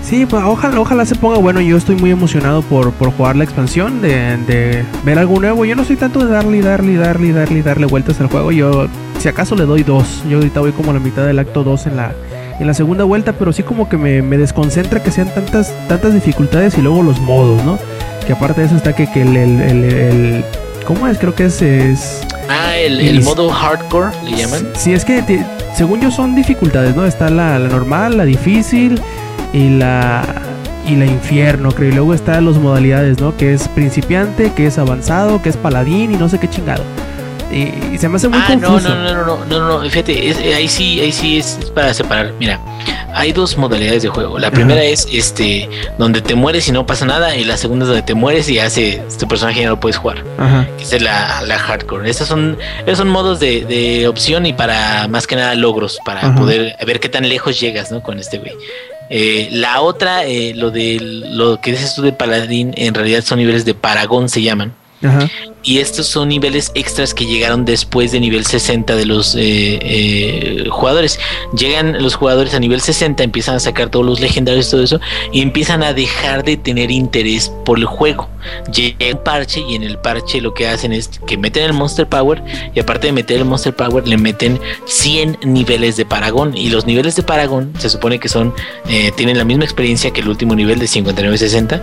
Sí, 0.06 0.28
pues 0.28 0.44
ojalá, 0.44 0.80
ojalá 0.80 1.04
se 1.04 1.16
ponga 1.16 1.40
bueno. 1.40 1.62
Yo 1.62 1.78
estoy 1.78 1.96
muy 1.96 2.12
emocionado 2.12 2.62
por, 2.62 2.92
por 2.92 3.12
jugar 3.12 3.36
la 3.36 3.44
expansión, 3.44 4.04
de, 4.04 4.86
ver 5.04 5.18
algo 5.18 5.40
nuevo. 5.40 5.66
Yo 5.66 5.76
no 5.76 5.84
soy 5.84 5.96
tanto 5.96 6.24
de 6.24 6.32
darle, 6.32 6.62
darle, 6.62 6.96
darle, 6.96 7.34
darle, 7.34 7.64
darle 7.64 7.88
vueltas 7.88 8.22
al 8.22 8.28
juego. 8.28 8.52
Yo, 8.52 8.88
si 9.18 9.28
acaso, 9.28 9.56
le 9.56 9.66
doy 9.66 9.82
dos. 9.82 10.24
Yo 10.30 10.38
ahorita 10.38 10.60
voy 10.60 10.74
como 10.74 10.92
a 10.92 10.94
la 10.94 11.00
mitad 11.00 11.26
del 11.26 11.40
acto 11.40 11.64
2 11.64 11.88
en 11.88 11.96
la, 11.96 12.14
en 12.60 12.68
la 12.68 12.76
segunda 12.76 13.04
vuelta, 13.04 13.34
pero 13.34 13.52
sí 13.52 13.64
como 13.64 13.90
que 13.90 13.98
me, 13.98 14.38
desconcentra 14.38 15.02
que 15.02 15.10
sean 15.10 15.28
tantas, 15.34 15.74
tantas 15.88 16.14
dificultades 16.14 16.78
y 16.78 16.84
luego 16.84 17.02
los 17.02 17.20
modos, 17.20 17.64
¿no? 17.64 17.80
Que 18.28 18.34
aparte 18.34 18.62
de 18.62 18.68
eso 18.68 18.76
está 18.76 18.94
que, 18.94 19.10
que 19.12 19.24
el, 19.24 19.36
el, 19.36 20.46
¿Cómo 20.86 21.08
es? 21.08 21.18
Creo 21.18 21.34
que 21.34 21.46
es... 21.46 21.64
es 21.64 22.22
ah, 22.48 22.78
el, 22.78 23.24
modo 23.24 23.50
hardcore, 23.50 24.12
le 24.24 24.38
llaman. 24.38 24.68
Sí, 24.76 24.94
es 24.94 25.04
que 25.04 25.44
según 25.76 26.00
yo 26.00 26.12
son 26.12 26.36
dificultades, 26.36 26.96
¿no? 26.96 27.06
Está 27.08 27.32
la, 27.32 27.58
la 27.58 27.70
normal, 27.70 28.18
la 28.18 28.26
difícil 28.26 29.02
y 29.56 29.70
la 29.70 30.24
y 30.86 30.96
la 30.96 31.06
infierno, 31.06 31.72
creo. 31.72 31.90
Y 31.90 31.94
luego 31.94 32.14
están 32.14 32.46
las 32.46 32.58
modalidades, 32.58 33.20
¿no? 33.20 33.36
Que 33.36 33.54
es 33.54 33.68
principiante, 33.70 34.54
que 34.54 34.68
es 34.68 34.78
avanzado, 34.78 35.42
que 35.42 35.50
es 35.50 35.58
paladín 35.58 36.14
y 36.14 36.18
no 36.18 36.30
sé 36.30 36.40
qué 36.40 36.48
chingado. 36.48 36.84
Y, 37.52 37.98
se 37.98 38.10
me 38.10 38.18
hace 38.18 38.28
muy 38.28 38.40
ah, 38.42 38.48
confuso. 38.48 38.90
No, 38.90 38.96
no, 38.96 39.04
no, 39.04 39.26
no, 39.26 39.46
no, 39.46 39.60
no, 39.60 39.84
no, 39.84 39.90
fíjate, 39.90 40.30
eh, 40.30 40.56
ahí 40.56 40.68
sí, 40.68 41.00
ahí 41.00 41.12
sí 41.12 41.38
es, 41.38 41.58
para 41.74 41.94
separar. 41.94 42.34
Mira, 42.38 42.60
hay 43.14 43.32
dos 43.32 43.58
modalidades 43.58 44.04
de 44.04 44.10
juego. 44.10 44.38
La 44.38 44.52
primera 44.52 44.84
es 44.84 45.08
este, 45.10 45.70
donde 45.98 46.22
te 46.22 46.36
mueres 46.36 46.68
y 46.68 46.74
no 46.74 46.86
pasa 46.86 47.06
nada, 47.06 47.36
y 47.38 47.46
la 47.46 47.56
segunda 47.56 47.86
es 47.86 47.88
donde 47.88 48.04
te 48.04 48.14
mueres 48.14 48.50
y 48.50 48.60
hace 48.60 49.02
tu 49.18 49.28
personaje 49.28 49.62
ya 49.62 49.68
no 49.68 49.76
lo 49.76 49.80
puedes 49.80 49.98
jugar. 49.98 50.24
Ajá. 50.38 50.68
Esa 50.80 50.98
es 50.98 51.02
la, 51.02 51.42
la 51.44 51.58
hardcore. 51.58 52.10
Estos 52.10 52.28
son, 52.28 52.58
esos 52.86 52.98
son 52.98 53.08
modos 53.08 53.40
de, 53.40 53.64
de 53.64 54.08
opción 54.08 54.46
y 54.46 54.52
para 54.54 55.08
más 55.08 55.26
que 55.26 55.38
nada 55.38 55.56
logros, 55.56 56.00
para 56.04 56.36
poder 56.36 56.76
ver 56.86 57.00
qué 57.00 57.08
tan 57.08 57.30
lejos 57.30 57.60
llegas, 57.60 57.90
¿no? 57.92 58.04
Con 58.04 58.20
este 58.20 58.40
güey. 58.40 58.54
Eh, 59.10 59.50
la 59.52 59.82
otra, 59.82 60.26
eh, 60.26 60.54
lo 60.56 60.72
de 60.72 61.00
lo 61.02 61.62
que 61.62 61.72
dices 61.72 61.96
tú 61.96 62.02
de 62.02 62.14
Paladín, 62.14 62.74
en 62.76 62.94
realidad 62.94 63.24
son 63.24 63.40
niveles 63.40 63.66
de 63.66 63.74
Paragón, 63.74 64.30
se 64.30 64.42
llaman. 64.42 64.74
Y 65.66 65.80
estos 65.80 66.06
son 66.06 66.30
niveles 66.30 66.72
extras 66.76 67.16
que 67.16 67.26
llegaron 67.26 67.66
después 67.66 68.12
de 68.12 68.20
nivel 68.20 68.46
60 68.46 68.96
de 68.96 69.06
los 69.08 69.34
eh, 69.34 69.80
eh, 69.82 70.68
jugadores. 70.70 71.20
Llegan 71.58 72.04
los 72.04 72.14
jugadores 72.14 72.54
a 72.54 72.60
nivel 72.60 72.82
60, 72.82 73.24
empiezan 73.24 73.56
a 73.56 73.60
sacar 73.60 73.90
todos 73.90 74.06
los 74.06 74.20
legendarios 74.20 74.68
y 74.68 74.72
todo 74.72 74.84
eso, 74.84 75.00
y 75.34 75.42
empiezan 75.42 75.82
a 75.82 75.94
dejar 75.94 76.44
de 76.44 76.56
tener 76.56 76.92
interés 76.92 77.52
por 77.66 77.80
el 77.80 77.86
juego. 77.86 78.30
Llega 78.72 79.08
un 79.12 79.24
parche 79.24 79.62
y 79.68 79.74
en 79.74 79.82
el 79.82 79.98
parche 79.98 80.40
lo 80.40 80.54
que 80.54 80.68
hacen 80.68 80.94
es 80.94 81.20
que 81.26 81.36
meten 81.36 81.64
el 81.64 81.74
Monster 81.74 82.08
Power 82.08 82.44
y 82.76 82.80
aparte 82.80 83.08
de 83.08 83.14
meter 83.14 83.38
el 83.38 83.46
Monster 83.46 83.76
Power 83.76 84.08
le 84.08 84.18
meten 84.18 84.60
100 84.86 85.40
niveles 85.44 85.98
de 85.98 86.06
Paragón 86.06 86.56
y 86.56 86.70
los 86.70 86.86
niveles 86.86 87.16
de 87.16 87.24
Paragón 87.24 87.74
se 87.80 87.90
supone 87.90 88.20
que 88.20 88.30
son 88.30 88.54
eh, 88.88 89.12
tienen 89.16 89.38
la 89.40 89.46
misma 89.46 89.64
experiencia 89.64 90.12
que 90.12 90.22
el 90.22 90.30
último 90.30 90.56
nivel 90.56 90.78
de 90.78 90.86
59-60 90.86 91.82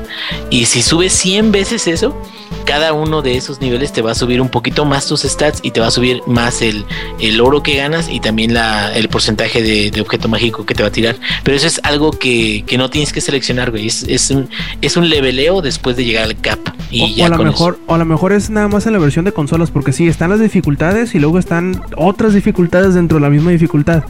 y 0.51 0.67
si 0.67 0.83
subes 0.83 1.13
100 1.15 1.51
veces 1.51 1.89
eso 1.89 2.17
cada 2.65 2.93
uno 2.93 3.23
de 3.23 3.37
esos 3.37 3.61
niveles 3.61 3.72
te 3.79 4.03
va 4.03 4.13
a 4.13 4.15
subir 4.15 4.41
un 4.41 4.49
poquito 4.49 4.85
más 4.85 5.07
tus 5.07 5.23
stats 5.23 5.61
y 5.63 5.71
te 5.71 5.81
va 5.81 5.87
a 5.87 5.91
subir 5.91 6.21
más 6.27 6.63
el, 6.63 6.85
el 7.21 7.41
oro 7.41 7.63
que 7.63 7.77
ganas 7.77 8.09
y 8.09 8.21
también 8.21 8.53
la, 8.53 8.95
el 8.95 9.09
porcentaje 9.09 9.63
de, 9.63 10.01
objeto 10.01 10.29
mágico 10.29 10.67
que 10.67 10.75
te 10.75 10.83
va 10.83 10.89
a 10.89 10.93
tirar. 10.93 11.17
Pero 11.43 11.57
eso 11.57 11.67
es 11.67 11.81
algo 11.85 12.13
que, 12.13 12.65
no 12.77 12.91
tienes 12.91 13.13
que 13.13 13.21
seleccionar, 13.21 13.71
güey. 13.71 13.87
Es, 13.87 14.03
es, 14.03 14.31
un, 14.31 14.49
es 14.81 14.97
un 14.97 15.09
leveleo 15.09 15.63
después 15.63 15.97
de 15.97 16.05
llegar 16.05 16.25
al 16.25 16.41
cap. 16.41 16.59
Y 16.91 17.21
o, 17.21 17.25
a 17.25 17.29
lo 17.29 17.39
mejor, 17.39 17.79
o 17.87 17.95
a 17.95 17.99
lo 17.99 18.05
mejor 18.05 18.33
es 18.33 18.51
nada 18.51 18.69
más 18.69 18.87
en 18.87 18.93
la 18.93 18.99
versión 18.99 19.25
de 19.25 19.33
consolas, 19.33 19.71
porque 19.71 19.93
sí, 19.93 20.07
están 20.09 20.31
las 20.31 20.41
dificultades 20.41 21.15
y 21.15 21.19
luego 21.19 21.39
están 21.39 21.83
otras 21.97 22.35
dificultades 22.35 22.95
dentro 22.95 23.19
de 23.19 23.23
la 23.23 23.31
misma 23.31 23.51
dificultad. 23.51 24.05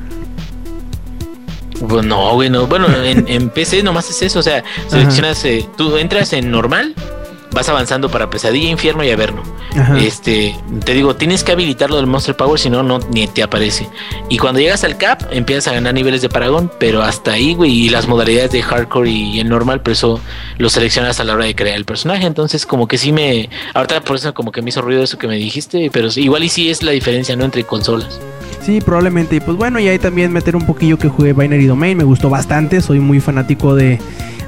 Pues 1.89 2.05
no, 2.05 2.35
güey, 2.35 2.49
no. 2.49 2.67
Bueno, 2.67 2.87
en, 3.05 3.27
en 3.29 3.51
PC 3.51 3.83
nomás 3.83 4.09
es 4.11 4.23
eso. 4.23 4.39
O 4.39 4.43
sea, 4.43 4.65
seleccionas, 4.89 5.45
eh, 5.45 5.67
tú 5.77 5.97
entras 5.97 6.33
en 6.33 6.51
normal 6.51 6.95
vas 7.53 7.69
avanzando 7.69 8.11
para 8.11 8.31
Pesadilla, 8.31 8.69
Infierno 8.69 9.05
y 9.05 9.11
Averno. 9.11 9.43
Este, 9.99 10.55
te 10.85 10.93
digo, 10.93 11.17
tienes 11.17 11.45
que 11.45 11.53
habilitarlo 11.53 11.97
del 11.97 12.07
Monster 12.07 12.37
Power, 12.37 12.59
si 12.59 12.69
no, 12.69 12.83
no 12.83 12.99
ni 13.11 13.27
te 13.27 13.43
aparece. 13.43 13.89
Y 14.29 14.39
cuando 14.39 14.61
llegas 14.61 14.85
al 14.85 14.99
cap, 14.99 15.23
empiezas 15.31 15.69
a 15.69 15.75
ganar 15.75 15.95
niveles 15.95 16.21
de 16.21 16.29
Paragón, 16.29 16.71
pero 16.79 17.03
hasta 17.03 17.33
ahí, 17.33 17.55
güey, 17.55 17.71
y 17.73 17.89
las 17.89 18.07
modalidades 18.07 18.53
de 18.53 18.63
hardcore 18.63 19.11
y 19.11 19.41
el 19.41 19.49
normal, 19.49 19.81
pero 19.83 19.93
eso 19.93 20.21
lo 20.59 20.69
seleccionas 20.69 21.21
a 21.21 21.25
la 21.25 21.35
hora 21.35 21.45
de 21.45 21.55
crear 21.55 21.77
el 21.77 21.85
personaje. 21.85 22.27
Entonces, 22.27 22.67
como 22.67 22.87
que 22.87 22.99
sí 22.99 23.13
me. 23.13 23.49
Ahorita 23.75 24.03
por 24.03 24.17
eso 24.17 24.35
como 24.35 24.53
que 24.53 24.63
me 24.63 24.71
hizo 24.71 24.83
ruido 24.83 25.03
eso 25.03 25.19
que 25.19 25.29
me 25.29 25.37
dijiste, 25.37 25.91
pero 25.93 26.09
igual 26.17 26.45
y 26.45 26.49
sí 26.49 26.71
es 26.71 26.83
la 26.83 26.93
diferencia, 26.93 27.37
¿no? 27.37 27.45
Entre 27.45 27.65
consolas. 27.65 28.21
Sí, 28.65 28.81
probablemente. 28.81 29.37
Y 29.37 29.41
pues 29.41 29.57
bueno, 29.57 29.81
y 29.81 29.89
ahí 29.89 29.99
también 29.99 30.33
meter 30.33 30.55
un 30.55 30.67
poquillo 30.67 30.99
que 30.99 31.09
jugué 31.09 31.33
Binary 31.33 31.67
Domain, 31.67 31.97
me 31.97 32.05
gustó 32.05 32.31
bastante, 32.31 32.81
soy 32.81 33.01
muy 33.01 33.21
fanático 33.21 33.75
de 33.75 33.99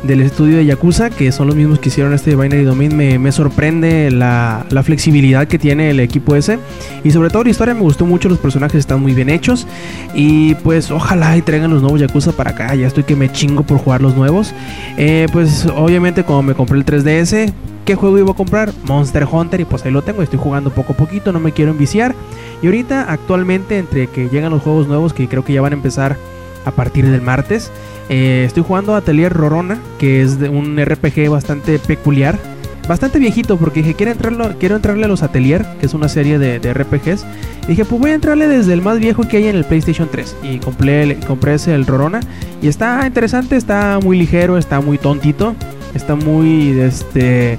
del 0.07 0.20
estudio 0.20 0.59
de 0.59 0.66
Yakuza, 0.66 1.11
que 1.11 1.32
son 1.32 1.46
los 1.46 1.57
mismos 1.57 1.78
que 1.78 1.88
hicieron 1.88 2.12
este 2.12 2.36
Binary 2.36 2.64
Domain, 2.64 2.94
me, 2.96 3.18
me 3.18 3.32
sorprende 3.32 4.11
la, 4.11 4.66
la, 4.70 4.82
flexibilidad 4.82 5.48
que 5.48 5.59
tiene 5.59 5.90
el 5.90 6.00
equipo 6.00 6.36
ese. 6.36 6.59
Y 7.02 7.11
sobre 7.11 7.30
todo 7.30 7.44
la 7.44 7.50
historia 7.50 7.74
me 7.74 7.80
gustó 7.80 8.05
mucho, 8.07 8.28
los 8.28 8.38
personajes 8.38 8.78
están 8.78 9.00
muy 9.00 9.14
bien 9.14 9.30
hechos. 9.30 9.66
Y 10.14 10.55
pues 10.57 10.90
ojalá 10.90 11.36
y 11.36 11.42
traigan 11.42 11.70
los 11.70 11.80
nuevos 11.80 12.00
Yakuza 12.00 12.32
para 12.32 12.50
acá, 12.50 12.74
ya 12.74 12.86
estoy 12.86 13.05
que 13.05 13.16
me 13.16 13.32
chingo 13.32 13.62
por 13.62 13.78
jugar 13.78 14.02
los 14.02 14.14
nuevos. 14.14 14.55
Eh, 14.96 15.26
pues 15.32 15.66
obviamente 15.74 16.24
como 16.24 16.42
me 16.42 16.55
compré 16.55 16.78
el 16.78 16.84
3DS, 16.84 17.52
¿qué 17.84 17.94
juego 17.94 18.18
iba 18.18 18.32
a 18.32 18.34
comprar? 18.34 18.72
Monster 18.84 19.26
Hunter 19.30 19.61
y 19.61 19.64
pues 19.64 19.84
ahí 19.84 19.92
lo 19.92 20.02
tengo, 20.02 20.22
estoy 20.22 20.38
jugando 20.38 20.70
poco 20.70 20.92
a 20.92 20.96
poquito, 20.96 21.32
no 21.32 21.40
me 21.40 21.52
quiero 21.52 21.70
enviciar. 21.70 22.14
Y 22.62 22.66
ahorita 22.66 23.11
actualmente 23.11 23.78
entre 23.78 24.07
que 24.07 24.28
llegan 24.28 24.52
los 24.52 24.62
juegos 24.62 24.86
nuevos 24.86 25.12
que 25.12 25.28
creo 25.28 25.44
que 25.44 25.52
ya 25.52 25.61
van 25.61 25.72
a 25.72 25.76
empezar 25.76 26.16
a 26.64 26.70
partir 26.70 27.06
del 27.06 27.20
martes. 27.20 27.70
Eh, 28.08 28.44
estoy 28.46 28.62
jugando 28.62 28.94
Atelier 28.94 29.32
Rorona, 29.32 29.78
que 29.98 30.22
es 30.22 30.38
de 30.38 30.48
un 30.48 30.78
RPG 30.82 31.28
bastante 31.30 31.78
peculiar. 31.78 32.38
Bastante 32.86 33.18
viejito, 33.18 33.56
porque 33.56 33.80
dije, 33.80 33.94
quiero 33.94 34.12
entrarle, 34.12 34.56
quiero 34.60 34.76
entrarle 34.76 35.06
a 35.06 35.08
los 35.08 35.22
Atelier, 35.22 35.64
que 35.80 35.86
es 35.86 35.94
una 35.94 36.08
serie 36.08 36.38
de, 36.38 36.58
RPGs. 36.72 37.24
Y 37.64 37.68
dije, 37.68 37.86
pues 37.86 37.98
voy 37.98 38.10
a 38.10 38.14
entrarle 38.14 38.46
desde 38.46 38.74
el 38.74 38.82
más 38.82 38.98
viejo 38.98 39.26
que 39.26 39.38
hay 39.38 39.46
en 39.46 39.56
el 39.56 39.64
PlayStation 39.64 40.08
3. 40.10 40.36
Y 40.42 40.58
compré, 40.58 41.18
compré 41.26 41.54
ese, 41.54 41.74
el 41.74 41.86
Rorona. 41.86 42.20
Y 42.60 42.68
está 42.68 43.06
interesante, 43.06 43.56
está 43.56 43.98
muy 44.02 44.18
ligero, 44.18 44.58
está 44.58 44.80
muy 44.80 44.98
tontito. 44.98 45.54
Está 45.94 46.14
muy, 46.14 46.78
este, 46.80 47.56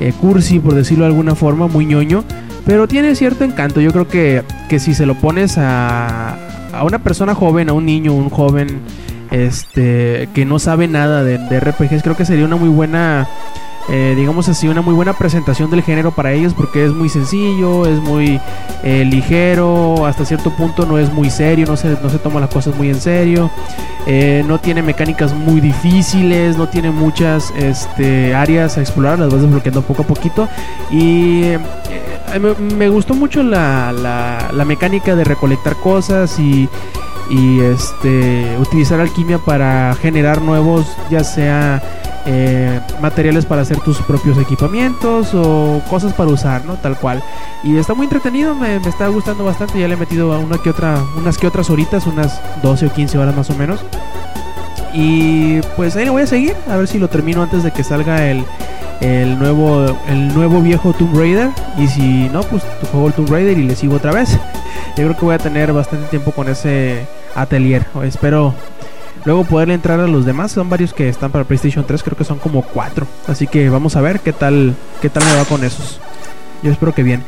eh, 0.00 0.12
cursi, 0.20 0.58
por 0.58 0.74
decirlo 0.74 1.04
de 1.04 1.10
alguna 1.10 1.36
forma, 1.36 1.68
muy 1.68 1.86
ñoño. 1.86 2.24
Pero 2.66 2.88
tiene 2.88 3.14
cierto 3.14 3.44
encanto. 3.44 3.80
Yo 3.80 3.92
creo 3.92 4.08
que, 4.08 4.42
que 4.68 4.80
si 4.80 4.94
se 4.94 5.06
lo 5.06 5.14
pones 5.14 5.56
a, 5.58 6.36
a 6.74 6.84
una 6.84 6.98
persona 6.98 7.34
joven, 7.34 7.68
a 7.68 7.72
un 7.72 7.86
niño, 7.86 8.12
un 8.12 8.30
joven 8.30 8.80
este, 9.30 10.28
que 10.34 10.44
no 10.44 10.58
sabe 10.58 10.88
nada 10.88 11.24
de, 11.24 11.60
RPGs, 11.60 12.02
creo 12.02 12.16
que 12.16 12.24
sería 12.24 12.44
una 12.44 12.56
muy 12.56 12.68
buena, 12.68 13.28
eh, 13.88 14.14
digamos 14.16 14.48
así, 14.48 14.68
una 14.68 14.82
muy 14.82 14.94
buena 14.94 15.12
presentación 15.14 15.70
del 15.70 15.82
género 15.82 16.12
para 16.12 16.32
ellos 16.32 16.54
porque 16.54 16.84
es 16.84 16.92
muy 16.92 17.08
sencillo, 17.08 17.86
es 17.86 18.00
muy 18.00 18.40
eh, 18.82 19.04
ligero, 19.04 20.06
hasta 20.06 20.24
cierto 20.24 20.50
punto 20.50 20.86
no 20.86 20.98
es 20.98 21.12
muy 21.12 21.30
serio, 21.30 21.66
no 21.66 21.76
se, 21.76 21.96
no 22.00 22.10
se 22.10 22.18
toma 22.18 22.40
las 22.40 22.50
cosas 22.50 22.76
muy 22.76 22.90
en 22.90 23.00
serio, 23.00 23.50
eh, 24.06 24.44
no 24.46 24.60
tiene 24.60 24.82
mecánicas 24.82 25.34
muy 25.34 25.60
difíciles, 25.60 26.56
no 26.56 26.68
tiene 26.68 26.90
muchas 26.90 27.52
este, 27.56 28.34
áreas 28.34 28.78
a 28.78 28.82
explorar, 28.82 29.18
las 29.18 29.32
vas 29.32 29.42
desbloqueando 29.42 29.82
poco 29.82 30.02
a 30.02 30.06
poquito 30.06 30.48
y... 30.90 31.54
Me, 32.40 32.88
gustó 32.88 33.14
mucho 33.14 33.42
la, 33.42 33.92
la 34.52 34.64
mecánica 34.64 35.14
de 35.14 35.24
recolectar 35.24 35.76
cosas 35.76 36.38
y, 36.38 36.68
y 37.30 37.60
este 37.60 38.56
utilizar 38.58 39.00
alquimia 39.00 39.38
para 39.38 39.94
generar 40.00 40.42
nuevos 40.42 40.86
ya 41.10 41.24
sea 41.24 41.82
eh, 42.26 42.80
materiales 43.00 43.44
para 43.44 43.62
hacer 43.62 43.80
tus 43.80 43.98
propios 43.98 44.38
equipamientos 44.38 45.34
o 45.34 45.82
cosas 45.90 46.12
para 46.12 46.30
usar 46.30 46.64
no 46.64 46.74
tal 46.74 46.98
cual. 46.98 47.22
Y 47.62 47.76
está 47.76 47.94
muy 47.94 48.04
entretenido 48.04 48.54
me, 48.54 48.76
está 48.76 49.08
gustando 49.08 49.44
bastante. 49.44 49.78
Ya 49.78 49.88
le 49.88 49.94
he 49.94 49.96
metido 49.96 50.38
una 50.38 50.58
que 50.58 50.70
otra 50.70 51.02
unas 51.16 51.38
que 51.38 51.46
otras 51.46 51.70
horitas 51.70 52.06
unas 52.06 52.40
12 52.62 52.86
o 52.86 52.92
15 52.92 53.18
horas 53.18 53.34
más 53.34 53.50
o 53.50 53.54
menos. 53.54 53.80
Y 54.92 55.60
pues 55.76 55.96
ahí 55.96 56.04
lo 56.04 56.12
voy 56.12 56.22
a 56.22 56.26
seguir 56.26 56.54
a 56.68 56.76
ver 56.76 56.86
si 56.86 56.98
lo 56.98 57.08
termino 57.08 57.42
antes 57.42 57.64
de 57.64 57.72
que 57.72 57.82
salga 57.82 58.26
el 58.26 58.44
el 59.04 59.38
nuevo 59.38 59.84
el 60.08 60.34
nuevo 60.34 60.62
viejo 60.62 60.94
Tomb 60.94 61.14
Raider 61.14 61.50
y 61.76 61.86
si 61.88 62.28
no 62.30 62.42
pues 62.42 62.62
juego 62.90 63.08
el 63.08 63.12
Tomb 63.12 63.30
Raider 63.30 63.58
y 63.58 63.64
le 63.64 63.76
sigo 63.76 63.96
otra 63.96 64.12
vez 64.12 64.30
yo 64.96 65.04
creo 65.04 65.16
que 65.16 65.24
voy 65.24 65.34
a 65.34 65.38
tener 65.38 65.72
bastante 65.72 66.06
tiempo 66.08 66.32
con 66.32 66.48
ese 66.48 67.06
atelier. 67.34 67.86
Espero 68.02 68.54
luego 69.24 69.44
poderle 69.44 69.74
entrar 69.74 70.00
a 70.00 70.06
los 70.06 70.24
demás. 70.24 70.52
Son 70.52 70.70
varios 70.70 70.94
que 70.94 71.08
están 71.08 71.30
para 71.30 71.44
PlayStation 71.44 71.84
3, 71.84 72.02
creo 72.02 72.16
que 72.16 72.24
son 72.24 72.38
como 72.38 72.62
cuatro. 72.62 73.06
Así 73.26 73.46
que 73.46 73.68
vamos 73.68 73.96
a 73.96 74.00
ver 74.00 74.20
qué 74.20 74.32
tal, 74.32 74.74
qué 75.02 75.10
tal 75.10 75.24
me 75.24 75.36
va 75.36 75.44
con 75.44 75.64
esos. 75.64 76.00
Yo 76.62 76.70
espero 76.70 76.94
que 76.94 77.02
bien. 77.02 77.22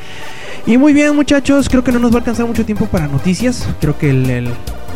Y 0.67 0.79
muy 0.79 0.93
bien 0.93 1.15
muchachos, 1.15 1.69
creo 1.69 1.85
que 1.85 1.93
no 1.93 2.01
nos 2.01 2.11
va 2.11 2.17
a 2.17 2.19
alcanzar 2.19 2.45
mucho 2.45 2.65
tiempo 2.65 2.87
para 2.87 3.07
noticias. 3.07 3.69
Creo 3.81 3.97
que 3.97 4.11
el, 4.11 4.51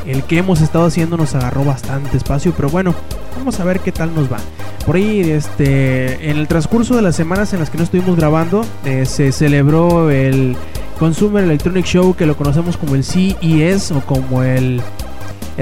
el, 0.05 0.23
que 0.25 0.39
hemos 0.39 0.61
estado 0.61 0.87
haciendo 0.87 1.17
nos 1.17 1.37
agarró 1.37 1.65
bastante 1.65 2.17
espacio, 2.17 2.53
pero 2.57 2.69
bueno, 2.69 2.93
vamos 3.39 3.61
a 3.61 3.65
ver 3.65 3.79
qué 3.79 3.93
tal 3.93 4.13
nos 4.13 4.31
va. 4.31 4.39
Por 4.85 4.97
ahí, 4.97 5.21
este, 5.21 6.29
en 6.29 6.39
el 6.39 6.49
transcurso 6.49 6.97
de 6.97 7.03
las 7.03 7.15
semanas 7.15 7.53
en 7.53 7.61
las 7.61 7.71
que 7.71 7.79
no 7.79 7.85
estuvimos 7.85 8.17
grabando, 8.17 8.67
eh, 8.85 9.07
se 9.07 9.31
celebró 9.31 10.11
el 10.11 10.57
Consumer 10.99 11.45
Electronic 11.45 11.87
Show, 11.87 12.17
que 12.17 12.27
lo 12.27 12.37
conocemos 12.37 12.77
como 12.77 12.97
el 12.97 13.05
CES 13.05 13.93
o 13.93 14.01
como 14.01 14.43
el 14.43 14.83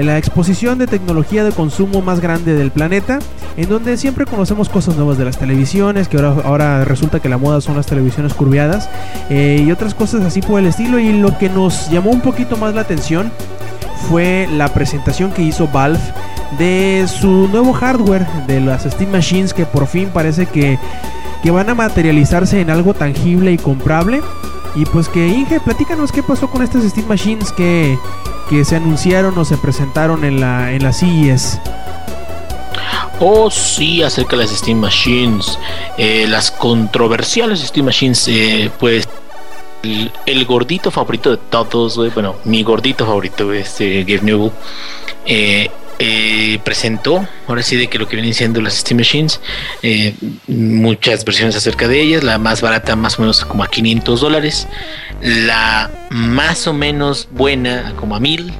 la 0.05 0.17
exposición 0.17 0.77
de 0.77 0.87
tecnología 0.87 1.43
de 1.43 1.51
consumo 1.51 2.01
más 2.01 2.19
grande 2.19 2.53
del 2.53 2.71
planeta, 2.71 3.19
en 3.57 3.69
donde 3.69 3.97
siempre 3.97 4.25
conocemos 4.25 4.69
cosas 4.69 4.95
nuevas 4.95 5.17
de 5.17 5.25
las 5.25 5.37
televisiones, 5.37 6.07
que 6.07 6.17
ahora, 6.17 6.41
ahora 6.45 6.85
resulta 6.85 7.19
que 7.19 7.29
la 7.29 7.37
moda 7.37 7.61
son 7.61 7.75
las 7.75 7.85
televisiones 7.85 8.33
curviadas, 8.33 8.89
eh, 9.29 9.63
y 9.65 9.71
otras 9.71 9.93
cosas 9.93 10.23
así 10.23 10.41
por 10.41 10.59
el 10.59 10.67
estilo, 10.67 10.99
y 10.99 11.13
lo 11.13 11.37
que 11.37 11.49
nos 11.49 11.89
llamó 11.89 12.11
un 12.11 12.21
poquito 12.21 12.55
más 12.57 12.73
la 12.73 12.81
atención 12.81 13.31
fue 14.07 14.47
la 14.51 14.69
presentación 14.69 15.31
que 15.31 15.41
hizo 15.41 15.67
Valve 15.67 15.99
de 16.57 17.05
su 17.07 17.47
nuevo 17.49 17.73
hardware, 17.73 18.25
de 18.47 18.59
las 18.61 18.83
Steam 18.83 19.11
Machines 19.11 19.53
que 19.53 19.65
por 19.65 19.85
fin 19.85 20.09
parece 20.13 20.45
que, 20.45 20.79
que 21.43 21.51
van 21.51 21.69
a 21.69 21.75
materializarse 21.75 22.61
en 22.61 22.69
algo 22.69 22.93
tangible 22.93 23.51
y 23.51 23.57
comprable. 23.57 24.21
Y 24.75 24.85
pues 24.85 25.09
que 25.09 25.27
Inge, 25.27 25.59
platícanos 25.59 26.11
qué 26.11 26.23
pasó 26.23 26.49
con 26.49 26.61
estas 26.61 26.83
Steam 26.83 27.07
Machines 27.07 27.51
que, 27.51 27.97
que 28.49 28.65
se 28.65 28.75
anunciaron 28.75 29.37
o 29.37 29.45
se 29.45 29.57
presentaron 29.57 30.25
en 30.25 30.39
la, 30.39 30.71
en 30.71 30.83
la 30.83 30.91
CES. 30.91 31.59
Oh, 33.19 33.51
sí, 33.51 34.01
acerca 34.01 34.37
de 34.37 34.43
las 34.43 34.51
Steam 34.51 34.79
Machines. 34.79 35.59
Eh, 35.97 36.25
las 36.27 36.51
controversiales 36.51 37.59
Steam 37.59 37.85
Machines, 37.85 38.27
eh, 38.27 38.71
pues 38.79 39.07
el, 40.25 40.45
gordito 40.45 40.89
favorito 40.89 41.31
de 41.31 41.37
todos, 41.37 41.97
bueno, 42.13 42.35
mi 42.45 42.63
gordito 42.63 43.05
favorito, 43.05 43.53
este 43.53 44.03
Gabe 44.03 44.21
Newell, 44.21 44.51
eh, 46.01 46.59
presentó, 46.63 47.27
ahora 47.45 47.61
sí, 47.61 47.75
de 47.75 47.87
que 47.87 47.99
lo 47.99 48.07
que 48.07 48.15
vienen 48.15 48.33
siendo 48.33 48.61
las 48.61 48.75
Steam 48.75 48.97
Machines, 48.97 49.41
eh, 49.83 50.13
muchas 50.47 51.25
versiones 51.25 51.57
acerca 51.57 51.89
de 51.89 52.01
ellas, 52.01 52.23
la 52.23 52.37
más 52.37 52.61
barata 52.61 52.95
más 52.95 53.19
o 53.19 53.21
menos 53.21 53.43
como 53.43 53.63
a 53.63 53.67
500 53.67 54.21
dólares, 54.21 54.67
la 55.21 55.91
más 56.09 56.67
o 56.67 56.73
menos 56.73 57.27
buena 57.31 57.93
como 57.97 58.15
a 58.15 58.19
1000 58.21 58.53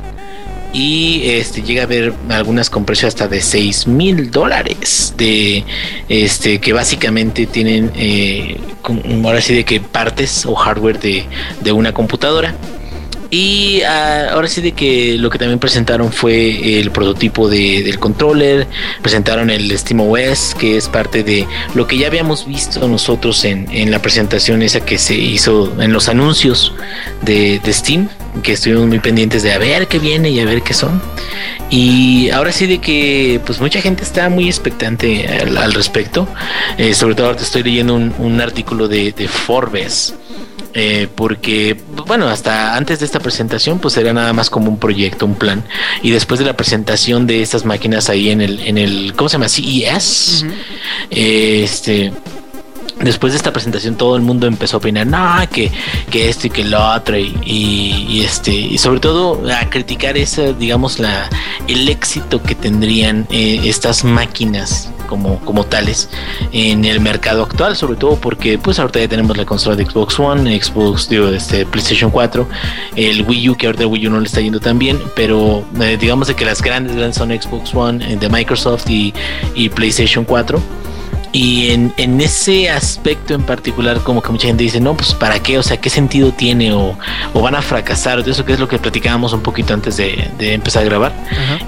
y 0.71 1.21
este 1.23 1.63
llega 1.63 1.81
a 1.81 1.85
haber 1.85 2.13
algunas 2.29 2.69
con 2.69 2.85
precio 2.85 3.07
hasta 3.07 3.27
de 3.27 3.41
6 3.41 3.87
mil 3.87 4.29
dólares 4.29 5.15
de 5.17 5.63
este 6.09 6.59
que 6.59 6.73
básicamente 6.73 7.47
tienen 7.47 7.91
eh, 7.95 8.59
ahora 9.23 9.41
sí 9.41 9.55
de 9.55 9.65
que 9.65 9.79
partes 9.79 10.45
o 10.45 10.53
hardware 10.53 10.99
de, 10.99 11.25
de 11.61 11.71
una 11.71 11.91
computadora 11.93 12.53
y 13.31 13.81
ah, 13.83 14.29
ahora 14.31 14.47
sí 14.47 14.61
de 14.61 14.71
que 14.71 15.17
lo 15.17 15.29
que 15.29 15.37
también 15.37 15.59
presentaron 15.59 16.11
fue 16.11 16.79
el 16.79 16.89
prototipo 16.91 17.47
de, 17.47 17.83
del 17.83 17.99
controller, 17.99 18.67
presentaron 19.01 19.51
el 19.51 19.77
SteamOS, 19.77 20.55
que 20.57 20.77
es 20.77 20.87
parte 20.87 21.23
de 21.23 21.47
lo 21.75 21.85
que 21.85 21.97
ya 21.97 22.07
habíamos 22.07 22.47
visto 22.47 22.87
nosotros 22.87 23.45
en, 23.45 23.67
en 23.71 23.91
la 23.91 24.01
presentación 24.01 24.63
esa 24.63 24.79
que 24.79 24.97
se 24.97 25.13
hizo 25.13 25.79
en 25.79 25.93
los 25.93 26.09
anuncios 26.09 26.73
de, 27.21 27.59
de, 27.59 27.73
Steam, 27.73 28.09
que 28.41 28.53
estuvimos 28.53 28.87
muy 28.87 28.99
pendientes 28.99 29.43
de 29.43 29.53
a 29.53 29.59
ver 29.59 29.87
qué 29.87 29.99
viene 29.99 30.31
y 30.31 30.39
a 30.39 30.45
ver 30.45 30.63
qué 30.63 30.73
son. 30.73 30.99
Y 31.69 32.31
ahora 32.31 32.51
sí 32.51 32.65
de 32.65 32.79
que 32.79 33.39
pues 33.45 33.61
mucha 33.61 33.79
gente 33.79 34.03
está 34.03 34.29
muy 34.29 34.47
expectante 34.47 35.27
al, 35.27 35.73
respecto. 35.73 36.27
Eh, 36.79 36.95
sobre 36.95 37.13
todo 37.13 37.27
ahora 37.27 37.39
estoy 37.39 37.61
leyendo 37.61 37.93
un, 37.93 38.11
un 38.17 38.41
artículo 38.41 38.87
de, 38.87 39.11
de 39.11 39.27
Forbes 39.27 40.15
eh, 40.73 41.07
porque, 41.15 41.77
bueno, 42.07 42.27
hasta 42.27 42.75
antes 42.75 42.99
de 42.99 43.05
esta 43.05 43.19
presentación, 43.19 43.79
pues 43.79 43.97
era 43.97 44.13
nada 44.13 44.33
más 44.33 44.49
como 44.49 44.69
un 44.69 44.77
proyecto, 44.77 45.25
un 45.25 45.35
plan. 45.35 45.63
Y 46.01 46.11
después 46.11 46.39
de 46.39 46.45
la 46.45 46.55
presentación 46.55 47.27
de 47.27 47.41
estas 47.41 47.65
máquinas 47.65 48.09
ahí 48.09 48.29
en 48.29 48.41
el, 48.41 48.59
en 48.59 48.77
el 48.77 49.13
¿cómo 49.15 49.29
se 49.29 49.33
llama? 49.33 49.49
CES, 49.49 50.45
este 51.09 52.13
después 53.01 53.33
de 53.33 53.37
esta 53.37 53.53
presentación 53.53 53.95
todo 53.95 54.15
el 54.15 54.21
mundo 54.21 54.45
empezó 54.45 54.77
a 54.77 54.79
opinar, 54.79 55.07
no, 55.07 55.37
que, 55.49 55.71
que 56.09 56.29
esto 56.29 56.47
y 56.47 56.49
que 56.49 56.63
lo 56.63 56.85
otro, 56.93 57.17
y, 57.17 58.21
este, 58.23 58.51
y 58.51 58.77
sobre 58.77 58.99
todo 58.99 59.41
a 59.49 59.69
criticar 59.69 60.17
ese, 60.17 60.53
digamos, 60.53 60.99
la, 60.99 61.29
el 61.67 61.87
éxito 61.87 62.43
que 62.43 62.55
tendrían 62.55 63.25
eh, 63.31 63.61
estas 63.63 64.03
máquinas 64.03 64.89
como, 65.09 65.39
como 65.39 65.65
tales 65.65 66.09
en 66.51 66.85
el 66.85 66.99
mercado 66.99 67.41
actual, 67.43 67.75
sobre 67.75 67.97
todo 67.97 68.15
porque 68.15 68.59
pues 68.59 68.77
ahorita 68.77 68.99
ya 68.99 69.07
tenemos 69.07 69.35
la 69.35 69.43
consola 69.43 69.75
de 69.75 69.85
Xbox 69.85 70.19
One, 70.19 70.61
Xbox, 70.61 71.09
digo, 71.09 71.27
este, 71.29 71.65
PlayStation 71.65 72.11
4, 72.11 72.47
el 72.95 73.23
Wii 73.23 73.49
U, 73.49 73.57
que 73.57 73.65
ahorita 73.65 73.83
el 73.83 73.89
Wii 73.89 74.07
U 74.07 74.11
no 74.11 74.19
le 74.19 74.27
está 74.27 74.39
yendo 74.39 74.59
tan 74.59 74.77
bien, 74.77 74.99
pero 75.15 75.65
eh, 75.81 75.97
digamos 75.99 76.27
de 76.27 76.35
que 76.35 76.45
las 76.45 76.61
grandes, 76.61 76.95
grandes 76.95 77.17
son 77.17 77.29
Xbox 77.29 77.73
One, 77.73 78.13
eh, 78.13 78.17
de 78.17 78.29
Microsoft 78.29 78.87
y, 78.89 79.13
y 79.55 79.69
PlayStation 79.69 80.23
4 80.23 80.61
y 81.31 81.71
en, 81.71 81.93
en, 81.97 82.21
ese 82.21 82.69
aspecto 82.69 83.33
en 83.33 83.43
particular, 83.43 84.01
como 84.01 84.21
que 84.21 84.31
mucha 84.31 84.47
gente 84.47 84.63
dice, 84.63 84.79
no, 84.79 84.95
pues 84.95 85.13
para 85.13 85.41
qué, 85.41 85.57
o 85.57 85.63
sea, 85.63 85.77
qué 85.77 85.89
sentido 85.89 86.31
tiene 86.31 86.73
o, 86.73 86.97
o 87.33 87.41
van 87.41 87.55
a 87.55 87.61
fracasar, 87.61 88.23
de 88.23 88.31
eso 88.31 88.45
que 88.45 88.53
es 88.53 88.59
lo 88.59 88.67
que 88.67 88.79
platicábamos 88.79 89.33
un 89.33 89.41
poquito 89.41 89.73
antes 89.73 89.97
de, 89.97 90.29
de 90.37 90.53
empezar 90.53 90.83
a 90.83 90.85
grabar. 90.85 91.13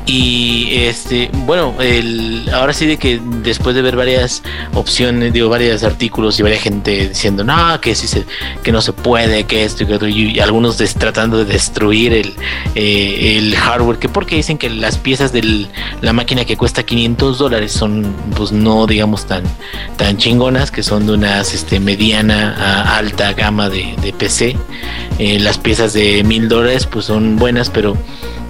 Y 0.06 0.70
este, 0.72 1.30
bueno, 1.46 1.76
el, 1.80 2.50
ahora 2.54 2.74
sí 2.74 2.86
de 2.86 2.98
que 2.98 3.20
después 3.44 3.76
de 3.76 3.82
ver 3.82 3.96
varias 3.96 4.44
opciones, 4.74 5.34
digo, 5.34 5.50
varios 5.50 5.84
artículos 5.84 6.40
y 6.40 6.44
varias 6.44 6.62
gente 6.62 7.10
diciendo, 7.10 7.44
no, 7.44 7.82
que 7.82 7.96
sí 7.96 8.08
se, 8.08 8.26
que 8.64 8.72
no 8.72 8.82
se 8.82 8.94
puede, 8.94 9.44
que 9.46 9.66
esto 9.66 9.84
y 9.84 9.88
que 9.88 9.96
otro, 9.96 10.08
y, 10.08 10.40
algunos 10.40 10.78
tratando 10.98 11.38
de 11.38 11.46
destruir 11.46 12.14
el, 12.14 12.34
eh, 12.76 13.38
el 13.38 13.56
hardware, 13.56 13.98
que 13.98 14.08
porque 14.08 14.36
dicen 14.36 14.58
que 14.58 14.70
las 14.70 14.98
piezas 14.98 15.34
de 15.34 15.68
la 16.02 16.14
máquina 16.14 16.46
que 16.46 16.56
cuesta 16.56 16.84
500 16.84 17.38
dólares 17.38 17.72
son, 17.72 18.14
pues 18.36 18.52
no, 18.52 18.88
digamos, 18.88 19.26
tan 19.26 19.44
tan 19.98 20.18
chingonas 20.18 20.72
que 20.72 20.84
son 20.84 21.06
de 21.06 21.14
unas 21.14 21.54
este, 21.54 21.80
mediana 21.80 22.56
a 22.58 22.98
alta 22.98 23.34
gama 23.34 23.70
de, 23.70 24.14
PC. 24.18 24.58
Eh, 25.20 25.40
las 25.40 25.58
piezas 25.58 25.94
de 25.94 26.24
mil 26.24 26.50
dólares 26.50 26.86
pues 26.86 27.06
son 27.06 27.38
buenas, 27.38 27.70
pero 27.70 27.96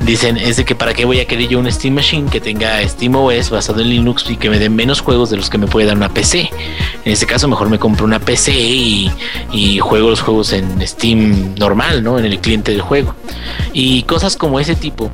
dicen 0.05 0.37
es 0.37 0.57
de 0.57 0.65
que 0.65 0.73
para 0.73 0.93
qué 0.93 1.05
voy 1.05 1.19
a 1.19 1.25
querer 1.25 1.47
yo 1.47 1.59
un 1.59 1.71
Steam 1.71 1.93
Machine 1.93 2.29
que 2.29 2.41
tenga 2.41 2.81
Steam 2.87 3.15
OS 3.15 3.49
basado 3.49 3.81
en 3.81 3.89
Linux 3.89 4.25
y 4.29 4.35
que 4.35 4.49
me 4.49 4.57
den 4.57 4.75
menos 4.75 5.01
juegos 5.01 5.29
de 5.29 5.37
los 5.37 5.49
que 5.49 5.57
me 5.57 5.67
puede 5.67 5.87
dar 5.87 5.97
una 5.97 6.09
PC. 6.09 6.49
En 7.05 7.11
este 7.11 7.25
caso 7.25 7.47
mejor 7.47 7.69
me 7.69 7.79
compro 7.79 8.05
una 8.05 8.19
PC 8.19 8.51
y, 8.53 9.11
y 9.51 9.79
juego 9.79 10.09
los 10.09 10.21
juegos 10.21 10.53
en 10.53 10.85
Steam 10.87 11.55
normal, 11.55 12.03
¿no? 12.03 12.17
En 12.17 12.25
el 12.25 12.39
cliente 12.39 12.71
del 12.71 12.81
juego. 12.81 13.15
Y 13.73 14.03
cosas 14.03 14.37
como 14.37 14.59
ese 14.59 14.75
tipo 14.75 15.11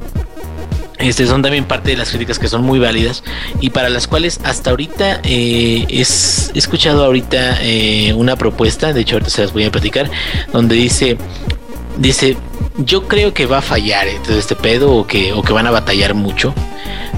este, 0.99 1.27
son 1.27 1.41
también 1.41 1.65
parte 1.65 1.91
de 1.91 1.97
las 1.97 2.09
críticas 2.09 2.39
que 2.39 2.47
son 2.47 2.63
muy 2.63 2.79
válidas 2.79 3.23
y 3.61 3.69
para 3.69 3.89
las 3.89 4.07
cuales 4.07 4.39
hasta 4.43 4.71
ahorita 4.71 5.21
eh, 5.23 5.85
es, 5.89 6.51
he 6.55 6.57
escuchado 6.57 7.05
ahorita 7.05 7.59
eh, 7.61 8.13
una 8.13 8.35
propuesta, 8.35 8.93
de 8.93 9.01
hecho 9.01 9.15
ahorita 9.15 9.29
se 9.29 9.41
las 9.41 9.53
voy 9.53 9.65
a 9.65 9.71
platicar, 9.71 10.09
donde 10.51 10.75
dice, 10.75 11.17
dice, 11.97 12.37
yo 12.77 13.07
creo 13.07 13.33
que 13.33 13.45
va 13.45 13.59
a 13.59 13.61
fallar 13.61 14.07
eh, 14.07 14.17
todo 14.25 14.37
este 14.39 14.55
pedo 14.55 14.91
o 14.95 15.05
que, 15.05 15.33
o 15.33 15.43
que 15.43 15.53
van 15.53 15.67
a 15.67 15.71
batallar 15.71 16.13
mucho, 16.15 16.53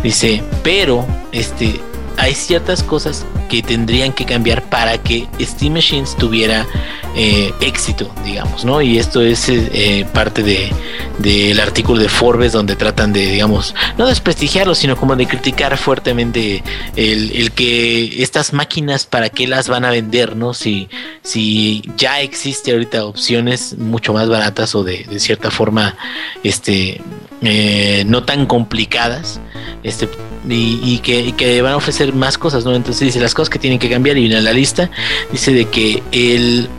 dice, 0.04 0.44
pero 0.62 1.06
este, 1.32 1.80
hay 2.20 2.36
ciertas 2.36 2.84
cosas 2.84 3.26
que 3.50 3.64
tendrían 3.64 4.12
que 4.14 4.26
cambiar 4.26 4.64
para 4.64 4.98
que 4.98 5.28
Steam 5.40 5.74
Machines 5.74 6.16
tuviera 6.18 6.68
eh, 7.16 7.54
éxito, 7.62 8.14
digamos, 8.24 8.66
¿no? 8.66 8.82
Y 8.82 9.00
esto 9.00 9.22
es 9.22 9.48
eh, 9.50 10.06
parte 10.14 10.44
de 10.44 10.72
del 11.20 11.60
artículo 11.60 12.02
de 12.02 12.08
Forbes 12.08 12.54
donde 12.54 12.76
tratan 12.76 13.12
de, 13.12 13.30
digamos, 13.32 13.76
no 13.98 14.08
desprestigiarlo, 14.08 14.74
sino 14.74 14.96
como 14.96 15.16
de 15.16 15.28
criticar 15.28 15.78
fuertemente 15.78 16.64
el, 16.96 17.52
que 17.52 18.24
estas 18.24 18.54
máquinas 18.54 19.06
para 19.06 19.30
qué 19.30 19.46
las 19.46 19.68
van 19.68 19.84
a 19.84 19.92
vender, 19.92 20.36
¿no? 20.36 20.54
Si, 20.54 20.88
si 21.22 21.84
ya 21.98 22.22
existe 22.22 22.72
ahorita 22.72 23.06
opciones 23.06 23.78
mucho 23.78 24.14
más 24.14 24.30
baratas 24.30 24.76
o 24.76 24.84
de, 24.84 25.04
de 25.04 25.20
cierta 25.20 25.52
forma, 25.52 25.98
este, 26.44 27.02
eh, 27.42 28.04
no 28.06 28.24
tan 28.24 28.46
complicadas, 28.46 29.40
este, 29.84 30.10
y, 30.48 31.00
que, 31.00 31.34
que, 31.34 31.62
van 31.62 31.74
a 31.74 31.78
ofrecer 31.78 32.14
más 32.14 32.38
cosas, 32.38 32.66
¿no? 32.66 32.76
Entonces 32.76 33.08
dice 33.08 33.20
las 33.20 33.34
cosas 33.34 33.50
que 33.50 33.60
tienen 33.60 33.80
que 33.80 33.90
cambiar 33.90 34.18
y 34.18 34.34
en 34.34 34.44
la 34.44 34.54
lista 34.54 34.90
dice 35.32 35.54
de 35.54 35.66
que 35.66 36.02
el 36.12 36.70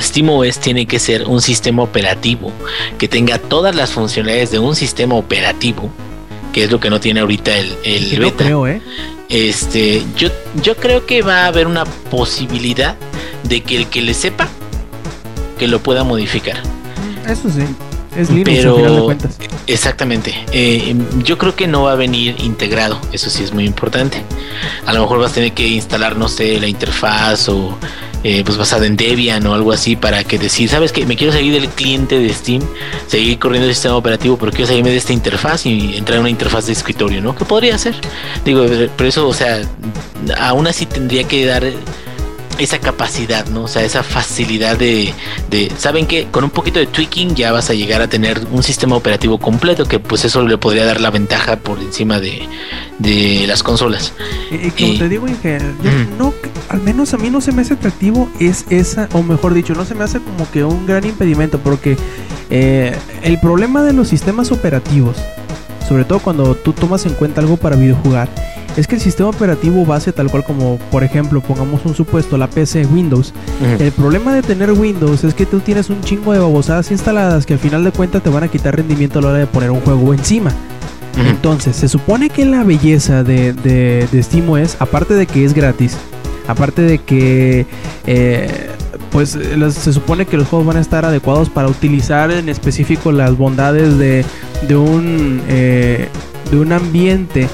SteamOS 0.00 0.58
tiene 0.58 0.86
que 0.86 0.98
ser 0.98 1.24
un 1.24 1.40
sistema 1.40 1.82
operativo 1.82 2.52
que 2.98 3.08
tenga 3.08 3.38
todas 3.38 3.74
las 3.74 3.90
funcionalidades 3.90 4.50
de 4.50 4.58
un 4.58 4.76
sistema 4.76 5.14
operativo, 5.16 5.90
que 6.52 6.64
es 6.64 6.70
lo 6.70 6.80
que 6.80 6.90
no 6.90 7.00
tiene 7.00 7.20
ahorita 7.20 7.56
el, 7.56 7.76
el 7.84 8.20
beta. 8.20 8.44
creo, 8.44 8.66
¿eh? 8.66 8.80
Este, 9.28 10.02
yo, 10.16 10.30
yo 10.62 10.76
creo 10.76 11.04
que 11.04 11.22
va 11.22 11.44
a 11.44 11.46
haber 11.48 11.66
una 11.66 11.84
posibilidad 11.84 12.96
de 13.44 13.60
que 13.60 13.76
el 13.76 13.86
que 13.88 14.00
le 14.00 14.14
sepa 14.14 14.48
que 15.58 15.68
lo 15.68 15.80
pueda 15.82 16.04
modificar. 16.04 16.62
Eso 17.26 17.50
sí. 17.50 17.64
Es 18.16 18.30
Linux, 18.30 18.50
pero, 18.50 18.76
de 18.76 19.02
cuentas. 19.02 19.38
Exactamente. 19.66 20.34
Eh, 20.52 20.94
yo 21.22 21.38
creo 21.38 21.54
que 21.54 21.66
no 21.66 21.84
va 21.84 21.92
a 21.92 21.96
venir 21.96 22.36
integrado. 22.40 23.00
Eso 23.12 23.30
sí 23.30 23.44
es 23.44 23.52
muy 23.52 23.64
importante. 23.64 24.22
A 24.86 24.92
lo 24.92 25.00
mejor 25.00 25.18
vas 25.18 25.32
a 25.32 25.34
tener 25.34 25.52
que 25.52 25.66
instalar, 25.66 26.16
no 26.16 26.28
sé, 26.28 26.58
la 26.58 26.66
interfaz 26.66 27.48
o 27.48 27.76
eh, 28.24 28.42
pues 28.44 28.58
basada 28.58 28.86
en 28.86 28.96
Debian 28.96 29.46
o 29.46 29.54
algo 29.54 29.70
así 29.70 29.94
para 29.94 30.24
que 30.24 30.38
decir, 30.38 30.68
sabes 30.68 30.90
que 30.90 31.06
me 31.06 31.16
quiero 31.16 31.32
seguir 31.32 31.52
del 31.52 31.68
cliente 31.68 32.18
de 32.18 32.32
Steam, 32.34 32.60
seguir 33.06 33.38
corriendo 33.38 33.68
el 33.68 33.74
sistema 33.74 33.94
operativo, 33.94 34.36
pero 34.36 34.50
quiero 34.50 34.66
salirme 34.66 34.90
de 34.90 34.96
esta 34.96 35.12
interfaz 35.12 35.66
y 35.66 35.96
entrar 35.96 36.16
en 36.16 36.22
una 36.22 36.30
interfaz 36.30 36.66
de 36.66 36.72
escritorio, 36.72 37.20
¿no? 37.22 37.36
¿Qué 37.36 37.44
podría 37.44 37.76
hacer? 37.76 37.94
Digo, 38.44 38.66
pero 38.96 39.08
eso, 39.08 39.28
o 39.28 39.32
sea, 39.34 39.60
aún 40.40 40.66
así 40.66 40.84
tendría 40.84 41.24
que 41.24 41.46
dar 41.46 41.62
esa 42.58 42.78
capacidad, 42.78 43.46
¿no? 43.46 43.64
O 43.64 43.68
sea, 43.68 43.84
esa 43.84 44.02
facilidad 44.02 44.76
de, 44.76 45.14
de, 45.50 45.72
¿saben 45.78 46.06
que 46.06 46.26
Con 46.26 46.44
un 46.44 46.50
poquito 46.50 46.78
de 46.78 46.86
tweaking 46.86 47.34
ya 47.34 47.52
vas 47.52 47.70
a 47.70 47.74
llegar 47.74 48.02
a 48.02 48.08
tener 48.08 48.40
un 48.50 48.62
sistema 48.62 48.96
operativo 48.96 49.38
completo 49.38 49.86
que 49.86 49.98
pues 49.98 50.24
eso 50.24 50.42
le 50.42 50.58
podría 50.58 50.84
dar 50.84 51.00
la 51.00 51.10
ventaja 51.10 51.56
por 51.56 51.78
encima 51.78 52.20
de, 52.20 52.42
de 52.98 53.44
las 53.46 53.62
consolas. 53.62 54.12
Y, 54.50 54.70
como 54.70 54.98
te 54.98 55.08
digo, 55.08 55.26
no, 56.18 56.34
al 56.68 56.80
menos 56.82 57.14
a 57.14 57.18
mí 57.18 57.30
no 57.30 57.40
se 57.40 57.52
me 57.52 57.62
hace 57.62 57.74
atractivo 57.74 58.28
es 58.40 58.66
esa, 58.70 59.08
o 59.12 59.22
mejor 59.22 59.54
dicho, 59.54 59.74
no 59.74 59.84
se 59.84 59.94
me 59.94 60.04
hace 60.04 60.20
como 60.20 60.50
que 60.50 60.64
un 60.64 60.86
gran 60.86 61.04
impedimento 61.04 61.58
porque 61.58 61.96
eh, 62.50 62.96
el 63.22 63.38
problema 63.40 63.82
de 63.82 63.92
los 63.92 64.08
sistemas 64.08 64.50
operativos, 64.52 65.16
sobre 65.88 66.04
todo 66.04 66.18
cuando 66.18 66.54
tú 66.54 66.72
tomas 66.72 67.06
en 67.06 67.14
cuenta 67.14 67.40
algo 67.40 67.56
para 67.56 67.76
videojugar, 67.76 68.28
es 68.78 68.86
que 68.86 68.94
el 68.94 69.00
sistema 69.00 69.28
operativo 69.28 69.84
base 69.84 70.12
tal 70.12 70.30
cual 70.30 70.44
como 70.44 70.78
por 70.90 71.02
ejemplo 71.02 71.40
pongamos 71.40 71.84
un 71.84 71.94
supuesto 71.94 72.38
la 72.38 72.48
PC 72.48 72.86
Windows 72.86 73.32
el 73.80 73.90
problema 73.90 74.32
de 74.32 74.42
tener 74.42 74.70
Windows 74.72 75.24
es 75.24 75.34
que 75.34 75.46
tú 75.46 75.58
tienes 75.58 75.90
un 75.90 76.00
chingo 76.02 76.32
de 76.32 76.38
babosadas 76.38 76.92
instaladas 76.92 77.44
que 77.44 77.54
al 77.54 77.58
final 77.58 77.82
de 77.82 77.90
cuentas 77.90 78.22
te 78.22 78.30
van 78.30 78.44
a 78.44 78.48
quitar 78.48 78.76
rendimiento 78.76 79.18
a 79.18 79.22
la 79.22 79.28
hora 79.28 79.38
de 79.38 79.46
poner 79.46 79.70
un 79.70 79.80
juego 79.80 80.14
encima. 80.14 80.52
Entonces 81.16 81.74
se 81.74 81.88
supone 81.88 82.30
que 82.30 82.44
la 82.44 82.62
belleza 82.62 83.24
de, 83.24 83.52
de, 83.52 84.06
de 84.12 84.22
SteamOS 84.22 84.76
aparte 84.78 85.14
de 85.14 85.26
que 85.26 85.44
es 85.44 85.52
gratis 85.52 85.96
aparte 86.46 86.82
de 86.82 86.98
que 86.98 87.66
eh, 88.06 88.68
pues 89.10 89.30
se 89.30 89.92
supone 89.92 90.26
que 90.26 90.36
los 90.36 90.46
juegos 90.46 90.66
van 90.66 90.76
a 90.76 90.80
estar 90.80 91.04
adecuados 91.04 91.50
para 91.50 91.66
utilizar 91.66 92.30
en 92.30 92.48
específico 92.48 93.10
las 93.10 93.36
bondades 93.36 93.98
de, 93.98 94.24
de 94.68 94.76
un 94.76 95.42
eh, 95.48 96.08
de 96.50 96.58
un 96.58 96.72
ambiente 96.72 97.48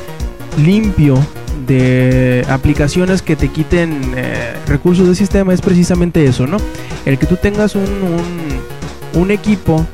limpio 0.58 1.18
de 1.66 2.44
aplicaciones 2.48 3.22
que 3.22 3.36
te 3.36 3.48
quiten 3.48 4.12
eh, 4.16 4.54
recursos 4.66 5.06
del 5.06 5.16
sistema 5.16 5.54
es 5.54 5.60
precisamente 5.60 6.24
eso, 6.24 6.46
¿no? 6.46 6.58
El 7.06 7.18
que 7.18 7.26
tú 7.26 7.36
tengas 7.36 7.74
un, 7.74 7.84
un, 9.14 9.30
equipo 9.30 9.86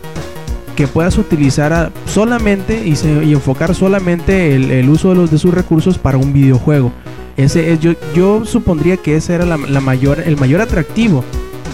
que 0.75 0.87
puedas 0.87 1.19
utilizar 1.19 1.93
solamente 2.07 2.83
y, 2.85 2.93
enfocar 3.33 3.75
solamente 3.75 4.55
el, 4.55 4.89
uso 4.89 5.11
de, 5.11 5.15
los, 5.17 5.31
de 5.31 5.39
sus 5.39 5.53
recursos 5.53 5.99
para 5.99 6.19
un 6.19 6.33
videojuego. 6.33 6.93
Ese 7.37 7.73
es, 7.73 7.81
yo, 7.81 7.93
yo 8.15 8.45
supondría 8.45 8.97
que 8.97 9.17
ese 9.17 9.35
era 9.35 9.45
la, 9.45 9.57
mayor, 9.57 10.21
el 10.21 10.37
mayor 10.37 10.61
atractivo 10.61 11.25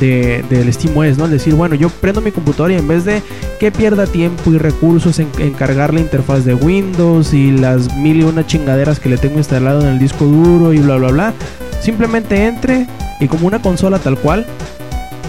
de, 0.00 0.44
del 0.48 0.72
SteamOS, 0.72 1.18
¿no? 1.18 1.28
decir, 1.28 1.54
bueno, 1.54 1.74
yo 1.74 1.88
prendo 1.88 2.20
mi 2.20 2.32
computadora 2.32 2.74
y 2.74 2.76
en 2.76 2.88
vez 2.88 3.04
de 3.04 3.22
que 3.58 3.70
pierda 3.70 4.06
tiempo 4.06 4.52
y 4.52 4.58
recursos 4.58 5.18
en, 5.18 5.28
cargar 5.54 5.94
la 5.94 6.00
interfaz 6.00 6.44
de 6.44 6.54
Windows 6.54 7.32
y 7.32 7.52
las 7.52 7.94
mil 7.96 8.20
y 8.20 8.22
una 8.22 8.46
chingaderas 8.46 9.00
que 9.00 9.08
le 9.08 9.18
tengo 9.18 9.38
instalado 9.38 9.80
en 9.80 9.88
el 9.88 9.98
disco 9.98 10.24
duro 10.24 10.72
y 10.72 10.78
bla, 10.78 10.96
bla, 10.96 11.08
bla, 11.08 11.34
simplemente 11.80 12.46
entre 12.46 12.86
y 13.20 13.28
como 13.28 13.46
una 13.46 13.60
consola 13.60 13.98
tal 13.98 14.18
cual, 14.18 14.46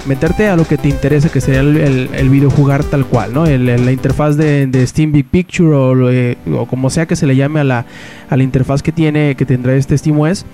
meterte 0.06 0.48
a 0.48 0.56
lo 0.56 0.66
que 0.66 0.78
te 0.78 0.90
interese, 0.90 1.30
que 1.30 1.42
sería 1.42 1.62
el, 1.62 2.30
videojugar 2.30 2.84
tal 2.84 3.06
cual, 3.06 3.34
¿no? 3.34 3.46
la 3.46 3.92
interfaz 3.92 4.38
de, 4.38 4.86
Steam 4.88 5.12
Big 5.12 5.26
Picture 5.26 5.76
o, 5.76 6.10
eh, 6.10 6.38
o, 6.54 6.66
como 6.66 6.90
sea 6.90 7.06
que 7.06 7.16
se 7.16 7.26
le 7.26 7.36
llame 7.36 7.60
a 7.60 7.64
la, 7.64 7.86
a 8.30 8.38
la 8.38 8.44
interfaz 8.44 8.82
que 8.82 8.92
tiene, 8.92 9.36
que 9.36 9.46
tendrá 9.46 9.76
este 9.76 9.98
SteamOS 9.98 10.46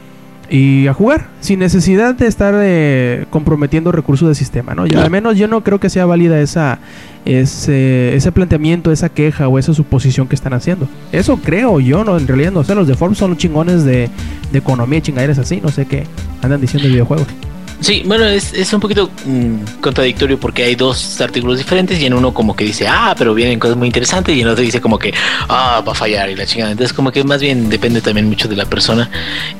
y 0.49 0.87
a 0.87 0.93
jugar 0.93 1.27
sin 1.39 1.59
necesidad 1.59 2.15
de 2.15 2.27
estar 2.27 2.53
eh, 2.57 3.25
comprometiendo 3.29 3.91
recursos 3.91 4.27
del 4.27 4.35
sistema, 4.35 4.75
¿no? 4.75 4.83
al 4.83 5.09
menos 5.09 5.37
yo 5.37 5.47
no 5.47 5.63
creo 5.63 5.79
que 5.79 5.89
sea 5.89 6.05
válida 6.05 6.39
esa 6.39 6.79
ese, 7.25 8.15
ese 8.15 8.31
planteamiento, 8.31 8.91
esa 8.91 9.09
queja 9.09 9.47
o 9.47 9.57
esa 9.57 9.73
suposición 9.73 10.27
que 10.27 10.35
están 10.35 10.53
haciendo. 10.53 10.89
Eso 11.11 11.37
creo 11.37 11.79
yo, 11.79 12.03
no 12.03 12.17
en 12.17 12.27
realidad 12.27 12.51
no 12.51 12.63
sé, 12.63 12.75
los 12.75 12.87
de 12.87 12.95
Forbes 12.95 13.17
son 13.17 13.37
chingones 13.37 13.83
de, 13.85 14.09
de 14.51 14.59
economía 14.59 14.99
y 14.99 15.01
chingaderas 15.01 15.37
así, 15.37 15.61
no 15.61 15.69
sé 15.69 15.85
qué 15.85 16.05
andan 16.41 16.59
diciendo 16.59 16.87
de 16.87 16.93
videojuegos. 16.93 17.27
Sí, 17.79 18.03
bueno, 18.05 18.25
es, 18.25 18.53
es 18.53 18.71
un 18.73 18.79
poquito 18.79 19.09
mm, 19.25 19.81
contradictorio 19.81 20.39
porque 20.39 20.63
hay 20.63 20.75
dos 20.75 21.19
artículos 21.19 21.57
diferentes 21.57 21.99
y 21.99 22.05
en 22.05 22.13
uno 22.13 22.33
como 22.33 22.55
que 22.55 22.63
dice, 22.63 22.87
ah, 22.87 23.13
pero 23.17 23.33
vienen 23.33 23.59
cosas 23.59 23.75
muy 23.75 23.87
interesantes 23.87 24.35
y 24.35 24.41
en 24.41 24.47
otro 24.47 24.63
dice 24.63 24.79
como 24.79 24.97
que, 24.97 25.13
ah, 25.49 25.83
va 25.85 25.91
a 25.91 25.95
fallar 25.95 26.29
y 26.29 26.35
la 26.35 26.45
chingada. 26.45 26.71
Entonces 26.71 26.93
como 26.93 27.11
que 27.11 27.23
más 27.23 27.41
bien 27.41 27.69
depende 27.69 28.01
también 28.01 28.27
mucho 28.29 28.47
de 28.47 28.55
la 28.55 28.65
persona. 28.65 29.09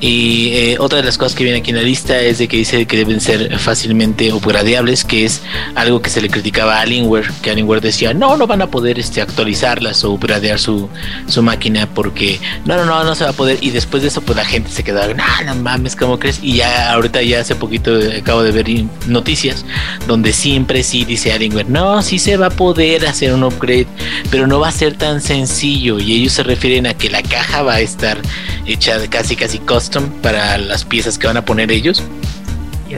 Y 0.00 0.52
eh, 0.54 0.76
otra 0.78 0.98
de 0.98 1.04
las 1.04 1.18
cosas 1.18 1.34
que 1.34 1.44
viene 1.44 1.58
aquí 1.58 1.70
en 1.70 1.76
la 1.76 1.82
lista 1.82 2.18
es 2.18 2.38
de 2.38 2.48
que 2.48 2.56
dice 2.56 2.86
que 2.86 2.96
deben 2.96 3.20
ser 3.20 3.58
fácilmente 3.58 4.32
upgradeables, 4.32 5.04
que 5.04 5.24
es 5.24 5.42
algo 5.74 6.00
que 6.00 6.10
se 6.10 6.20
le 6.20 6.30
criticaba 6.30 6.78
a 6.78 6.80
Alienware, 6.80 7.30
que 7.42 7.50
Alienware 7.50 7.80
decía, 7.80 8.14
no, 8.14 8.36
no 8.36 8.46
van 8.46 8.62
a 8.62 8.68
poder 8.68 8.98
este, 8.98 9.20
actualizarlas 9.20 10.04
o 10.04 10.12
upgradear 10.12 10.58
su, 10.58 10.88
su 11.26 11.42
máquina 11.42 11.88
porque 11.92 12.40
no, 12.64 12.76
no, 12.76 12.84
no, 12.84 13.04
no 13.04 13.14
se 13.14 13.24
va 13.24 13.30
a 13.30 13.34
poder. 13.34 13.58
Y 13.60 13.70
después 13.70 14.02
de 14.02 14.08
eso 14.08 14.22
pues 14.22 14.36
la 14.36 14.44
gente 14.44 14.70
se 14.70 14.82
quedaba, 14.82 15.12
no, 15.12 15.24
no 15.44 15.54
mames, 15.56 15.94
¿cómo 15.96 16.18
crees? 16.18 16.40
Y 16.42 16.56
ya 16.56 16.92
ahorita 16.92 17.22
ya 17.22 17.40
hace 17.40 17.54
poquito 17.54 17.98
acabo 18.18 18.42
de 18.42 18.52
ver 18.52 18.66
noticias 19.06 19.64
donde 20.06 20.32
siempre 20.32 20.82
sí 20.82 21.04
dice 21.04 21.32
Alienware, 21.32 21.68
no, 21.68 22.02
sí 22.02 22.18
se 22.18 22.36
va 22.36 22.46
a 22.46 22.50
poder 22.50 23.06
hacer 23.06 23.32
un 23.32 23.44
upgrade, 23.44 23.86
pero 24.30 24.46
no 24.46 24.60
va 24.60 24.68
a 24.68 24.72
ser 24.72 24.96
tan 24.96 25.20
sencillo 25.20 25.98
y 25.98 26.14
ellos 26.14 26.32
se 26.32 26.42
refieren 26.42 26.86
a 26.86 26.94
que 26.94 27.10
la 27.10 27.22
caja 27.22 27.62
va 27.62 27.74
a 27.74 27.80
estar 27.80 28.18
hecha 28.66 28.98
casi 29.08 29.36
casi 29.36 29.58
custom 29.58 30.08
para 30.22 30.58
las 30.58 30.84
piezas 30.84 31.18
que 31.18 31.26
van 31.26 31.36
a 31.36 31.44
poner 31.44 31.70
ellos 31.70 32.02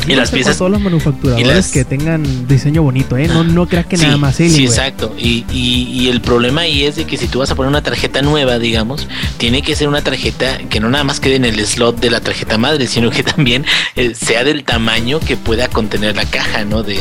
y, 0.07 0.15
las 0.15 0.31
piezas. 0.31 0.59
Todos 0.59 0.71
los 0.71 0.81
manufacturadores 0.81 1.69
que 1.69 1.85
tengan 1.85 2.47
diseño 2.47 2.83
bonito, 2.83 3.17
¿eh? 3.17 3.29
No, 3.29 3.45
no 3.45 3.67
creas 3.69 3.87
que 3.87 3.97
nada 3.97 4.17
más. 4.17 4.37
sí, 4.37 4.65
exacto. 4.65 5.15
Y, 5.19 5.45
y, 5.51 6.09
el 6.09 6.21
problema 6.21 6.63
ahí 6.63 6.85
es 6.85 6.97
de 6.97 7.05
que 7.05 7.17
si 7.17 7.27
tú 7.27 7.41
vas 7.41 7.51
a 7.51 7.55
poner 7.55 7.69
una 7.69 7.83
tarjeta 7.83 8.23
nueva, 8.23 8.59
digamos, 8.59 9.09
tiene 9.39 9.63
que 9.63 9.75
ser 9.75 9.89
una 9.89 10.03
tarjeta 10.03 10.59
que 10.71 10.81
no 10.81 10.89
nada 10.89 11.05
más 11.05 11.21
quede 11.21 11.37
en 11.37 11.45
el 11.45 11.65
slot 11.65 12.01
de 12.01 12.11
la 12.11 12.21
tarjeta 12.21 12.59
madre, 12.59 12.87
sino 12.87 13.11
que 13.11 13.23
también 13.37 13.65
eh, 13.95 14.15
sea 14.15 14.45
del 14.45 14.65
tamaño 14.65 15.21
que 15.21 15.37
pueda 15.37 15.69
contener 15.69 16.17
la 16.17 16.25
caja, 16.25 16.65
¿no? 16.65 16.83
De, 16.83 16.99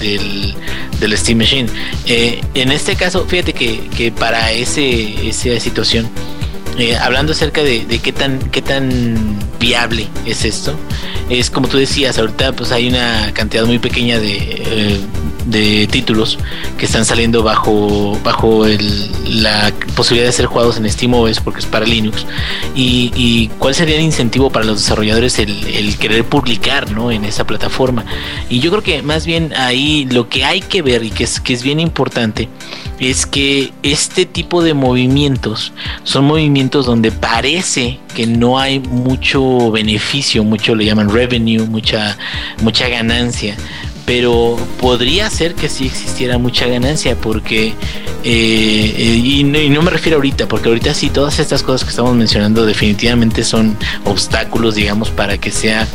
del, 0.00 0.54
del, 1.00 1.18
Steam 1.18 1.38
Machine. 1.38 1.68
Eh, 2.06 2.40
en 2.54 2.72
este 2.72 2.96
caso, 2.96 3.26
fíjate 3.26 3.52
que, 3.52 3.88
que 3.96 4.12
para 4.12 4.52
ese, 4.52 5.28
esa 5.28 5.58
situación, 5.60 6.08
eh, 6.78 6.96
hablando 6.96 7.32
acerca 7.32 7.62
de, 7.62 7.86
qué 8.02 8.12
tan 8.12 8.38
qué 8.50 8.62
tan 8.62 9.36
viable 9.58 10.06
es 10.24 10.44
esto 10.44 10.74
es 11.28 11.50
como 11.50 11.66
tú 11.66 11.76
decías 11.76 12.18
ahorita 12.18 12.52
pues 12.52 12.70
hay 12.70 12.88
una 12.88 13.32
cantidad 13.34 13.66
muy 13.66 13.80
pequeña 13.80 14.20
de, 14.20 14.36
eh, 14.36 15.00
de 15.46 15.88
títulos 15.88 16.38
que 16.76 16.86
están 16.86 17.04
saliendo 17.04 17.42
bajo 17.42 18.16
bajo 18.22 18.64
la 19.26 19.72
posibilidad 19.96 20.28
de 20.28 20.32
ser 20.32 20.46
jugados 20.46 20.76
en 20.76 20.88
SteamOS 20.88 21.40
porque 21.40 21.58
es 21.58 21.66
para 21.66 21.84
Linux 21.84 22.24
y, 22.76 23.50
cuál 23.58 23.74
sería 23.74 23.96
el 23.96 24.02
incentivo 24.02 24.50
para 24.50 24.64
los 24.64 24.78
desarrolladores 24.78 25.40
el, 25.40 25.96
querer 25.98 26.24
publicar 26.24 26.92
¿no? 26.92 27.10
en 27.10 27.24
esa 27.24 27.44
plataforma 27.44 28.04
y 28.48 28.60
yo 28.60 28.70
creo 28.70 28.82
que 28.84 29.02
más 29.02 29.26
bien 29.26 29.52
ahí 29.56 30.06
lo 30.10 30.28
que 30.28 30.44
hay 30.44 30.60
que 30.60 30.82
ver 30.82 31.02
y 31.02 31.10
que 31.10 31.24
es 31.24 31.40
que 31.40 31.54
es 31.54 31.64
bien 31.64 31.80
importante 31.80 32.48
es 32.98 33.26
que 33.26 33.72
este 33.82 34.26
tipo 34.26 34.62
de 34.62 34.74
movimientos 34.74 35.72
son 36.04 36.24
movimientos 36.24 36.86
donde 36.86 37.12
parece 37.12 37.98
que 38.14 38.26
no 38.26 38.58
hay 38.58 38.80
mucho 38.80 39.70
beneficio, 39.70 40.42
mucho 40.44 40.74
le 40.74 40.84
llaman 40.84 41.10
revenue, 41.10 41.66
mucha, 41.66 42.16
mucha 42.62 42.88
ganancia, 42.88 43.56
pero 44.04 44.56
podría 44.80 45.28
ser 45.30 45.54
que 45.54 45.68
sí 45.68 45.86
existiera 45.86 46.38
mucha 46.38 46.66
ganancia 46.66 47.14
porque 47.14 47.74
eh, 48.24 48.94
eh, 48.96 49.20
y, 49.22 49.44
no, 49.44 49.82
me 49.82 49.90
refiero 49.90 50.16
ahorita 50.16 50.48
porque 50.48 50.68
ahorita 50.68 50.92
sí 50.92 51.08
todas 51.08 51.38
estas 51.38 51.62
cosas 51.62 51.84
que 51.84 51.90
estamos 51.90 52.16
mencionando 52.16 52.66
definitivamente 52.66 53.44
son 53.44 53.76
obstáculos 54.04 54.74
digamos 54.74 55.10
para 55.10 55.38
que 55.38 55.52
sea 55.52 55.86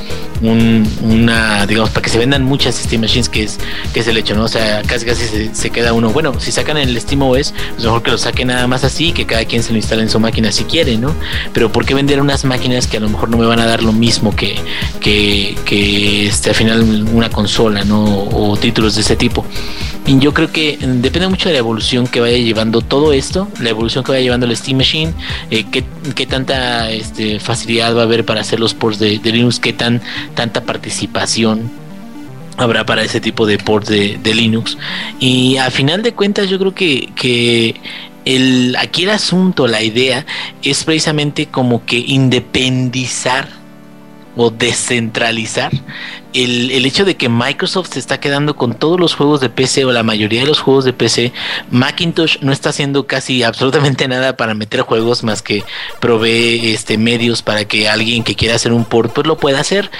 un, 0.42 0.88
una 1.02 1.66
digamos 1.66 1.90
para 1.90 2.02
que 2.02 2.10
se 2.10 2.18
vendan 2.18 2.44
muchas 2.44 2.76
Steam 2.76 3.02
Machines 3.02 3.30
que 3.30 3.44
es 3.44 3.60
que 3.94 4.00
es 4.00 4.08
el 4.08 4.18
hecho 4.18 4.36
no 4.36 4.44
o 4.44 4.48
sea 4.48 4.82
casi 4.84 5.06
casi 5.06 5.50
se, 5.54 5.70
queda 5.70 5.94
uno. 5.94 6.12
Bueno 6.12 6.40
si 6.40 6.52
sacan 6.52 6.78
el 6.78 7.00
Steam 7.00 7.22
OS 7.22 7.54
pues 7.74 7.84
mejor 7.84 8.04
que 8.04 8.12
lo 8.12 8.18
saquen 8.18 8.48
nada 8.48 8.68
más 8.68 8.84
así 8.84 9.12
que 9.12 9.26
cada 9.26 9.46
quien 9.46 9.64
se 9.64 9.72
lo 9.72 9.78
instale 9.78 10.04
en 10.04 10.10
su 10.10 10.20
máquina 10.20 10.52
si 10.52 10.66
quiere 10.66 10.98
no 10.98 11.14
pero 11.54 11.72
por 11.72 11.86
qué 11.86 11.94
vender 11.94 12.22
unas 12.22 12.46
máquinas 12.46 12.88
que 12.88 12.98
a 12.98 13.00
lo 13.00 13.10
mejor 13.10 13.30
no 13.30 13.38
me 13.38 13.46
van 13.46 13.60
a 13.60 13.66
dar 13.66 13.84
lo 13.84 13.92
mismo 13.92 14.36
que 14.36 14.56
que, 15.00 16.28
este, 16.28 16.50
al 16.50 16.56
final 16.56 17.06
una 17.14 17.30
consola 17.30 17.84
no 17.84 18.04
o, 18.04 18.58
títulos 18.58 18.96
de 18.96 19.02
ese 19.02 19.16
tipo. 19.16 19.46
Y 20.06 20.20
yo 20.20 20.34
creo 20.34 20.52
que 20.52 20.78
depende 20.82 21.28
mucho 21.28 21.48
de 21.48 21.54
la 21.54 21.60
evolución 21.60 22.08
que 22.08 22.20
vaya 22.20 22.38
llevando 22.38 22.82
todo 22.82 23.14
esto, 23.14 23.48
la 23.62 23.70
evolución 23.70 24.04
que 24.04 24.12
vaya 24.12 24.24
llevando 24.24 24.46
el 24.46 24.56
Steam 24.56 24.78
Machine, 24.78 25.14
eh, 25.50 25.66
qué, 25.72 26.26
tanta 26.26 26.92
este, 26.92 27.40
facilidad 27.40 27.96
va 27.96 28.02
a 28.02 28.04
haber 28.04 28.26
para 28.26 28.42
hacer 28.42 28.60
los 28.60 28.74
ports 28.74 29.00
de, 29.00 29.20
Linux, 29.24 29.60
qué 29.60 29.72
tan, 29.72 30.02
tanta 30.36 30.64
participación 30.64 31.72
habrá 32.58 32.86
para 32.86 33.04
ese 33.04 33.20
tipo 33.20 33.46
de 33.46 33.58
ports 33.58 33.90
de, 33.90 34.34
Linux. 34.34 34.78
Y 35.20 35.58
a 35.58 35.72
final 35.72 36.04
de 36.04 36.14
cuentas 36.14 36.50
yo 36.50 36.60
creo 36.60 36.74
que, 36.74 37.10
que 37.16 37.76
el, 38.26 38.76
aquí 38.80 39.04
el 39.04 39.10
asunto, 39.10 39.68
la 39.68 39.82
idea 39.82 40.26
es 40.62 40.84
precisamente 40.84 41.48
como 41.48 41.86
que 41.86 41.98
independizar 41.98 43.48
o 44.36 44.50
descentralizar 44.50 45.72
el, 46.34 46.72
el, 46.72 46.86
hecho 46.86 47.06
de 47.06 47.16
que 47.16 47.30
Microsoft 47.30 47.94
se 47.94 48.00
está 48.00 48.20
quedando 48.20 48.56
con 48.56 48.74
todos 48.74 49.00
los 49.00 49.16
juegos 49.16 49.42
de 49.42 49.50
PC 49.50 49.86
o 49.86 49.92
la 49.92 50.04
mayoría 50.04 50.42
de 50.42 50.48
los 50.48 50.60
juegos 50.60 50.86
de 50.86 50.94
PC, 50.94 51.34
Macintosh 51.72 52.38
no 52.42 52.52
está 52.52 52.70
haciendo 52.70 53.08
casi 53.08 53.44
absolutamente 53.44 54.08
nada 54.08 54.36
para 54.38 54.54
meter 54.54 54.82
juegos 54.82 55.24
más 55.24 55.42
que 55.42 55.64
provee 56.00 56.72
este 56.72 56.98
medios 56.98 57.42
para 57.42 57.66
que 57.66 57.90
alguien 57.90 58.24
que 58.24 58.36
quiera 58.36 58.56
hacer 58.56 58.74
un 58.74 58.86
port 58.86 59.14
pues 59.14 59.28
lo 59.28 59.38
pueda 59.38 59.60
hacer 59.60 59.92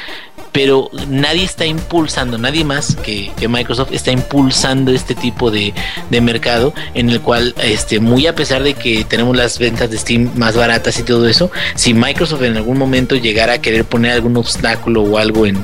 pero 0.54 0.92
nadie 1.08 1.44
está 1.44 1.66
impulsando, 1.66 2.38
nadie 2.38 2.64
más 2.64 2.96
que, 2.96 3.34
Microsoft 3.50 3.92
está 3.92 4.12
impulsando 4.12 4.92
este 4.92 5.16
tipo 5.16 5.52
de, 5.52 5.74
mercado 6.22 6.74
en 6.94 7.10
el 7.10 7.20
cual, 7.20 7.54
este, 7.62 8.00
muy 8.00 8.28
a 8.28 8.36
pesar 8.36 8.64
de 8.64 8.76
que 8.76 9.04
tenemos 9.04 9.36
las 9.36 9.58
ventas 9.60 9.90
de 9.90 9.98
Steam 9.98 10.30
más 10.36 10.56
baratas 10.56 10.98
y 11.00 11.04
todo 11.04 11.28
eso, 11.28 11.52
si 11.76 11.94
Microsoft 11.94 12.44
en 12.44 12.56
algún 12.56 12.78
momento 12.78 13.16
llegara 13.16 13.54
a 13.54 13.62
querer 13.62 13.84
poner 13.84 14.12
algún 14.12 14.38
obstáculo 14.38 15.02
o 15.02 15.18
algo 15.18 15.46
en, 15.48 15.58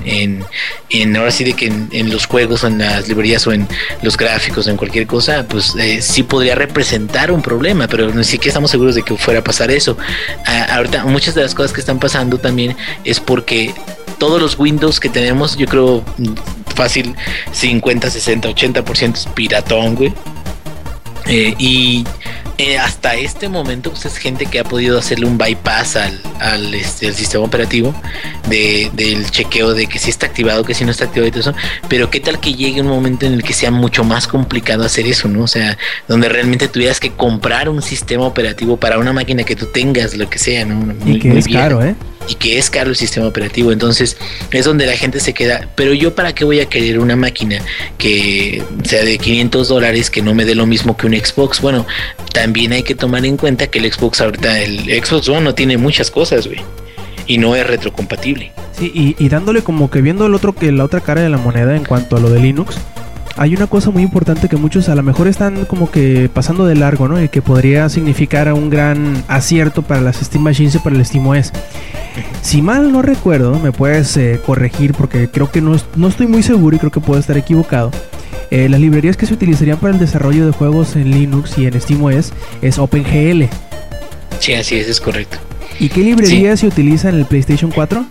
en, 0.90 1.16
ahora 1.16 1.32
sí 1.32 1.44
de 1.44 1.53
que 1.53 1.68
en, 1.68 2.10
los 2.10 2.26
juegos 2.26 2.64
o 2.64 2.68
en 2.68 2.80
las 2.80 3.07
librerías 3.07 3.45
o 3.45 3.53
en 3.53 3.68
los 4.02 4.18
gráficos 4.18 4.66
o 4.66 4.72
en 4.72 4.78
cualquier 4.78 5.06
cosa, 5.06 5.45
pues 5.48 5.76
eh, 5.76 6.02
sí 6.02 6.24
podría 6.24 6.56
representar 6.56 7.32
un 7.32 7.44
problema, 7.44 7.88
pero 7.88 8.11
ni 8.11 8.24
siquiera 8.24 8.49
estamos 8.49 8.72
seguros 8.72 8.95
de 8.95 9.03
que 9.03 9.16
fuera 9.16 9.41
a 9.41 9.44
pasar 9.44 9.70
eso. 9.70 9.98
ahorita 10.70 11.06
muchas 11.06 11.36
de 11.36 11.44
las 11.44 11.53
cosas 11.53 11.74
que 11.74 11.80
están 11.80 11.99
pasando 11.99 12.40
también 12.40 12.76
es 13.03 13.20
porque 13.20 13.74
todos 14.20 14.40
los 14.40 14.60
Windows 14.60 15.00
que 15.00 15.10
tenemos, 15.10 15.58
yo 15.58 15.66
creo 15.66 16.04
fácil 16.76 17.16
50, 17.52 18.10
60, 18.10 18.50
80% 18.50 19.14
es 19.16 19.26
piratón, 19.28 19.96
güey. 19.96 20.14
Eh, 21.28 21.56
y 21.58 22.06
eh, 22.60 22.77
hasta 22.77 23.15
este 23.15 23.48
momento 23.48 23.90
pues 23.91 24.06
es 24.06 24.18
gente 24.18 24.45
que 24.45 24.60
ha 24.60 24.65
podido 24.65 24.99
hacerle 24.99 25.26
un 25.26 25.38
bypass 25.38 25.95
al, 25.95 26.22
al, 26.40 26.73
este, 26.73 27.14
sistema 27.14 27.45
operativo 27.45 27.95
de, 28.49 28.91
del 28.95 29.31
chequeo 29.31 29.73
de 29.73 29.88
que 29.88 29.98
si 29.98 30.10
está 30.10 30.26
activado, 30.26 30.65
que 30.65 30.73
si 30.73 30.84
no 30.84 30.91
está 30.91 31.06
activado 31.06 31.30
y 31.30 31.31
todo 31.31 31.40
eso, 31.40 31.53
pero 31.88 32.10
qué 32.10 32.19
tal 32.19 32.41
que 32.41 32.53
llegue 32.53 32.81
un 32.81 32.88
momento 32.88 33.26
en 33.26 33.34
el 33.34 33.44
que 33.44 33.53
sea 33.53 33.72
mucho 33.72 34.03
más 34.03 34.27
complicado 34.27 34.84
hacer 34.84 35.07
eso, 35.07 35.30
¿no? 35.30 35.44
O 35.44 35.48
sea, 35.48 35.77
donde 36.10 36.27
realmente 36.27 36.68
tuvieras 36.68 36.99
que 36.99 37.11
comprar 37.11 37.69
un 37.69 37.81
sistema 37.81 38.26
operativo 38.26 38.76
para 38.76 38.99
una 38.99 39.14
máquina 39.14 39.44
que 39.44 39.56
tú 39.56 39.68
tengas, 39.68 40.18
lo 40.18 40.30
que 40.30 40.38
sea, 40.38 40.65
¿no? 40.65 40.94
y 41.06 41.18
que 41.18 41.38
es 41.38 41.48
caro, 41.48 41.81
¿eh? 41.81 41.95
Y 42.27 42.36
que 42.36 42.60
es 42.60 42.69
caro 42.69 42.90
el 42.90 42.95
sistema 42.98 43.26
operativo, 43.26 43.72
entonces 43.72 44.18
es 44.52 44.65
donde 44.65 44.86
la 44.86 44.98
gente 44.98 45.22
se 45.22 45.34
queda, 45.34 45.69
pero 45.76 45.94
yo 45.94 46.14
para 46.14 46.36
qué 46.36 46.44
voy 46.44 46.60
a 46.60 46.65
querer 46.65 46.99
una 46.99 47.15
máquina 47.15 47.60
que 47.98 48.61
sea 48.84 49.03
de 49.03 49.18
500 49.18 49.69
dólares, 49.69 50.11
que 50.11 50.22
no 50.22 50.36
me 50.36 50.44
dé 50.45 50.53
lo 50.53 50.68
mismo 50.68 50.95
que 50.95 51.07
un 51.07 51.14
Xbox, 51.14 51.61
bueno, 51.61 51.88
también 52.34 52.49
hay 52.72 52.84
que 52.84 52.96
tomar 52.96 53.26
en 53.26 53.38
cuenta 53.38 53.68
que 53.68 53.80
el 53.80 53.92
Xbox 53.92 54.22
ahorita, 54.22 54.60
el 54.60 55.04
Xbox 55.04 55.30
One 55.30 55.42
no 55.42 55.56
tiene 55.56 55.78
muchas 55.78 56.12
cosas, 56.12 56.48
güey. 56.48 56.60
Y 57.28 57.38
no 57.38 57.56
es 57.56 57.66
retrocompatible. 57.66 58.52
Sí, 58.72 59.16
y, 59.18 59.30
dándole 59.30 59.62
como 59.62 59.90
que 59.90 60.02
viendo 60.02 60.26
el 60.26 60.34
otro 60.34 60.54
que 60.54 60.72
la 60.72 60.84
otra 60.84 61.02
cara 61.02 61.22
de 61.22 61.30
la 61.30 61.38
moneda 61.38 61.76
en 61.76 61.86
cuanto 61.86 62.16
a 62.16 62.20
lo 62.20 62.30
de 62.30 62.40
Linux, 62.40 62.78
hay 63.38 63.56
una 63.56 63.68
cosa 63.68 63.92
muy 63.92 64.04
importante 64.04 64.50
que 64.50 64.58
muchos 64.58 64.90
a 64.90 64.96
lo 64.96 65.04
mejor 65.04 65.28
están 65.28 65.66
como 65.66 65.92
que 65.92 66.30
pasando 66.34 66.66
de 66.66 66.76
largo, 66.76 67.08
¿no? 67.08 67.22
Y 67.22 67.30
que 67.30 67.42
podría 67.42 67.88
significar 67.90 68.52
un 68.52 68.70
gran 68.70 69.24
acierto 69.28 69.82
para 69.82 70.02
las 70.02 70.18
Steam 70.18 70.44
Machines 70.44 70.76
y 70.76 70.80
para 70.80 70.96
el 70.96 71.06
SteamOS. 71.06 71.52
Si 72.42 72.62
mal 72.62 72.92
no 72.92 73.02
recuerdo, 73.02 73.60
me 73.60 73.72
puedes 73.72 74.18
eh, 74.18 74.40
corregir 74.46 74.94
porque 74.94 75.30
creo 75.30 75.52
que 75.52 75.62
no, 75.62 75.76
no 75.96 76.08
estoy 76.08 76.28
muy 76.28 76.44
seguro 76.44 76.76
y 76.76 76.80
creo 76.80 76.92
que 76.92 77.00
puedo 77.00 77.20
estar 77.20 77.38
equivocado. 77.38 77.92
Eh, 78.52 78.68
las 78.68 78.80
librerías 78.80 79.16
que 79.16 79.26
se 79.26 79.34
utilizarían 79.34 79.78
para 79.78 79.94
el 79.94 80.00
desarrollo 80.00 80.46
de 80.46 80.52
juegos 80.52 80.96
en 80.96 81.12
Linux 81.12 81.58
y 81.58 81.66
en 81.66 81.80
SteamOS 81.80 82.34
es 82.62 82.80
OpenGL. 82.80 83.44
Sí, 84.40 84.54
así 84.54 84.76
es, 84.76 84.88
es 84.88 85.00
correcto. 85.00 85.38
¿Y 85.80 85.90
qué 85.90 86.02
librería 86.02 86.58
se 86.58 86.68
utiliza 86.68 87.10
en 87.10 87.16
el 87.16 87.26
PlayStation 87.26 87.72
4? 87.72 88.06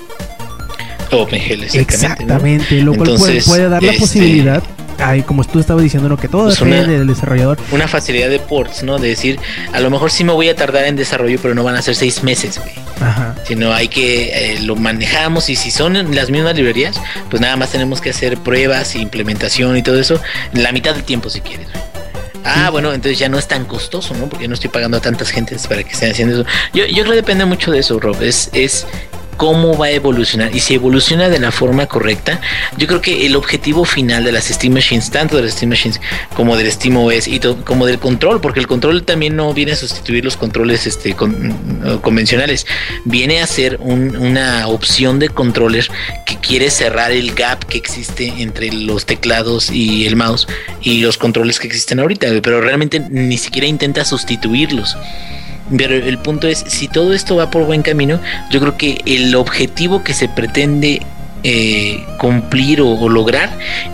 Exactamente. 1.75 2.81
Lo 2.83 2.95
cual 2.95 3.17
puede, 3.45 3.69
dar 3.69 3.83
la 3.83 3.91
este, 3.91 4.01
posibilidad 4.01 4.63
Ay, 4.99 5.23
como 5.23 5.45
tú 5.45 5.61
estabas 5.61 5.85
diciendo, 5.85 6.09
¿no? 6.09 6.17
que 6.17 6.29
todo 6.29 6.49
es 6.49 6.59
pues 6.59 6.71
depende 6.71 6.99
del 6.99 7.07
desarrollador. 7.07 7.59
Una 7.71 7.87
facilidad 7.87 8.29
de 8.29 8.41
ports, 8.41 8.83
¿no? 8.83 8.99
De 8.99 9.09
decir, 9.09 9.39
a 9.73 9.81
lo 9.81 9.91
mejor 9.91 10.11
sí 10.11 10.25
me 10.25 10.33
voy 10.33 10.49
a 10.49 10.57
tardar 10.57 10.87
en 10.87 10.97
desarrollo, 10.97 11.39
pero 11.41 11.55
no 11.55 11.63
van 11.63 11.77
a 11.77 11.83
ser 11.83 11.95
seis 11.95 12.25
meses, 12.25 12.59
güey. 12.59 12.73
Ajá. 13.01 13.37
Sino 13.47 13.73
hay 13.73 13.87
que 13.87 14.55
eh, 14.55 14.61
lo 14.63 14.75
manejamos 14.75 15.51
y 15.51 15.57
si 15.57 15.71
son 15.71 16.15
las 16.15 16.31
mismas 16.31 16.57
librerías, 16.57 17.01
pues 17.31 17.41
nada 17.41 17.57
más 17.57 17.71
tenemos 17.71 18.01
que 18.01 18.11
hacer 18.11 18.39
pruebas, 18.39 18.97
implementación 18.97 19.77
y 19.77 19.83
todo 19.83 20.01
eso 20.01 20.21
la 20.53 20.73
mitad 20.73 20.95
del 20.95 21.05
tiempo 21.05 21.31
si 21.31 21.41
quieres, 21.41 21.69
güey. 21.71 21.83
Ah, 22.45 22.71
bueno, 22.71 22.93
entonces 22.93 23.19
ya 23.19 23.29
no 23.29 23.39
es 23.39 23.47
tan 23.47 23.67
costoso, 23.67 24.15
¿no? 24.15 24.29
Porque 24.29 24.49
no 24.49 24.55
estoy 24.55 24.71
pagando 24.71 24.97
a 24.97 25.01
tantas 25.01 25.31
gentes 25.31 25.67
para 25.67 25.83
que 25.83 25.93
estén 25.93 26.13
haciendo 26.13 26.41
eso. 26.41 26.51
Yo, 26.73 26.87
yo 26.87 27.03
creo 27.03 27.11
que 27.11 27.17
depende 27.17 27.45
mucho 27.45 27.71
de 27.71 27.81
eso, 27.81 28.01
Rob. 28.01 28.21
Es, 28.23 28.49
es 28.53 28.87
cómo 29.39 29.79
va 29.79 29.87
a 29.87 29.91
evolucionar 29.93 30.55
y 30.55 30.61
si 30.61 30.75
evoluciona 30.75 31.29
de 31.29 31.39
la 31.39 31.53
forma 31.53 31.87
correcta, 31.87 32.41
yo 32.77 32.87
creo 32.89 33.01
que 33.01 33.25
el 33.25 33.37
objetivo 33.37 33.85
final 33.85 34.25
de 34.25 34.33
las 34.33 34.49
Steam 34.49 34.75
Machines, 34.75 35.11
tanto 35.11 35.37
de 35.37 35.45
las 35.45 35.53
Steam 35.53 35.71
Machines 35.71 36.01
como 36.35 36.57
del 36.57 36.71
Steam 36.71 36.97
OS 36.97 37.29
y 37.29 37.39
como 37.65 37.87
del 37.87 37.99
control, 37.99 38.41
porque 38.41 38.59
el 38.59 38.67
control 38.67 39.05
también 39.05 39.37
no 39.37 39.55
viene 39.55 39.73
a 39.73 39.77
sustituir 39.77 40.25
los 40.25 40.37
controles 40.37 40.87
este, 40.87 41.15
mm, 41.15 41.99
convencionales, 42.01 42.67
viene 43.05 43.41
a 43.41 43.47
ser 43.47 43.79
una 43.81 44.67
opción 44.67 45.21
de 45.21 45.29
controller 45.29 45.89
que 46.27 46.37
quiere 46.37 46.69
cerrar 46.69 47.13
el 47.13 47.33
gap 47.33 47.65
que 47.65 47.79
existe 47.79 48.35
entre 48.39 48.73
los 48.73 49.07
teclados 49.07 49.71
y 49.71 50.05
el 50.07 50.17
mouse 50.17 50.49
y 50.83 51.01
los 51.01 51.17
controles 51.17 51.61
que 51.61 51.69
existen 51.69 52.01
ahorita, 52.01 52.27
pero 52.43 52.61
realmente 52.61 53.01
ni 53.09 53.39
siquiera 53.39 53.69
intenta 53.69 54.05
sustituirlos. 54.05 54.97
Pero 55.77 55.95
el 55.95 56.19
punto 56.19 56.49
es, 56.49 56.65
si 56.67 56.89
todo 56.89 57.13
esto 57.13 57.37
va 57.37 57.51
por 57.51 57.65
buen 57.65 57.83
camino, 57.83 58.21
yo 58.51 58.61
creo 58.61 58.77
que 58.77 59.01
el 59.05 59.35
objetivo 59.35 60.03
que 60.03 60.15
se 60.15 60.29
pretende 60.29 61.03
eh, 61.45 62.05
cumplir 62.19 62.81
o, 62.81 63.09
lograr 63.09 63.49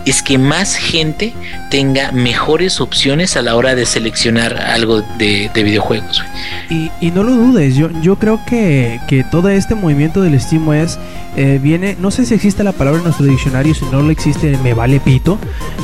es 0.07 0.23
que 0.23 0.39
más 0.39 0.75
gente 0.75 1.31
tenga 1.69 2.11
mejores 2.11 2.81
opciones 2.81 3.37
a 3.37 3.43
la 3.43 3.55
hora 3.55 3.75
de 3.75 3.85
seleccionar 3.85 4.57
algo 4.57 5.03
de, 5.19 5.51
videojuegos. 5.53 6.23
Y, 6.71 6.89
no 7.11 7.21
lo 7.21 7.35
dudes, 7.35 7.75
yo, 7.75 7.91
yo 8.01 8.15
creo 8.15 8.39
que, 8.47 8.99
todo 9.29 9.49
este 9.49 9.75
movimiento 9.75 10.23
del 10.23 10.39
SteamOS 10.41 10.97
eh, 11.37 11.59
viene, 11.61 11.95
no 11.99 12.09
sé 12.09 12.25
si 12.25 12.33
existe 12.33 12.63
la 12.63 12.71
palabra 12.71 12.97
en 12.97 13.03
nuestro 13.03 13.27
diccionario, 13.27 13.75
si 13.75 13.85
no 13.85 14.01
lo 14.01 14.09
existe 14.09 14.57
me 14.63 14.73
vale 14.73 14.99
pito, 14.99 15.37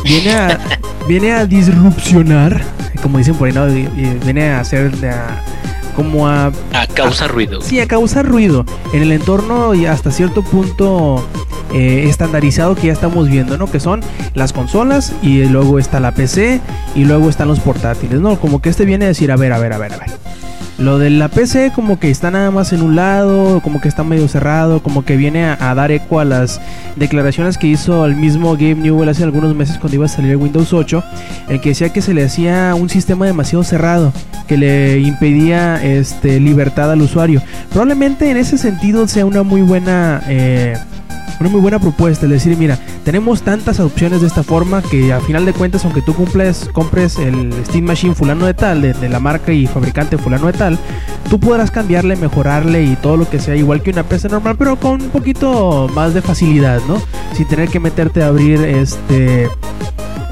viene 0.03 0.31
a, 0.31 0.59
viene 1.07 1.31
a 1.31 1.45
disrupcionar, 1.45 2.59
como 3.03 3.19
dicen 3.19 3.35
por 3.35 3.47
ahí, 3.47 3.53
¿no? 3.53 3.67
viene 4.25 4.49
a 4.49 4.61
hacer... 4.61 4.91
A, 5.05 5.43
como 5.91 6.27
a... 6.27 6.51
A 6.73 6.87
causar 6.93 7.31
ruido. 7.31 7.61
Sí, 7.61 7.79
a 7.79 7.87
causar 7.87 8.25
ruido 8.25 8.65
en 8.93 9.01
el 9.01 9.11
entorno 9.11 9.73
y 9.73 9.85
hasta 9.85 10.11
cierto 10.11 10.43
punto 10.43 11.25
eh, 11.73 12.05
estandarizado 12.07 12.75
que 12.75 12.87
ya 12.87 12.93
estamos 12.93 13.29
viendo, 13.29 13.57
¿no? 13.57 13.69
Que 13.69 13.79
son 13.79 14.01
las 14.33 14.53
consolas 14.53 15.13
y 15.21 15.45
luego 15.45 15.79
está 15.79 15.99
la 15.99 16.13
PC 16.13 16.61
y 16.95 17.05
luego 17.05 17.29
están 17.29 17.47
los 17.47 17.59
portátiles, 17.59 18.19
¿no? 18.19 18.39
Como 18.39 18.61
que 18.61 18.69
este 18.69 18.85
viene 18.85 19.05
a 19.05 19.09
decir, 19.09 19.31
a 19.31 19.35
ver, 19.35 19.53
a 19.53 19.59
ver, 19.59 19.73
a 19.73 19.77
ver, 19.77 19.93
a 19.93 19.97
ver. 19.97 20.09
Lo 20.77 20.97
de 20.97 21.09
la 21.09 21.27
PC 21.27 21.71
como 21.75 21.99
que 21.99 22.09
está 22.09 22.31
nada 22.31 22.49
más 22.49 22.73
en 22.73 22.81
un 22.81 22.95
lado, 22.95 23.61
como 23.61 23.81
que 23.81 23.87
está 23.87 24.03
medio 24.03 24.27
cerrado, 24.27 24.81
como 24.81 25.05
que 25.05 25.15
viene 25.15 25.45
a, 25.45 25.75
dar 25.75 25.91
eco 25.91 26.19
a 26.19 26.25
las 26.25 26.59
declaraciones 26.95 27.57
que 27.57 27.67
hizo 27.67 28.05
el 28.05 28.15
mismo 28.15 28.53
Gabe 28.53 28.75
Newell 28.75 29.09
hace 29.09 29.23
algunos 29.23 29.55
meses 29.55 29.77
cuando 29.77 29.95
iba 29.95 30.05
a 30.05 30.09
salir 30.09 30.35
Windows 30.37 30.73
8, 30.73 31.03
el 31.49 31.61
que 31.61 31.69
decía 31.69 31.93
que 31.93 32.01
se 32.01 32.13
le 32.13 32.23
hacía 32.23 32.73
un 32.75 32.89
sistema 32.89 33.25
demasiado 33.25 33.63
cerrado, 33.63 34.11
que 34.47 34.57
le 34.57 34.99
impedía 34.99 35.83
este, 35.83 36.39
libertad 36.39 36.91
al 36.91 37.01
usuario. 37.01 37.41
Probablemente 37.69 38.31
en 38.31 38.37
ese 38.37 38.57
sentido 38.57 39.07
sea 39.07 39.25
una 39.25 39.43
muy 39.43 39.61
buena... 39.61 40.23
Eh, 40.27 40.75
una 41.41 41.49
muy 41.49 41.61
buena 41.61 41.79
propuesta, 41.79 42.25
es 42.25 42.31
decir, 42.31 42.55
mira, 42.55 42.77
tenemos 43.03 43.41
tantas 43.41 43.79
opciones 43.79 44.21
de 44.21 44.27
esta 44.27 44.43
forma 44.43 44.81
que 44.81 45.11
a 45.11 45.19
final 45.19 45.43
de 45.45 45.53
cuentas, 45.53 45.83
aunque 45.85 46.01
tú 46.01 46.13
cumples, 46.13 46.69
compres 46.71 47.17
el 47.17 47.51
Steam 47.65 47.85
Machine 47.85 48.15
fulano 48.15 48.45
de 48.45 48.53
tal, 48.53 48.81
de, 48.81 49.09
la 49.09 49.19
marca 49.19 49.51
y 49.51 49.65
fabricante 49.65 50.17
fulano 50.17 50.47
de 50.47 50.53
tal, 50.53 50.79
tú 51.29 51.39
podrás 51.39 51.71
cambiarle, 51.71 52.15
mejorarle 52.15 52.83
y 52.83 52.95
todo 52.95 53.17
lo 53.17 53.29
que 53.29 53.39
sea 53.39 53.55
igual 53.55 53.81
que 53.81 53.89
una 53.89 54.03
PC 54.03 54.29
normal, 54.29 54.55
pero 54.57 54.75
con 54.77 55.01
un 55.01 55.09
poquito 55.09 55.89
más 55.93 56.13
de 56.13 56.21
facilidad, 56.21 56.79
¿no? 56.87 57.01
Sin 57.33 57.47
tener 57.47 57.69
que 57.69 57.79
meterte 57.79 58.21
a 58.21 58.27
abrir 58.27 58.61
este 58.61 59.49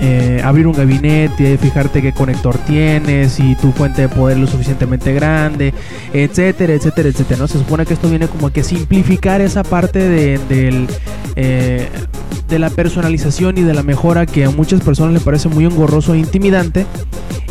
eh, 0.01 0.41
abrir 0.45 0.65
un 0.65 0.73
gabinete, 0.73 1.57
fijarte 1.57 2.01
qué 2.01 2.13
conector 2.13 2.57
tienes 2.59 3.37
y 3.39 3.55
tu 3.55 3.73
fuente 3.73 4.03
de 4.03 4.09
poder 4.09 4.37
lo 4.37 4.47
suficientemente 4.47 5.13
grande, 5.13 5.73
etcétera, 6.13 6.73
etcétera, 6.73 7.09
etcétera. 7.09 7.39
¿no? 7.39 7.47
Se 7.47 7.57
supone 7.57 7.85
que 7.85 7.95
esto 7.95 8.09
viene 8.09 8.27
como 8.27 8.49
que 8.49 8.63
simplificar 8.63 9.41
esa 9.41 9.63
parte 9.63 9.99
de, 9.99 10.87
eh, 11.35 11.89
de 12.47 12.59
la 12.59 12.69
personalización 12.69 13.57
y 13.57 13.63
de 13.63 13.73
la 13.73 13.83
mejora 13.83 14.25
que 14.25 14.45
a 14.45 14.49
muchas 14.49 14.79
personas 14.81 15.13
les 15.13 15.23
parece 15.23 15.49
muy 15.49 15.65
engorroso 15.65 16.13
e 16.13 16.19
intimidante 16.19 16.85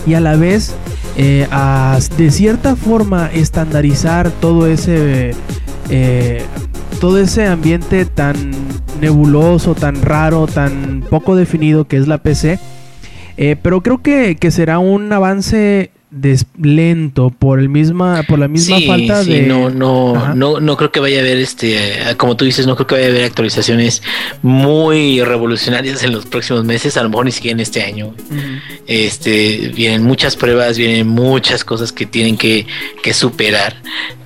y 0.07 0.15
a 0.15 0.20
la 0.20 0.35
vez 0.37 0.75
eh, 1.19 1.47
de 2.16 2.31
cierta 2.31 2.77
forma 2.77 3.31
estandarizar 3.31 4.31
todo 4.31 4.66
ese 4.66 5.35
todo 7.01 7.19
ese 7.19 7.47
ambiente 7.47 8.05
tan 8.05 8.52
nebuloso, 9.01 9.74
tan 9.74 10.02
raro, 10.02 10.47
tan 10.47 11.05
poco 11.09 11.36
definido 11.36 11.86
que 11.86 11.97
es 11.97 12.09
la 12.09 12.19
PC. 12.19 12.59
Eh, 13.36 13.56
pero 13.62 13.82
creo 13.82 14.02
que, 14.02 14.36
será 14.51 14.78
un 14.81 15.12
avance 15.12 15.93
lento 16.59 17.28
por 17.28 17.60
el 17.60 17.69
misma 17.69 18.23
por 18.27 18.39
la 18.39 18.48
misma 18.48 18.78
falta 18.86 19.23
de 19.23 19.43
no 19.43 19.69
no 19.69 20.35
no 20.35 20.59
no 20.59 20.77
creo 20.78 20.90
que 20.90 21.01
vaya 21.01 21.19
a 21.19 21.20
haber 21.20 21.36
este 21.36 21.78
como 22.16 22.35
tú 22.35 22.47
dices 22.47 22.66
no 22.66 22.77
creo 22.77 22.86
que 22.86 22.94
vaya 22.94 23.09
a 23.09 23.10
haber 23.10 23.24
actualizaciones 23.24 24.02
muy 24.40 25.23
revolucionarias 25.23 26.02
en 26.05 26.12
los 26.12 26.24
próximos 26.24 26.65
meses 26.65 26.97
a 26.97 27.02
lo 27.02 27.10
mejor 27.10 27.27
ni 27.27 27.32
siquiera 27.32 27.56
en 27.56 27.60
este 27.60 27.82
año. 27.82 28.15
Este 28.86 29.70
vienen 29.77 30.02
muchas 30.02 30.35
pruebas 30.35 30.78
vienen 30.78 31.06
muchas 31.06 31.62
cosas 31.62 31.93
que 31.93 32.06
tienen 32.06 32.39
que, 32.39 32.66
que 33.02 33.12
superar 33.12 33.77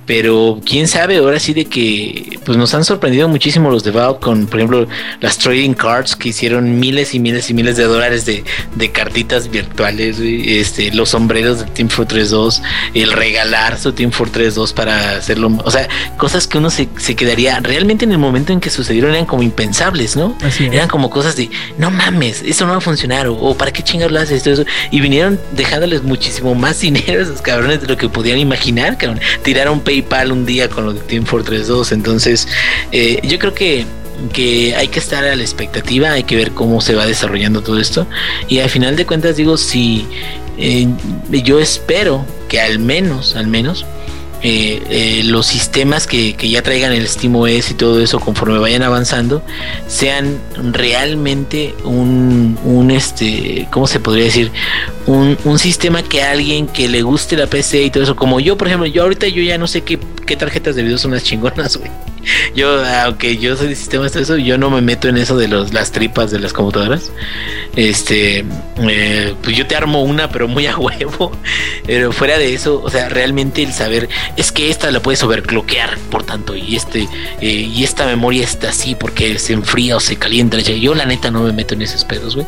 pero 0.05 0.59
quién 0.65 0.87
sabe, 0.87 1.17
ahora 1.17 1.39
sí 1.39 1.53
de 1.53 1.65
que 1.65 2.39
pues 2.45 2.57
nos 2.57 2.73
han 2.73 2.83
sorprendido 2.83 3.27
muchísimo 3.27 3.69
los 3.69 3.83
de 3.83 3.91
Valve 3.91 4.19
con, 4.19 4.47
por 4.47 4.59
ejemplo, 4.59 4.87
las 5.21 5.37
trading 5.37 5.73
cards 5.73 6.15
que 6.15 6.29
hicieron 6.29 6.79
miles 6.79 7.13
y 7.13 7.19
miles 7.19 7.49
y 7.49 7.53
miles 7.53 7.77
de 7.77 7.83
dólares 7.83 8.25
de, 8.25 8.43
de 8.75 8.91
cartitas 8.91 9.49
virtuales, 9.49 10.17
este, 10.19 10.91
los 10.93 11.09
sombreros 11.09 11.59
de 11.59 11.65
Team 11.67 11.89
Fortress 11.89 12.31
2, 12.31 12.61
el 12.93 13.11
regalar 13.11 13.79
su 13.79 13.93
Team 13.93 14.11
Fortress 14.11 14.55
2 14.55 14.73
para 14.73 15.17
hacerlo, 15.17 15.51
o 15.63 15.71
sea, 15.71 15.87
cosas 16.17 16.47
que 16.47 16.57
uno 16.57 16.69
se, 16.69 16.89
se 16.97 17.15
quedaría, 17.15 17.59
realmente 17.59 18.05
en 18.05 18.11
el 18.11 18.17
momento 18.17 18.53
en 18.53 18.59
que 18.59 18.69
sucedieron 18.69 19.11
eran 19.11 19.25
como 19.25 19.43
impensables, 19.43 20.15
¿no? 20.15 20.35
Eran 20.59 20.87
como 20.87 21.09
cosas 21.09 21.35
de, 21.35 21.49
no 21.77 21.91
mames, 21.91 22.41
eso 22.45 22.65
no 22.65 22.71
va 22.71 22.77
a 22.77 22.81
funcionar, 22.81 23.27
o, 23.27 23.55
para 23.55 23.71
qué 23.71 23.83
chingados 23.83 24.11
lo 24.11 24.19
haces, 24.19 24.45
eso, 24.45 24.65
y 24.91 24.99
vinieron 24.99 25.39
dejándoles 25.55 26.03
muchísimo 26.03 26.55
más 26.55 26.79
dinero 26.83 27.19
a 27.19 27.23
esos 27.23 27.41
cabrones 27.41 27.81
de 27.81 27.87
lo 27.87 27.97
que 27.97 28.09
podían 28.09 28.37
imaginar, 28.37 28.97
cabrón. 28.97 29.19
Tiraron 29.43 29.79
PayPal 29.93 30.31
un 30.31 30.45
día 30.45 30.69
con 30.69 30.85
lo 30.85 30.93
de 30.93 31.01
Team 31.01 31.25
Fortress 31.25 31.67
2. 31.67 31.91
Entonces, 31.91 32.47
eh, 32.91 33.19
yo 33.23 33.37
creo 33.37 33.53
que 33.53 33.85
que 34.31 34.75
hay 34.75 34.87
que 34.87 34.99
estar 34.99 35.23
a 35.23 35.35
la 35.35 35.41
expectativa, 35.41 36.11
hay 36.11 36.23
que 36.23 36.35
ver 36.35 36.51
cómo 36.51 36.79
se 36.81 36.95
va 36.95 37.05
desarrollando 37.05 37.61
todo 37.61 37.79
esto. 37.79 38.07
Y 38.47 38.59
al 38.59 38.69
final 38.69 38.95
de 38.95 39.05
cuentas 39.05 39.35
digo, 39.35 39.57
si 39.57 40.07
eh, 40.57 40.87
yo 41.29 41.59
espero 41.59 42.25
que 42.47 42.61
al 42.61 42.79
menos, 42.79 43.35
al 43.35 43.47
menos, 43.47 43.85
eh, 44.45 44.81
eh, 44.89 45.21
los 45.23 45.47
sistemas 45.47 46.05
que, 46.05 46.35
ya 46.35 46.61
traigan 46.61 46.91
el 46.91 47.07
SteamOS 47.07 47.71
y 47.71 47.73
todo 47.75 48.01
eso 48.01 48.19
conforme 48.19 48.59
vayan 48.59 48.83
avanzando 48.83 49.41
sean 49.87 50.37
realmente 50.73 51.73
un, 51.85 52.59
un 52.65 52.91
este, 52.91 53.67
¿cómo 53.71 53.87
se 53.87 54.01
podría 54.01 54.25
decir? 54.25 54.51
Un, 55.05 55.37
un, 55.45 55.59
sistema 55.59 56.03
que 56.03 56.23
a 56.23 56.31
alguien 56.31 56.67
que 56.67 56.89
le 56.89 57.01
guste 57.03 57.37
la 57.37 57.47
PC 57.47 57.83
y 57.83 57.89
todo 57.89 58.03
eso, 58.03 58.17
como 58.17 58.41
yo, 58.41 58.57
por 58.57 58.67
ejemplo, 58.67 58.85
yo 58.85 59.03
ahorita 59.03 59.27
yo 59.29 59.41
ya 59.41 59.57
no 59.57 59.65
sé 59.65 59.81
qué, 59.81 59.97
qué 60.25 60.35
tarjetas 60.35 60.75
de 60.75 60.83
video 60.83 60.97
son 60.97 61.11
las 61.11 61.23
chingonas, 61.23 61.77
güey 61.77 61.91
yo, 62.55 62.83
aunque 63.03 63.37
yo 63.37 63.55
soy 63.55 63.69
de 63.69 63.75
sistemas, 63.75 64.15
eso, 64.15 64.37
yo 64.37 64.57
no 64.57 64.69
me 64.69 64.81
meto 64.81 65.07
en 65.07 65.17
eso 65.17 65.37
de 65.37 65.47
los, 65.47 65.73
las 65.73 65.91
tripas 65.91 66.31
de 66.31 66.39
las 66.39 66.53
computadoras. 66.53 67.11
Este, 67.75 68.45
eh, 68.77 69.35
pues 69.41 69.57
yo 69.57 69.65
te 69.65 69.75
armo 69.75 70.03
una, 70.03 70.29
pero 70.29 70.47
muy 70.47 70.67
a 70.67 70.77
huevo. 70.77 71.31
Pero 71.85 72.11
fuera 72.11 72.37
de 72.37 72.53
eso, 72.53 72.81
o 72.83 72.89
sea, 72.89 73.09
realmente 73.09 73.63
el 73.63 73.73
saber 73.73 74.09
es 74.37 74.51
que 74.51 74.69
esta 74.69 74.91
la 74.91 75.01
puedes 75.01 75.23
overcloquear, 75.23 75.97
por 76.09 76.23
tanto, 76.23 76.55
y 76.55 76.75
este, 76.75 77.07
eh, 77.41 77.47
y 77.47 77.83
esta 77.83 78.05
memoria 78.05 78.43
está 78.43 78.69
así 78.69 78.95
porque 78.95 79.37
se 79.39 79.53
enfría 79.53 79.97
o 79.97 79.99
se 79.99 80.15
calienta. 80.15 80.59
Yo, 80.59 80.95
la 80.95 81.05
neta, 81.05 81.31
no 81.31 81.41
me 81.43 81.51
meto 81.51 81.73
en 81.73 81.81
esos 81.81 82.05
pedos, 82.05 82.35
güey. 82.35 82.47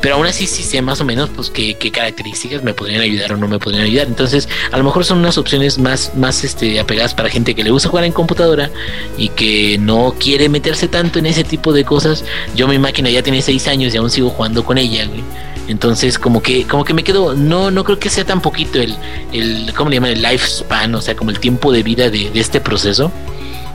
Pero 0.00 0.14
aún 0.14 0.26
así, 0.26 0.46
sí 0.46 0.62
sé 0.62 0.80
más 0.82 1.00
o 1.00 1.04
menos, 1.04 1.30
pues, 1.30 1.50
qué, 1.50 1.74
qué 1.74 1.90
características 1.90 2.62
me 2.62 2.74
podrían 2.74 3.02
ayudar 3.02 3.32
o 3.32 3.36
no 3.36 3.48
me 3.48 3.58
podrían 3.58 3.84
ayudar. 3.84 4.06
Entonces, 4.06 4.48
a 4.72 4.78
lo 4.78 4.84
mejor 4.84 5.04
son 5.04 5.18
unas 5.18 5.36
opciones 5.36 5.78
más, 5.78 6.12
más 6.14 6.44
este, 6.44 6.80
apegadas 6.80 7.14
para 7.14 7.28
gente 7.28 7.54
que 7.54 7.62
le 7.62 7.70
gusta 7.70 7.88
jugar 7.88 8.04
en 8.04 8.12
computadora 8.12 8.70
y 9.16 9.28
que 9.28 9.78
no 9.78 10.14
quiere 10.18 10.48
meterse 10.48 10.88
tanto 10.88 11.18
en 11.18 11.26
ese 11.26 11.44
tipo 11.44 11.72
de 11.72 11.84
cosas. 11.84 12.24
Yo 12.54 12.68
mi 12.68 12.78
máquina 12.78 13.10
ya 13.10 13.22
tiene 13.22 13.42
6 13.42 13.68
años 13.68 13.94
y 13.94 13.98
aún 13.98 14.10
sigo 14.10 14.30
jugando 14.30 14.64
con 14.64 14.78
ella, 14.78 15.06
güey. 15.06 15.22
Entonces, 15.70 16.18
como 16.18 16.42
que, 16.42 16.66
como 16.66 16.84
que 16.84 16.94
me 16.94 17.04
quedo, 17.04 17.34
no, 17.36 17.70
no 17.70 17.84
creo 17.84 17.98
que 17.98 18.10
sea 18.10 18.24
tan 18.24 18.40
poquito 18.40 18.80
el, 18.80 18.96
el 19.32 19.72
¿cómo 19.76 19.88
le 19.88 19.96
llaman? 19.96 20.10
El 20.10 20.22
lifespan, 20.22 20.92
o 20.96 21.00
sea, 21.00 21.14
como 21.14 21.30
el 21.30 21.38
tiempo 21.38 21.70
de 21.70 21.84
vida 21.84 22.10
de, 22.10 22.30
este 22.34 22.60
proceso. 22.60 23.12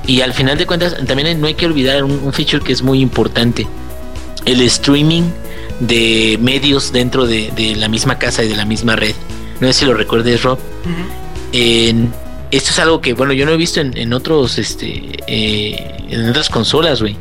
Y 0.05 0.19
al 0.19 0.33
final 0.33 0.57
de 0.57 0.65
cuentas, 0.65 0.97
también 1.07 1.39
no 1.39 1.47
hay 1.47 1.53
que 1.53 1.65
olvidar 1.65 2.03
un, 2.03 2.33
feature 2.33 2.61
que 2.61 2.73
es 2.73 2.81
muy 2.81 2.99
importante. 2.99 3.65
El 4.43 4.61
streaming 4.61 5.23
de 5.79 6.37
medios 6.41 6.91
dentro 6.91 7.25
de, 7.25 7.75
la 7.77 7.87
misma 7.87 8.19
casa 8.19 8.43
y 8.43 8.49
de 8.49 8.57
la 8.57 8.65
misma 8.65 8.97
red. 8.97 9.15
No 9.61 9.67
sé 9.67 9.73
si 9.73 9.85
lo 9.85 9.93
recuerdes, 9.93 10.43
Rob. 10.43 10.59
en, 11.53 12.11
esto 12.51 12.71
es 12.71 12.79
algo 12.79 13.01
que, 13.01 13.13
bueno, 13.13 13.33
yo 13.33 13.45
no 13.45 13.51
he 13.51 13.57
visto 13.57 13.81
en, 13.81 14.13
otros, 14.13 14.57
este, 14.57 15.03
eh, 15.27 16.05
en 16.09 16.29
otras 16.29 16.49
consolas, 16.49 17.01
güey. 17.01 17.17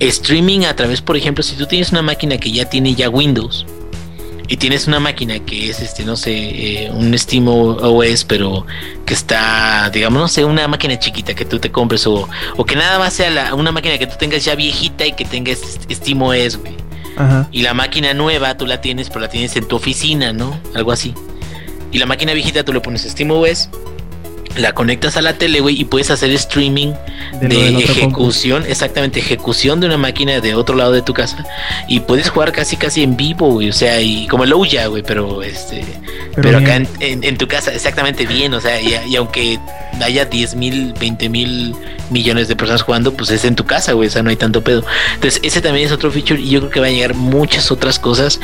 Streaming 0.00 0.60
a 0.64 0.74
través, 0.76 1.00
por 1.00 1.16
ejemplo, 1.16 1.42
si 1.42 1.56
tú 1.56 1.66
tienes 1.66 1.90
una 1.92 2.02
máquina 2.02 2.38
que 2.38 2.50
ya 2.50 2.64
tiene 2.68 2.94
ya 2.94 3.08
Windows 3.08 3.66
y 4.46 4.56
tienes 4.56 4.86
una 4.86 5.00
máquina 5.00 5.38
que 5.38 5.70
es, 5.70 5.80
este, 5.80 6.04
no 6.04 6.16
sé, 6.16 6.32
eh, 6.32 6.90
un 6.90 7.16
Steam 7.18 7.48
OS, 7.48 8.24
pero 8.24 8.66
que 9.06 9.14
está, 9.14 9.90
digamos, 9.90 10.20
no 10.20 10.28
sé, 10.28 10.44
una 10.44 10.68
máquina 10.68 10.98
chiquita 10.98 11.34
que 11.34 11.44
tú 11.44 11.58
te 11.58 11.70
compres 11.70 12.06
o, 12.06 12.28
o 12.56 12.64
que 12.66 12.76
nada 12.76 12.98
más 12.98 13.14
sea 13.14 13.54
una 13.54 13.72
máquina 13.72 13.96
que 13.96 14.06
tú 14.06 14.16
tengas 14.18 14.44
ya 14.44 14.54
viejita 14.54 15.06
y 15.06 15.12
que 15.12 15.24
tengas 15.24 15.60
Steam 15.90 16.20
OS, 16.22 16.58
güey. 16.58 16.74
Y 17.52 17.62
la 17.62 17.74
máquina 17.74 18.12
nueva 18.12 18.56
tú 18.56 18.66
la 18.66 18.80
tienes, 18.80 19.08
pero 19.08 19.20
la 19.20 19.28
tienes 19.28 19.54
en 19.54 19.68
tu 19.68 19.76
oficina, 19.76 20.32
¿no? 20.32 20.58
Algo 20.74 20.90
así. 20.90 21.14
Y 21.92 21.98
la 21.98 22.06
máquina 22.06 22.34
viejita 22.34 22.64
tú 22.64 22.72
le 22.72 22.80
pones 22.80 23.02
Steam 23.02 23.30
OS 23.30 23.68
la 24.56 24.72
conectas 24.72 25.16
a 25.16 25.22
la 25.22 25.34
tele, 25.34 25.60
güey, 25.60 25.80
y 25.80 25.84
puedes 25.84 26.10
hacer 26.10 26.30
streaming 26.30 26.92
de, 27.40 27.68
ejecución, 27.78 28.64
exactamente, 28.66 29.20
ejecución 29.20 29.80
de 29.80 29.86
una 29.86 29.96
máquina 29.96 30.40
de 30.40 30.54
otro 30.54 30.76
lado 30.76 30.92
de 30.92 31.02
tu 31.02 31.14
casa. 31.14 31.44
Y 31.88 32.00
puedes 32.00 32.30
jugar 32.30 32.52
casi 32.52 32.76
casi 32.76 33.02
en 33.02 33.16
vivo, 33.16 33.50
güey, 33.50 33.70
o 33.70 33.72
sea, 33.72 34.00
y 34.00 34.26
como 34.28 34.44
el 34.44 34.52
Ouya, 34.52 34.86
güey, 34.86 35.02
pero 35.02 35.42
este, 35.42 35.84
pero, 36.36 36.58
acá 36.58 36.80
en, 37.00 37.38
tu 37.38 37.48
casa, 37.48 37.72
exactamente 37.72 38.26
bien, 38.26 38.54
o 38.54 38.60
sea, 38.60 38.80
y, 38.80 38.94
y 39.08 39.16
aunque 39.16 39.58
haya 40.02 40.24
10 40.24 40.54
mil, 40.56 40.94
20 40.98 41.28
mil 41.28 41.74
millones 42.10 42.48
de 42.48 42.56
personas 42.56 42.82
jugando, 42.82 43.12
pues 43.14 43.30
es 43.30 43.44
en 43.44 43.54
tu 43.54 43.64
casa, 43.64 43.92
güey, 43.92 44.08
o 44.08 44.10
sea, 44.10 44.22
no 44.22 44.30
hay 44.30 44.36
tanto 44.36 44.62
pedo. 44.62 44.84
Entonces, 45.14 45.40
ese 45.42 45.60
también 45.60 45.86
es 45.86 45.92
otro 45.92 46.10
feature 46.10 46.40
y 46.40 46.50
yo 46.50 46.60
creo 46.60 46.70
que 46.70 46.80
va 46.80 46.86
a 46.86 46.90
llegar 46.90 47.14
muchas 47.14 47.70
otras 47.70 47.98
cosas. 47.98 48.40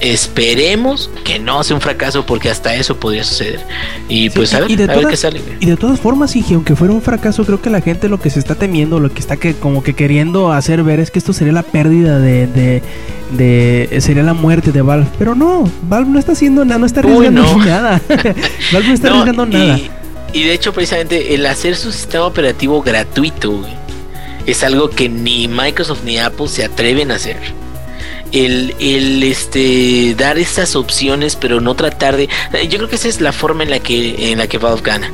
Esperemos 0.00 1.10
que 1.24 1.38
no 1.38 1.62
sea 1.64 1.74
un 1.74 1.80
fracaso 1.80 2.24
porque 2.24 2.50
hasta 2.50 2.74
eso 2.74 2.96
podría 2.96 3.24
suceder. 3.24 3.60
Y 4.08 4.30
pues 4.30 4.54
a 4.54 4.60
ver, 4.60 4.68
qué 5.08 5.16
sale. 5.16 5.42
Y 5.60 5.66
de 5.66 5.76
todas 5.76 5.98
formas, 6.00 6.34
y 6.36 6.44
aunque 6.54 6.76
fuera 6.76 6.94
un 6.94 7.02
fracaso, 7.02 7.44
creo 7.44 7.60
que 7.60 7.70
la 7.70 7.80
gente 7.80 8.08
lo 8.08 8.20
que 8.20 8.30
se 8.30 8.38
está 8.38 8.54
temiendo, 8.54 9.00
lo 9.00 9.12
que 9.12 9.20
está 9.20 9.36
que 9.36 9.54
como 9.54 9.82
que 9.82 9.94
queriendo 9.94 10.52
hacer 10.52 10.82
ver 10.82 11.00
es 11.00 11.10
que 11.10 11.18
esto 11.18 11.32
sería 11.32 11.52
la 11.52 11.62
pérdida 11.62 12.18
de, 12.18 12.82
de, 13.32 14.00
sería 14.00 14.22
la 14.22 14.34
muerte 14.34 14.72
de 14.72 14.82
Valve. 14.82 15.08
Pero 15.18 15.34
no, 15.34 15.70
Valve 15.82 16.10
no 16.10 16.18
está 16.18 16.32
haciendo 16.32 16.64
nada, 16.64 16.78
no 16.78 16.86
está 16.86 17.00
arriesgando 17.00 17.56
nada. 17.64 18.00
Valve 18.72 18.88
no 18.88 18.94
está 18.94 19.08
arriesgando 19.08 19.46
nada. 19.46 19.78
Y 20.32 20.44
de 20.44 20.52
hecho, 20.52 20.72
precisamente, 20.72 21.34
el 21.34 21.46
hacer 21.46 21.74
su 21.74 21.90
sistema 21.90 22.26
operativo 22.26 22.82
gratuito, 22.82 23.64
es 24.46 24.62
algo 24.62 24.90
que 24.90 25.08
ni 25.08 25.48
Microsoft 25.48 26.04
ni 26.04 26.18
Apple 26.18 26.48
se 26.48 26.64
atreven 26.64 27.10
a 27.10 27.16
hacer. 27.16 27.36
El, 28.32 28.74
el 28.78 29.22
este 29.22 30.14
dar 30.14 30.38
estas 30.38 30.76
opciones 30.76 31.34
pero 31.34 31.62
no 31.62 31.74
tratar 31.74 32.16
de 32.16 32.28
yo 32.68 32.76
creo 32.76 32.88
que 32.88 32.96
esa 32.96 33.08
es 33.08 33.22
la 33.22 33.32
forma 33.32 33.62
en 33.62 33.70
la 33.70 33.80
que 33.80 34.32
en 34.32 34.38
la 34.38 34.46
que 34.46 34.58
Valve 34.58 34.82
gana 34.82 35.10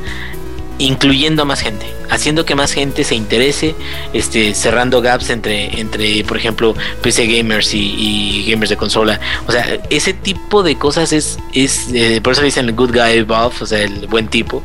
incluyendo 0.77 1.43
a 1.43 1.45
más 1.45 1.61
gente, 1.61 1.85
haciendo 2.09 2.45
que 2.45 2.55
más 2.55 2.71
gente 2.73 3.03
se 3.03 3.15
interese, 3.15 3.75
este, 4.13 4.53
cerrando 4.53 5.01
gaps 5.01 5.29
entre, 5.29 5.79
entre 5.79 6.23
por 6.23 6.37
ejemplo, 6.37 6.75
PC 7.01 7.27
gamers 7.27 7.73
y, 7.73 8.45
gamers 8.49 8.69
de 8.69 8.77
consola. 8.77 9.19
O 9.47 9.51
sea, 9.51 9.79
ese 9.89 10.13
tipo 10.13 10.63
de 10.63 10.77
cosas 10.77 11.13
es, 11.13 11.39
es 11.53 11.89
eh, 11.93 12.19
por 12.21 12.33
eso 12.33 12.41
dicen 12.41 12.65
el 12.65 12.75
good 12.75 12.91
guy 12.91 13.23
Valve, 13.23 13.55
o 13.59 13.65
sea, 13.65 13.81
el 13.81 14.07
buen 14.07 14.27
tipo, 14.27 14.63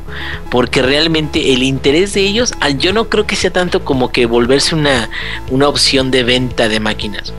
porque 0.50 0.82
realmente 0.82 1.52
el 1.52 1.62
interés 1.62 2.12
de 2.14 2.22
ellos, 2.22 2.52
ah, 2.60 2.70
yo 2.70 2.92
no 2.92 3.08
creo 3.08 3.26
que 3.26 3.36
sea 3.36 3.52
tanto 3.52 3.84
como 3.84 4.10
que 4.10 4.26
volverse 4.26 4.74
una, 4.74 5.08
una 5.50 5.68
opción 5.68 6.10
de 6.10 6.24
venta 6.24 6.68
de 6.68 6.80
máquinas. 6.80 7.32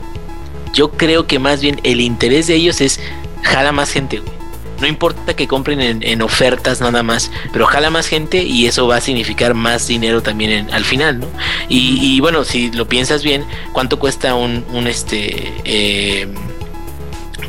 Yo 0.72 0.90
creo 0.92 1.26
que 1.26 1.38
más 1.38 1.60
bien 1.60 1.80
el 1.82 2.00
interés 2.00 2.46
de 2.46 2.54
ellos 2.54 2.80
es 2.80 3.00
jala 3.42 3.72
más 3.72 3.90
gente, 3.90 4.18
güey 4.18 4.42
no 4.82 4.88
importa 4.88 5.34
que 5.34 5.46
compren 5.46 6.02
en, 6.02 6.22
ofertas 6.22 6.80
nada 6.80 7.04
más, 7.04 7.30
pero 7.52 7.66
jala 7.66 7.88
más 7.88 8.08
gente 8.08 8.42
y 8.42 8.66
eso 8.66 8.88
va 8.88 8.96
a 8.96 9.00
significar 9.00 9.54
más 9.54 9.86
dinero 9.86 10.22
también 10.22 10.68
al 10.72 10.84
final, 10.84 11.20
¿no? 11.20 11.28
Y, 11.68 12.18
bueno, 12.20 12.44
si 12.44 12.70
lo 12.72 12.86
piensas 12.88 13.22
bien, 13.22 13.44
¿cuánto 13.72 14.00
cuesta 14.00 14.34
un, 14.34 14.64
un 14.72 14.88
este, 14.88 15.54
eh, 15.64 16.26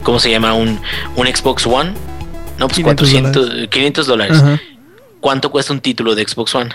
¿cómo 0.03 0.19
se 0.19 0.29
llama? 0.29 0.53
Un, 0.53 0.79
un 1.15 1.27
Xbox 1.27 1.65
One? 1.65 1.93
No, 2.59 2.67
pues 2.67 2.81
400, 2.81 3.67
500 3.67 4.05
dólares. 4.05 4.43
¿Cuánto 5.19 5.49
cuesta 5.49 5.73
un 5.73 5.81
título 5.81 6.13
de 6.13 6.27
Xbox 6.27 6.53
One? 6.53 6.69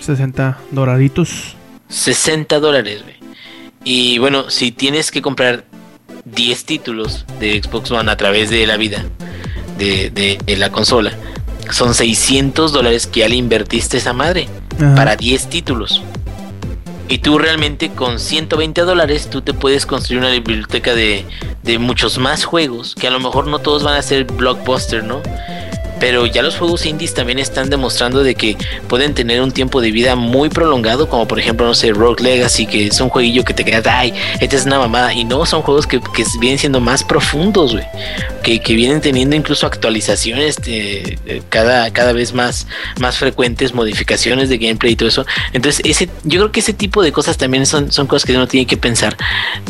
60 0.00 0.58
doraditos. 0.72 1.54
60 1.88 2.58
dólares, 2.58 3.04
güey. 3.04 3.19
Y 3.84 4.18
bueno, 4.18 4.50
si 4.50 4.72
tienes 4.72 5.10
que 5.10 5.22
comprar 5.22 5.64
10 6.24 6.64
títulos 6.64 7.24
de 7.38 7.60
Xbox 7.62 7.90
One 7.90 8.10
a 8.10 8.16
través 8.16 8.50
de 8.50 8.66
la 8.66 8.76
vida, 8.76 9.04
de, 9.78 10.38
la 10.58 10.70
consola, 10.70 11.12
son 11.70 11.94
600 11.94 12.72
dólares 12.72 13.06
que 13.06 13.20
ya 13.20 13.28
le 13.28 13.36
invertiste 13.36 13.96
esa 13.96 14.12
madre 14.12 14.48
para 14.96 15.16
10 15.16 15.48
títulos. 15.48 16.02
Y 17.08 17.18
tú 17.18 17.38
realmente 17.38 17.90
con 17.90 18.20
120 18.20 18.82
dólares 18.82 19.28
tú 19.30 19.42
te 19.42 19.52
puedes 19.52 19.84
construir 19.84 20.20
una 20.20 20.30
biblioteca 20.30 20.94
de, 20.94 21.24
de 21.62 21.78
muchos 21.78 22.18
más 22.18 22.44
juegos, 22.44 22.94
que 22.94 23.08
a 23.08 23.10
lo 23.10 23.18
mejor 23.18 23.48
no 23.48 23.58
todos 23.58 23.82
van 23.82 23.96
a 23.96 24.02
ser 24.02 24.24
blockbuster, 24.24 25.02
¿no? 25.02 25.20
Pero 26.00 26.26
ya 26.26 26.42
los 26.42 26.56
juegos 26.56 26.86
indies 26.86 27.14
también 27.14 27.38
están 27.38 27.70
demostrando 27.70 28.22
de 28.22 28.34
que 28.34 28.56
pueden 28.88 29.14
tener 29.14 29.42
un 29.42 29.52
tiempo 29.52 29.80
de 29.80 29.92
vida 29.92 30.16
muy 30.16 30.48
prolongado, 30.48 31.08
como 31.08 31.28
por 31.28 31.38
ejemplo, 31.38 31.66
no 31.66 31.74
sé, 31.74 31.92
Rogue 31.92 32.24
Legacy, 32.24 32.66
que 32.66 32.86
es 32.86 33.00
un 33.00 33.10
jueguillo 33.10 33.44
que 33.44 33.54
te 33.54 33.64
quedas, 33.64 33.86
ay, 33.86 34.14
esta 34.40 34.56
es 34.56 34.64
una 34.64 34.78
mamada, 34.78 35.12
y 35.12 35.24
no, 35.24 35.44
son 35.44 35.62
juegos 35.62 35.86
que, 35.86 36.00
que 36.00 36.24
vienen 36.40 36.58
siendo 36.58 36.80
más 36.80 37.04
profundos, 37.04 37.72
güey, 37.72 37.84
que, 38.42 38.60
que, 38.60 38.74
vienen 38.74 39.02
teniendo 39.02 39.36
incluso 39.36 39.66
actualizaciones 39.66 40.56
de, 40.56 41.42
cada, 41.50 41.92
cada 41.92 42.12
vez 42.12 42.32
más, 42.32 42.66
más 42.98 43.18
frecuentes, 43.18 43.74
modificaciones 43.74 44.48
de 44.48 44.56
gameplay 44.56 44.94
y 44.94 44.96
todo 44.96 45.08
eso. 45.08 45.26
Entonces, 45.52 45.82
ese, 45.84 46.08
yo 46.24 46.40
creo 46.40 46.52
que 46.52 46.60
ese 46.60 46.72
tipo 46.72 47.02
de 47.02 47.12
cosas 47.12 47.36
también 47.36 47.66
son, 47.66 47.92
son 47.92 48.06
cosas 48.06 48.24
que 48.24 48.34
uno 48.34 48.48
tiene 48.48 48.66
que 48.66 48.78
pensar. 48.78 49.16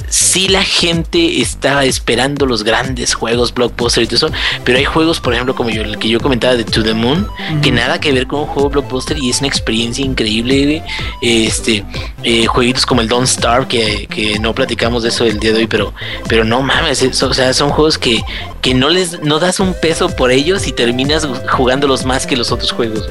Si 0.09 0.49
la 0.49 0.63
gente 0.63 1.41
está 1.41 1.85
esperando 1.85 2.47
los 2.47 2.63
grandes 2.63 3.15
juegos, 3.15 3.53
blockbuster 3.53 4.05
y 4.05 4.07
todo 4.07 4.17
eso, 4.17 4.31
pero 4.65 4.79
hay 4.79 4.85
juegos, 4.85 5.19
por 5.19 5.35
ejemplo, 5.35 5.57
como 5.57 5.71
yo, 5.71 5.83
el 5.83 5.99
que 5.99 6.09
yo 6.09 6.20
comentaba 6.21 6.57
de 6.57 6.65
To 6.65 6.83
the 6.83 6.95
Moon, 6.95 7.27
que 7.63 7.73
nada 7.73 8.01
que 8.01 8.13
ver 8.13 8.27
con 8.27 8.41
un 8.41 8.47
juego 8.47 8.71
blockbuster 8.71 9.19
y 9.19 9.31
es 9.31 9.41
una 9.41 9.49
experiencia 9.49 10.05
increíble. 10.05 10.83
Este, 11.21 11.85
eh, 12.23 12.47
jueguitos 12.47 12.87
como 12.87 13.01
el 13.01 13.09
Don't 13.09 13.27
Starve, 13.27 13.67
que, 13.67 14.07
que, 14.07 14.39
no 14.39 14.55
platicamos 14.55 15.03
de 15.03 15.11
eso 15.11 15.25
el 15.25 15.39
día 15.39 15.53
de 15.53 15.59
hoy, 15.59 15.67
pero, 15.67 15.93
pero 16.29 16.45
no 16.45 16.63
mames, 16.63 17.03
o 17.23 17.35
sea, 17.35 17.53
son 17.53 17.71
juegos 17.71 17.99
que, 17.99 18.23
que 18.61 18.75
no 18.75 18.91
les 18.91 19.23
no 19.23 19.39
das 19.39 19.61
un 19.61 19.75
peso 19.75 20.09
por 20.09 20.31
ellos 20.31 20.67
y 20.67 20.73
terminas 20.73 21.27
jugándolos 21.51 22.05
más 22.05 22.27
que 22.27 22.37
los 22.37 22.53
otros 22.53 22.73
juegos. 22.73 23.09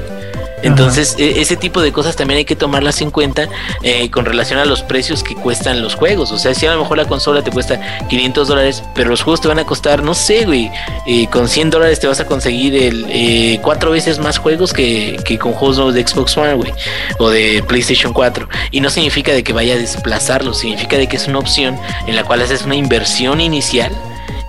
Entonces, 0.62 1.16
e, 1.18 1.40
ese 1.40 1.56
tipo 1.56 1.80
de 1.80 1.92
cosas 1.92 2.16
también 2.16 2.38
hay 2.38 2.44
que 2.44 2.56
tomarlas 2.56 3.00
en 3.00 3.10
cuenta 3.10 3.48
eh, 3.82 4.10
con 4.10 4.24
relación 4.24 4.58
a 4.58 4.64
los 4.64 4.82
precios 4.82 5.22
que 5.22 5.34
cuestan 5.34 5.82
los 5.82 5.94
juegos. 5.94 6.32
O 6.32 6.38
sea, 6.38 6.54
si 6.54 6.66
a 6.66 6.72
lo 6.72 6.80
mejor 6.80 6.98
la 6.98 7.06
consola 7.06 7.42
te 7.42 7.50
cuesta 7.50 7.80
500 8.08 8.48
dólares, 8.48 8.82
pero 8.94 9.10
los 9.10 9.22
juegos 9.22 9.40
te 9.40 9.48
van 9.48 9.58
a 9.58 9.64
costar, 9.64 10.02
no 10.02 10.14
sé, 10.14 10.44
güey, 10.44 10.70
eh, 11.06 11.26
con 11.28 11.48
100 11.48 11.70
dólares 11.70 12.00
te 12.00 12.06
vas 12.06 12.20
a 12.20 12.26
conseguir 12.26 12.74
el 12.74 13.06
eh, 13.08 13.58
cuatro 13.62 13.90
veces 13.90 14.18
más 14.18 14.38
juegos 14.38 14.72
que, 14.72 15.16
que 15.24 15.38
con 15.38 15.52
juegos 15.52 15.94
de 15.94 16.06
Xbox 16.06 16.36
One, 16.36 16.54
güey, 16.54 16.72
o 17.18 17.30
de 17.30 17.62
PlayStation 17.66 18.12
4. 18.12 18.48
Y 18.70 18.80
no 18.80 18.90
significa 18.90 19.32
de 19.32 19.42
que 19.42 19.52
vaya 19.52 19.74
a 19.74 19.78
desplazarlo, 19.78 20.54
significa 20.54 20.96
de 20.96 21.08
que 21.08 21.16
es 21.16 21.26
una 21.28 21.38
opción 21.38 21.78
en 22.06 22.16
la 22.16 22.24
cual 22.24 22.42
haces 22.42 22.62
una 22.62 22.76
inversión 22.76 23.40
inicial 23.40 23.92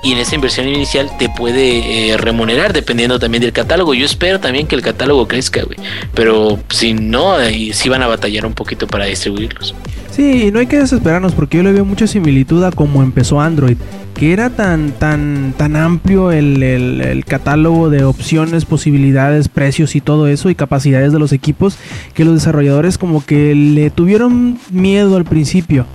y 0.03 0.13
en 0.13 0.17
esa 0.17 0.35
inversión 0.35 0.67
inicial 0.67 1.09
te 1.17 1.29
puede 1.29 2.09
eh, 2.11 2.17
remunerar 2.17 2.73
dependiendo 2.73 3.19
también 3.19 3.41
del 3.41 3.53
catálogo. 3.53 3.93
Yo 3.93 4.05
espero 4.05 4.39
también 4.39 4.67
que 4.67 4.75
el 4.75 4.81
catálogo 4.81 5.27
crezca, 5.27 5.63
güey. 5.63 5.77
Pero 6.13 6.59
si 6.69 6.93
no, 6.93 7.33
ahí 7.33 7.71
sí 7.73 7.89
van 7.89 8.01
a 8.01 8.07
batallar 8.07 8.45
un 8.45 8.53
poquito 8.53 8.87
para 8.87 9.05
distribuirlos. 9.05 9.75
Sí, 10.09 10.51
no 10.51 10.59
hay 10.59 10.67
que 10.67 10.77
desesperarnos 10.79 11.33
porque 11.33 11.57
yo 11.57 11.63
le 11.63 11.71
veo 11.71 11.85
mucha 11.85 12.05
similitud 12.05 12.63
a 12.63 12.71
cómo 12.71 13.01
empezó 13.03 13.39
Android. 13.39 13.77
Que 14.15 14.33
era 14.33 14.49
tan, 14.49 14.91
tan, 14.91 15.53
tan 15.57 15.75
amplio 15.75 16.31
el, 16.31 16.61
el 16.61 17.25
catálogo 17.25 17.89
de 17.89 18.03
opciones, 18.03 18.65
posibilidades, 18.65 19.47
precios 19.47 19.95
y 19.95 20.01
todo 20.01 20.27
eso 20.27 20.49
y 20.49 20.55
capacidades 20.55 21.13
de 21.13 21.19
los 21.19 21.31
equipos 21.31 21.77
que 22.13 22.25
los 22.25 22.35
desarrolladores 22.35 22.97
como 22.97 23.25
que 23.25 23.55
le 23.55 23.89
tuvieron 23.89 24.59
miedo 24.69 25.15
al 25.15 25.23
principio. 25.23 25.85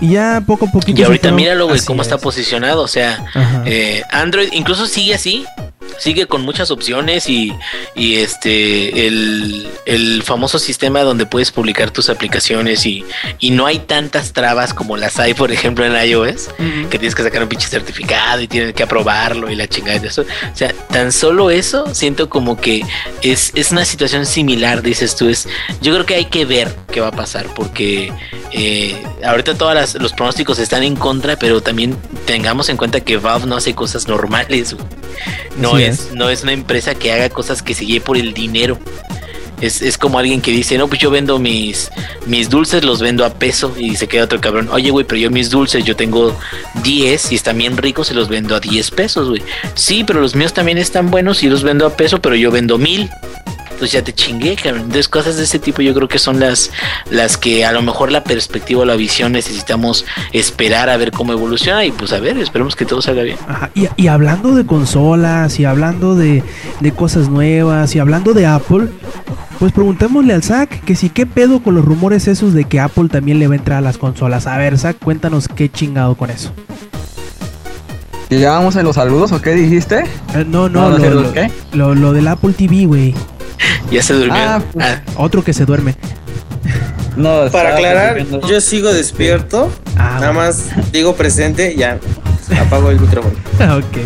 Y 0.00 0.12
ya 0.12 0.42
poco 0.46 0.66
a 0.66 0.70
poco. 0.70 0.86
Y 0.88 1.02
ahorita 1.02 1.32
míralo, 1.32 1.66
güey, 1.66 1.80
cómo 1.80 2.02
está 2.02 2.18
posicionado. 2.18 2.82
O 2.82 2.88
sea, 2.88 3.24
eh, 3.64 4.02
Android 4.10 4.48
incluso 4.52 4.86
sigue 4.86 5.14
así, 5.14 5.44
sigue 5.98 6.26
con 6.26 6.42
muchas 6.42 6.70
opciones 6.70 7.28
y, 7.28 7.52
y 7.94 8.16
este 8.16 9.06
el, 9.06 9.68
el, 9.86 10.22
famoso 10.22 10.58
sistema 10.58 11.02
donde 11.02 11.26
puedes 11.26 11.50
publicar 11.50 11.90
tus 11.90 12.08
aplicaciones 12.08 12.86
y, 12.86 13.04
y, 13.38 13.50
no 13.50 13.66
hay 13.66 13.78
tantas 13.78 14.32
trabas 14.32 14.74
como 14.74 14.96
las 14.96 15.18
hay, 15.18 15.34
por 15.34 15.52
ejemplo, 15.52 15.84
en 15.84 16.08
iOS, 16.08 16.48
que 16.90 16.98
tienes 16.98 17.14
que 17.14 17.22
sacar 17.22 17.42
un 17.42 17.48
pinche 17.48 17.68
certificado 17.68 18.40
y 18.40 18.48
tienes 18.48 18.74
que 18.74 18.82
aprobarlo 18.82 19.50
y 19.50 19.56
la 19.56 19.68
chingada 19.68 19.98
de 19.98 20.08
eso. 20.08 20.22
O 20.22 20.56
sea, 20.56 20.72
tan 20.90 21.12
solo 21.12 21.50
eso 21.50 21.94
siento 21.94 22.28
como 22.28 22.60
que 22.60 22.82
es, 23.22 23.52
es 23.54 23.72
una 23.72 23.84
situación 23.84 24.26
similar, 24.26 24.82
dices 24.82 25.16
tú. 25.16 25.28
Es, 25.28 25.48
yo 25.80 25.92
creo 25.94 26.06
que 26.06 26.14
hay 26.14 26.26
que 26.26 26.44
ver 26.44 26.74
qué 26.90 27.00
va 27.00 27.08
a 27.08 27.12
pasar 27.12 27.46
porque 27.54 28.12
eh, 28.52 29.02
ahorita 29.24 29.54
todos 29.54 29.94
los 29.94 30.12
pronósticos 30.12 30.58
están 30.58 30.82
en 30.82 30.96
contra, 30.96 31.36
pero 31.36 31.60
también 31.60 31.96
tengamos 32.26 32.68
en 32.68 32.76
cuenta 32.76 33.00
que 33.00 33.16
Valve 33.16 33.46
no 33.46 33.56
hace 33.56 33.74
cosas 33.74 34.08
normales. 34.08 34.76
No 35.58 35.73
es, 35.78 36.12
no 36.12 36.30
es 36.30 36.42
una 36.42 36.52
empresa 36.52 36.94
que 36.94 37.12
haga 37.12 37.28
cosas 37.28 37.62
que 37.62 37.74
se 37.74 37.86
lleve 37.86 38.00
por 38.00 38.16
el 38.16 38.34
dinero. 38.34 38.78
Es, 39.60 39.80
es, 39.82 39.96
como 39.96 40.18
alguien 40.18 40.42
que 40.42 40.50
dice, 40.50 40.76
no, 40.76 40.88
pues 40.88 41.00
yo 41.00 41.10
vendo 41.10 41.38
mis, 41.38 41.90
mis 42.26 42.50
dulces, 42.50 42.84
los 42.84 43.00
vendo 43.00 43.24
a 43.24 43.30
peso. 43.30 43.74
Y 43.78 43.96
se 43.96 44.08
queda 44.08 44.24
otro 44.24 44.40
cabrón, 44.40 44.68
oye, 44.70 44.90
güey, 44.90 45.06
pero 45.06 45.18
yo 45.20 45.30
mis 45.30 45.48
dulces, 45.48 45.84
yo 45.84 45.96
tengo 45.96 46.36
10 46.82 47.32
y 47.32 47.34
están 47.34 47.58
bien 47.58 47.76
ricos, 47.76 48.08
se 48.08 48.14
los 48.14 48.28
vendo 48.28 48.56
a 48.56 48.60
10 48.60 48.90
pesos, 48.90 49.28
güey. 49.28 49.42
Sí, 49.74 50.04
pero 50.04 50.20
los 50.20 50.34
míos 50.34 50.52
también 50.52 50.76
están 50.76 51.10
buenos 51.10 51.42
y 51.42 51.48
los 51.48 51.62
vendo 51.62 51.86
a 51.86 51.96
peso, 51.96 52.20
pero 52.20 52.34
yo 52.34 52.50
vendo 52.50 52.78
mil 52.78 53.08
pues 53.74 53.92
ya 53.92 54.02
te 54.02 54.12
chingué, 54.12 54.56
cabrón. 54.56 54.82
Entonces, 54.82 55.08
cosas 55.08 55.36
de 55.36 55.44
ese 55.44 55.58
tipo 55.58 55.82
yo 55.82 55.94
creo 55.94 56.08
que 56.08 56.18
son 56.18 56.40
las, 56.40 56.70
las 57.10 57.36
que 57.36 57.64
a 57.64 57.72
lo 57.72 57.82
mejor 57.82 58.10
la 58.10 58.24
perspectiva 58.24 58.82
o 58.82 58.84
la 58.84 58.96
visión 58.96 59.32
necesitamos 59.32 60.04
esperar 60.32 60.88
a 60.88 60.96
ver 60.96 61.10
cómo 61.10 61.32
evoluciona 61.32 61.84
y 61.84 61.92
pues 61.92 62.12
a 62.12 62.20
ver, 62.20 62.38
esperemos 62.38 62.76
que 62.76 62.84
todo 62.84 63.02
salga 63.02 63.22
bien. 63.22 63.38
Y, 63.96 64.06
hablando 64.08 64.54
de 64.54 64.64
consolas 64.66 65.58
y 65.58 65.64
hablando 65.64 66.14
de, 66.14 66.42
de 66.80 66.92
cosas 66.92 67.28
nuevas 67.28 67.94
y 67.94 67.98
hablando 67.98 68.32
de 68.32 68.46
Apple, 68.46 68.88
pues 69.58 69.72
preguntémosle 69.72 70.34
al 70.34 70.42
Zack 70.42 70.84
que 70.84 70.96
si 70.96 71.08
qué 71.08 71.26
pedo 71.26 71.62
con 71.62 71.74
los 71.74 71.84
rumores 71.84 72.28
esos 72.28 72.54
de 72.54 72.64
que 72.64 72.80
Apple 72.80 73.08
también 73.08 73.38
le 73.38 73.48
va 73.48 73.54
a 73.54 73.58
entrar 73.58 73.78
a 73.78 73.80
las 73.80 73.98
consolas. 73.98 74.46
A 74.46 74.56
ver, 74.58 74.78
Zack, 74.78 74.98
cuéntanos 74.98 75.48
qué 75.48 75.70
chingado 75.70 76.14
con 76.16 76.30
eso. 76.30 76.52
¿Ya 78.30 78.50
vamos 78.50 78.74
en 78.76 78.84
los 78.84 78.96
saludos 78.96 79.32
o 79.32 79.40
qué 79.40 79.54
dijiste? 79.54 80.04
Eh, 80.34 80.44
no, 80.46 80.68
no, 80.68 80.90
lo, 80.90 80.98
lo, 80.98 81.32
lo, 81.72 81.94
lo, 81.94 82.12
del 82.12 82.26
Apple 82.26 82.52
TV, 82.52 82.86
güey. 82.86 83.14
Ya 83.90 84.02
se 84.02 84.14
durmió. 84.14 84.34
Ah, 84.36 84.62
pues, 84.72 84.86
ah. 84.86 85.02
Otro 85.16 85.44
que 85.44 85.52
se 85.52 85.64
duerme. 85.64 85.94
No, 87.16 87.48
Para 87.52 87.74
aclarar, 87.74 88.26
yo 88.48 88.60
sigo 88.60 88.92
despierto. 88.92 89.70
Ah, 89.96 90.18
nada 90.20 90.32
más 90.32 90.70
digo 90.90 91.14
presente, 91.14 91.76
ya 91.76 91.98
apago 92.60 92.90
el 92.90 92.98
micrófono. 92.98 93.36
ok. 93.78 93.98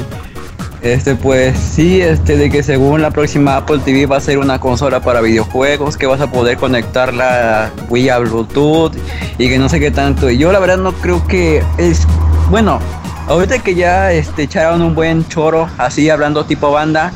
Este, 0.83 1.17
pues 1.17 1.59
sí, 1.59 2.01
este, 2.01 2.37
de 2.37 2.51
que 2.51 2.63
según 2.63 3.03
la 3.03 3.11
próxima 3.11 3.57
Apple 3.57 3.81
TV 3.85 4.07
va 4.07 4.19
a 4.19 4.21
ser 4.21 4.39
una 4.39 4.61
consola 4.61 5.01
para 5.01 5.21
videojuegos, 5.21 5.97
que 5.97 6.07
vas 6.07 6.21
a 6.21 6.31
poder 6.31 6.57
conectarla 6.57 7.73
vía 7.91 8.19
Bluetooth 8.19 8.93
y 9.39 9.49
que 9.49 9.59
no 9.59 9.69
sé 9.69 9.81
qué 9.81 9.91
tanto. 9.91 10.31
Y 10.31 10.39
yo 10.39 10.53
la 10.53 10.61
verdad 10.61 10.77
no 10.77 10.93
creo 10.93 11.27
que 11.27 11.65
es, 11.79 12.07
bueno, 12.49 12.79
ahorita 13.27 13.59
que 13.59 13.75
ya 13.75 14.13
este, 14.13 14.45
echaron 14.45 14.83
un 14.83 14.95
buen 14.95 15.27
choro 15.29 15.69
así 15.79 16.11
hablando 16.11 16.45
tipo 16.45 16.71
banda, 16.71 17.13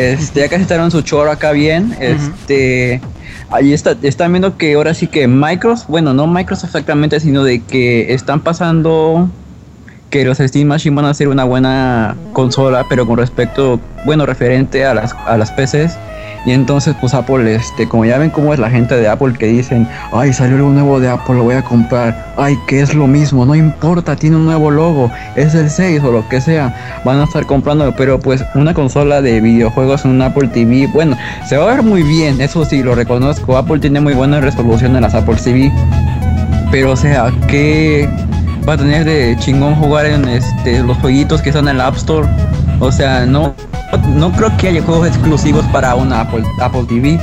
este, 0.00 0.40
ya 0.40 0.48
casi 0.48 0.62
estaron 0.62 0.90
su 0.90 1.02
choro 1.02 1.30
acá 1.30 1.52
bien. 1.52 1.94
Este, 2.00 3.00
ahí 3.50 3.72
está, 3.72 3.96
están 4.02 4.32
viendo 4.32 4.56
que 4.56 4.74
ahora 4.74 4.94
sí 4.94 5.06
que 5.06 5.28
Microsoft, 5.28 5.88
bueno, 5.88 6.14
no 6.14 6.26
Microsoft 6.26 6.70
exactamente, 6.70 7.20
sino 7.20 7.44
de 7.44 7.60
que 7.62 8.12
están 8.12 8.40
pasando 8.40 9.28
que 10.10 10.24
los 10.24 10.38
Steam 10.38 10.68
Machine 10.68 10.96
van 10.96 11.04
a 11.06 11.14
ser 11.14 11.28
una 11.28 11.44
buena 11.44 12.16
consola, 12.32 12.84
pero 12.88 13.06
con 13.06 13.16
respecto, 13.16 13.80
bueno, 14.04 14.26
referente 14.26 14.84
a 14.84 14.94
las, 14.94 15.14
a 15.26 15.36
las 15.38 15.50
PCs 15.52 15.96
y 16.46 16.52
entonces, 16.52 16.94
pues 16.98 17.12
Apple, 17.12 17.54
este, 17.54 17.86
como 17.86 18.04
ya 18.06 18.16
ven 18.16 18.30
cómo 18.30 18.54
es 18.54 18.58
la 18.58 18.70
gente 18.70 18.96
de 18.96 19.06
Apple 19.08 19.34
que 19.38 19.46
dicen, 19.46 19.86
ay, 20.12 20.32
salió 20.32 20.56
algo 20.56 20.70
nuevo 20.70 20.98
de 20.98 21.08
Apple, 21.08 21.34
lo 21.34 21.44
voy 21.44 21.54
a 21.54 21.62
comprar. 21.62 22.32
Ay, 22.38 22.56
que 22.66 22.80
es 22.80 22.94
lo 22.94 23.06
mismo, 23.06 23.44
no 23.44 23.54
importa, 23.54 24.16
tiene 24.16 24.36
un 24.36 24.46
nuevo 24.46 24.70
logo, 24.70 25.10
es 25.36 25.54
el 25.54 25.68
6 25.68 26.02
o 26.02 26.12
lo 26.12 26.26
que 26.28 26.40
sea, 26.40 26.74
van 27.04 27.20
a 27.20 27.24
estar 27.24 27.44
comprando. 27.44 27.94
Pero 27.94 28.18
pues 28.18 28.42
una 28.54 28.72
consola 28.72 29.20
de 29.20 29.40
videojuegos 29.40 30.04
en 30.06 30.12
un 30.12 30.22
Apple 30.22 30.48
TV, 30.48 30.86
bueno, 30.86 31.16
se 31.46 31.58
va 31.58 31.64
a 31.64 31.74
ver 31.74 31.82
muy 31.82 32.02
bien, 32.02 32.40
eso 32.40 32.64
sí, 32.64 32.82
lo 32.82 32.94
reconozco. 32.94 33.58
Apple 33.58 33.78
tiene 33.78 34.00
muy 34.00 34.14
buena 34.14 34.40
resolución 34.40 34.96
en 34.96 35.02
las 35.02 35.14
Apple 35.14 35.36
TV. 35.36 35.70
Pero 36.70 36.92
o 36.92 36.96
sea, 36.96 37.32
¿qué 37.48 38.08
va 38.68 38.74
a 38.74 38.76
tener 38.76 39.04
de 39.04 39.36
chingón 39.38 39.74
jugar 39.74 40.06
en 40.06 40.28
este, 40.28 40.82
los 40.82 40.96
jueguitos 40.98 41.42
que 41.42 41.50
están 41.50 41.68
en 41.68 41.78
la 41.78 41.86
App 41.86 41.96
Store? 41.96 42.28
O 42.80 42.90
sea, 42.90 43.26
no 43.26 43.54
no 44.14 44.32
creo 44.32 44.56
que 44.56 44.68
haya 44.68 44.82
juegos 44.82 45.08
exclusivos 45.08 45.64
para 45.66 45.94
una 45.94 46.20
Apple, 46.20 46.44
Apple 46.60 46.84
TV. 46.88 47.18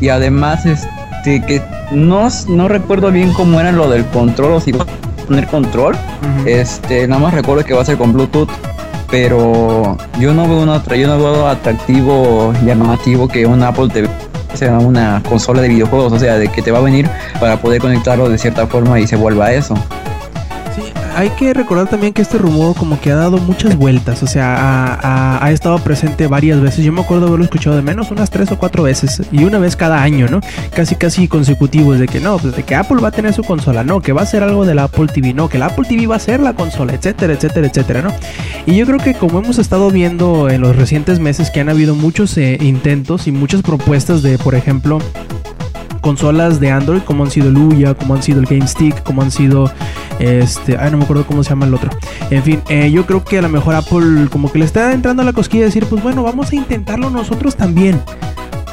Y 0.00 0.08
además, 0.08 0.66
este, 0.66 1.42
que 1.42 1.62
no, 1.90 2.28
no 2.48 2.68
recuerdo 2.68 3.10
bien 3.10 3.32
cómo 3.32 3.60
era 3.60 3.72
lo 3.72 3.88
del 3.88 4.04
control 4.06 4.52
o 4.52 4.60
si 4.60 4.72
va 4.72 4.84
a 4.84 5.26
poner 5.26 5.46
control. 5.46 5.96
Este, 6.46 7.06
nada 7.08 7.20
más 7.20 7.34
recuerdo 7.34 7.64
que 7.64 7.74
va 7.74 7.82
a 7.82 7.84
ser 7.84 7.96
con 7.96 8.12
Bluetooth. 8.12 8.50
Pero 9.10 9.96
yo 10.20 10.34
no 10.34 10.46
veo 10.46 10.62
una 10.62 10.84
yo 10.94 11.08
no 11.08 11.16
veo 11.16 11.48
atractivo, 11.48 12.52
llamativo 12.62 13.26
que 13.26 13.46
una 13.46 13.68
Apple 13.68 13.88
TV 13.88 14.06
sea 14.52 14.78
una 14.78 15.22
consola 15.26 15.62
de 15.62 15.68
videojuegos, 15.68 16.12
o 16.12 16.18
sea, 16.18 16.36
de 16.36 16.48
que 16.48 16.60
te 16.60 16.70
va 16.70 16.78
a 16.78 16.82
venir 16.82 17.08
para 17.40 17.56
poder 17.58 17.80
conectarlo 17.80 18.28
de 18.28 18.36
cierta 18.36 18.66
forma 18.66 19.00
y 19.00 19.06
se 19.06 19.16
vuelva 19.16 19.46
a 19.46 19.52
eso 19.54 19.74
hay 21.18 21.30
que 21.30 21.52
recordar 21.52 21.88
también 21.88 22.12
que 22.12 22.22
este 22.22 22.38
rumor 22.38 22.76
como 22.76 23.00
que 23.00 23.10
ha 23.10 23.16
dado 23.16 23.38
muchas 23.38 23.76
vueltas, 23.76 24.22
o 24.22 24.28
sea, 24.28 25.40
ha, 25.42 25.50
estado 25.50 25.76
presente 25.80 26.28
varias 26.28 26.60
veces. 26.60 26.84
Yo 26.84 26.92
me 26.92 27.00
acuerdo 27.00 27.26
haberlo 27.26 27.44
escuchado 27.44 27.74
de 27.74 27.82
menos 27.82 28.12
unas 28.12 28.30
tres 28.30 28.52
o 28.52 28.58
cuatro 28.58 28.84
veces 28.84 29.22
y 29.32 29.42
una 29.42 29.58
vez 29.58 29.74
cada 29.74 30.00
año, 30.00 30.28
¿no? 30.28 30.40
Casi 30.72 30.94
casi 30.94 31.26
consecutivos 31.26 31.98
de 31.98 32.06
que 32.06 32.20
no, 32.20 32.38
pues 32.38 32.54
de 32.54 32.62
que 32.62 32.76
Apple 32.76 32.98
va 33.02 33.08
a 33.08 33.10
tener 33.10 33.32
su 33.32 33.42
consola, 33.42 33.82
no, 33.82 34.00
que 34.00 34.12
va 34.12 34.22
a 34.22 34.26
ser 34.26 34.44
algo 34.44 34.64
de 34.64 34.76
la 34.76 34.84
Apple 34.84 35.08
TV, 35.08 35.34
no, 35.34 35.48
que 35.48 35.58
la 35.58 35.66
Apple 35.66 35.86
TV 35.88 36.06
va 36.06 36.14
a 36.14 36.20
ser 36.20 36.38
la 36.38 36.52
consola, 36.52 36.94
etcétera, 36.94 37.32
etcétera, 37.32 37.66
etcétera, 37.66 38.02
¿no? 38.02 38.14
Y 38.66 38.76
yo 38.76 38.86
creo 38.86 39.00
que 39.00 39.14
como 39.14 39.40
hemos 39.40 39.58
estado 39.58 39.90
viendo 39.90 40.48
en 40.48 40.60
los 40.60 40.76
recientes 40.76 41.18
meses 41.18 41.50
que 41.50 41.58
han 41.58 41.68
habido 41.68 41.96
muchos 41.96 42.38
eh, 42.38 42.58
intentos 42.60 43.26
y 43.26 43.32
muchas 43.32 43.62
propuestas 43.62 44.22
de, 44.22 44.38
por 44.38 44.54
ejemplo, 44.54 45.00
consolas 46.00 46.60
de 46.60 46.70
Android, 46.70 47.02
como 47.02 47.24
han 47.24 47.30
sido 47.30 47.48
el 47.48 47.56
Uya, 47.56 47.94
como 47.94 48.14
han 48.14 48.22
sido 48.22 48.40
el 48.40 48.46
Game 48.46 48.66
Stick, 48.66 49.02
como 49.02 49.22
han 49.22 49.30
sido 49.30 49.70
este, 50.18 50.76
ay, 50.78 50.90
no 50.90 50.98
me 50.98 51.04
acuerdo 51.04 51.26
cómo 51.26 51.42
se 51.42 51.50
llama 51.50 51.66
el 51.66 51.74
otro. 51.74 51.90
En 52.30 52.42
fin, 52.42 52.62
eh, 52.68 52.90
yo 52.90 53.06
creo 53.06 53.24
que 53.24 53.38
a 53.38 53.42
lo 53.42 53.48
mejor 53.48 53.74
Apple 53.74 54.28
como 54.30 54.50
que 54.50 54.58
le 54.58 54.64
está 54.64 54.92
entrando 54.92 55.22
a 55.22 55.24
la 55.24 55.32
cosquilla 55.32 55.62
de 55.62 55.66
decir, 55.66 55.86
pues 55.86 56.02
bueno, 56.02 56.22
vamos 56.22 56.52
a 56.52 56.56
intentarlo 56.56 57.10
nosotros 57.10 57.56
también. 57.56 58.00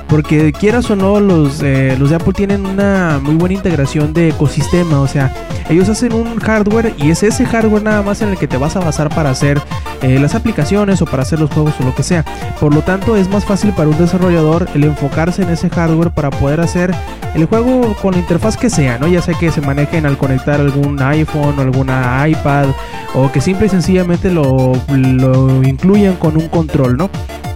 Porque 0.07 0.53
quieras 0.53 0.89
o 0.91 0.95
no, 0.95 1.19
los, 1.19 1.61
eh, 1.63 1.95
los 1.99 2.09
de 2.09 2.17
Apple 2.17 2.33
tienen 2.33 2.65
una 2.65 3.19
muy 3.21 3.35
buena 3.35 3.55
integración 3.55 4.13
de 4.13 4.29
ecosistema. 4.29 5.01
O 5.01 5.07
sea, 5.07 5.33
ellos 5.69 5.89
hacen 5.89 6.13
un 6.13 6.39
hardware 6.39 6.93
y 6.97 7.09
es 7.09 7.23
ese 7.23 7.45
hardware 7.45 7.83
nada 7.83 8.01
más 8.01 8.21
en 8.21 8.29
el 8.29 8.37
que 8.37 8.47
te 8.47 8.57
vas 8.57 8.75
a 8.75 8.79
basar 8.79 9.09
para 9.09 9.31
hacer 9.31 9.59
eh, 10.01 10.19
las 10.19 10.35
aplicaciones 10.35 11.01
o 11.01 11.05
para 11.05 11.23
hacer 11.23 11.39
los 11.39 11.49
juegos 11.49 11.73
o 11.79 11.83
lo 11.83 11.95
que 11.95 12.03
sea. 12.03 12.23
Por 12.59 12.73
lo 12.73 12.81
tanto, 12.81 13.17
es 13.17 13.29
más 13.29 13.45
fácil 13.45 13.71
para 13.73 13.89
un 13.89 13.97
desarrollador 13.97 14.67
el 14.75 14.83
enfocarse 14.83 15.41
en 15.41 15.49
ese 15.49 15.69
hardware 15.69 16.11
para 16.11 16.29
poder 16.29 16.61
hacer 16.61 16.93
el 17.33 17.45
juego 17.45 17.95
con 18.01 18.13
la 18.13 18.19
interfaz 18.19 18.57
que 18.57 18.69
sea, 18.69 18.97
¿no? 18.97 19.07
Ya 19.07 19.21
sea 19.21 19.33
que 19.33 19.51
se 19.51 19.61
manejen 19.61 20.05
al 20.05 20.17
conectar 20.17 20.59
algún 20.59 21.01
iPhone 21.01 21.57
o 21.57 21.61
alguna 21.61 22.27
iPad 22.27 22.67
o 23.13 23.31
que 23.31 23.41
simple 23.41 23.65
y 23.65 23.69
sencillamente 23.69 24.31
lo, 24.31 24.73
lo 24.89 25.63
incluyan 25.63 26.15
con 26.15 26.37
un 26.37 26.47
control, 26.47 26.97
¿no? 26.97 27.09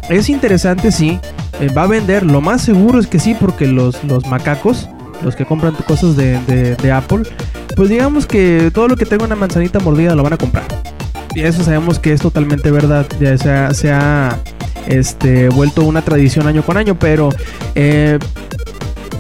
Es 0.10 0.30
interesante, 0.30 0.92
sí. 0.92 1.20
Eh, 1.60 1.70
va 1.76 1.84
a 1.84 1.88
vender, 1.88 2.26
lo 2.26 2.42
más 2.42 2.62
seguro 2.62 3.00
es 3.00 3.08
que 3.08 3.20
sí, 3.20 3.36
porque 3.40 3.68
los, 3.68 4.04
los 4.04 4.26
macacos, 4.28 4.90
los 5.24 5.36
que 5.36 5.46
compran 5.46 5.76
cosas 5.88 6.16
de, 6.16 6.92
Apple, 6.92 7.24
pues 7.76 7.90
digamos 7.90 8.26
que 8.26 8.72
todo 8.74 8.88
lo 8.88 8.96
que 8.96 9.06
tenga 9.06 9.26
una 9.26 9.36
manzanita 9.36 9.80
mordida 9.80 10.16
lo 10.16 10.24
van 10.24 10.34
a 10.34 10.38
comprar. 10.38 10.66
Y 11.36 11.42
eso 11.42 11.64
sabemos 11.64 12.00
que 12.00 12.14
es 12.14 12.22
totalmente 12.22 12.72
verdad. 12.72 13.06
Ya 13.20 13.38
se 13.74 13.92
ha, 13.92 14.40
este, 14.88 15.50
vuelto 15.50 15.84
una 15.84 16.02
tradición 16.02 16.48
año 16.48 16.64
con 16.64 16.78
año, 16.78 16.98
pero 16.98 17.30
eh, 17.76 18.18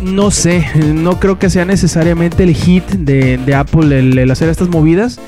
no 0.02 0.32
sé, 0.32 0.66
no 0.76 1.20
creo 1.20 1.38
que 1.38 1.50
sea 1.50 1.66
necesariamente 1.66 2.44
el 2.44 2.56
hit 2.56 2.86
de, 2.86 3.54
Apple 3.54 4.00
el, 4.00 4.32
hacer 4.32 4.50
estas 4.50 4.70
movidas. 4.70 5.20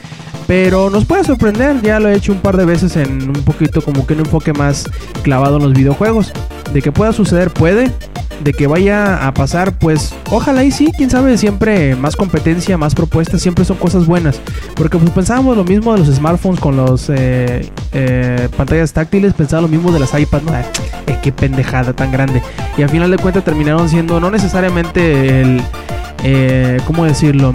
Pero 0.51 0.89
nos 0.89 1.05
puede 1.05 1.23
sorprender, 1.23 1.81
ya 1.81 2.01
lo 2.01 2.09
he 2.09 2.13
hecho 2.13 2.33
un 2.33 2.39
par 2.39 2.57
de 2.57 2.65
veces 2.65 2.97
en 2.97 3.29
un 3.29 3.41
poquito 3.45 3.81
como 3.81 4.05
que 4.05 4.15
un 4.15 4.19
enfoque 4.19 4.51
más 4.51 4.83
clavado 5.23 5.55
en 5.55 5.63
los 5.63 5.71
videojuegos. 5.71 6.33
De 6.73 6.81
que 6.81 6.91
pueda 6.91 7.13
suceder, 7.13 7.51
puede. 7.51 7.89
De 8.43 8.51
que 8.51 8.67
vaya 8.67 9.25
a 9.25 9.33
pasar, 9.33 9.79
pues 9.79 10.13
ojalá 10.29 10.65
y 10.65 10.71
sí, 10.71 10.91
quién 10.97 11.09
sabe, 11.09 11.37
siempre 11.37 11.95
más 11.95 12.17
competencia, 12.17 12.77
más 12.77 12.93
propuestas, 12.93 13.41
siempre 13.41 13.63
son 13.63 13.77
cosas 13.77 14.05
buenas. 14.05 14.41
Porque 14.75 14.97
pues 14.97 15.09
pensábamos 15.11 15.55
lo 15.55 15.63
mismo 15.63 15.93
de 15.93 15.99
los 15.99 16.13
smartphones 16.13 16.59
con 16.59 16.75
los 16.75 17.09
eh, 17.09 17.71
eh, 17.93 18.49
pantallas 18.57 18.91
táctiles, 18.91 19.33
pensaba 19.33 19.61
lo 19.61 19.69
mismo 19.69 19.89
de 19.93 20.01
las 20.01 20.13
iPads, 20.13 20.43
¿no? 20.43 20.53
Eh, 20.53 21.17
qué 21.23 21.31
pendejada 21.31 21.93
tan 21.93 22.11
grande. 22.11 22.43
Y 22.77 22.81
al 22.81 22.89
final 22.89 23.09
de 23.09 23.17
cuentas 23.19 23.45
terminaron 23.45 23.87
siendo 23.87 24.19
no 24.19 24.29
necesariamente 24.29 25.39
el... 25.39 25.61
¿Cómo 26.85 27.05
decirlo? 27.05 27.53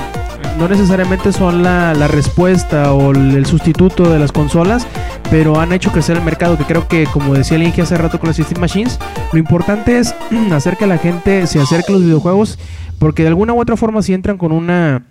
No 0.59 0.69
necesariamente 0.69 1.33
son 1.33 1.63
la, 1.63 1.93
respuesta 2.09 2.93
o 2.93 3.13
el, 3.13 3.47
sustituto 3.47 4.11
de 4.11 4.19
las 4.19 4.33
consolas, 4.33 4.87
pero 5.31 5.61
han 5.61 5.73
hecho 5.73 5.93
crecer 5.93 6.17
el 6.17 6.23
mercado, 6.23 6.57
que 6.57 6.65
creo 6.65 6.89
que, 6.89 7.05
como 7.07 7.35
decía 7.35 7.59
Link 7.59 7.79
hace 7.79 7.97
rato 7.97 8.19
con 8.19 8.29
las 8.29 8.37
Steam 8.37 8.61
Machines, 8.61 8.99
lo 9.33 9.39
importante 9.39 9.99
es 9.99 10.15
hacer 10.53 10.77
que 10.77 10.87
la 10.87 10.99
gente 10.99 11.47
se 11.47 11.61
acerque 11.61 11.93
a 11.93 11.93
los 11.93 12.05
videojuegos, 12.05 12.59
porque 12.99 13.23
de 13.23 13.29
alguna 13.29 13.53
u 13.53 13.61
otra 13.61 13.77
forma 13.77 14.03
si 14.03 14.15
entran 14.15 14.39
con 14.39 14.53
una 14.53 15.05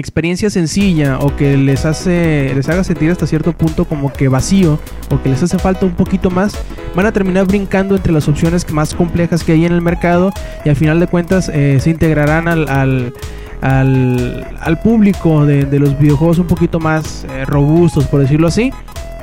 experiencia 0.00 0.50
sencilla 0.50 1.18
o 1.18 1.34
que 1.36 1.56
les 1.56 1.86
hace 1.86 2.52
les 2.54 2.68
haga 2.68 2.84
sentir 2.84 3.10
hasta 3.10 3.26
cierto 3.26 3.52
punto 3.52 3.86
como 3.86 4.12
que 4.12 4.28
vacío 4.28 4.78
o 5.10 5.22
que 5.22 5.30
les 5.30 5.42
hace 5.42 5.58
falta 5.58 5.86
un 5.86 5.94
poquito 5.94 6.30
más 6.30 6.58
van 6.94 7.06
a 7.06 7.12
terminar 7.12 7.46
brincando 7.46 7.96
entre 7.96 8.12
las 8.12 8.28
opciones 8.28 8.70
más 8.70 8.94
complejas 8.94 9.42
que 9.42 9.52
hay 9.52 9.64
en 9.64 9.72
el 9.72 9.80
mercado 9.80 10.32
y 10.64 10.68
al 10.68 10.76
final 10.76 11.00
de 11.00 11.06
cuentas 11.06 11.50
eh, 11.52 11.78
se 11.80 11.90
integrarán 11.90 12.46
al, 12.46 13.14
al 13.60 14.80
público 14.82 15.44
de, 15.44 15.78
los 15.78 15.98
videojuegos 15.98 16.38
un 16.38 16.46
poquito 16.46 16.78
más 16.78 17.24
eh, 17.24 17.44
robustos, 17.44 18.06
por 18.06 18.20
decirlo 18.20 18.48
así. 18.48 18.72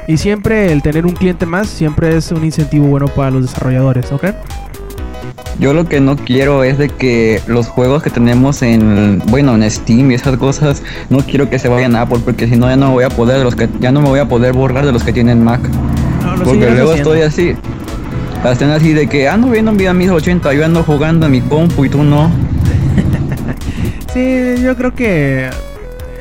Y 0.07 0.17
siempre 0.17 0.71
el 0.71 0.81
tener 0.81 1.05
un 1.05 1.13
cliente 1.13 1.45
más 1.45 1.67
siempre 1.67 2.17
es 2.17 2.31
un 2.31 2.43
incentivo 2.43 2.87
bueno 2.87 3.07
para 3.07 3.31
los 3.31 3.43
desarrolladores, 3.43 4.11
¿ok? 4.11 4.25
Yo 5.59 5.73
lo 5.73 5.85
que 5.85 6.01
no 6.01 6.15
quiero 6.15 6.63
es 6.63 6.77
de 6.77 6.89
que 6.89 7.39
los 7.47 7.67
juegos 7.67 8.01
que 8.01 8.09
tenemos 8.09 8.61
en, 8.63 9.21
bueno, 9.27 9.53
en 9.55 9.69
Steam 9.69 10.11
y 10.11 10.15
esas 10.15 10.37
cosas, 10.37 10.81
no 11.09 11.19
quiero 11.19 11.49
que 11.49 11.59
se 11.59 11.69
vayan 11.69 11.95
a 11.95 12.01
Apple 12.01 12.19
porque 12.25 12.47
si 12.47 12.55
no 12.55 12.67
ya 12.67 12.75
no 12.75 12.91
voy 12.91 13.03
a 13.03 13.09
poder 13.09 13.43
los 13.43 13.55
que 13.55 13.69
ya 13.79 13.91
no 13.91 14.01
me 14.01 14.09
voy 14.09 14.19
a 14.19 14.27
poder 14.27 14.53
borrar 14.53 14.85
de 14.85 14.91
los 14.91 15.03
que 15.03 15.13
tienen 15.13 15.43
Mac. 15.43 15.61
porque 16.43 16.69
luego 16.71 16.93
estoy 16.93 17.21
así. 17.21 17.55
Están 18.43 18.71
así 18.71 18.91
de 18.91 19.07
que 19.07 19.29
ando 19.29 19.49
viendo 19.49 19.71
un 19.71 19.77
video 19.77 19.91
a 19.91 19.93
mis 19.93 20.09
80, 20.09 20.53
yo 20.53 20.65
ando 20.65 20.83
jugando 20.83 21.27
en 21.27 21.31
mi 21.31 21.41
compu 21.41 21.85
y 21.85 21.89
tú 21.89 22.03
no. 22.03 22.29
Sí, 24.13 24.61
yo 24.61 24.75
creo 24.75 24.93
que 24.93 25.49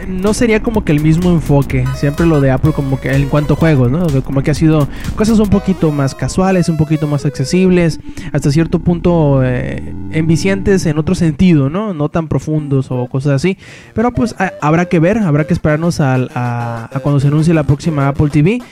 no 0.08 0.32
sería 0.34 0.62
como 0.62 0.82
que 0.82 0.92
el 0.92 1.00
mismo 1.00 1.30
enfoque. 1.30 1.84
Siempre 1.94 2.24
lo 2.24 2.40
de 2.40 2.50
Apple 2.50 2.72
como 2.72 2.98
que 2.98 3.12
en 3.12 3.28
cuanto 3.28 3.52
a 3.52 3.56
juegos, 3.56 3.90
¿no? 3.90 4.06
Como 4.22 4.42
que 4.42 4.50
ha 4.50 4.54
sido 4.54 4.88
cosas 5.14 5.38
un 5.38 5.50
poquito 5.50 5.90
más 5.90 6.14
casuales, 6.14 6.70
un 6.70 6.78
poquito 6.78 7.06
más 7.06 7.26
accesibles, 7.26 8.00
hasta 8.32 8.50
cierto 8.50 8.78
punto 8.78 9.42
eh, 9.44 9.94
enviciantes 10.12 10.86
en 10.86 10.96
otro 10.98 11.14
sentido, 11.14 11.68
¿no? 11.68 11.92
No 11.92 12.08
tan 12.08 12.28
profundos 12.28 12.90
o 12.90 13.06
cosas 13.08 13.34
así. 13.34 13.58
Pero 13.94 14.12
pues 14.12 14.34
habrá 14.62 14.86
que 14.86 14.98
ver, 14.98 15.18
habrá 15.18 15.46
que 15.46 15.52
esperarnos 15.52 16.00
a, 16.00 16.14
a, 16.34 17.00
cuando 17.00 17.20
se 17.20 17.28
anuncie 17.28 17.52
la 17.52 17.64
próxima 17.64 18.08
Apple 18.08 18.30
TV 18.30 18.62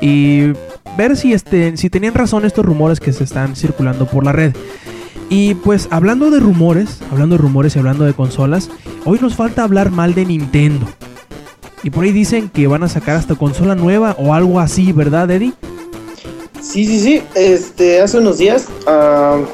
y 0.00 0.52
ver 0.96 1.16
si, 1.16 1.32
este, 1.32 1.76
si 1.76 1.90
tenían 1.90 2.14
razón 2.14 2.44
estos 2.44 2.64
rumores 2.64 3.00
que 3.00 3.12
se 3.12 3.24
están 3.24 3.56
circulando 3.56 4.06
por 4.06 4.24
la 4.24 4.32
red. 4.32 4.54
Y 5.30 5.54
pues 5.54 5.88
hablando 5.90 6.30
de 6.30 6.40
rumores, 6.40 6.98
hablando 7.10 7.36
de 7.36 7.42
rumores 7.42 7.76
y 7.76 7.78
hablando 7.78 8.04
de 8.04 8.14
consolas, 8.14 8.70
hoy 9.04 9.18
nos 9.20 9.34
falta 9.34 9.62
hablar 9.62 9.90
mal 9.90 10.14
de 10.14 10.24
Nintendo. 10.24 10.86
Y 11.82 11.90
por 11.90 12.04
ahí 12.04 12.12
dicen 12.12 12.48
que 12.48 12.66
van 12.66 12.82
a 12.82 12.88
sacar 12.88 13.16
hasta 13.16 13.34
consola 13.34 13.74
nueva 13.74 14.16
o 14.18 14.34
algo 14.34 14.58
así, 14.58 14.92
¿verdad, 14.92 15.30
Eddie? 15.30 15.52
Sí, 16.60 16.84
sí, 16.86 17.00
sí. 17.00 17.22
Este, 17.34 18.00
hace 18.00 18.18
unos 18.18 18.38
días. 18.38 18.66
Uh, 18.86 19.44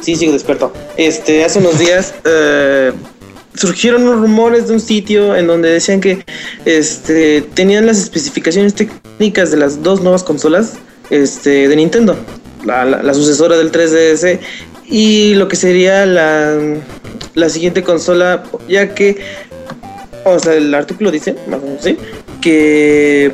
sí, 0.00 0.16
sigo 0.16 0.32
despierto. 0.32 0.72
Este, 0.96 1.44
hace 1.44 1.58
unos 1.58 1.78
días. 1.78 2.14
Uh, 2.24 2.96
surgieron 3.56 4.02
unos 4.02 4.20
rumores 4.20 4.68
de 4.68 4.74
un 4.74 4.80
sitio 4.80 5.34
en 5.34 5.46
donde 5.46 5.70
decían 5.70 6.00
que 6.00 6.24
este, 6.64 7.42
tenían 7.42 7.86
las 7.86 7.98
especificaciones 7.98 8.74
técnicas 8.74 9.50
de 9.50 9.56
las 9.56 9.82
dos 9.82 10.02
nuevas 10.02 10.22
consolas 10.22 10.74
este, 11.10 11.68
de 11.68 11.76
Nintendo. 11.76 12.16
La, 12.64 12.84
la, 12.84 13.02
la, 13.02 13.14
sucesora 13.14 13.56
del 13.56 13.70
3DS 13.70 14.40
y 14.88 15.34
lo 15.34 15.48
que 15.48 15.56
sería 15.56 16.06
la, 16.06 16.56
la 17.34 17.48
siguiente 17.48 17.82
consola, 17.82 18.44
ya 18.68 18.94
que, 18.94 19.18
o 20.24 20.38
sea, 20.38 20.54
el 20.54 20.74
artículo 20.74 21.10
dice, 21.10 21.36
más 21.48 21.60
o 21.60 21.66
menos, 21.66 21.82
¿sí? 21.82 21.98
que 22.40 23.32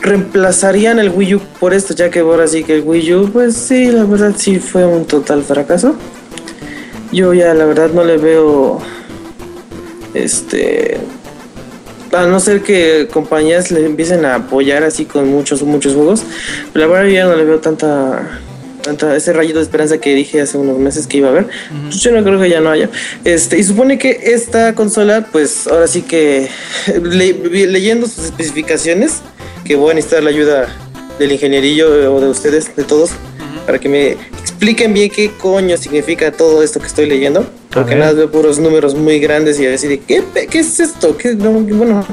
reemplazarían 0.00 0.98
el 0.98 1.10
Wii 1.10 1.34
U 1.36 1.40
por 1.58 1.74
esto, 1.74 1.94
ya 1.94 2.10
que 2.10 2.20
ahora 2.20 2.46
sí 2.46 2.64
que 2.64 2.74
el 2.74 2.82
Wii 2.82 3.14
U, 3.14 3.30
pues 3.32 3.56
sí, 3.56 3.86
la 3.90 4.04
verdad 4.04 4.34
sí 4.36 4.58
fue 4.58 4.86
un 4.86 5.04
total 5.04 5.42
fracaso. 5.42 5.96
Yo 7.12 7.32
ya 7.34 7.54
la 7.54 7.64
verdad 7.64 7.90
no 7.90 8.04
le 8.04 8.18
veo, 8.18 8.80
este, 10.14 10.98
a 12.12 12.26
no 12.26 12.38
ser 12.40 12.62
que 12.62 13.08
compañías 13.12 13.70
le 13.70 13.84
empiecen 13.86 14.24
a 14.24 14.36
apoyar 14.36 14.82
así 14.84 15.06
con 15.06 15.28
muchos, 15.28 15.62
muchos 15.62 15.94
juegos, 15.94 16.22
pero 16.72 16.86
la 16.86 16.92
verdad 16.92 17.08
yo 17.08 17.14
ya 17.14 17.24
no 17.24 17.36
le 17.36 17.44
veo 17.44 17.58
tanta 17.58 18.40
ese 19.14 19.32
rayito 19.32 19.58
de 19.58 19.64
esperanza 19.64 19.98
que 19.98 20.14
dije 20.14 20.40
hace 20.40 20.58
unos 20.58 20.78
meses 20.78 21.06
que 21.06 21.18
iba 21.18 21.28
a 21.28 21.30
haber, 21.30 21.48
pues 21.84 22.00
yo 22.00 22.12
no 22.12 22.22
creo 22.22 22.40
que 22.40 22.48
ya 22.48 22.60
no 22.60 22.70
haya. 22.70 22.88
Este, 23.24 23.58
y 23.58 23.64
supone 23.64 23.98
que 23.98 24.20
esta 24.24 24.74
consola, 24.74 25.28
pues 25.32 25.66
ahora 25.66 25.86
sí 25.86 26.02
que 26.02 26.48
leyendo 27.02 28.06
sus 28.06 28.24
especificaciones, 28.26 29.20
que 29.64 29.76
voy 29.76 29.92
a 29.92 29.94
necesitar 29.94 30.22
la 30.22 30.30
ayuda 30.30 30.68
del 31.18 31.32
ingenierillo 31.32 32.14
o 32.14 32.20
de 32.20 32.28
ustedes, 32.28 32.74
de 32.76 32.84
todos, 32.84 33.10
para 33.64 33.78
que 33.78 33.88
me 33.88 34.16
expliquen 34.40 34.94
bien 34.94 35.10
qué 35.10 35.30
coño 35.30 35.76
significa 35.76 36.30
todo 36.32 36.62
esto 36.62 36.80
que 36.80 36.86
estoy 36.86 37.06
leyendo. 37.06 37.46
Porque 37.70 37.94
nada 37.94 38.12
veo 38.12 38.30
puros 38.30 38.58
números 38.58 38.94
muy 38.94 39.18
grandes 39.18 39.60
y 39.60 39.66
decir, 39.66 40.00
¿qué, 40.06 40.24
qué 40.50 40.60
es 40.60 40.80
esto? 40.80 41.14
¿Qué, 41.18 41.34
bueno, 41.34 42.06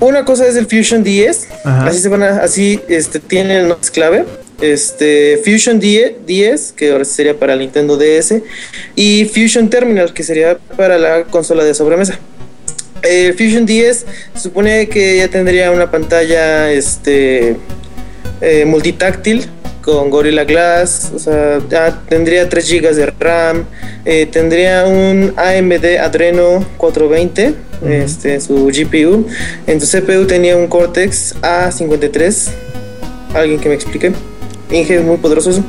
una 0.00 0.24
cosa 0.24 0.46
es 0.46 0.54
el 0.54 0.66
Fusion 0.66 1.02
10, 1.02 1.48
así 1.64 1.98
se 1.98 2.08
van 2.08 2.22
a, 2.22 2.28
así 2.38 2.80
este, 2.88 3.18
tienen 3.18 3.66
el 3.66 3.76
clave 3.92 4.24
este, 4.60 5.40
Fusion 5.44 5.80
10, 5.80 6.72
que 6.72 6.90
ahora 6.90 7.04
sería 7.04 7.38
para 7.38 7.54
el 7.54 7.60
Nintendo 7.60 7.96
DS, 7.96 8.42
y 8.96 9.24
Fusion 9.26 9.70
Terminal, 9.70 10.12
que 10.12 10.22
sería 10.22 10.58
para 10.76 10.98
la 10.98 11.24
consola 11.24 11.64
de 11.64 11.74
sobremesa. 11.74 12.18
Eh, 13.02 13.32
Fusion 13.36 13.64
10 13.64 14.06
supone 14.34 14.88
que 14.88 15.18
ya 15.18 15.28
tendría 15.28 15.70
una 15.70 15.90
pantalla 15.90 16.72
este, 16.72 17.56
eh, 18.40 18.64
multitáctil 18.64 19.46
con 19.82 20.10
Gorilla 20.10 20.44
Glass, 20.44 21.12
o 21.14 21.18
sea, 21.18 21.60
ya 21.70 22.02
tendría 22.08 22.48
3 22.48 22.70
GB 22.70 22.94
de 22.94 23.06
RAM, 23.06 23.64
eh, 24.04 24.26
tendría 24.26 24.84
un 24.84 25.32
AMD 25.36 25.98
Adreno 25.98 26.62
420, 26.76 27.54
este, 27.88 28.38
su 28.40 28.66
GPU, 28.66 29.26
en 29.66 29.80
su 29.80 29.86
CPU 29.86 30.26
tenía 30.26 30.58
un 30.58 30.66
Cortex 30.66 31.36
A53, 31.40 32.48
alguien 33.32 33.60
que 33.60 33.68
me 33.70 33.76
explique, 33.76 34.12
Inge 34.70 34.96
es 34.96 35.04
muy 35.04 35.16
poderoso 35.16 35.50
eso. 35.50 35.64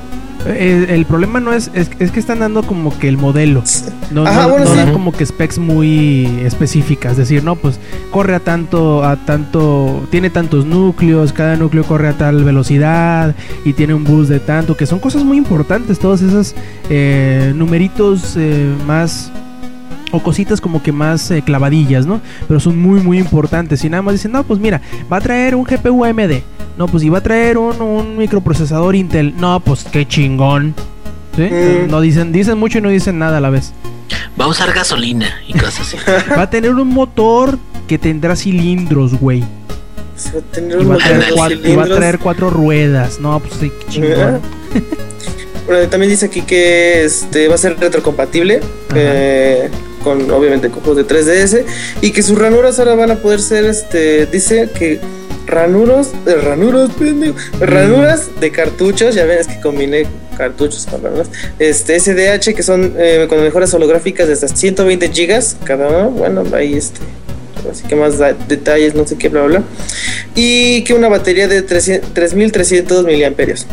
Eh, 0.45 0.87
el, 0.89 1.05
problema 1.05 1.41
no 1.41 1.53
es, 1.53 1.69
es, 1.73 1.89
que 1.89 2.19
están 2.19 2.39
dando 2.39 2.63
como 2.63 2.97
que 2.97 3.09
el 3.09 3.17
modelo. 3.17 3.63
No, 4.11 4.23
dan 4.23 4.93
como 4.93 5.11
que 5.11 5.25
specs 5.25 5.59
muy 5.59 6.25
específicas. 6.43 7.13
Es 7.13 7.17
decir, 7.17 7.43
no, 7.43 7.55
pues 7.55 7.79
corre 8.11 8.35
a 8.35 8.39
tanto, 8.39 9.03
a 9.03 9.17
tanto, 9.17 10.07
tiene 10.11 10.29
tantos 10.29 10.65
núcleos, 10.65 11.33
cada 11.33 11.57
núcleo 11.57 11.83
corre 11.83 12.07
a 12.07 12.17
tal 12.17 12.43
velocidad 12.43 13.35
y 13.65 13.73
tiene 13.73 13.93
un 13.93 14.05
boost 14.05 14.29
de 14.29 14.39
tanto, 14.39 14.77
que 14.77 14.85
son 14.85 14.99
cosas 14.99 15.23
muy 15.23 15.37
importantes, 15.37 15.99
todos 15.99 16.21
esos 16.21 16.55
eh, 16.89 17.51
numeritos 17.55 18.35
eh, 18.37 18.73
más 18.87 19.31
o 20.11 20.19
cositas 20.21 20.61
como 20.61 20.81
que 20.81 20.91
más 20.91 21.31
clavadillas, 21.45 22.05
¿no? 22.05 22.21
Pero 22.47 22.59
son 22.59 22.77
muy 22.77 23.01
muy 23.01 23.19
importantes. 23.19 23.83
Y 23.83 23.89
nada 23.89 24.01
más 24.01 24.13
dicen, 24.13 24.31
no, 24.31 24.43
pues 24.43 24.59
mira, 24.59 24.81
va 25.11 25.17
a 25.17 25.21
traer 25.21 25.55
un 25.55 25.63
GPU 25.63 26.05
AMD. 26.05 26.41
No, 26.77 26.87
pues 26.87 27.03
iba 27.03 27.17
a 27.17 27.21
traer 27.21 27.57
un, 27.57 28.17
microprocesador 28.17 28.95
Intel. 28.95 29.33
No, 29.37 29.59
pues 29.59 29.83
qué 29.83 30.07
chingón. 30.07 30.73
¿Sí? 31.35 31.43
Mm. 31.43 31.91
No 31.91 32.01
dicen, 32.01 32.31
dicen 32.31 32.57
mucho 32.57 32.77
y 32.77 32.81
no 32.81 32.89
dicen 32.89 33.19
nada 33.19 33.37
a 33.37 33.41
la 33.41 33.49
vez. 33.49 33.73
Va 34.39 34.45
a 34.45 34.47
usar 34.47 34.73
gasolina 34.73 35.41
y 35.47 35.53
cosas 35.53 35.81
así. 35.81 35.97
Va 36.31 36.43
a 36.43 36.49
tener 36.49 36.71
un 36.71 36.87
motor 36.87 37.59
que 37.87 37.97
tendrá 37.97 38.35
cilindros, 38.35 39.19
güey. 39.19 39.41
Va 39.41 40.39
a 40.39 40.41
tener 40.51 40.77
un 40.77 40.97
y 41.65 41.75
va 41.75 41.83
a 41.83 41.87
traer 41.87 42.19
cuatro 42.19 42.49
ruedas. 42.49 43.19
No, 43.19 43.39
pues 43.39 43.55
qué 43.55 43.71
chingón. 43.89 44.41
bueno, 45.65 45.89
también 45.89 46.09
dice 46.11 46.27
aquí 46.27 46.41
que 46.41 47.03
este 47.03 47.47
va 47.47 47.55
a 47.55 47.57
ser 47.57 47.79
retrocompatible. 47.79 48.61
Eh, 48.95 49.69
con 49.99 50.29
obviamente 50.31 50.69
con 50.69 50.81
juegos 50.81 51.07
de 51.07 51.15
3DS. 51.15 51.63
Y 52.01 52.11
que 52.11 52.23
sus 52.23 52.37
ranuras 52.37 52.79
ahora 52.79 52.95
van 52.95 53.11
a 53.11 53.15
poder 53.15 53.39
ser 53.39 53.65
este. 53.65 54.25
Dice 54.25 54.69
que 54.77 54.99
ranuros, 55.49 56.11
de 56.25 56.35
ranuros, 56.35 56.91
ranuras 57.59 58.29
de 58.39 58.51
cartuchos, 58.51 59.15
ya 59.15 59.25
ven, 59.25 59.39
es 59.39 59.47
que 59.47 59.59
combiné 59.59 60.05
cartuchos 60.37 60.85
con 60.85 61.03
ranuras, 61.03 61.29
este 61.57 61.99
SDH 61.99 62.55
que 62.55 62.63
son 62.63 62.93
eh, 62.97 63.25
con 63.27 63.41
mejoras 63.41 63.73
holográficas 63.73 64.27
de 64.27 64.33
hasta 64.33 64.47
120 64.47 65.09
gigas 65.09 65.57
cada 65.63 65.87
uno, 65.87 66.11
bueno, 66.11 66.43
ahí 66.53 66.75
este, 66.75 66.99
así 67.69 67.83
que 67.87 67.95
más 67.95 68.19
detalles, 68.47 68.95
no 68.95 69.05
sé 69.05 69.17
qué, 69.17 69.29
bla, 69.29 69.43
bla, 69.43 69.63
y 70.35 70.83
que 70.83 70.93
una 70.93 71.09
batería 71.09 71.47
de 71.47 71.61
3300 71.61 73.05
miliamperios. 73.05 73.65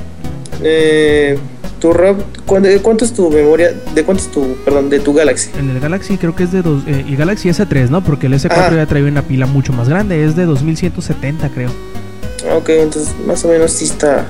Eh, 0.62 1.38
tu 1.80 1.92
Rob, 1.92 2.16
¿cuánto 2.46 3.04
es 3.04 3.12
tu 3.12 3.30
memoria? 3.30 3.74
¿De 3.94 4.04
cuánto 4.04 4.22
es 4.22 4.30
tu, 4.30 4.56
perdón, 4.64 4.88
de 4.88 5.00
tu 5.00 5.12
Galaxy? 5.12 5.50
En 5.58 5.70
el 5.70 5.80
Galaxy 5.80 6.16
creo 6.16 6.34
que 6.34 6.44
es 6.44 6.52
de 6.52 6.62
dos, 6.62 6.82
eh, 6.86 7.04
y 7.06 7.16
Galaxy 7.16 7.48
S3, 7.48 7.90
¿no? 7.90 8.02
Porque 8.02 8.26
el 8.26 8.34
S4 8.34 8.76
ya 8.76 8.86
trae 8.86 9.02
una 9.02 9.22
pila 9.22 9.46
mucho 9.46 9.72
más 9.72 9.88
grande, 9.88 10.24
es 10.24 10.36
de 10.36 10.44
2170 10.44 11.48
creo. 11.50 11.70
Ok, 12.54 12.70
entonces 12.70 13.14
más 13.26 13.44
o 13.44 13.48
menos 13.48 13.72
sí 13.72 13.84
está 13.84 14.26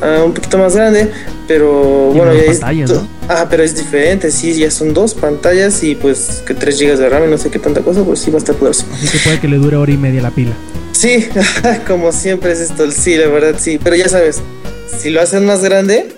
ah, 0.00 0.22
un 0.24 0.32
poquito 0.32 0.58
más 0.58 0.74
grande, 0.74 1.10
pero 1.46 2.12
bueno, 2.12 2.34
ya 2.34 2.46
pantallas, 2.46 2.90
¿no? 2.90 3.06
Ah, 3.28 3.46
pero 3.48 3.62
es 3.62 3.76
diferente, 3.76 4.30
sí, 4.30 4.54
ya 4.54 4.70
son 4.70 4.92
dos 4.92 5.14
pantallas 5.14 5.82
y 5.84 5.94
pues 5.94 6.42
que 6.46 6.54
3 6.54 6.80
GB 6.80 6.96
de 6.96 7.08
RAM 7.08 7.24
y 7.26 7.30
no 7.30 7.38
sé 7.38 7.50
qué 7.50 7.58
tanta 7.58 7.82
cosa, 7.82 8.02
pues 8.02 8.18
sí 8.18 8.30
va 8.30 8.36
a 8.36 8.38
estar 8.38 8.56
poderoso. 8.56 8.86
Así 8.92 9.06
que 9.06 9.18
puede 9.22 9.40
que 9.40 9.48
le 9.48 9.58
dure 9.58 9.76
hora 9.76 9.92
y 9.92 9.96
media 9.96 10.22
la 10.22 10.30
pila. 10.30 10.52
Sí, 10.92 11.28
como 11.86 12.12
siempre 12.12 12.52
es 12.52 12.60
esto, 12.60 12.90
sí, 12.90 13.16
la 13.16 13.28
verdad 13.28 13.54
sí, 13.58 13.78
pero 13.82 13.94
ya 13.94 14.08
sabes, 14.08 14.40
si 14.98 15.10
lo 15.10 15.20
hacen 15.20 15.46
más 15.46 15.62
grande, 15.62 16.08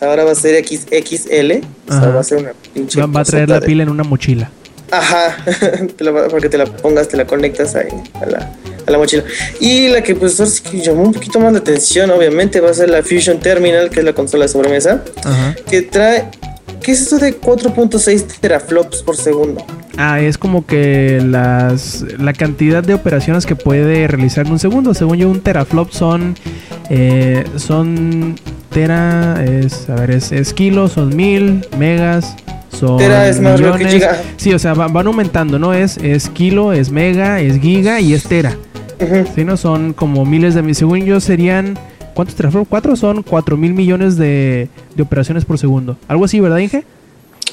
ahora 0.00 0.24
va 0.24 0.32
a 0.32 0.34
ser 0.34 0.64
XXL. 0.64 1.64
O 1.88 1.92
sea, 1.92 2.08
va 2.08 2.20
a 2.20 2.24
ser 2.24 2.38
una 2.38 2.52
pinche. 2.74 3.00
Va, 3.00 3.20
a 3.20 3.24
traer 3.24 3.48
la 3.48 3.60
pila 3.60 3.82
en 3.82 3.88
una 3.88 4.04
mochila. 4.04 4.50
Ajá, 4.90 5.36
porque 6.30 6.48
te 6.48 6.58
la 6.58 6.66
pongas, 6.66 7.08
te 7.08 7.16
la 7.16 7.26
conectas 7.26 7.74
ahí 7.74 7.88
a 8.14 8.26
la, 8.26 8.52
a 8.86 8.90
la 8.90 8.98
mochila. 8.98 9.24
Y 9.60 9.88
la 9.88 10.02
que 10.02 10.14
pues 10.14 10.60
que 10.60 10.80
llamó 10.80 11.02
un 11.02 11.12
poquito 11.12 11.40
más 11.40 11.52
la 11.52 11.58
atención, 11.58 12.10
obviamente, 12.10 12.60
va 12.60 12.70
a 12.70 12.74
ser 12.74 12.90
la 12.90 13.02
Fusion 13.02 13.40
Terminal, 13.40 13.90
que 13.90 14.00
es 14.00 14.04
la 14.04 14.12
consola 14.12 14.44
de 14.44 14.48
sobremesa, 14.48 15.02
que 15.68 15.82
trae, 15.82 16.26
¿qué 16.82 16.92
es 16.92 17.02
esto 17.02 17.18
de 17.18 17.40
4.6 17.40 18.38
teraflops 18.40 19.02
por 19.02 19.16
segundo? 19.16 19.64
Ah, 19.96 20.20
es 20.20 20.36
como 20.36 20.66
que 20.66 21.22
las 21.24 22.04
la 22.18 22.32
cantidad 22.32 22.82
de 22.82 22.94
operaciones 22.94 23.46
que 23.46 23.56
puede 23.56 24.06
realizar 24.06 24.46
en 24.46 24.52
un 24.52 24.58
segundo. 24.58 24.94
Según 24.94 25.16
yo, 25.16 25.28
un 25.28 25.40
teraflop 25.40 25.90
son 25.90 26.34
eh, 26.90 27.44
son 27.56 28.36
tera 28.70 29.42
es, 29.44 29.88
a 29.88 29.94
ver, 29.94 30.10
es, 30.10 30.32
es 30.32 30.52
kilos, 30.52 30.92
son 30.92 31.16
mil, 31.16 31.66
megas, 31.78 32.36
son 32.70 32.98
tera 32.98 33.28
es 33.28 33.40
más 33.40 33.58
millones. 33.58 33.86
Que 33.86 33.92
giga. 33.92 34.22
Sí, 34.36 34.52
o 34.52 34.58
sea, 34.58 34.74
van, 34.74 35.06
aumentando, 35.06 35.58
¿no? 35.58 35.72
Es, 35.72 35.96
es 35.98 36.28
kilo, 36.28 36.72
es 36.72 36.90
mega, 36.90 37.40
es 37.40 37.58
giga 37.60 38.00
y 38.00 38.12
es 38.12 38.24
tera. 38.24 38.56
Si 39.34 39.44
¿no? 39.44 39.56
Son 39.56 39.92
como 39.92 40.24
miles 40.24 40.54
de... 40.54 40.74
Según 40.74 41.04
yo 41.04 41.20
serían... 41.20 41.78
¿Cuántos 42.16 42.34
teraflops? 42.34 42.66
¿Cuatro? 42.70 42.96
Son 42.96 43.22
cuatro 43.22 43.58
mil 43.58 43.74
millones 43.74 44.16
de, 44.16 44.70
de 44.94 45.02
operaciones 45.02 45.44
por 45.44 45.58
segundo. 45.58 45.98
Algo 46.08 46.24
así, 46.24 46.40
¿verdad, 46.40 46.56
Inge? 46.56 46.82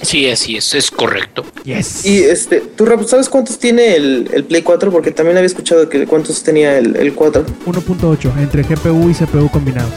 Sí, 0.01 0.29
así 0.29 0.55
es, 0.55 0.73
es 0.73 0.89
correcto. 0.89 1.43
Yes. 1.65 2.05
Y 2.05 2.23
este, 2.23 2.61
¿tú 2.61 2.85
sabes 3.05 3.27
cuántos 3.27 3.59
tiene 3.59 3.97
el, 3.97 4.29
el, 4.33 4.45
Play 4.45 4.61
4? 4.61 4.89
Porque 4.89 5.11
también 5.11 5.35
había 5.35 5.47
escuchado 5.47 5.89
que 5.89 6.07
cuántos 6.07 6.41
tenía 6.43 6.77
el, 6.77 6.95
el 6.95 7.13
4. 7.13 7.45
1.8 7.65 8.37
entre 8.39 8.63
GPU 8.63 9.09
y 9.09 9.13
CPU 9.13 9.49
combinados. 9.49 9.91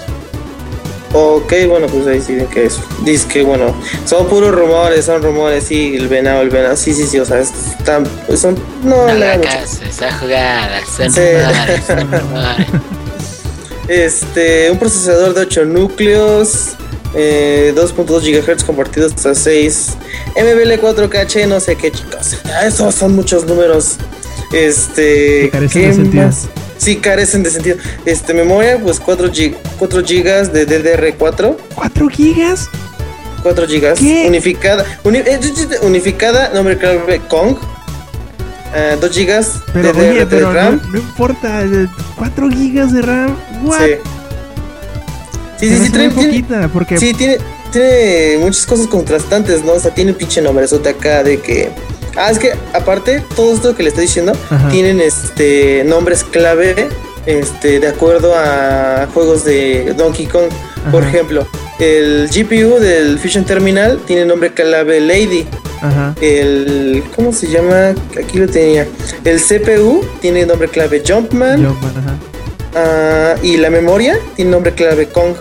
Ok, 1.12 1.52
bueno, 1.68 1.86
pues 1.86 2.04
ahí 2.08 2.20
sí 2.20 2.36
que 2.52 2.66
es. 2.66 2.80
Dice 3.04 3.28
que, 3.28 3.42
bueno, 3.44 3.72
son 4.04 4.26
puros 4.26 4.52
rumores, 4.52 5.04
son 5.04 5.22
rumores, 5.22 5.62
sí, 5.62 5.94
el 5.96 6.08
venado, 6.08 6.42
el 6.42 6.50
venado, 6.50 6.76
sí, 6.76 6.92
sí, 6.92 7.06
sí, 7.06 7.20
o 7.20 7.24
sea, 7.24 7.38
están, 7.38 8.04
son, 8.36 8.58
no, 8.82 9.14
la 9.14 9.40
casa, 9.40 9.86
esa 9.88 10.12
jugada, 10.18 10.80
son 10.84 12.10
rumores, 12.10 12.66
Este, 13.88 14.70
un 14.70 14.78
procesador 14.78 15.34
de 15.34 15.42
8 15.42 15.64
núcleos, 15.64 16.70
eh, 17.14 17.72
2.2 17.76 18.22
GHz 18.22 18.64
compartidos 18.64 19.24
a 19.26 19.34
6, 19.34 19.88
MBL 20.36 20.80
4K, 20.80 21.46
no 21.46 21.60
sé 21.60 21.76
qué 21.76 21.90
chicos, 21.92 22.36
esos 22.64 22.94
son 22.94 23.14
muchos 23.14 23.44
números. 23.46 23.96
Este, 24.52 25.50
¿qué 25.72 25.92
más? 26.12 26.48
Sí, 26.78 26.96
carecen 26.96 27.42
de 27.42 27.50
sentido. 27.50 27.76
Este, 28.04 28.34
memoria, 28.34 28.78
pues 28.78 29.00
4, 29.00 29.28
GB 29.28 30.52
de 30.52 30.66
DDR4. 30.66 31.56
¿4 31.74 32.10
gigas? 32.10 32.68
4 33.42 33.66
GB. 33.66 34.26
Unificada. 34.26 34.84
Eh, 35.04 35.40
unificada, 35.82 36.50
nombre 36.50 36.76
clave 36.76 37.20
Kong. 37.28 37.56
2 39.00 39.16
GB 39.16 39.82
de, 39.82 40.10
oye, 40.10 40.26
pero 40.26 40.52
RAM. 40.52 40.80
No, 40.92 40.98
importa, 40.98 41.62
4 42.16 42.48
GB 42.48 42.92
de 42.92 43.02
RAM. 43.02 43.36
What? 43.64 43.78
Sí. 43.78 43.92
Sí, 45.58 45.68
sí, 45.70 45.84
sí, 45.86 45.90
tiene, 45.90 46.10
poquita, 46.10 46.68
porque... 46.68 46.98
sí 46.98 47.14
tiene, 47.14 47.38
tiene 47.72 48.36
muchas 48.40 48.66
cosas 48.66 48.86
contrastantes, 48.88 49.64
¿no? 49.64 49.72
O 49.72 49.80
sea, 49.80 49.94
tiene 49.94 50.10
un 50.10 50.18
pinche 50.18 50.42
nombre 50.42 50.66
de 50.66 50.90
acá 50.90 51.22
de 51.22 51.40
que 51.40 51.70
Ah, 52.16 52.30
es 52.30 52.38
que 52.38 52.54
aparte, 52.72 53.22
todo 53.36 53.54
esto 53.54 53.76
que 53.76 53.82
le 53.82 53.90
estoy 53.90 54.06
diciendo 54.06 54.32
tienen 54.70 55.00
este 55.00 55.84
nombres 55.84 56.24
clave 56.24 56.88
este, 57.26 57.78
de 57.78 57.88
acuerdo 57.88 58.34
a 58.34 59.06
juegos 59.12 59.44
de 59.44 59.92
Donkey 59.96 60.26
Kong. 60.26 60.48
Por 60.90 61.02
ejemplo, 61.02 61.46
el 61.78 62.28
GPU 62.28 62.78
del 62.78 63.18
Fusion 63.18 63.44
Terminal 63.44 64.00
tiene 64.06 64.24
nombre 64.24 64.52
clave 64.54 65.00
Lady. 65.00 65.46
El. 66.20 67.04
¿Cómo 67.14 67.32
se 67.32 67.48
llama? 67.48 67.94
Aquí 68.18 68.38
lo 68.38 68.48
tenía. 68.48 68.86
El 69.24 69.40
CPU 69.40 70.04
tiene 70.20 70.46
nombre 70.46 70.68
clave 70.68 71.02
Jumpman. 71.06 71.64
Jumpman 71.64 72.18
ah, 72.74 73.34
y 73.42 73.56
la 73.56 73.70
memoria 73.70 74.18
tiene 74.34 74.50
nombre 74.50 74.72
clave 74.72 75.08
Kong. 75.08 75.34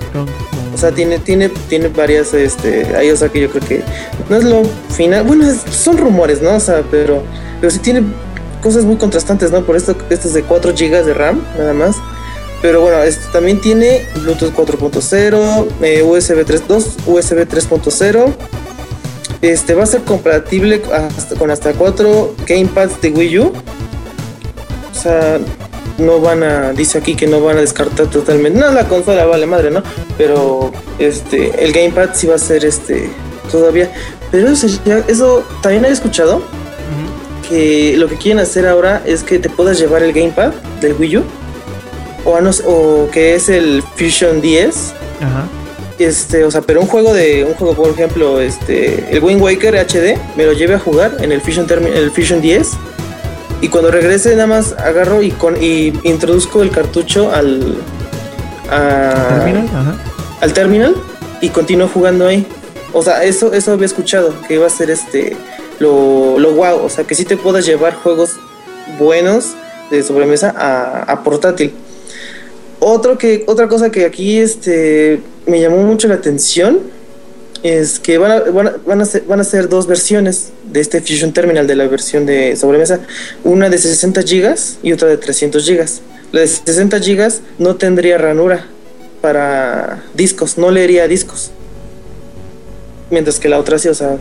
O 0.74 0.78
sea, 0.78 0.92
tiene, 0.92 1.20
tiene, 1.20 1.48
tiene 1.70 1.88
varias, 1.88 2.34
este, 2.34 2.98
ahí, 2.98 3.10
o 3.10 3.16
sea, 3.16 3.30
que 3.30 3.40
yo 3.40 3.50
creo 3.50 3.66
que 3.66 3.82
no 4.30 4.36
es 4.36 4.44
lo 4.44 4.64
final. 4.90 5.24
Bueno, 5.24 5.46
son 5.72 5.98
rumores, 5.98 6.42
¿no? 6.42 6.56
O 6.56 6.60
sea, 6.60 6.84
pero, 6.92 7.24
pero 7.62 7.72
sí 7.72 7.80
tiene 7.80 8.04
cosas 8.62 8.84
muy 8.84 8.98
contrastantes, 8.98 9.52
¿no? 9.52 9.66
Por 9.66 9.78
esto, 9.78 9.96
esto 10.10 10.28
es 10.28 10.34
de 10.34 10.44
4 10.44 10.74
GB 10.74 11.06
de 11.06 11.14
RAM, 11.14 11.42
nada 11.58 11.74
más. 11.74 11.96
Pero 12.62 12.82
bueno, 12.82 13.02
este 13.04 13.26
también 13.32 13.62
tiene 13.62 14.02
Bluetooth 14.22 14.54
4.0, 14.54 15.68
eh, 15.82 16.04
USB 16.04 16.46
3.2, 16.46 16.86
USB 17.06 17.48
3.0. 17.48 18.34
Este 19.52 19.76
va 19.76 19.84
a 19.84 19.86
ser 19.86 20.02
compatible 20.02 20.82
hasta, 20.92 21.36
con 21.36 21.52
hasta 21.52 21.74
4 21.74 22.36
gamepads 22.48 23.00
de 23.02 23.10
Wii 23.12 23.40
U. 23.40 23.54
O 24.92 25.00
sea, 25.00 25.40
no 26.00 26.20
van 26.20 26.44
a, 26.44 26.74
dice 26.74 26.98
aquí 26.98 27.16
que 27.16 27.28
no 27.28 27.42
van 27.42 27.58
a 27.58 27.62
descartar 27.62 28.08
totalmente. 28.08 28.60
No, 28.60 28.72
la 28.72 28.88
consola 28.88 29.26
vale 29.26 29.46
madre, 29.46 29.70
¿no? 29.70 29.84
Pero 30.18 30.72
este, 30.98 31.64
el 31.64 31.74
gamepad 31.74 32.10
sí 32.14 32.28
va 32.28 32.36
a 32.36 32.40
ser 32.40 32.66
este 32.66 33.10
todavía. 33.52 33.92
Pero 34.32 34.50
eso, 34.50 34.68
eso 35.08 35.46
también 35.62 35.86
he 35.86 35.90
escuchado 35.90 36.42
que 37.48 37.96
lo 37.98 38.08
que 38.08 38.16
quieren 38.16 38.40
hacer 38.40 38.66
ahora 38.66 39.04
es 39.06 39.22
que 39.22 39.38
te 39.38 39.50
puedas 39.50 39.78
llevar 39.78 40.02
el 40.02 40.12
gamepad 40.12 40.54
del 40.82 40.94
Wii 40.94 41.18
U 41.18 41.24
o, 42.26 42.40
o 42.66 43.10
que 43.12 43.36
es 43.36 43.50
el 43.50 43.84
Fusion 43.96 44.42
10. 44.42 44.94
Ajá. 45.22 45.48
Este, 45.98 46.44
o 46.44 46.52
sea, 46.52 46.62
pero 46.62 46.82
un 46.82 46.88
juego 46.88 47.14
de 47.14 47.46
un 47.46 47.54
juego 47.54 47.74
por 47.74 47.90
ejemplo, 47.90 48.42
este, 48.42 49.16
el 49.16 49.24
Wind 49.24 49.42
Waker 49.42 49.76
HD 49.76 50.18
me 50.36 50.46
lo 50.46 50.52
lleve 50.52 50.74
a 50.76 50.80
jugar 50.80 51.18
en 51.22 51.32
el 51.32 51.40
Fusion 51.40 51.66
el 51.70 52.12
Fusion 52.12 52.42
10 52.42 52.72
y 53.62 53.70
cuando 53.70 53.92
regrese 53.92 54.36
nada 54.36 54.48
más 54.48 54.74
agarro 54.74 55.22
y 55.22 55.32
con 55.32 55.56
y 55.62 55.94
introduzco 56.04 56.62
el 56.64 56.70
cartucho 56.70 57.32
al 57.32 57.78
terminal, 58.70 59.70
al 60.42 60.54
terminal 60.54 60.96
y 61.40 61.50
continúo 61.50 61.88
jugando 61.88 62.28
ahí. 62.28 62.46
O 62.92 63.02
sea, 63.02 63.24
eso 63.24 63.54
eso 63.54 63.72
había 63.72 63.86
escuchado 63.86 64.34
que 64.48 64.56
iba 64.56 64.68
a 64.68 64.70
ser 64.70 64.90
este 64.90 65.38
lo, 65.80 66.40
lo 66.40 66.54
wow, 66.54 66.84
o 66.84 66.90
sea, 66.90 67.06
que 67.06 67.16
sí 67.16 67.24
te 67.24 67.38
puedas 67.38 67.66
llevar 67.66 67.96
juegos 67.96 68.32
buenos 69.00 69.54
de 69.90 70.04
sobremesa 70.04 70.54
a, 70.58 71.04
a 71.04 71.24
portátil. 71.24 71.74
Otro 72.80 73.18
que, 73.18 73.46
otra 73.48 73.68
cosa 73.68 73.90
que 73.90 74.06
aquí 74.06 74.38
este, 74.38 75.22
me 75.46 75.60
llamó 75.60 75.78
mucho 75.84 76.08
la 76.08 76.16
atención 76.16 76.80
es 77.64 78.00
que 78.00 78.18
van 78.18 78.32
a, 78.32 78.40
van, 78.86 79.02
a, 79.02 79.06
ser, 79.06 79.24
van 79.24 79.40
a 79.40 79.44
ser 79.44 79.70
dos 79.70 79.88
versiones 79.88 80.52
de 80.72 80.82
este 80.82 81.02
Fusion 81.02 81.34
Terminal 81.34 81.66
de 81.66 81.76
la 81.76 81.88
versión 81.88 82.26
de 82.26 82.56
sobremesa, 82.56 83.00
una 83.44 83.70
de 83.70 83.78
60 83.78 84.22
GB 84.22 84.56
y 84.84 84.92
otra 84.92 85.08
de 85.08 85.18
300 85.18 85.68
GB. 85.68 85.86
La 86.32 86.42
de 86.42 86.48
60 86.48 87.00
GB 87.00 87.34
no 87.58 87.76
tendría 87.76 88.18
ranura 88.18 88.68
para 89.22 90.04
discos, 90.14 90.58
no 90.58 90.70
leería 90.70 91.08
discos. 91.08 91.52
Mientras 93.10 93.40
que 93.40 93.50
la 93.50 93.60
otra 93.60 93.80
sí, 93.80 93.88
o 93.88 93.96
sea, 93.96 94.18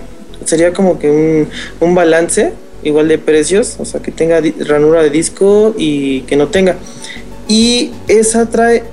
sería 0.46 0.72
como 0.72 0.98
que 0.98 1.10
un, 1.10 1.48
un 1.80 1.94
balance 1.94 2.52
igual 2.82 3.08
de 3.08 3.18
precios, 3.18 3.76
o 3.78 3.84
sea, 3.84 4.00
que 4.00 4.10
tenga 4.10 4.40
ranura 4.60 5.02
de 5.02 5.10
disco 5.10 5.74
y 5.76 6.22
que 6.22 6.36
no 6.36 6.48
tenga. 6.48 6.76
Y 7.48 7.90
esa 8.08 8.46
trae, 8.46 8.84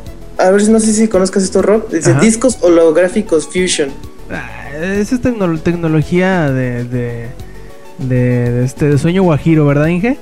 a 0.42 0.52
ver 0.52 0.62
si 0.62 0.72
no 0.72 0.80
sé 0.80 0.94
si 0.94 1.08
conozcas 1.08 1.44
esto, 1.44 1.62
Rob, 1.62 1.90
dice 1.90 2.14
discos 2.16 2.58
holográficos 2.62 3.48
Fusion. 3.48 3.92
Ah, 4.30 4.70
esa 5.00 5.16
es 5.16 5.22
tecnología 5.22 6.50
de, 6.50 6.84
de, 6.86 7.28
de, 8.00 8.66
este, 8.66 8.90
de 8.90 8.98
sueño 8.98 9.24
guajiro, 9.24 9.66
¿verdad, 9.66 9.88
Inge? 9.88 10.18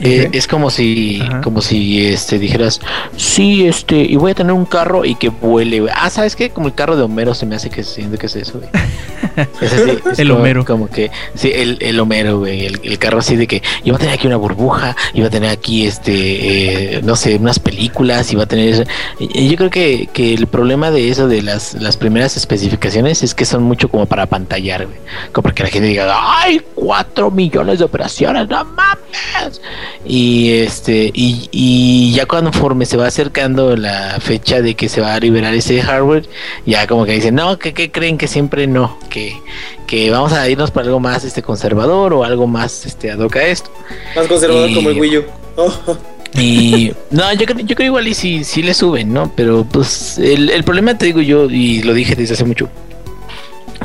Eh, 0.00 0.28
es 0.32 0.48
como 0.48 0.70
si, 0.70 1.22
como 1.42 1.62
si 1.62 2.04
este 2.04 2.38
dijeras, 2.38 2.80
sí, 3.16 3.66
este, 3.66 3.96
y 3.96 4.16
voy 4.16 4.32
a 4.32 4.34
tener 4.34 4.52
un 4.52 4.66
carro 4.66 5.04
y 5.04 5.14
que 5.14 5.28
vuele, 5.28 5.86
Ah, 5.94 6.10
¿sabes 6.10 6.34
qué? 6.36 6.50
Como 6.50 6.66
el 6.66 6.74
carro 6.74 6.96
de 6.96 7.02
Homero 7.02 7.32
se 7.34 7.46
me 7.46 7.54
hace 7.54 7.70
que 7.70 7.84
se 7.84 7.94
siente 7.94 8.18
que 8.18 8.26
es 8.26 8.36
eso, 8.36 8.58
güey. 8.58 8.70
el 10.18 10.30
Homero. 10.30 10.64
Como 10.64 10.88
que, 10.88 11.10
sí, 11.34 11.50
el, 11.54 11.78
el 11.80 11.98
Homero, 12.00 12.38
güey. 12.38 12.66
El, 12.66 12.98
carro 12.98 13.18
así 13.18 13.36
de 13.36 13.46
que 13.46 13.62
iba 13.82 13.96
a 13.96 13.98
tener 13.98 14.14
aquí 14.14 14.26
una 14.26 14.36
burbuja, 14.36 14.96
iba 15.14 15.26
a 15.26 15.30
tener 15.30 15.50
aquí, 15.50 15.86
este, 15.86 16.96
eh, 16.96 17.02
no 17.02 17.16
sé, 17.16 17.36
unas 17.36 17.58
películas, 17.58 18.32
iba 18.32 18.44
a 18.44 18.46
tener. 18.46 18.86
Yo 19.18 19.56
creo 19.56 19.70
que, 19.70 20.08
que 20.12 20.34
el 20.34 20.46
problema 20.46 20.90
de 20.90 21.10
eso, 21.10 21.28
de 21.28 21.42
las, 21.42 21.74
las 21.74 21.96
primeras 21.96 22.36
especificaciones, 22.36 23.22
es 23.22 23.34
que 23.34 23.44
son 23.44 23.62
mucho 23.62 23.88
como 23.88 24.06
para 24.06 24.26
pantallar, 24.26 24.86
güey. 24.86 24.98
Como 25.32 25.42
para 25.42 25.54
que 25.54 25.62
la 25.64 25.68
gente 25.70 25.88
diga, 25.88 26.14
¡ay! 26.16 26.62
Cuatro 26.74 27.30
millones 27.30 27.78
de 27.78 27.84
operaciones, 27.84 28.48
no 28.48 28.64
mames. 28.64 29.60
Y 30.06 30.52
este, 30.52 31.10
y, 31.14 31.48
y 31.50 32.12
ya 32.12 32.26
conforme 32.26 32.86
se 32.86 32.96
va 32.96 33.06
acercando 33.06 33.76
la 33.76 34.18
fecha 34.20 34.60
de 34.60 34.74
que 34.74 34.88
se 34.88 35.00
va 35.00 35.14
a 35.14 35.20
liberar 35.20 35.54
ese 35.54 35.80
hardware, 35.82 36.28
ya 36.66 36.86
como 36.86 37.04
que 37.04 37.12
dicen, 37.12 37.34
no, 37.34 37.58
que, 37.58 37.90
creen 37.90 38.18
que 38.18 38.28
siempre 38.28 38.66
no, 38.66 38.98
que, 39.14 39.40
que 39.86 40.10
vamos 40.10 40.32
a 40.32 40.48
irnos 40.48 40.72
para 40.72 40.86
algo 40.88 40.98
más 40.98 41.22
este 41.22 41.40
conservador 41.40 42.12
o 42.12 42.24
algo 42.24 42.48
más 42.48 42.84
este 42.84 43.12
ad 43.12 43.20
hoc 43.20 43.36
a 43.36 43.44
esto. 43.44 43.70
Más 44.16 44.26
conservador 44.26 44.74
como 44.74 44.90
el 44.90 45.00
Wii 45.00 45.18
U. 45.18 45.24
Y 46.36 46.90
no, 47.12 47.32
yo 47.34 47.46
creo, 47.46 47.64
yo 47.64 47.76
creo 47.76 47.86
igual 47.86 48.08
y 48.08 48.14
si 48.14 48.42
sí, 48.42 48.64
le 48.64 48.74
suben, 48.74 49.12
¿no? 49.12 49.30
Pero 49.36 49.64
pues 49.70 50.18
el, 50.18 50.50
el 50.50 50.64
problema 50.64 50.98
te 50.98 51.06
digo 51.06 51.20
yo, 51.20 51.48
y 51.48 51.80
lo 51.82 51.94
dije 51.94 52.16
desde 52.16 52.34
hace 52.34 52.44
mucho, 52.44 52.68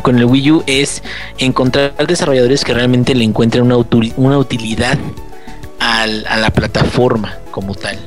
con 0.02 0.18
el 0.18 0.26
Wii 0.26 0.52
U 0.52 0.64
es 0.66 1.04
encontrar 1.38 1.94
desarrolladores 2.08 2.66
que 2.66 2.74
realmente 2.74 3.14
le 3.14 3.24
encuentren 3.24 3.64
una, 3.64 3.78
una 4.18 4.40
utilidad 4.40 4.98
al, 5.80 6.26
a 6.26 6.38
la 6.38 6.50
plataforma 6.50 7.38
como 7.52 7.76
tal. 7.76 8.00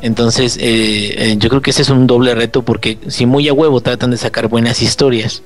Entonces, 0.00 0.56
eh, 0.56 1.32
eh, 1.32 1.34
yo 1.36 1.50
creo 1.50 1.60
que 1.60 1.68
ese 1.68 1.82
es 1.82 1.90
un 1.90 2.06
doble 2.06 2.34
reto 2.34 2.62
porque 2.62 2.96
si 3.08 3.26
muy 3.26 3.46
a 3.50 3.52
huevo 3.52 3.82
tratan 3.82 4.10
de 4.10 4.16
sacar 4.16 4.48
buenas 4.48 4.80
historias, 4.80 5.42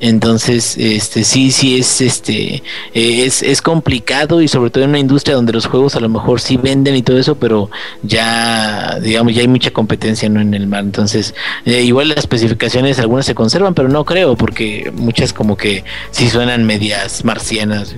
entonces, 0.00 0.76
este 0.78 1.24
sí, 1.24 1.50
sí 1.50 1.78
es 1.78 2.00
este 2.00 2.62
es, 2.92 3.42
es, 3.42 3.62
complicado 3.62 4.42
y 4.42 4.48
sobre 4.48 4.70
todo 4.70 4.84
en 4.84 4.90
una 4.90 4.98
industria 4.98 5.36
donde 5.36 5.52
los 5.52 5.66
juegos 5.66 5.96
a 5.96 6.00
lo 6.00 6.08
mejor 6.08 6.40
sí 6.40 6.56
venden 6.56 6.96
y 6.96 7.02
todo 7.02 7.18
eso, 7.18 7.36
pero 7.36 7.70
ya 8.02 8.98
digamos 9.00 9.34
ya 9.34 9.40
hay 9.40 9.48
mucha 9.48 9.70
competencia 9.70 10.28
no 10.28 10.40
en 10.40 10.54
el 10.54 10.66
mar. 10.66 10.84
Entonces, 10.84 11.34
eh, 11.64 11.82
igual 11.82 12.08
las 12.08 12.18
especificaciones 12.18 12.98
algunas 12.98 13.26
se 13.26 13.34
conservan, 13.34 13.74
pero 13.74 13.88
no 13.88 14.04
creo 14.04 14.36
porque 14.36 14.92
muchas 14.94 15.32
como 15.32 15.56
que 15.56 15.84
sí 16.10 16.28
suenan 16.28 16.64
medias 16.64 17.24
marcianas 17.24 17.94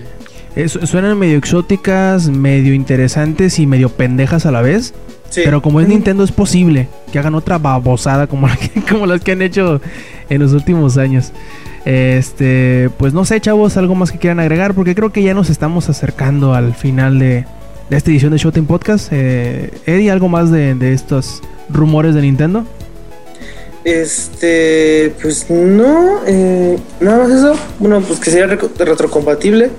suenan 0.67 1.19
medio 1.19 1.39
exóticas, 1.39 2.29
medio 2.29 2.75
interesantes 2.75 3.59
y 3.59 3.67
medio 3.67 3.91
pendejas 3.91 4.47
a 4.47 4.51
la 4.51 4.63
vez. 4.63 4.95
Pero 5.35 5.61
como 5.61 5.81
es 5.81 5.89
Nintendo 5.89 6.25
es 6.25 6.33
posible 6.33 6.89
que 7.13 7.19
hagan 7.19 7.35
otra 7.35 7.59
babosada 7.59 8.27
como, 8.27 8.49
como 8.89 9.07
las 9.07 9.21
que 9.21 9.33
han 9.33 9.43
hecho 9.43 9.81
en 10.29 10.41
los 10.41 10.53
últimos 10.53 10.97
años. 10.97 11.33
Este, 11.85 12.91
pues 12.99 13.15
no 13.15 13.25
sé, 13.25 13.41
chavos, 13.41 13.77
algo 13.77 13.95
más 13.95 14.13
que 14.13 14.19
quieran 14.19 14.41
agregar 14.41 14.75
porque 14.75 14.95
creo 14.95 15.11
que 15.11 15.23
ya 15.23 15.35
nos 15.35 15.51
estamos 15.51 15.89
acercando 15.89 16.55
al 16.55 16.75
final 16.75 17.19
de, 17.19 17.47
esta 17.91 18.11
edición 18.11 18.33
de 18.33 18.39
Showtime 18.39 18.67
Podcast. 18.67 19.09
Eh, 19.13 19.71
Eddie, 19.87 20.11
¿algo 20.11 20.29
más 20.29 20.51
de, 20.51 20.77
estos 20.93 21.43
rumores 21.71 22.15
de 22.15 22.23
Nintendo? 22.23 22.65
Este, 23.85 25.15
pues 25.23 25.49
no, 25.49 26.21
eh, 26.27 26.79
nada 27.01 27.25
más 27.25 27.31
eso. 27.31 27.55
Bueno, 27.79 28.01
pues 28.01 28.19
que 28.21 28.31
sería 28.31 28.47
retrocompatible 28.47 29.71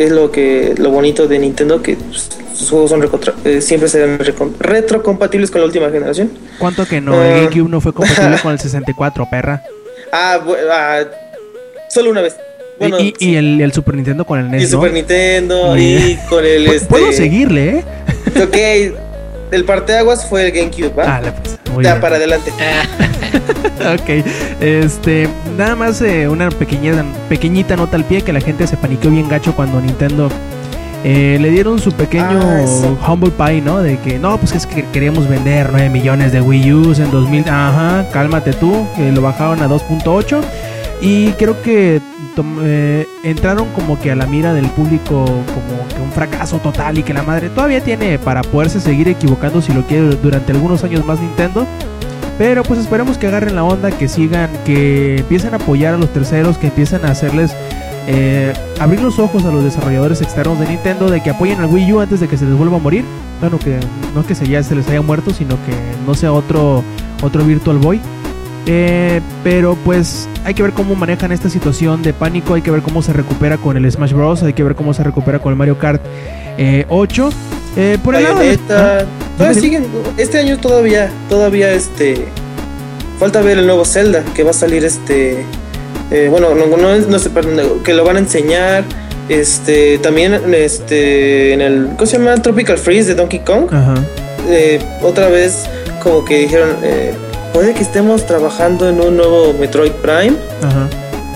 es 0.00 0.10
lo 0.10 0.30
que 0.32 0.74
lo 0.78 0.90
bonito 0.90 1.28
de 1.28 1.38
Nintendo 1.38 1.82
que 1.82 1.94
pues, 1.96 2.30
sus 2.54 2.70
juegos 2.70 2.90
son 2.90 3.06
eh, 3.44 3.60
siempre 3.60 3.88
serán 3.88 4.18
retrocompatibles 4.58 5.50
con 5.50 5.60
la 5.60 5.66
última 5.66 5.90
generación. 5.90 6.30
¿Cuánto 6.58 6.86
que 6.86 7.02
no? 7.02 7.22
el 7.22 7.32
ah. 7.32 7.36
GameCube 7.42 7.68
no 7.68 7.80
fue 7.82 7.92
compatible 7.92 8.38
con 8.42 8.52
el 8.52 8.58
64, 8.58 9.28
perra. 9.30 9.62
Ah, 10.12 10.38
ah 10.72 11.00
solo 11.88 12.10
una 12.10 12.22
vez. 12.22 12.36
y, 13.18 13.34
el, 13.34 13.72
Super 13.72 13.94
Nintendo 13.94 14.24
con 14.24 14.40
el 14.40 14.50
NES. 14.50 14.62
Y 14.62 14.66
Super 14.66 14.92
Nintendo 14.92 15.76
y 15.76 16.18
con 16.28 16.44
el. 16.44 16.66
Este... 16.66 16.86
Puedo 16.86 17.12
seguirle, 17.12 17.78
¿eh? 17.78 17.84
Ok, 18.42 18.56
el 19.50 19.64
parteaguas 19.64 20.24
fue 20.26 20.46
el 20.46 20.52
GameCube, 20.52 20.94
¿va? 20.96 21.16
Ah, 21.16 21.34
pues, 21.42 21.84
ya, 21.84 22.00
para 22.00 22.16
adelante. 22.16 22.52
ok, 23.80 24.24
este, 24.60 25.28
nada 25.56 25.74
más 25.74 26.00
eh, 26.02 26.28
una 26.28 26.48
pequeña, 26.50 27.04
pequeñita 27.28 27.76
nota 27.76 27.96
al 27.96 28.04
pie 28.04 28.22
que 28.22 28.32
la 28.32 28.40
gente 28.40 28.66
se 28.66 28.76
paniqueó 28.76 29.10
bien 29.10 29.28
gacho 29.28 29.54
cuando 29.54 29.80
Nintendo 29.80 30.30
eh, 31.02 31.38
le 31.40 31.50
dieron 31.50 31.78
su 31.78 31.92
pequeño 31.92 32.40
ah, 32.42 33.10
humble 33.10 33.30
pie, 33.30 33.62
¿no? 33.62 33.78
De 33.78 33.98
que 33.98 34.18
no, 34.18 34.36
pues 34.38 34.52
es 34.52 34.66
que 34.66 34.84
queríamos 34.92 35.28
vender 35.28 35.68
9 35.70 35.88
millones 35.88 36.32
de 36.32 36.40
Wii 36.42 36.72
U 36.74 36.94
en 36.94 37.10
2000. 37.10 37.48
Ajá, 37.48 38.06
cálmate 38.12 38.52
tú, 38.52 38.86
que 38.96 39.10
lo 39.10 39.22
bajaron 39.22 39.62
a 39.62 39.68
2.8. 39.68 40.40
Y 41.00 41.32
creo 41.32 41.62
que 41.62 42.02
eh, 42.62 43.06
entraron 43.22 43.68
como 43.74 43.98
que 43.98 44.10
a 44.10 44.16
la 44.16 44.26
mira 44.26 44.52
del 44.52 44.66
público 44.66 45.24
como 45.24 45.88
que 45.88 46.00
un 46.00 46.12
fracaso 46.12 46.58
total 46.58 46.98
y 46.98 47.02
que 47.02 47.14
la 47.14 47.22
madre 47.22 47.48
todavía 47.48 47.82
tiene 47.82 48.18
para 48.18 48.42
poderse 48.42 48.80
seguir 48.80 49.08
equivocando 49.08 49.60
si 49.60 49.72
lo 49.72 49.86
quiere 49.86 50.16
durante 50.16 50.52
algunos 50.52 50.84
años 50.84 51.04
más 51.06 51.18
Nintendo. 51.20 51.66
Pero 52.36 52.62
pues 52.62 52.80
esperemos 52.80 53.18
que 53.18 53.26
agarren 53.26 53.54
la 53.54 53.64
onda, 53.64 53.90
que 53.90 54.08
sigan, 54.08 54.50
que 54.64 55.18
empiecen 55.18 55.54
a 55.54 55.56
apoyar 55.56 55.94
a 55.94 55.98
los 55.98 56.10
terceros, 56.10 56.56
que 56.56 56.68
empiecen 56.68 57.04
a 57.04 57.10
hacerles 57.10 57.54
eh, 58.06 58.52
abrir 58.78 59.00
los 59.00 59.18
ojos 59.18 59.44
a 59.44 59.50
los 59.50 59.62
desarrolladores 59.62 60.22
externos 60.22 60.58
de 60.58 60.66
Nintendo 60.66 61.10
de 61.10 61.22
que 61.22 61.30
apoyen 61.30 61.60
al 61.60 61.66
Wii 61.66 61.92
U 61.92 62.00
antes 62.00 62.20
de 62.20 62.28
que 62.28 62.36
se 62.36 62.44
les 62.44 62.54
vuelva 62.54 62.76
a 62.76 62.80
morir. 62.80 63.04
Bueno, 63.40 63.58
que 63.58 63.78
no 64.14 64.26
que 64.26 64.34
se 64.34 64.46
ya 64.46 64.62
se 64.62 64.74
les 64.74 64.88
haya 64.88 65.02
muerto, 65.02 65.32
sino 65.32 65.56
que 65.66 65.72
no 66.06 66.14
sea 66.14 66.32
otro, 66.32 66.82
otro 67.22 67.44
Virtual 67.44 67.78
Boy. 67.78 68.00
Eh, 68.66 69.20
pero 69.42 69.76
pues 69.84 70.28
hay 70.44 70.54
que 70.54 70.62
ver 70.62 70.72
cómo 70.72 70.94
manejan 70.94 71.32
esta 71.32 71.48
situación 71.48 72.02
de 72.02 72.12
pánico, 72.12 72.54
hay 72.54 72.62
que 72.62 72.70
ver 72.70 72.82
cómo 72.82 73.02
se 73.02 73.12
recupera 73.12 73.56
con 73.56 73.76
el 73.76 73.90
Smash 73.90 74.12
Bros, 74.12 74.42
hay 74.42 74.52
que 74.52 74.62
ver 74.62 74.74
cómo 74.74 74.92
se 74.92 75.02
recupera 75.02 75.38
con 75.38 75.52
el 75.52 75.56
Mario 75.56 75.78
Kart 75.78 76.02
8. 76.88 77.30
Eh, 77.76 77.98
por 78.02 78.14
el 78.16 78.24
lado 78.24 78.40
¿Ah? 79.38 79.54
siguen, 79.54 79.86
este 80.16 80.38
año 80.38 80.58
todavía, 80.58 81.10
todavía 81.28 81.72
este, 81.72 82.26
falta 83.18 83.40
ver 83.40 83.58
el 83.58 83.66
nuevo 83.66 83.84
Zelda 83.84 84.24
que 84.34 84.42
va 84.42 84.50
a 84.50 84.54
salir 84.54 84.84
este, 84.84 85.44
eh, 86.10 86.28
bueno, 86.30 86.54
no, 86.54 86.66
no, 86.66 86.96
no 86.96 87.18
sé, 87.18 87.30
perdón, 87.30 87.82
que 87.84 87.94
lo 87.94 88.04
van 88.04 88.16
a 88.16 88.20
enseñar. 88.20 88.84
Este, 89.28 89.98
también 89.98 90.34
este, 90.52 91.52
en 91.52 91.60
el, 91.60 91.88
¿cómo 91.96 92.06
se 92.06 92.18
llama? 92.18 92.34
Tropical 92.42 92.78
Freeze 92.78 93.08
de 93.08 93.14
Donkey 93.14 93.40
Kong. 93.40 93.70
otra 95.02 95.28
vez 95.28 95.66
como 96.02 96.24
que 96.24 96.40
dijeron, 96.40 96.70
puede 97.52 97.74
que 97.74 97.82
estemos 97.82 98.26
trabajando 98.26 98.88
en 98.88 99.00
un 99.00 99.16
nuevo 99.16 99.52
Metroid 99.52 99.92
Prime. 99.92 100.36
Ajá. 100.62 100.88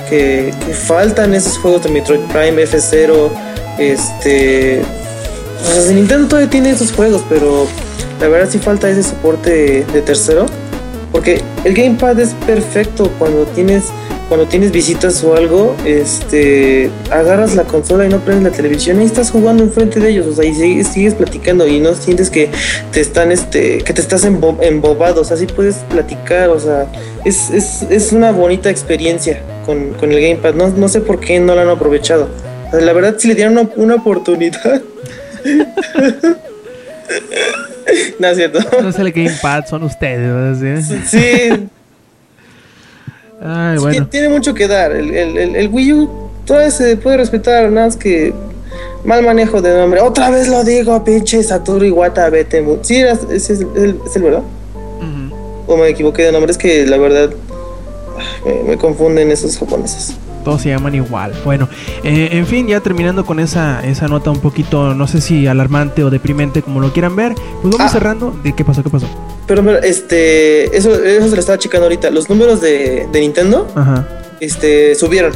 que, 0.08 0.52
faltan 0.86 1.34
esos 1.34 1.56
juegos 1.58 1.84
de 1.84 1.90
Metroid 1.90 2.20
Prime, 2.32 2.62
F0, 2.62 3.30
este... 3.78 4.82
Nintendo 5.92 6.28
todavía 6.28 6.50
tiene 6.50 6.70
esos 6.70 6.92
juegos, 6.92 7.22
pero 7.28 7.66
la 8.20 8.28
verdad 8.28 8.48
sí 8.50 8.58
falta 8.58 8.88
ese 8.88 9.02
soporte 9.02 9.84
de 9.92 10.02
tercero. 10.02 10.46
Porque 11.12 11.42
el 11.64 11.74
gamepad 11.74 12.18
es 12.18 12.34
perfecto 12.46 13.10
cuando 13.18 13.44
tienes 13.54 13.84
cuando 14.28 14.46
tienes 14.46 14.72
visitas 14.72 15.22
o 15.22 15.34
algo, 15.34 15.76
este, 15.84 16.90
agarras 17.10 17.54
la 17.54 17.64
consola 17.64 18.06
y 18.06 18.08
no 18.08 18.20
prendes 18.20 18.52
la 18.52 18.56
televisión 18.56 19.02
y 19.02 19.04
estás 19.04 19.30
jugando 19.30 19.62
enfrente 19.62 20.00
de 20.00 20.10
ellos, 20.10 20.26
o 20.26 20.34
sea, 20.34 20.44
y 20.44 20.84
sigues, 20.84 21.14
platicando 21.14 21.66
y 21.66 21.80
no 21.80 21.94
sientes 21.94 22.30
que 22.30 22.50
te 22.90 23.00
están, 23.00 23.32
este, 23.32 23.78
que 23.78 23.92
te 23.92 24.00
estás 24.00 24.24
embobado, 24.24 25.20
o 25.20 25.24
sea, 25.24 25.36
sí 25.36 25.46
puedes 25.46 25.76
platicar, 25.90 26.48
o 26.48 26.58
sea, 26.58 26.86
es, 27.24 27.50
es, 27.50 27.82
es 27.90 28.12
una 28.12 28.32
bonita 28.32 28.70
experiencia 28.70 29.40
con, 29.66 29.90
con 29.94 30.10
el 30.10 30.20
Gamepad, 30.20 30.54
no, 30.54 30.68
no 30.68 30.88
sé 30.88 31.00
por 31.00 31.20
qué 31.20 31.38
no 31.40 31.54
lo 31.54 31.60
han 31.60 31.68
aprovechado. 31.68 32.28
la 32.72 32.92
verdad, 32.92 33.16
si 33.18 33.28
le 33.28 33.34
dieron 33.34 33.58
una, 33.58 33.70
una 33.76 33.94
oportunidad. 33.96 34.82
no 38.18 38.28
es 38.28 38.36
cierto. 38.36 38.60
No 38.80 38.88
es 38.88 38.98
el 38.98 39.12
Gamepad, 39.12 39.66
son 39.66 39.82
ustedes, 39.84 40.84
Sí. 41.06 41.68
Tiene, 44.10 44.28
mucho 44.28 44.54
que 44.54 44.66
dar. 44.66 44.92
El, 44.92 45.14
el, 45.14 45.56
el, 45.56 45.68
Wii 45.68 45.92
U 45.92 46.10
todavía 46.46 46.70
se 46.70 46.96
puede 46.96 47.18
respetar, 47.18 47.70
nada 47.70 47.88
más 47.88 47.96
que 47.96 48.32
mal 49.04 49.22
manejo 49.22 49.60
de 49.60 49.76
nombre. 49.76 50.00
Otra 50.00 50.30
vez 50.30 50.48
lo 50.48 50.64
digo, 50.64 51.04
pinche 51.04 51.42
Satoru 51.42 51.84
Iwata, 51.84 52.30
vete. 52.30 52.64
Sí, 52.82 52.96
es, 52.96 53.50
el, 53.50 54.00
es 54.06 54.16
el 54.16 54.22
verdad. 54.22 54.42
O 55.66 55.76
me 55.76 55.88
equivoqué 55.88 56.24
de 56.24 56.32
nombre, 56.32 56.52
es 56.52 56.58
que 56.58 56.86
la 56.86 56.98
verdad 56.98 57.30
me, 58.44 58.62
me 58.62 58.76
confunden 58.76 59.30
esos 59.30 59.58
japoneses 59.58 60.14
todos 60.44 60.62
se 60.62 60.68
llaman 60.68 60.94
igual. 60.94 61.32
Bueno, 61.44 61.68
eh, 62.04 62.28
en 62.32 62.46
fin, 62.46 62.68
ya 62.68 62.80
terminando 62.80 63.24
con 63.24 63.40
esa, 63.40 63.84
esa 63.84 64.06
nota 64.06 64.30
un 64.30 64.40
poquito, 64.40 64.94
no 64.94 65.06
sé 65.08 65.20
si 65.20 65.46
alarmante 65.46 66.04
o 66.04 66.10
deprimente, 66.10 66.62
como 66.62 66.80
lo 66.80 66.92
quieran 66.92 67.16
ver, 67.16 67.34
pues 67.62 67.74
vamos 67.74 67.80
ah. 67.80 67.88
cerrando. 67.88 68.30
¿De 68.44 68.52
qué 68.52 68.64
pasó? 68.64 68.82
¿Qué 68.84 68.90
pasó? 68.90 69.08
Pero, 69.46 69.78
este, 69.78 70.76
eso, 70.76 70.94
eso 70.94 71.28
se 71.28 71.34
lo 71.34 71.40
estaba 71.40 71.58
checando 71.58 71.84
ahorita. 71.84 72.10
Los 72.10 72.28
números 72.30 72.60
de, 72.60 73.06
de 73.12 73.20
Nintendo 73.20 73.68
Este, 74.40 74.94
subieron. 74.94 75.32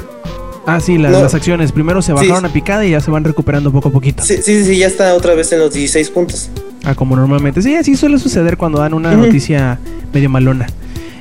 Ah, 0.66 0.80
sí, 0.80 0.98
las 0.98 1.34
acciones. 1.34 1.72
Primero 1.72 2.02
se 2.02 2.12
bajaron 2.12 2.44
a 2.44 2.52
picada 2.52 2.84
y 2.84 2.90
ya 2.90 3.00
se 3.00 3.10
van 3.10 3.24
recuperando 3.24 3.72
poco 3.72 3.88
a 3.88 3.92
poquito. 3.92 4.22
Sí, 4.22 4.36
sí, 4.42 4.64
sí, 4.64 4.78
ya 4.78 4.86
está 4.86 5.14
otra 5.14 5.34
vez 5.34 5.50
en 5.52 5.60
los 5.60 5.72
16 5.72 6.10
puntos. 6.10 6.50
Ah, 6.84 6.94
como 6.94 7.16
normalmente. 7.16 7.62
Sí, 7.62 7.74
así 7.74 7.96
suele 7.96 8.18
suceder 8.18 8.56
cuando 8.56 8.78
dan 8.78 8.92
una 8.94 9.14
noticia 9.14 9.78
medio 10.12 10.28
malona. 10.28 10.66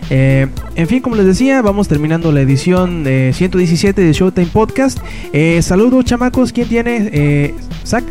Eh, 0.09 0.47
en 0.75 0.87
fin, 0.87 1.01
como 1.01 1.15
les 1.15 1.25
decía, 1.25 1.61
vamos 1.61 1.87
terminando 1.87 2.31
la 2.31 2.41
edición 2.41 3.03
117 3.05 4.01
de 4.01 4.13
Showtime 4.13 4.47
Podcast. 4.47 4.99
Eh, 5.33 5.61
saludos, 5.61 6.05
chamacos. 6.05 6.51
¿Quién 6.51 6.67
tiene? 6.67 7.09
Eh, 7.11 7.53
¿Zack? 7.85 8.03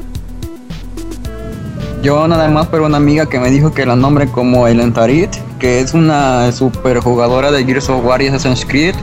Yo 2.03 2.29
nada 2.29 2.49
más, 2.49 2.69
pero 2.69 2.87
una 2.87 2.99
amiga 2.99 3.27
que 3.27 3.39
me 3.39 3.51
dijo 3.51 3.73
que 3.73 3.87
la 3.87 3.97
nombre 3.97 4.29
como 4.29 4.69
el 4.69 4.81
Entarit, 4.81 5.31
que 5.59 5.81
es 5.81 5.95
una 5.95 6.53
super 6.53 7.01
jugadora 7.01 7.51
de 7.51 7.65
Gears 7.65 7.89
of 7.89 8.05
War 8.05 8.23
y 8.23 8.29
Assassin's 8.29 8.65
Creed. 8.65 8.95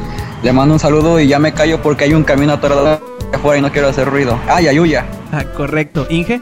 Le 0.44 0.54
mando 0.54 0.76
un 0.76 0.80
saludo 0.80 1.20
y 1.20 1.28
ya 1.28 1.40
me 1.40 1.54
callo 1.54 1.82
porque 1.82 2.04
hay 2.04 2.14
un 2.14 2.24
camino 2.24 2.54
atorado 2.54 3.02
afuera 3.34 3.60
y 3.60 3.62
no 3.62 3.72
quiero 3.72 3.88
hacer 3.88 4.10
ruido. 4.10 4.40
¡Ay, 4.48 4.68
ayuya! 4.68 5.06
Ah, 5.32 5.44
correcto. 5.44 6.06
¿Inge? 6.10 6.42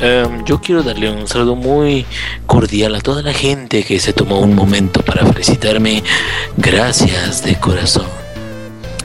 Em, 0.00 0.44
yo 0.44 0.60
quiero 0.60 0.84
darle 0.84 1.10
un 1.10 1.26
saludo 1.26 1.56
muy 1.56 2.06
cordial 2.46 2.94
a 2.94 3.00
toda 3.00 3.22
la 3.22 3.32
gente 3.32 3.82
que 3.82 3.98
se 3.98 4.12
tomó 4.12 4.38
un 4.38 4.54
momento 4.54 5.02
para 5.02 5.26
felicitarme. 5.26 6.04
Gracias 6.56 7.42
de 7.44 7.58
corazón. 7.58 8.06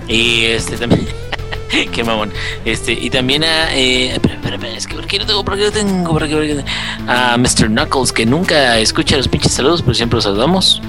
Y 0.08 0.46
este 0.46 0.78
también. 0.78 1.08
qué 1.92 2.04
mamón. 2.04 2.32
Este, 2.66 2.94
y 2.94 3.10
también 3.10 3.44
a. 3.44 3.76
Eh, 3.76 4.14
espera, 4.14 4.36
espera, 4.36 4.56
espera, 4.56 4.78
es 4.78 4.88
que 4.88 4.96
por 4.96 5.08
qué 5.08 5.20
lo 5.20 5.26
tengo, 5.26 5.44
por 5.44 5.56
qué 5.56 5.64
lo 5.64 5.72
tengo, 5.72 6.12
por 6.12 6.28
qué, 6.28 6.36
por 6.36 6.46
qué, 6.46 6.64
A 7.08 7.38
Mr. 7.38 7.68
Knuckles, 7.68 8.12
que 8.12 8.26
nunca 8.26 8.80
escucha 8.80 9.18
los 9.18 9.28
pinches 9.28 9.54
saludos, 9.54 9.82
pero 9.82 9.94
siempre 9.94 10.18
los 10.18 10.24
saludamos. 10.24 10.82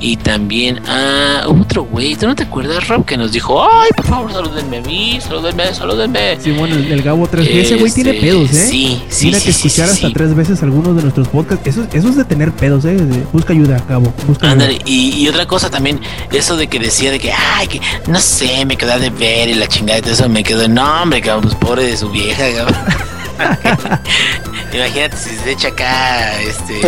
Y 0.00 0.16
también 0.16 0.80
a 0.88 1.44
otro 1.46 1.82
güey, 1.84 2.16
¿tú 2.16 2.26
no 2.26 2.34
te 2.34 2.44
acuerdas, 2.44 2.88
Rob? 2.88 3.04
Que 3.04 3.18
nos 3.18 3.32
dijo, 3.32 3.62
ay, 3.62 3.90
por 3.94 4.06
favor, 4.06 4.32
salúdenme 4.32 4.78
a 4.78 4.80
mí, 4.80 5.18
salúdenme, 5.20 5.74
salúdenme. 5.74 6.38
Sí, 6.40 6.52
bueno, 6.52 6.76
el, 6.76 7.02
Gabo 7.02 7.26
tres 7.26 7.46
veces. 7.46 7.66
Ese 7.66 7.76
güey 7.76 7.92
tiene 7.92 8.10
este, 8.10 8.26
pedos, 8.26 8.50
¿eh? 8.52 8.66
Sí, 8.68 9.02
sí. 9.08 9.26
Mira 9.26 9.40
que 9.40 9.50
escuchar 9.50 9.90
hasta 9.90 10.10
tres 10.10 10.34
veces 10.34 10.62
algunos 10.62 10.96
de 10.96 11.02
nuestros 11.02 11.28
podcasts. 11.28 11.66
Eso, 11.66 11.86
eso 11.92 12.08
es 12.08 12.16
de 12.16 12.24
tener 12.24 12.52
pedos, 12.52 12.84
¿eh? 12.86 12.96
busca 13.32 13.52
ayuda, 13.52 13.82
Gabo. 13.88 14.12
Busca 14.26 14.50
Ándale, 14.50 14.78
y, 14.86 15.22
y, 15.22 15.28
otra 15.28 15.46
cosa 15.46 15.68
también, 15.70 16.00
eso 16.32 16.56
de 16.56 16.66
que 16.66 16.78
decía 16.78 17.10
de 17.10 17.18
que, 17.18 17.32
ay, 17.32 17.68
que 17.68 17.80
no 18.08 18.20
sé, 18.20 18.64
me 18.64 18.76
quedó 18.76 18.98
de 18.98 19.10
ver 19.10 19.48
y 19.50 19.54
la 19.54 19.66
chingada 19.66 19.98
y 19.98 20.02
todo 20.02 20.12
eso, 20.12 20.28
me 20.28 20.42
quedó, 20.42 20.66
no, 20.66 21.02
hombre, 21.02 21.20
cabrón, 21.20 21.42
pues 21.42 21.54
pobre 21.56 21.84
de 21.84 21.96
su 21.96 22.10
vieja, 22.10 22.44
cabrón. 22.56 22.76
Imagínate 24.72 25.16
si 25.16 25.36
se 25.36 25.50
echa 25.50 25.68
acá 25.68 26.40
este 26.42 26.80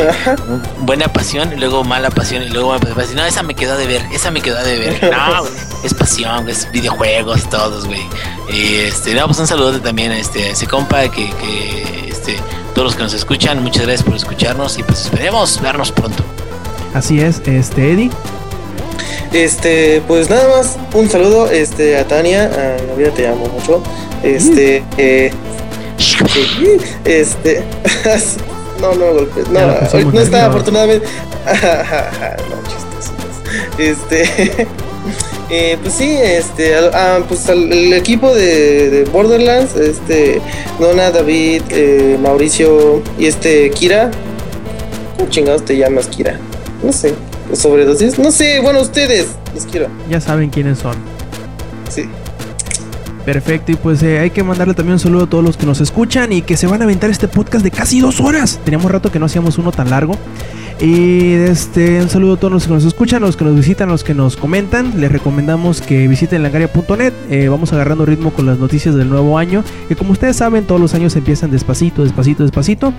buena 0.81 1.09
pasión 1.13 1.53
y 1.53 1.57
luego 1.57 1.83
mala 1.83 2.11
pasión 2.11 2.43
y 2.43 2.49
luego 2.49 2.77
pasión. 2.79 3.17
No, 3.17 3.25
esa 3.25 3.43
me 3.43 3.55
quedó 3.55 3.77
de 3.77 3.87
ver, 3.87 4.03
esa 4.13 4.31
me 4.31 4.41
quedó 4.41 4.63
de 4.63 4.79
ver. 4.79 5.11
No, 5.11 5.45
es 5.83 5.95
pasión, 5.95 6.49
es 6.49 6.71
videojuegos, 6.71 7.49
todos, 7.51 7.87
güey. 7.87 8.03
Y 8.51 8.77
este, 8.77 9.15
no, 9.15 9.27
pues 9.27 9.39
un 9.39 9.47
saludo 9.47 9.81
también 9.81 10.13
a 10.13 10.19
este, 10.19 10.51
ese 10.51 10.67
compa 10.67 11.09
que, 11.09 11.31
que 11.31 12.09
este, 12.09 12.37
todos 12.75 12.87
los 12.87 12.95
que 12.95 13.03
nos 13.03 13.15
escuchan, 13.15 13.63
muchas 13.63 13.83
gracias 13.83 14.05
por 14.05 14.15
escucharnos 14.15 14.79
y 14.79 14.83
pues 14.83 15.07
esperemos 15.07 15.61
vernos 15.61 15.91
pronto. 15.91 16.23
Así 16.95 17.21
es, 17.21 17.43
este 17.47 17.93
Eddie. 17.93 18.11
Este, 19.33 20.03
pues 20.07 20.29
nada 20.29 20.47
más, 20.57 20.77
un 20.93 21.09
saludo 21.09 21.51
este, 21.51 21.97
a 21.97 22.07
Tania, 22.07 22.45
a 22.45 22.83
la 22.83 22.95
vida 22.95 23.11
te 23.11 23.27
amo 23.27 23.47
mucho. 23.49 23.83
Este, 24.23 24.85
eh, 24.99 25.33
este. 27.05 27.63
no, 28.81 28.95
no 28.95 29.15
golpes. 29.15 29.49
No, 29.49 29.61
no, 30.13 30.21
está, 30.21 30.47
afortunadamente. 30.47 31.07
no, 32.49 33.83
Este. 33.83 34.67
Eh, 35.51 35.77
pues 35.83 35.95
sí, 35.95 36.17
este, 36.17 36.75
ah, 36.95 37.21
pues 37.29 37.47
el 37.51 37.93
equipo 37.93 38.35
de, 38.35 38.89
de, 38.89 39.05
Borderlands, 39.05 39.77
este, 39.77 40.41
Nona, 40.81 41.11
David, 41.11 41.61
eh, 41.69 42.17
Mauricio 42.23 43.03
y 43.19 43.27
este 43.27 43.69
Kira. 43.71 44.11
¿Cómo 45.19 45.29
chingados 45.29 45.63
te 45.67 45.77
llamas, 45.77 46.07
Kira? 46.07 46.39
No 46.83 46.91
sé, 46.91 47.15
sobredosis. 47.53 48.19
No 48.19 48.33
sé, 48.33 48.61
bueno, 48.61 48.81
ustedes, 48.81 49.27
los 49.55 49.67
quiero. 49.67 49.89
Ya 50.09 50.23
saben 50.23 50.49
quiénes 50.49 50.79
son. 50.79 50.97
Sí. 51.91 52.09
Perfecto, 53.25 53.71
y 53.73 53.77
pues 53.77 54.03
eh, 54.03 54.19
hay 54.19 54.31
que 54.31 54.43
mandarle 54.43 54.75
también 54.75 54.95
un 54.95 54.99
saludo 54.99 55.25
a 55.25 55.27
todos 55.29 55.45
los 55.45 55.57
que 55.57 55.65
nos 55.65 55.81
escuchan 55.81 56.33
y 56.33 56.43
que 56.43 56.57
se 56.57 56.67
van 56.67 56.81
a 56.81 56.85
aventar 56.85 57.09
este 57.09 57.29
podcast 57.29 57.63
de 57.63 57.71
casi 57.71 58.01
dos 58.01 58.21
horas. 58.21 58.61
Teníamos 58.65 58.91
rato 58.91 59.13
que 59.13 59.19
no 59.19 59.27
hacíamos 59.27 59.59
uno 59.59 59.71
tan 59.71 59.91
largo. 59.91 60.17
Y 60.81 61.35
este, 61.35 62.03
un 62.03 62.09
saludo 62.09 62.35
a 62.35 62.37
todos 62.37 62.53
los 62.53 62.67
que 62.67 62.73
nos 62.73 62.85
escuchan, 62.85 63.23
los 63.23 63.37
que 63.37 63.45
nos 63.45 63.55
visitan, 63.55 63.89
los 63.89 64.03
que 64.03 64.15
nos 64.15 64.37
comentan. 64.37 65.01
Les 65.01 65.13
recomendamos 65.13 65.81
que 65.81 66.09
visiten 66.09 66.43
langaria.net. 66.43 67.13
Eh, 67.31 67.47
vamos 67.49 67.73
agarrando 67.73 68.05
ritmo 68.05 68.33
con 68.33 68.47
las 68.47 68.59
noticias 68.59 68.97
del 68.97 69.09
nuevo 69.09 69.39
año. 69.39 69.63
Que 69.87 69.95
como 69.95 70.11
ustedes 70.11 70.37
saben, 70.37 70.65
todos 70.65 70.81
los 70.81 70.95
años 70.95 71.15
empiezan 71.15 71.53
despacito, 71.53 72.03
despacito, 72.03 72.43
despacito. 72.43 72.93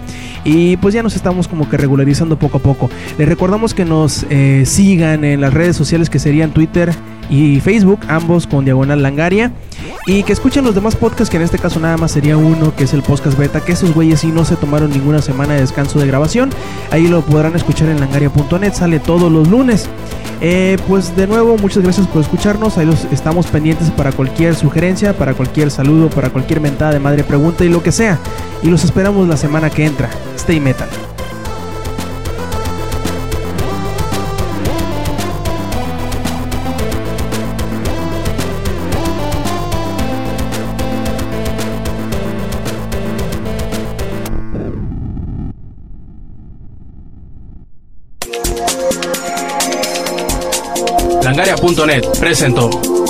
Y 0.45 0.77
pues 0.77 0.93
ya 0.93 1.03
nos 1.03 1.17
estamos 1.17 1.49
como 1.49 1.69
que 1.69 1.75
regularizando 1.75 2.39
poco 2.39 2.59
a 2.59 2.61
poco. 2.61 2.89
Les 3.17 3.27
recordamos 3.27 3.73
que 3.73 3.83
nos 3.83 4.25
eh, 4.29 4.63
sigan 4.65 5.25
en 5.25 5.41
las 5.41 5.53
redes 5.53 5.75
sociales 5.75 6.09
que 6.09 6.19
serían 6.19 6.51
Twitter, 6.51 6.93
y 7.29 7.59
Facebook, 7.59 7.99
ambos 8.07 8.47
con 8.47 8.65
Diagonal 8.65 9.01
Langaria. 9.01 9.51
Y 10.05 10.23
que 10.23 10.33
escuchen 10.33 10.65
los 10.65 10.75
demás 10.75 10.95
podcasts, 10.95 11.29
que 11.29 11.37
en 11.37 11.43
este 11.43 11.57
caso 11.57 11.79
nada 11.79 11.95
más 11.97 12.11
sería 12.11 12.35
uno, 12.35 12.75
que 12.75 12.83
es 12.83 12.93
el 12.93 13.03
podcast 13.03 13.37
beta, 13.37 13.61
que 13.61 13.71
esos 13.71 13.93
güeyes 13.93 14.19
sí 14.19 14.27
no 14.27 14.43
se 14.43 14.55
tomaron 14.57 14.89
ninguna 14.89 15.21
semana 15.21 15.53
de 15.53 15.61
descanso 15.61 15.99
de 15.99 16.07
grabación. 16.07 16.49
Ahí 16.91 17.07
lo 17.07 17.21
podrán 17.21 17.55
escuchar 17.55 17.89
en 17.89 17.99
langaria.net, 17.99 18.73
sale 18.73 18.99
todos 18.99 19.31
los 19.31 19.47
lunes. 19.47 19.89
Eh, 20.41 20.77
pues 20.89 21.15
de 21.15 21.25
nuevo, 21.25 21.57
muchas 21.57 21.83
gracias 21.83 22.05
por 22.07 22.21
escucharnos. 22.21 22.77
Ahí 22.77 22.85
los 22.85 23.05
estamos 23.05 23.47
pendientes 23.47 23.91
para 23.91 24.11
cualquier 24.11 24.55
sugerencia, 24.55 25.17
para 25.17 25.33
cualquier 25.33 25.71
saludo, 25.71 26.09
para 26.09 26.29
cualquier 26.29 26.59
mentada 26.59 26.91
de 26.91 26.99
madre 26.99 27.23
pregunta 27.23 27.63
y 27.63 27.69
lo 27.69 27.81
que 27.81 27.93
sea. 27.93 28.19
Y 28.61 28.67
los 28.67 28.83
esperamos 28.83 29.27
la 29.27 29.37
semana 29.37 29.69
que 29.69 29.85
entra. 29.85 30.09
Stay 30.35 30.59
metal. 30.59 30.89
Langaria.net 51.63 52.19
presentó. 52.19 53.02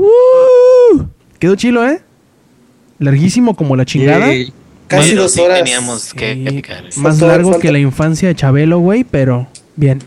Uh, 0.00 1.04
quedó 1.38 1.56
chilo, 1.56 1.86
¿eh? 1.86 2.00
Larguísimo 2.98 3.54
como 3.54 3.76
la 3.76 3.84
chingada. 3.84 4.32
Casi 4.86 5.14
dos 5.14 5.38
horas. 5.38 5.58
Teníamos 5.58 6.14
que 6.14 6.82
Más 6.96 7.20
largo 7.20 7.58
que 7.58 7.70
la 7.70 7.78
infancia 7.78 8.28
de 8.28 8.34
Chabelo, 8.34 8.78
güey, 8.78 9.04
pero 9.04 9.46
bien. 9.76 10.00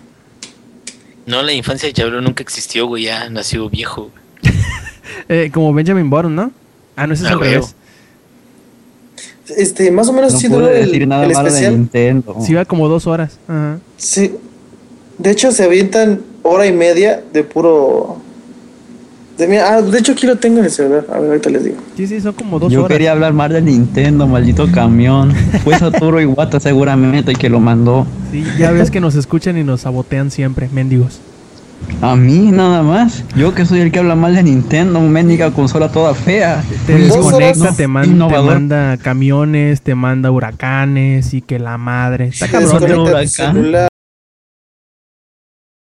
No, 1.25 1.41
la 1.41 1.53
infancia 1.53 1.87
de 1.87 1.93
Chabelo 1.93 2.21
nunca 2.21 2.43
existió, 2.43 2.87
güey, 2.87 3.03
ya 3.05 3.29
nació 3.29 3.69
viejo. 3.69 4.11
eh, 5.29 5.51
como 5.53 5.73
Benjamin 5.73 6.09
Button, 6.09 6.35
¿no? 6.35 6.51
Ah, 6.95 7.07
no, 7.07 7.13
ese 7.13 7.25
es 7.25 7.31
el 7.31 7.39
revés. 7.39 7.75
Este, 9.57 9.91
más 9.91 10.07
o 10.07 10.13
menos 10.13 10.41
no 10.49 10.67
el, 10.67 10.85
decir 10.85 11.07
nada 11.07 11.25
el 11.25 11.31
especial. 11.31 11.71
De 11.71 11.77
Nintendo. 11.77 12.37
Sí, 12.41 12.53
iba 12.53 12.65
como 12.65 12.87
dos 12.87 13.07
horas. 13.07 13.39
Ajá. 13.47 13.79
Sí. 13.97 14.33
De 15.17 15.31
hecho, 15.31 15.51
se 15.51 15.63
avientan 15.63 16.21
hora 16.41 16.65
y 16.65 16.71
media 16.71 17.23
de 17.31 17.43
puro. 17.43 18.21
De, 19.37 19.59
ah, 19.59 19.81
de 19.81 19.97
hecho, 19.97 20.11
aquí 20.11 20.27
lo 20.27 20.35
tengo 20.35 20.59
en 20.59 20.65
el 20.65 20.71
celular. 20.71 21.05
A 21.11 21.19
ver, 21.19 21.29
ahorita 21.29 21.49
les 21.49 21.63
digo. 21.63 21.77
Sí, 21.97 22.07
sí, 22.07 22.21
son 22.21 22.33
como 22.33 22.59
dos 22.59 22.71
Yo 22.71 22.81
horas. 22.83 22.91
Quería 22.91 23.11
hablar 23.11 23.33
más 23.33 23.49
de 23.49 23.61
Nintendo, 23.61 24.27
maldito 24.27 24.71
camión. 24.71 25.33
Fue 25.63 25.77
Satoru 25.77 26.19
Iwata 26.19 26.59
seguramente 26.59 27.33
que 27.33 27.49
lo 27.49 27.59
mandó. 27.59 28.05
Sí, 28.31 28.43
ya 28.59 28.71
ves 28.71 28.91
que 28.91 28.99
nos 28.99 29.15
escuchan 29.15 29.57
y 29.57 29.63
nos 29.63 29.81
sabotean 29.81 30.29
siempre, 30.29 30.69
mendigos. 30.71 31.19
A 32.01 32.15
mí 32.15 32.51
nada 32.51 32.83
más. 32.83 33.23
Yo 33.35 33.53
que 33.53 33.65
soy 33.65 33.81
el 33.81 33.91
que 33.91 33.99
habla 33.99 34.15
mal 34.15 34.35
de 34.35 34.43
Nintendo, 34.43 34.99
mendiga 35.01 35.51
consola 35.51 35.91
toda 35.91 36.13
fea. 36.13 36.63
Te 36.85 36.95
desconecta, 36.95 37.75
te, 37.75 37.87
manda, 37.87 38.27
te 38.27 38.41
manda 38.41 38.97
camiones, 38.97 39.81
te 39.81 39.95
manda 39.95 40.31
huracanes 40.31 41.33
y 41.33 41.41
que 41.41 41.59
la 41.59 41.77
madre. 41.77 42.27
Está 42.27 42.47
cabrón. 42.47 43.87